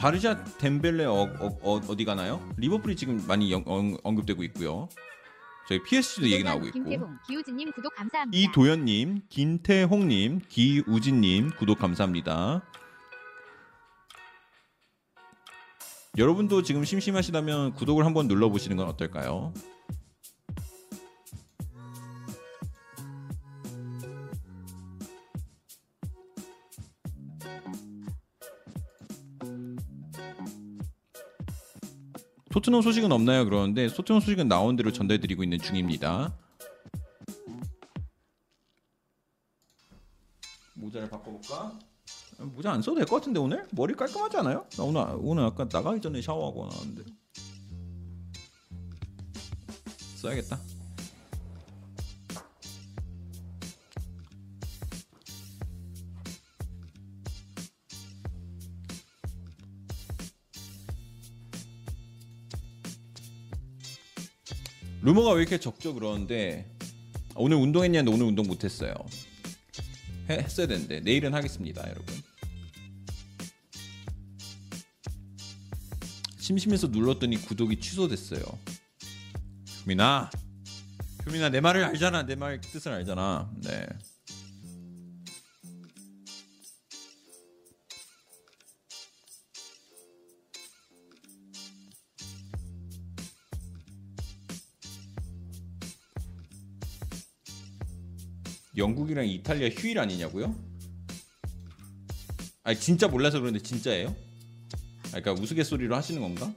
[0.00, 2.42] 바르샤 덴벨레 어, 어, 어, 디 가나요?
[2.56, 4.88] 리버풀이 지금 많이 영, 어, 언급되고 있고요.
[5.68, 6.72] 저희 PSG도 얘기 나오고 있고.
[6.80, 8.50] 김태봉, 기우진님 구독 감사합니다.
[8.50, 12.64] 이도현님, 김태홍님, 기우진님 구독 감사합니다.
[16.18, 19.52] 여러분도 지금 심심하시다면 구독을 한번 눌러보시는 건 어떨까요?
[32.52, 33.44] 토트넘 소식은 없나요?
[33.44, 36.34] 그러는데 토트넘 소식은 나온 대로 전달드리고 있는 중입니다.
[40.74, 41.78] 모자를 바꿔볼까?
[42.38, 44.66] 모자 안 써도 될 것 같은데 오늘 머리 깔끔하지 않아요?
[44.76, 47.04] 나 오늘 오늘 아까 나가기 전에 샤워하고 나왔는데
[50.16, 50.58] 써야겠다.
[65.10, 66.70] 루머가 왜 이렇게 적죠 그러는데
[67.34, 68.94] 오늘 운동했냐는데 오늘 운동 못했어요.
[70.28, 72.14] 해, 했어야 되는데 내일은 하겠습니다, 여러분.
[76.38, 78.40] 심심해서 눌렀더니 구독이 취소됐어요.
[79.84, 80.30] 효민아,
[81.26, 83.50] 효민아 내 말을 알잖아, 내 말 뜻을 알잖아.
[83.64, 83.88] 네.
[98.80, 100.54] 영국이랑 이탈리아 휴일 아니냐고요?
[102.64, 104.08] 아니 진짜 몰라서 그런데 진짜예요?
[104.08, 106.52] 아, 그러니까 우스갯소리로 하시는 건가?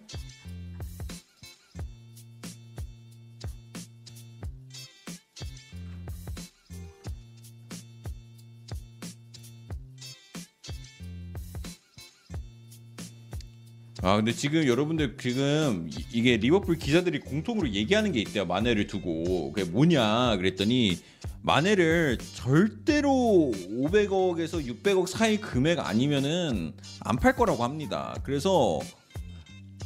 [14.01, 19.53] 아 근데 지금 여러분들 지금 이- 이게 리버풀 기자들이 공통으로 얘기하는 게 있대요 마네를 두고
[19.53, 20.97] 그게 뭐냐 그랬더니
[21.43, 28.79] 마네를 절대로 500억에서 600억 사이 금액 아니면은 안 팔 거라고 합니다 그래서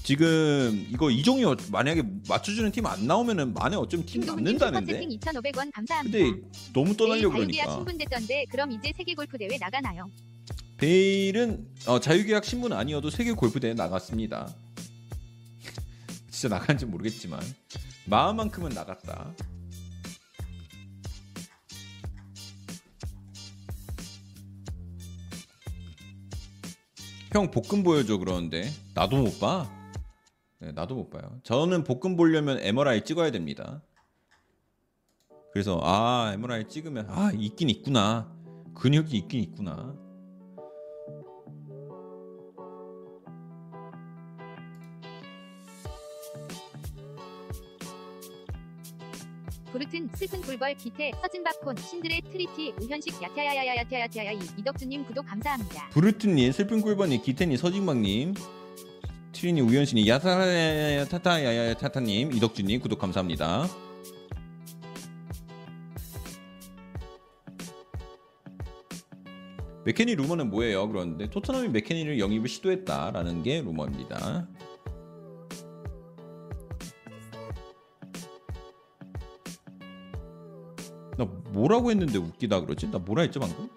[0.03, 5.71] 지금 이거 이종이 어- 만약에 맞춰주는 팀 안 나오면은 마네 어쩜 팀 남는다는데 슈퍼채팅 2,500원
[5.73, 6.17] 감사합니다.
[6.17, 6.41] 근데
[6.73, 10.09] 너무 자유계약 그러니까 신분됐던데 그럼 이제 세계 골프 대회 나가나요?
[10.77, 14.47] 베일은 어, 자유계약 신분 아니어도 세계 골프 대회 나갔습니다.
[16.29, 17.41] 진짜 나간지 모르겠지만
[18.05, 19.33] 마음만큼은 나갔다.
[27.31, 29.69] 형 볶음 보여줘 그러는데 나도 못 봐.
[30.59, 31.39] 네, 나도 못 봐요.
[31.43, 33.81] 저는 볶음 보려면 MRI 찍어야 됩니다.
[35.51, 38.31] 그래서 아 MRI 찍으면 아 있긴 있구나
[38.75, 39.95] 근육이 있긴 있구나.
[49.71, 55.89] 브루튼 슬픈 굴벌 기태 서진박콘 신들의 트리티 우현식 야티야야야야티야야티야이 이덕주님 구독 감사합니다.
[55.89, 58.33] 브루튼님 슬픈 꿀번님 기태님 서진박님
[59.33, 63.67] 트리니 우현신이 야타야타타야야타타님 이덕주님 구독 감사합니다.
[69.83, 70.87] 맥케니 루머는 뭐예요?
[70.89, 74.47] 그런데 토트넘이 맥케니를 영입을 시도했다라는 게 루머입니다.
[81.51, 82.91] 뭐라고 했는데 웃기다 그러지?
[82.91, 83.69] 나 뭐라 했죠 방금?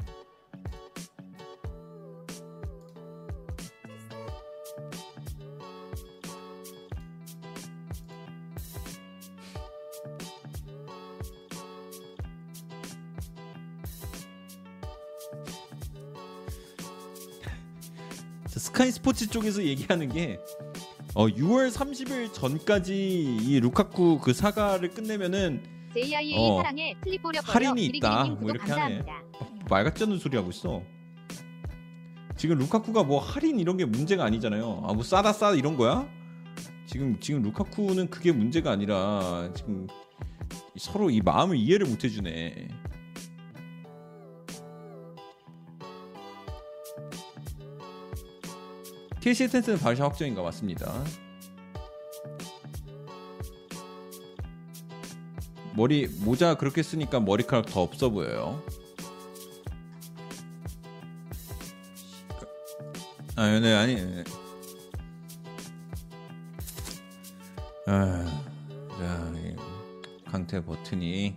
[18.81, 20.39] 스카이 스포츠 쪽에서 얘기하는 게
[21.15, 22.94] 어, 6월 30일 전까지
[23.42, 28.24] 이 루카쿠 그 사과를 끝내면은 JIA 어, 사랑에 슬립 보려 할인이 있다.
[28.26, 28.98] 뭐 이렇게 하네.
[28.98, 29.22] 감사합니다.
[29.68, 30.82] 말 같지 않은 소리 하고 있어.
[32.36, 34.82] 지금 루카쿠가 뭐 할인 이런 게 문제가 아니잖아요.
[34.86, 36.08] 아 뭐 싸다 싸다 이런 거야?
[36.86, 39.86] 지금 지금 루카쿠는 그게 문제가 아니라 지금
[40.76, 42.68] 서로 이 마음을 이해를 못 해주네.
[49.20, 51.04] KC 텐스는 바르샤 확정인가 맞습니다.
[55.74, 58.62] 머리 모자 그렇게 쓰니까 머리카락 더 없어 보여요.
[63.36, 63.94] 아, 네, 아니.
[63.94, 64.24] 네.
[67.86, 68.24] 아,
[68.99, 69.57] 자, 이
[70.26, 71.34] 강태 버튼이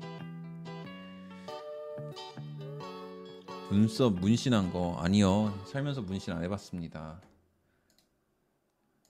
[3.71, 5.53] 눈썹 문신한 거 아니요.
[5.65, 7.21] 살면서 문신 안 해봤습니다.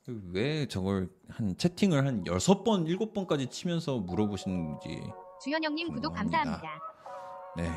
[0.08, 5.02] 왜 저걸 한 채팅을 한 여섯 번, 일곱 번까지 치면서 물어보시는지.
[5.44, 6.38] 주현영님 구독 궁금합니다.
[6.44, 6.80] 감사합니다.
[7.58, 7.72] 네.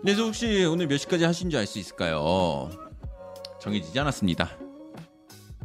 [0.00, 2.70] 그래서 혹시 오늘 몇 시까지 하신지 알 수 있을까요?
[3.60, 4.48] 정해지지 않았습니다.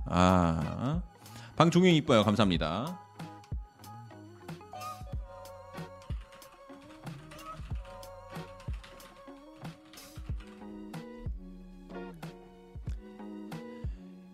[0.06, 1.02] 아,
[1.56, 2.24] 방종영 이뻐요.
[2.24, 3.00] 감사합니다.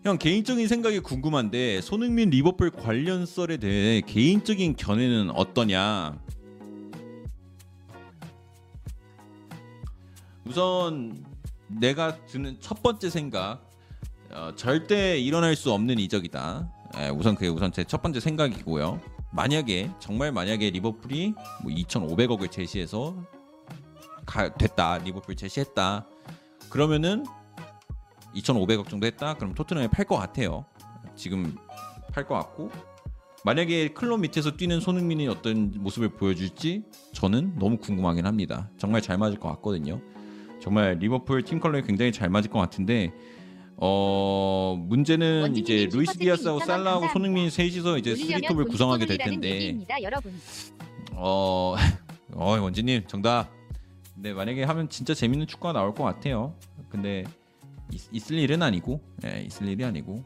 [0.02, 6.18] 형 개인적인 생각이 궁금한데 손흥민 리버풀 관련 썰에 대해 개인적인 견해는 어떠냐?
[10.46, 11.22] 우선
[11.68, 13.68] 내가 드는 첫 번째 생각
[14.30, 16.72] 어, 절대 일어날 수 없는 이적이다.
[16.98, 19.00] 예, 우선 그게 우선 제 첫 번째 생각이고요.
[19.32, 23.16] 만약에 정말 만약에 리버풀이 뭐 2,500억을 제시해서
[24.24, 26.06] 가, 됐다 리버풀 제시했다
[26.68, 27.24] 그러면은
[28.34, 29.34] 2,500억 정도 했다.
[29.34, 30.64] 그럼 토트넘에 팔 것 같아요.
[31.16, 31.56] 지금
[32.12, 32.70] 팔 것 같고
[33.44, 38.68] 만약에 클럽 밑에서 뛰는 손흥민이 어떤 모습을 보여줄지 저는 너무 궁금하긴 합니다.
[38.78, 40.00] 정말 잘 맞을 것 같거든요.
[40.60, 43.12] 정말 리버풀 팀 컬러에 굉장히 잘 맞을 것 같은데
[43.76, 47.08] 어 문제는 이제 루이스 디아스하고 2,000원 살라하고.
[47.08, 48.14] 손흥민 셋이서 이제
[48.46, 49.78] 돈 구성하게 될 텐데.
[51.12, 51.76] 어,
[52.34, 53.50] 어 원진님 정답.
[54.14, 56.54] 근데 만약에 하면 진짜 재밌는 축구가 나올 것 같아요.
[56.90, 57.24] 근데
[57.92, 60.24] 있, 을 일은 아니고, 예, 있을 일이 아니고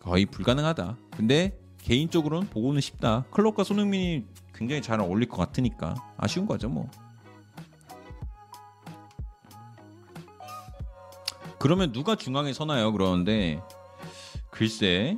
[0.00, 0.96] 거의 불가능하다.
[1.16, 3.24] 근데 개인적으로는 보고는 싶다.
[3.30, 6.88] 클럽과 손흥민이 굉장히 잘 어울릴 것 같으니까 아쉬운 거죠, 뭐.
[11.58, 12.92] 그러면 누가 중앙에 서나요?
[12.92, 13.60] 그러는데
[14.50, 15.16] 글쎄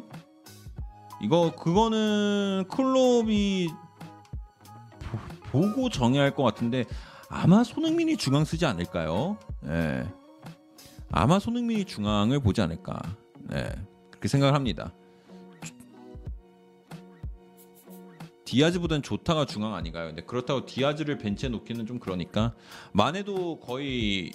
[1.23, 3.68] 이거 그거는 클럽이
[5.01, 5.18] 보,
[5.51, 6.84] 보고 정해야 할 것 같은데
[7.36, 9.36] 아마 손흥민이 중앙 쓰지 않을까요?
[9.66, 10.08] 예.
[11.10, 12.96] 아마 손흥민이 중앙을 보지 않을까.
[13.52, 13.72] 예.
[14.10, 14.92] 그렇게 생각을 합니다.
[18.44, 20.06] 디아즈보단 조타가 중앙 아닌가요?
[20.06, 22.54] 근데 그렇다고 디아즈를 벤치에 놓기는 좀 그러니까
[22.92, 24.30] 마네도 거의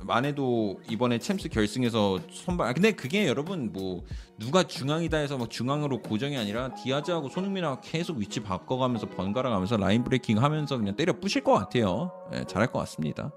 [0.00, 2.68] 마네도 이번에 챔스 결승에서 선발.
[2.68, 4.04] 아, 근데 그게 여러분 뭐
[4.38, 10.04] 누가 중앙이다 해서 막 중앙으로 고정이 아니라 디아즈하고 손흥민하고 계속 위치 바꿔가면서 번갈아 가면서 line
[10.04, 12.12] breaking 하면서 그냥 때려 부실 것 같아요.
[12.34, 13.32] 예, 잘할 것 같습니다.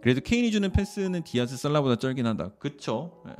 [0.00, 2.52] 그래도 케인이 주는 패스는 디아즈 살라보다 쩔긴 하다.
[2.58, 3.22] 그쵸?
[3.28, 3.32] 예.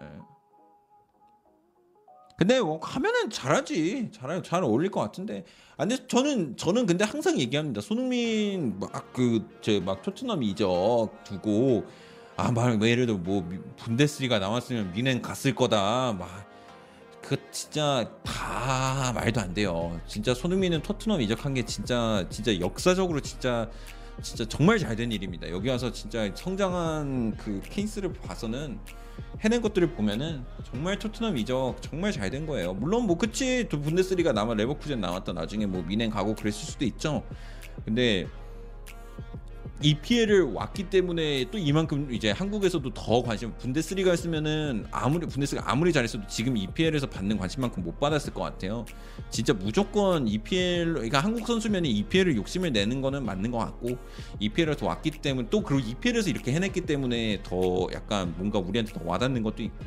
[2.36, 4.10] 근데 뭐 하면은 잘하지.
[4.12, 5.44] 잘, 잘 어울릴 것 같은데.
[5.78, 7.80] 아, 근데 저는 저는 근데 항상 얘기합니다.
[7.80, 11.86] 손흥민 막 그저막 토트넘 이적 두고
[12.36, 16.12] 아막 예를 들어 뭐 미- 분데스리가 나왔으면 미넨 갔을 거다.
[16.18, 16.48] 막
[17.28, 20.00] 그 진짜 다 말도 안 돼요.
[20.06, 23.68] 진짜 손흥민은 토트넘 이적한 게 진짜 진짜 역사적으로 진짜
[24.22, 25.48] 진짜 정말 잘 된 일입니다.
[25.50, 28.78] 여기 와서 진짜 성장한 그 케이스를 봐서는
[29.40, 32.74] 해낸 것들을 보면은 정말 토트넘 이적 정말 잘 된 거예요.
[32.74, 37.22] 물론 뭐 그치 또 분데스리가 남아 레버쿠젠 나왔다 나중에 뭐 미넨 가고 그랬을 수도 있죠.
[37.84, 38.26] 근데
[39.80, 46.56] EPL을 왔기 때문에 또 이만큼 이제 한국에서도 더 관심 분데스리가였으면은 아무리 분데스가 아무리 잘했어도 지금
[46.56, 48.84] EPL에서 받는 관심만큼 못 받았을 것 같아요.
[49.30, 53.96] 진짜 무조건 EPL 그러니까 한국 선수면이 EPL을 욕심을 내는 거는 맞는 것 같고
[54.40, 59.44] EPL에서 왔기 때문에 또 그리고 EPL에서 이렇게 해냈기 때문에 더 약간 뭔가 우리한테 더 와닿는
[59.44, 59.84] 것도 있고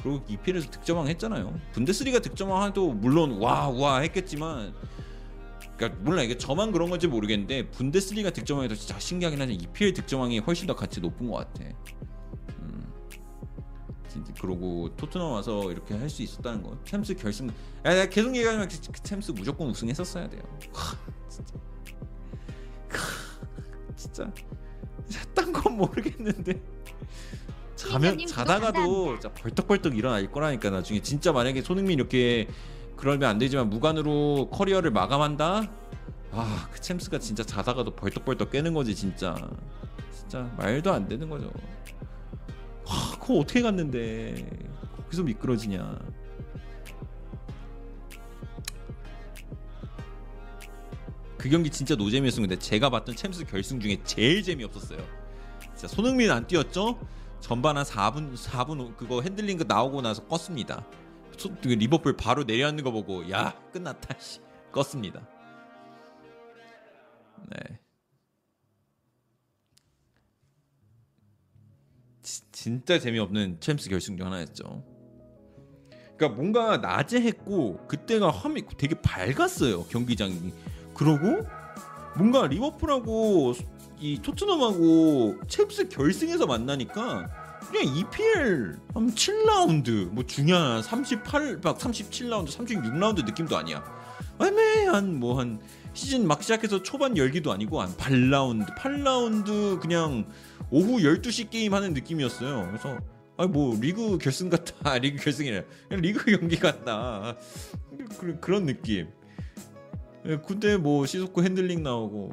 [0.00, 1.58] 그리고 EPL에서 득점왕 했잖아요.
[1.72, 4.74] 분데스리가 득점왕 해도 물론 와와 했겠지만
[5.82, 10.38] 그러니까 몰라 이게 저만 그런 건지 모르겠는데 분데스리가 득점왕이 더 진짜 신기하긴 하지 EPL 득점왕이
[10.40, 11.64] 훨씬 더 가치 높은 것 같아.
[12.60, 12.92] 음.
[14.08, 16.78] 진짜 그러고 토트넘 와서 이렇게 할 수 있었다는 거.
[16.84, 17.48] 챔스 결승.
[17.48, 17.52] 야,
[17.94, 20.42] 내가 계속 얘기하지만 그, 그 챔스 무조건 우승했었어야 돼요.
[20.72, 20.96] 하,
[21.28, 21.54] 진짜.
[22.90, 24.32] 하, 진짜.
[25.34, 26.62] 딴건 모르겠는데.
[27.74, 32.46] 자면 자다가도 벌떡벌떡 일어날 거라니까 나중에 진짜 만약에 손흥민 이렇게
[33.02, 35.68] 그러면 안 되지만 무관으로 커리어를 마감한다.
[36.30, 39.34] 아, 그 챔스가 진짜 자다가도 벌떡벌떡 깨는 거지 진짜.
[40.16, 41.52] 진짜 말도 안 되는 거죠.
[42.86, 44.48] 아, 그거 어떻게 갔는데
[44.98, 45.98] 거기서 미끄러지냐.
[51.38, 55.04] 그 경기 진짜 노잼이었는데 제가 봤던 챔스 결승 중에 제일 재미없었어요.
[55.74, 57.00] 진짜 손흥민 안 뛰었죠?
[57.40, 60.84] 전반 한 4분 4분 그거 핸들링 그 나오고 나서 껐습니다.
[61.36, 64.40] 소- 그 리버풀 바로 내려앉는 거 보고 야 끝났다 씨
[64.72, 65.26] 껐습니다.
[67.50, 67.78] 네.
[72.22, 74.84] 지- 진짜 재미없는 챔스 결승 중 하나였죠.
[76.16, 80.52] 그러니까 뭔가 낮에 했고 그때가 화면 되게 밝았어요 경기장이.
[80.94, 81.44] 그러고
[82.16, 83.54] 뭔가 리버풀하고
[83.98, 87.28] 이 토트넘하고 챔스 결승에서 만나니까
[87.72, 93.82] 그냥 EPL 한 7라운드 뭐 중요한 38, 막 37라운드, 36라운드 느낌도 아니야.
[94.40, 95.58] 애매한 뭐 한
[95.94, 100.26] 시즌 막 시작해서 초반 열기도 아니고 한 8라운드, 8라운드 그냥
[100.70, 102.66] 오후 12시 게임 하는 느낌이었어요.
[102.66, 102.98] 그래서
[103.36, 104.96] 아니 뭐 리그 결승 같다.
[104.98, 105.64] 리그 결승이래.
[105.90, 107.36] 리그 경기 같다.
[108.18, 109.08] 그, 그런 느낌.
[110.26, 112.30] 예, 근데 뭐 시소코 핸들링 나오고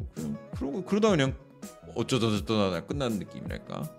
[0.57, 1.33] 그러고 그러다 그냥
[1.95, 3.98] 어쩌다 저쩌다 끝나는 느낌이랄까.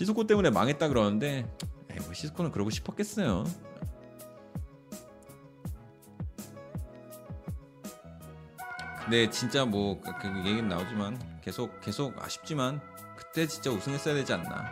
[0.00, 1.46] 시소코 때문에 망했다 그러는데
[1.90, 3.44] 에이, 뭐 시소코는 그러고 싶었겠어요.
[9.04, 12.80] 근데 진짜 뭐 그 얘기는 나오지만 계속 계속 아쉽지만
[13.14, 14.64] 그때 진짜 우승했어야 되지 않나.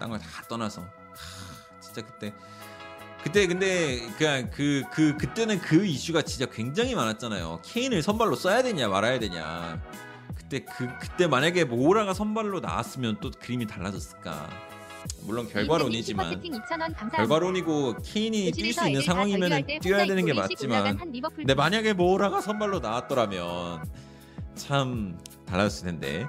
[0.00, 2.34] 딴 걸 다 떠나서 하, 진짜 그때
[3.22, 7.60] 그때 근데 그냥 그, 그 그때는 그 이슈가 진짜 굉장히 많았잖아요.
[7.64, 9.80] 케인을 선발로 써야 되냐 말아야 되냐.
[10.48, 14.48] 그때 그 그때 만약에 모라가 선발로 나왔으면 또 그림이 달라졌을까.
[15.22, 17.16] 물론 결과론이지만 슈퍼채팅 2,000원 감사합니다.
[17.16, 20.98] 결과론이고 케인이 뛸수 요즘에서 있는 애들 다 상황이면 뛰어야 되는 게 맞지만
[21.36, 23.84] 근데 만약에 모라가 선발로 나왔더라면
[24.54, 26.26] 참 달라졌을 텐데.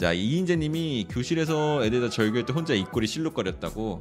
[0.00, 4.00] 자 이인재님이 교실에서 애들 다 절교할 때 혼자 입꼬리 실룩거렸다고.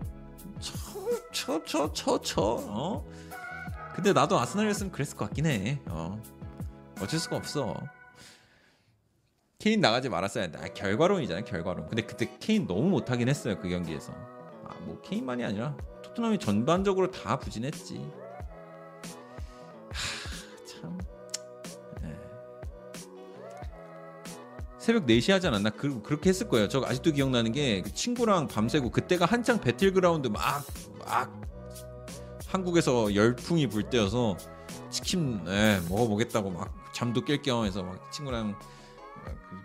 [1.31, 3.05] 쳐쳐쳐쳐 어?
[3.93, 5.79] 근데 나도 아스날이었으면 그랬을 것 같긴 해.
[5.87, 6.19] 어.
[7.01, 7.75] 어쩔 수가 없어.
[9.59, 11.87] 케인 나가지 말았어야 했는데 아, 결과론이잖아요 결과론.
[11.87, 14.13] 근데 그때 케인 너무 못하긴 했어요 그 경기에서.
[14.13, 17.97] 아 뭐 케인만이 아니라 토트넘이 전반적으로 다 부진했지.
[19.91, 20.97] 하, 참.
[22.01, 22.15] 네.
[24.77, 25.71] 새벽 4시 하지 않았나?
[25.71, 26.69] 그, 그렇게 했을 거예요.
[26.69, 30.63] 저 아직도 기억나는 게 그 친구랑 밤새고 그때가 한창 배틀그라운드 막,
[30.99, 31.41] 막
[32.47, 34.37] 한국에서 열풍이 불 때여서
[34.89, 38.59] 치킨 예, 먹어보겠다고 막 잠도 깰 겸 해서 막 친구랑 막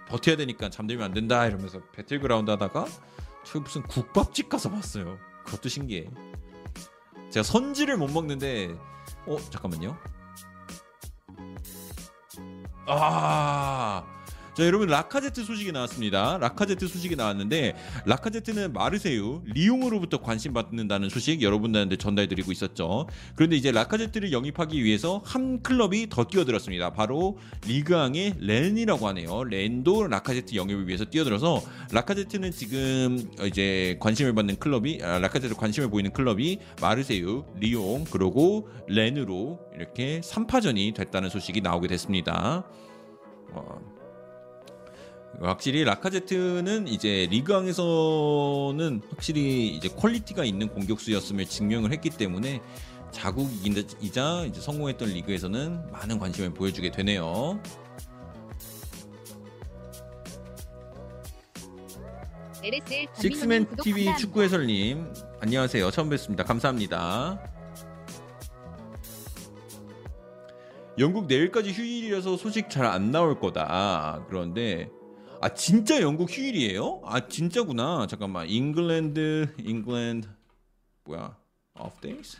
[0.09, 2.87] 버텨야 되니까 잠들면 안 된다 이러면서 배틀그라운드 하다가
[3.45, 5.19] 저 무슨 국밥집 가서 봤어요.
[5.45, 6.11] 그것도 신기해.
[7.31, 8.75] 제가 선지를 못 먹는데
[9.27, 9.97] 어 잠깐만요.
[12.87, 14.05] 아.
[14.55, 16.39] 자 여러분 라카제트 소식이 나왔습니다.
[16.39, 17.75] 라카제트 소식이 나왔는데
[18.07, 23.09] 라카제트는 마르세유 리옹으로부터 관심 받는다는 소식 여러분들한테 전달드리고 있었죠.
[23.35, 26.93] 그런데 이제 라카제트를 영입하기 위해서 한 클럽이 더 뛰어들었습니다.
[26.93, 29.43] 바로 리그앙의 렌이라고 하네요.
[29.43, 31.61] 렌도 라카제트 영입을 위해서 뛰어들어서
[31.91, 39.59] 라카제트는 지금 이제 관심을 받는 클럽이 아, 라카제트 관심을 보이는 클럽이 마르세유, 리옹 그리고 렌으로
[39.75, 42.65] 이렇게 3파전이 됐다는 소식이 나오게 됐습니다.
[43.51, 43.94] 어,
[45.41, 52.63] 확실히 라카제트는 이제 리그앙에서는 확실히 이제 퀄리티가 있는 공격수였음을 증명을 했기 때문에
[53.11, 57.61] 자국이자 이제 성공했던 리그에서는 많은 관심을 보여주게 되네요.
[63.21, 64.17] 식스맨 TV.
[64.17, 67.39] 축구 해설님 안녕하세요 처음 뵙습니다 감사합니다
[70.99, 74.25] 영국 내일까지 휴일이라서 소식 잘 안 나올 거다.
[74.29, 74.89] 그런데
[75.41, 77.03] 아 진짜 영국 휴일이에요?
[77.05, 78.07] 아 진짜구나.
[78.07, 78.49] 잠깐만.
[78.49, 80.29] 잉글랜드 잉글랜드
[81.05, 81.37] 뭐야?
[81.79, 82.39] off days?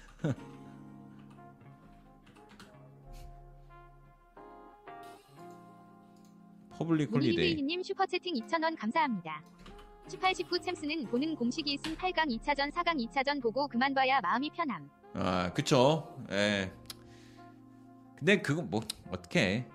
[6.71, 7.55] public holiday.
[7.55, 9.43] 무니히베이님 슈퍼 채팅 2,000원 감사합니다.
[10.09, 14.91] 18-19 챔스는 보는 공식이 있음 8강 2차전 4강 2차전 보고 그만 봐야 마음이 편함.
[15.15, 16.17] 아, 그쵸.
[16.31, 16.71] 예.
[18.17, 19.67] 근데 그거 뭐 어떻게?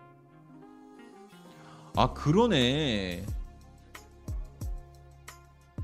[1.95, 3.25] 아, 그러네.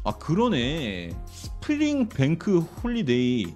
[0.04, 1.10] 아, 그러네.
[1.26, 3.54] Spring Bank Holiday.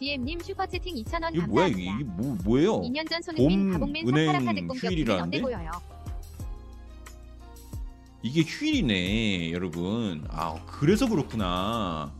[0.00, 1.68] DM님 슈퍼채팅 2,000원 이게 뭐야 감사합니다.
[1.68, 2.80] 이게 이게 뭐 뭐예요?
[2.82, 5.40] 2년 전 손흥민 봄 가봉맨 은행 손가락 휴일이라는데?
[5.40, 5.70] 보여요?
[8.22, 10.26] 이게 휴일이네, 여러분.
[10.30, 12.12] 아, 그래서 그렇구나.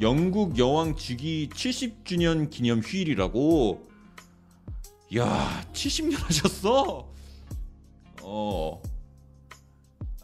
[0.00, 3.91] 영국 여왕 즉위 70주년 기념 휴일이라고.
[5.16, 7.12] 야, 70년 하셨어?
[8.22, 8.82] 어.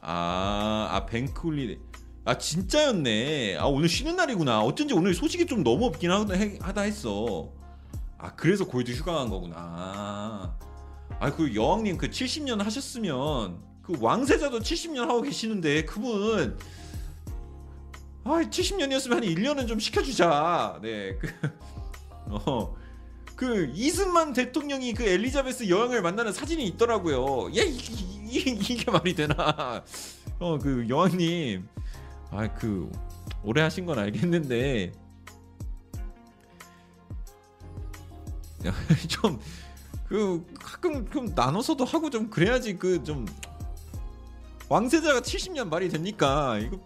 [0.01, 1.79] 아, 아 뱅크홀리데.
[2.25, 3.59] 아 진짜였네.
[3.59, 4.61] 아 오늘 쉬는 날이구나.
[4.63, 7.53] 어쩐지 오늘 소식이 좀 너무 없긴 하다, 했어.
[8.17, 10.57] 아 그래서 골드 휴가 간 거구나.
[11.21, 16.59] 아그 여왕님 그 70년 하셨으면 그 왕세자도 70년 하고 계시는데 그분
[18.25, 20.79] 아 70년이었으면 한 1년은 좀 시켜주자.
[20.83, 21.17] 네.
[21.19, 21.29] 그,
[22.31, 22.77] 어.
[23.39, 27.57] 그 이승만 대통령이 그 엘리자베스 여왕을 만나는 사진이 있더라고요.
[27.57, 29.85] 야 이, 이, 이, 이게 말이 되나?
[30.41, 31.69] 어 그 여왕님
[32.33, 32.91] 아 그
[33.45, 34.93] 오래 하신 건 알겠는데
[39.09, 39.39] 좀
[40.09, 43.27] 그 가끔 좀 나눠서도 하고 좀 그래야지 그 좀
[44.71, 46.81] 왕세자가 70년 말이 됩니까 이거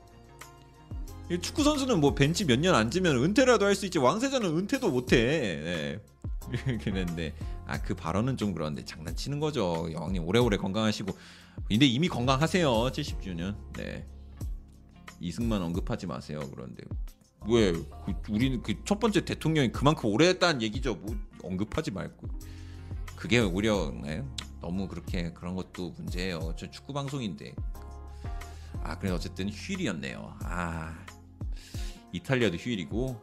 [1.31, 5.17] 이 축구 선수는 뭐 벤치 몇 년 앉으면 은퇴라도 할 수 있지 왕세자는 은퇴도 못해
[5.17, 6.01] 네.
[6.81, 7.35] 됐는데
[7.67, 9.89] 아 그 발언은 좀 그런데 장난치는 거죠.
[9.93, 11.13] 여왕님 오래오래 건강하시고.
[11.69, 13.57] 근데 이미 건강하세요 70주년.
[13.75, 14.07] 네.
[15.21, 16.85] 이승만 언급하지 마세요 그런데.
[17.49, 17.73] 왜?
[17.73, 20.95] 그, 우리는 그 첫 번째 대통령이 그만큼 오래 했다는 얘기죠.
[20.97, 22.29] 뭐 언급하지 말고.
[23.17, 24.25] 그게 오히려 네,
[24.61, 26.55] 너무 그렇게 그런 것도 문제예요.
[26.57, 27.55] 저 축구 방송인데.
[28.83, 30.37] 아 그래 어쨌든 휴일이었네요.
[30.43, 31.05] 아
[32.13, 33.21] 이탈리아도 휴일이고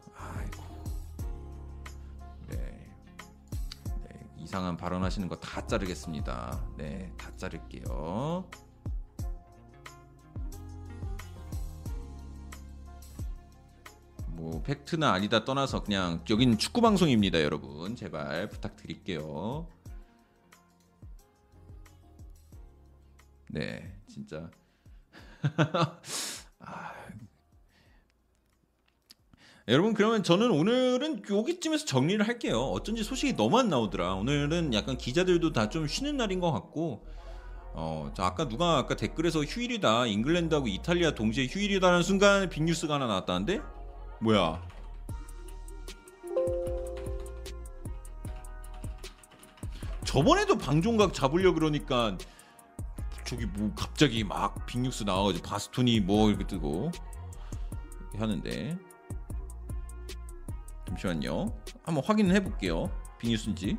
[4.50, 8.44] 이상한 발언하시는 거 다 자르겠습니다 네 다 자를게요
[14.28, 17.94] 뭐 팩트나 아니다 떠나서 그냥 여긴 축구 방송입니다, 여러분.
[17.94, 19.68] 제발 부탁드릴게요.
[23.50, 24.50] 네, 진짜.
[26.60, 26.99] 아.
[29.70, 32.58] 여러분 그러면 저는 오늘은 여기쯤에서 정리를 할게요.
[32.60, 34.14] 어쩐지 소식이 너무 안 나오더라.
[34.14, 37.06] 오늘은 약간 기자들도 다 좀 쉬는 날인 것 같고
[37.74, 40.06] 어, 저 아까 누가 아까 댓글에서 휴일이다.
[40.06, 43.60] 잉글랜드하고 이탈리아 동시에 휴일이다라는 순간 빅뉴스가 하나 나왔다는데?
[44.20, 44.60] 뭐야?
[50.04, 52.18] 저번에도 방종각 잡으려 그러니까
[53.24, 56.90] 저기 뭐 갑자기 막 빅뉴스 나와가지고 바스톤이 뭐 이렇게 뜨고
[58.00, 58.89] 이렇게 하는데
[60.90, 61.46] 잠시만요.
[61.84, 62.90] 한번 확인을 해볼게요.
[63.18, 63.78] 빅뉴스인지.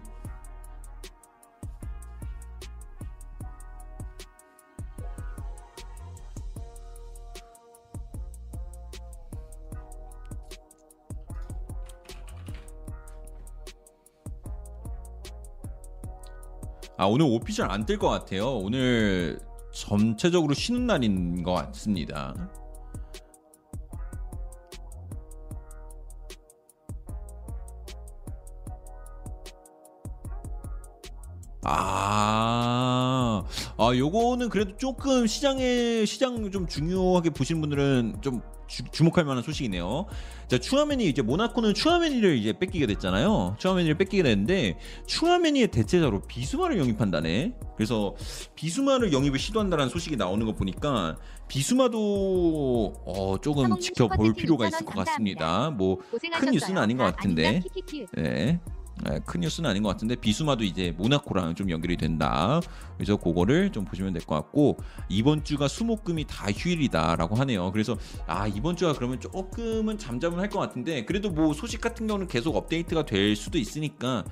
[16.98, 18.58] 아 오늘 오피셜 안 뜰 것 같아요.
[18.58, 19.40] 오늘
[19.74, 22.36] 전체적으로 쉬는 날인 것 같습니다.
[31.64, 33.44] 아,
[33.78, 40.06] 아, 요거는 그래도 조금 시장에 시장 좀 중요하게 보시는 분들은 좀 주, 목할 만한 소식이네요.
[40.48, 43.58] 자, 추아메니 이제 모나코는 추아메니를 이제 뺏기게 됐잖아요.
[43.60, 47.54] 추아메니를 뺏기게 됐는데 추아메니의 대체자로 비수마를 영입한다네.
[47.76, 48.16] 그래서
[48.56, 51.18] 비수마를 영입을 시도한다는 소식이 나오는 거 보니까
[51.50, 55.06] 비수마도 어, 조금 지켜볼 필요가 2,000원 있을 것.
[55.06, 55.70] 같습니다.
[55.72, 55.98] 뭐.
[56.40, 57.62] 큰 뉴스는 아닌 것 아, 같은데.
[58.14, 58.60] 네.
[59.04, 62.62] 네, 큰 뉴스는 아닌 것 같은데 비수마도 이제 모나코랑 좀 연결이 된다.
[62.98, 64.78] 그래서 그거를 좀 보시면 될 것 같고
[65.10, 67.72] 이번 주가 수목금이 다 휴일이다라고 하네요.
[67.72, 67.98] 그래서
[68.28, 73.06] 아 이번 주가 그러면 조금은 잠잠을 할것 같은데 그래도 뭐 소식 같은 경우는 계속 업데이트가
[73.06, 74.24] 될 수도 있으니까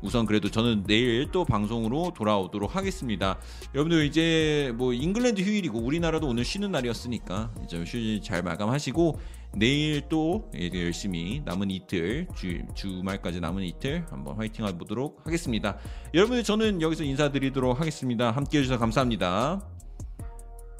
[0.00, 3.38] 우선 그래도 저는 내일 또 방송으로 돌아오도록 하겠습니다.
[3.74, 9.18] 여러분들 이제 뭐 잉글랜드 휴일이고 우리나라도 오늘 쉬는 날이었으니까 이제 휴일 잘 마감하시고
[9.54, 15.76] 내일 또 열심히 남은 이틀 주, 주말까지 남은 이틀 한번 화이팅 해보도록 하겠습니다.
[16.14, 18.30] 여러분들 저는 여기서 인사드리도록 하겠습니다.
[18.30, 19.60] 함께 해주셔서 감사합니다.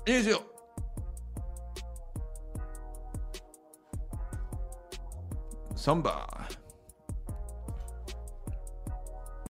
[0.07, 0.39] 안녕히 계세요.
[5.77, 6.27] 선바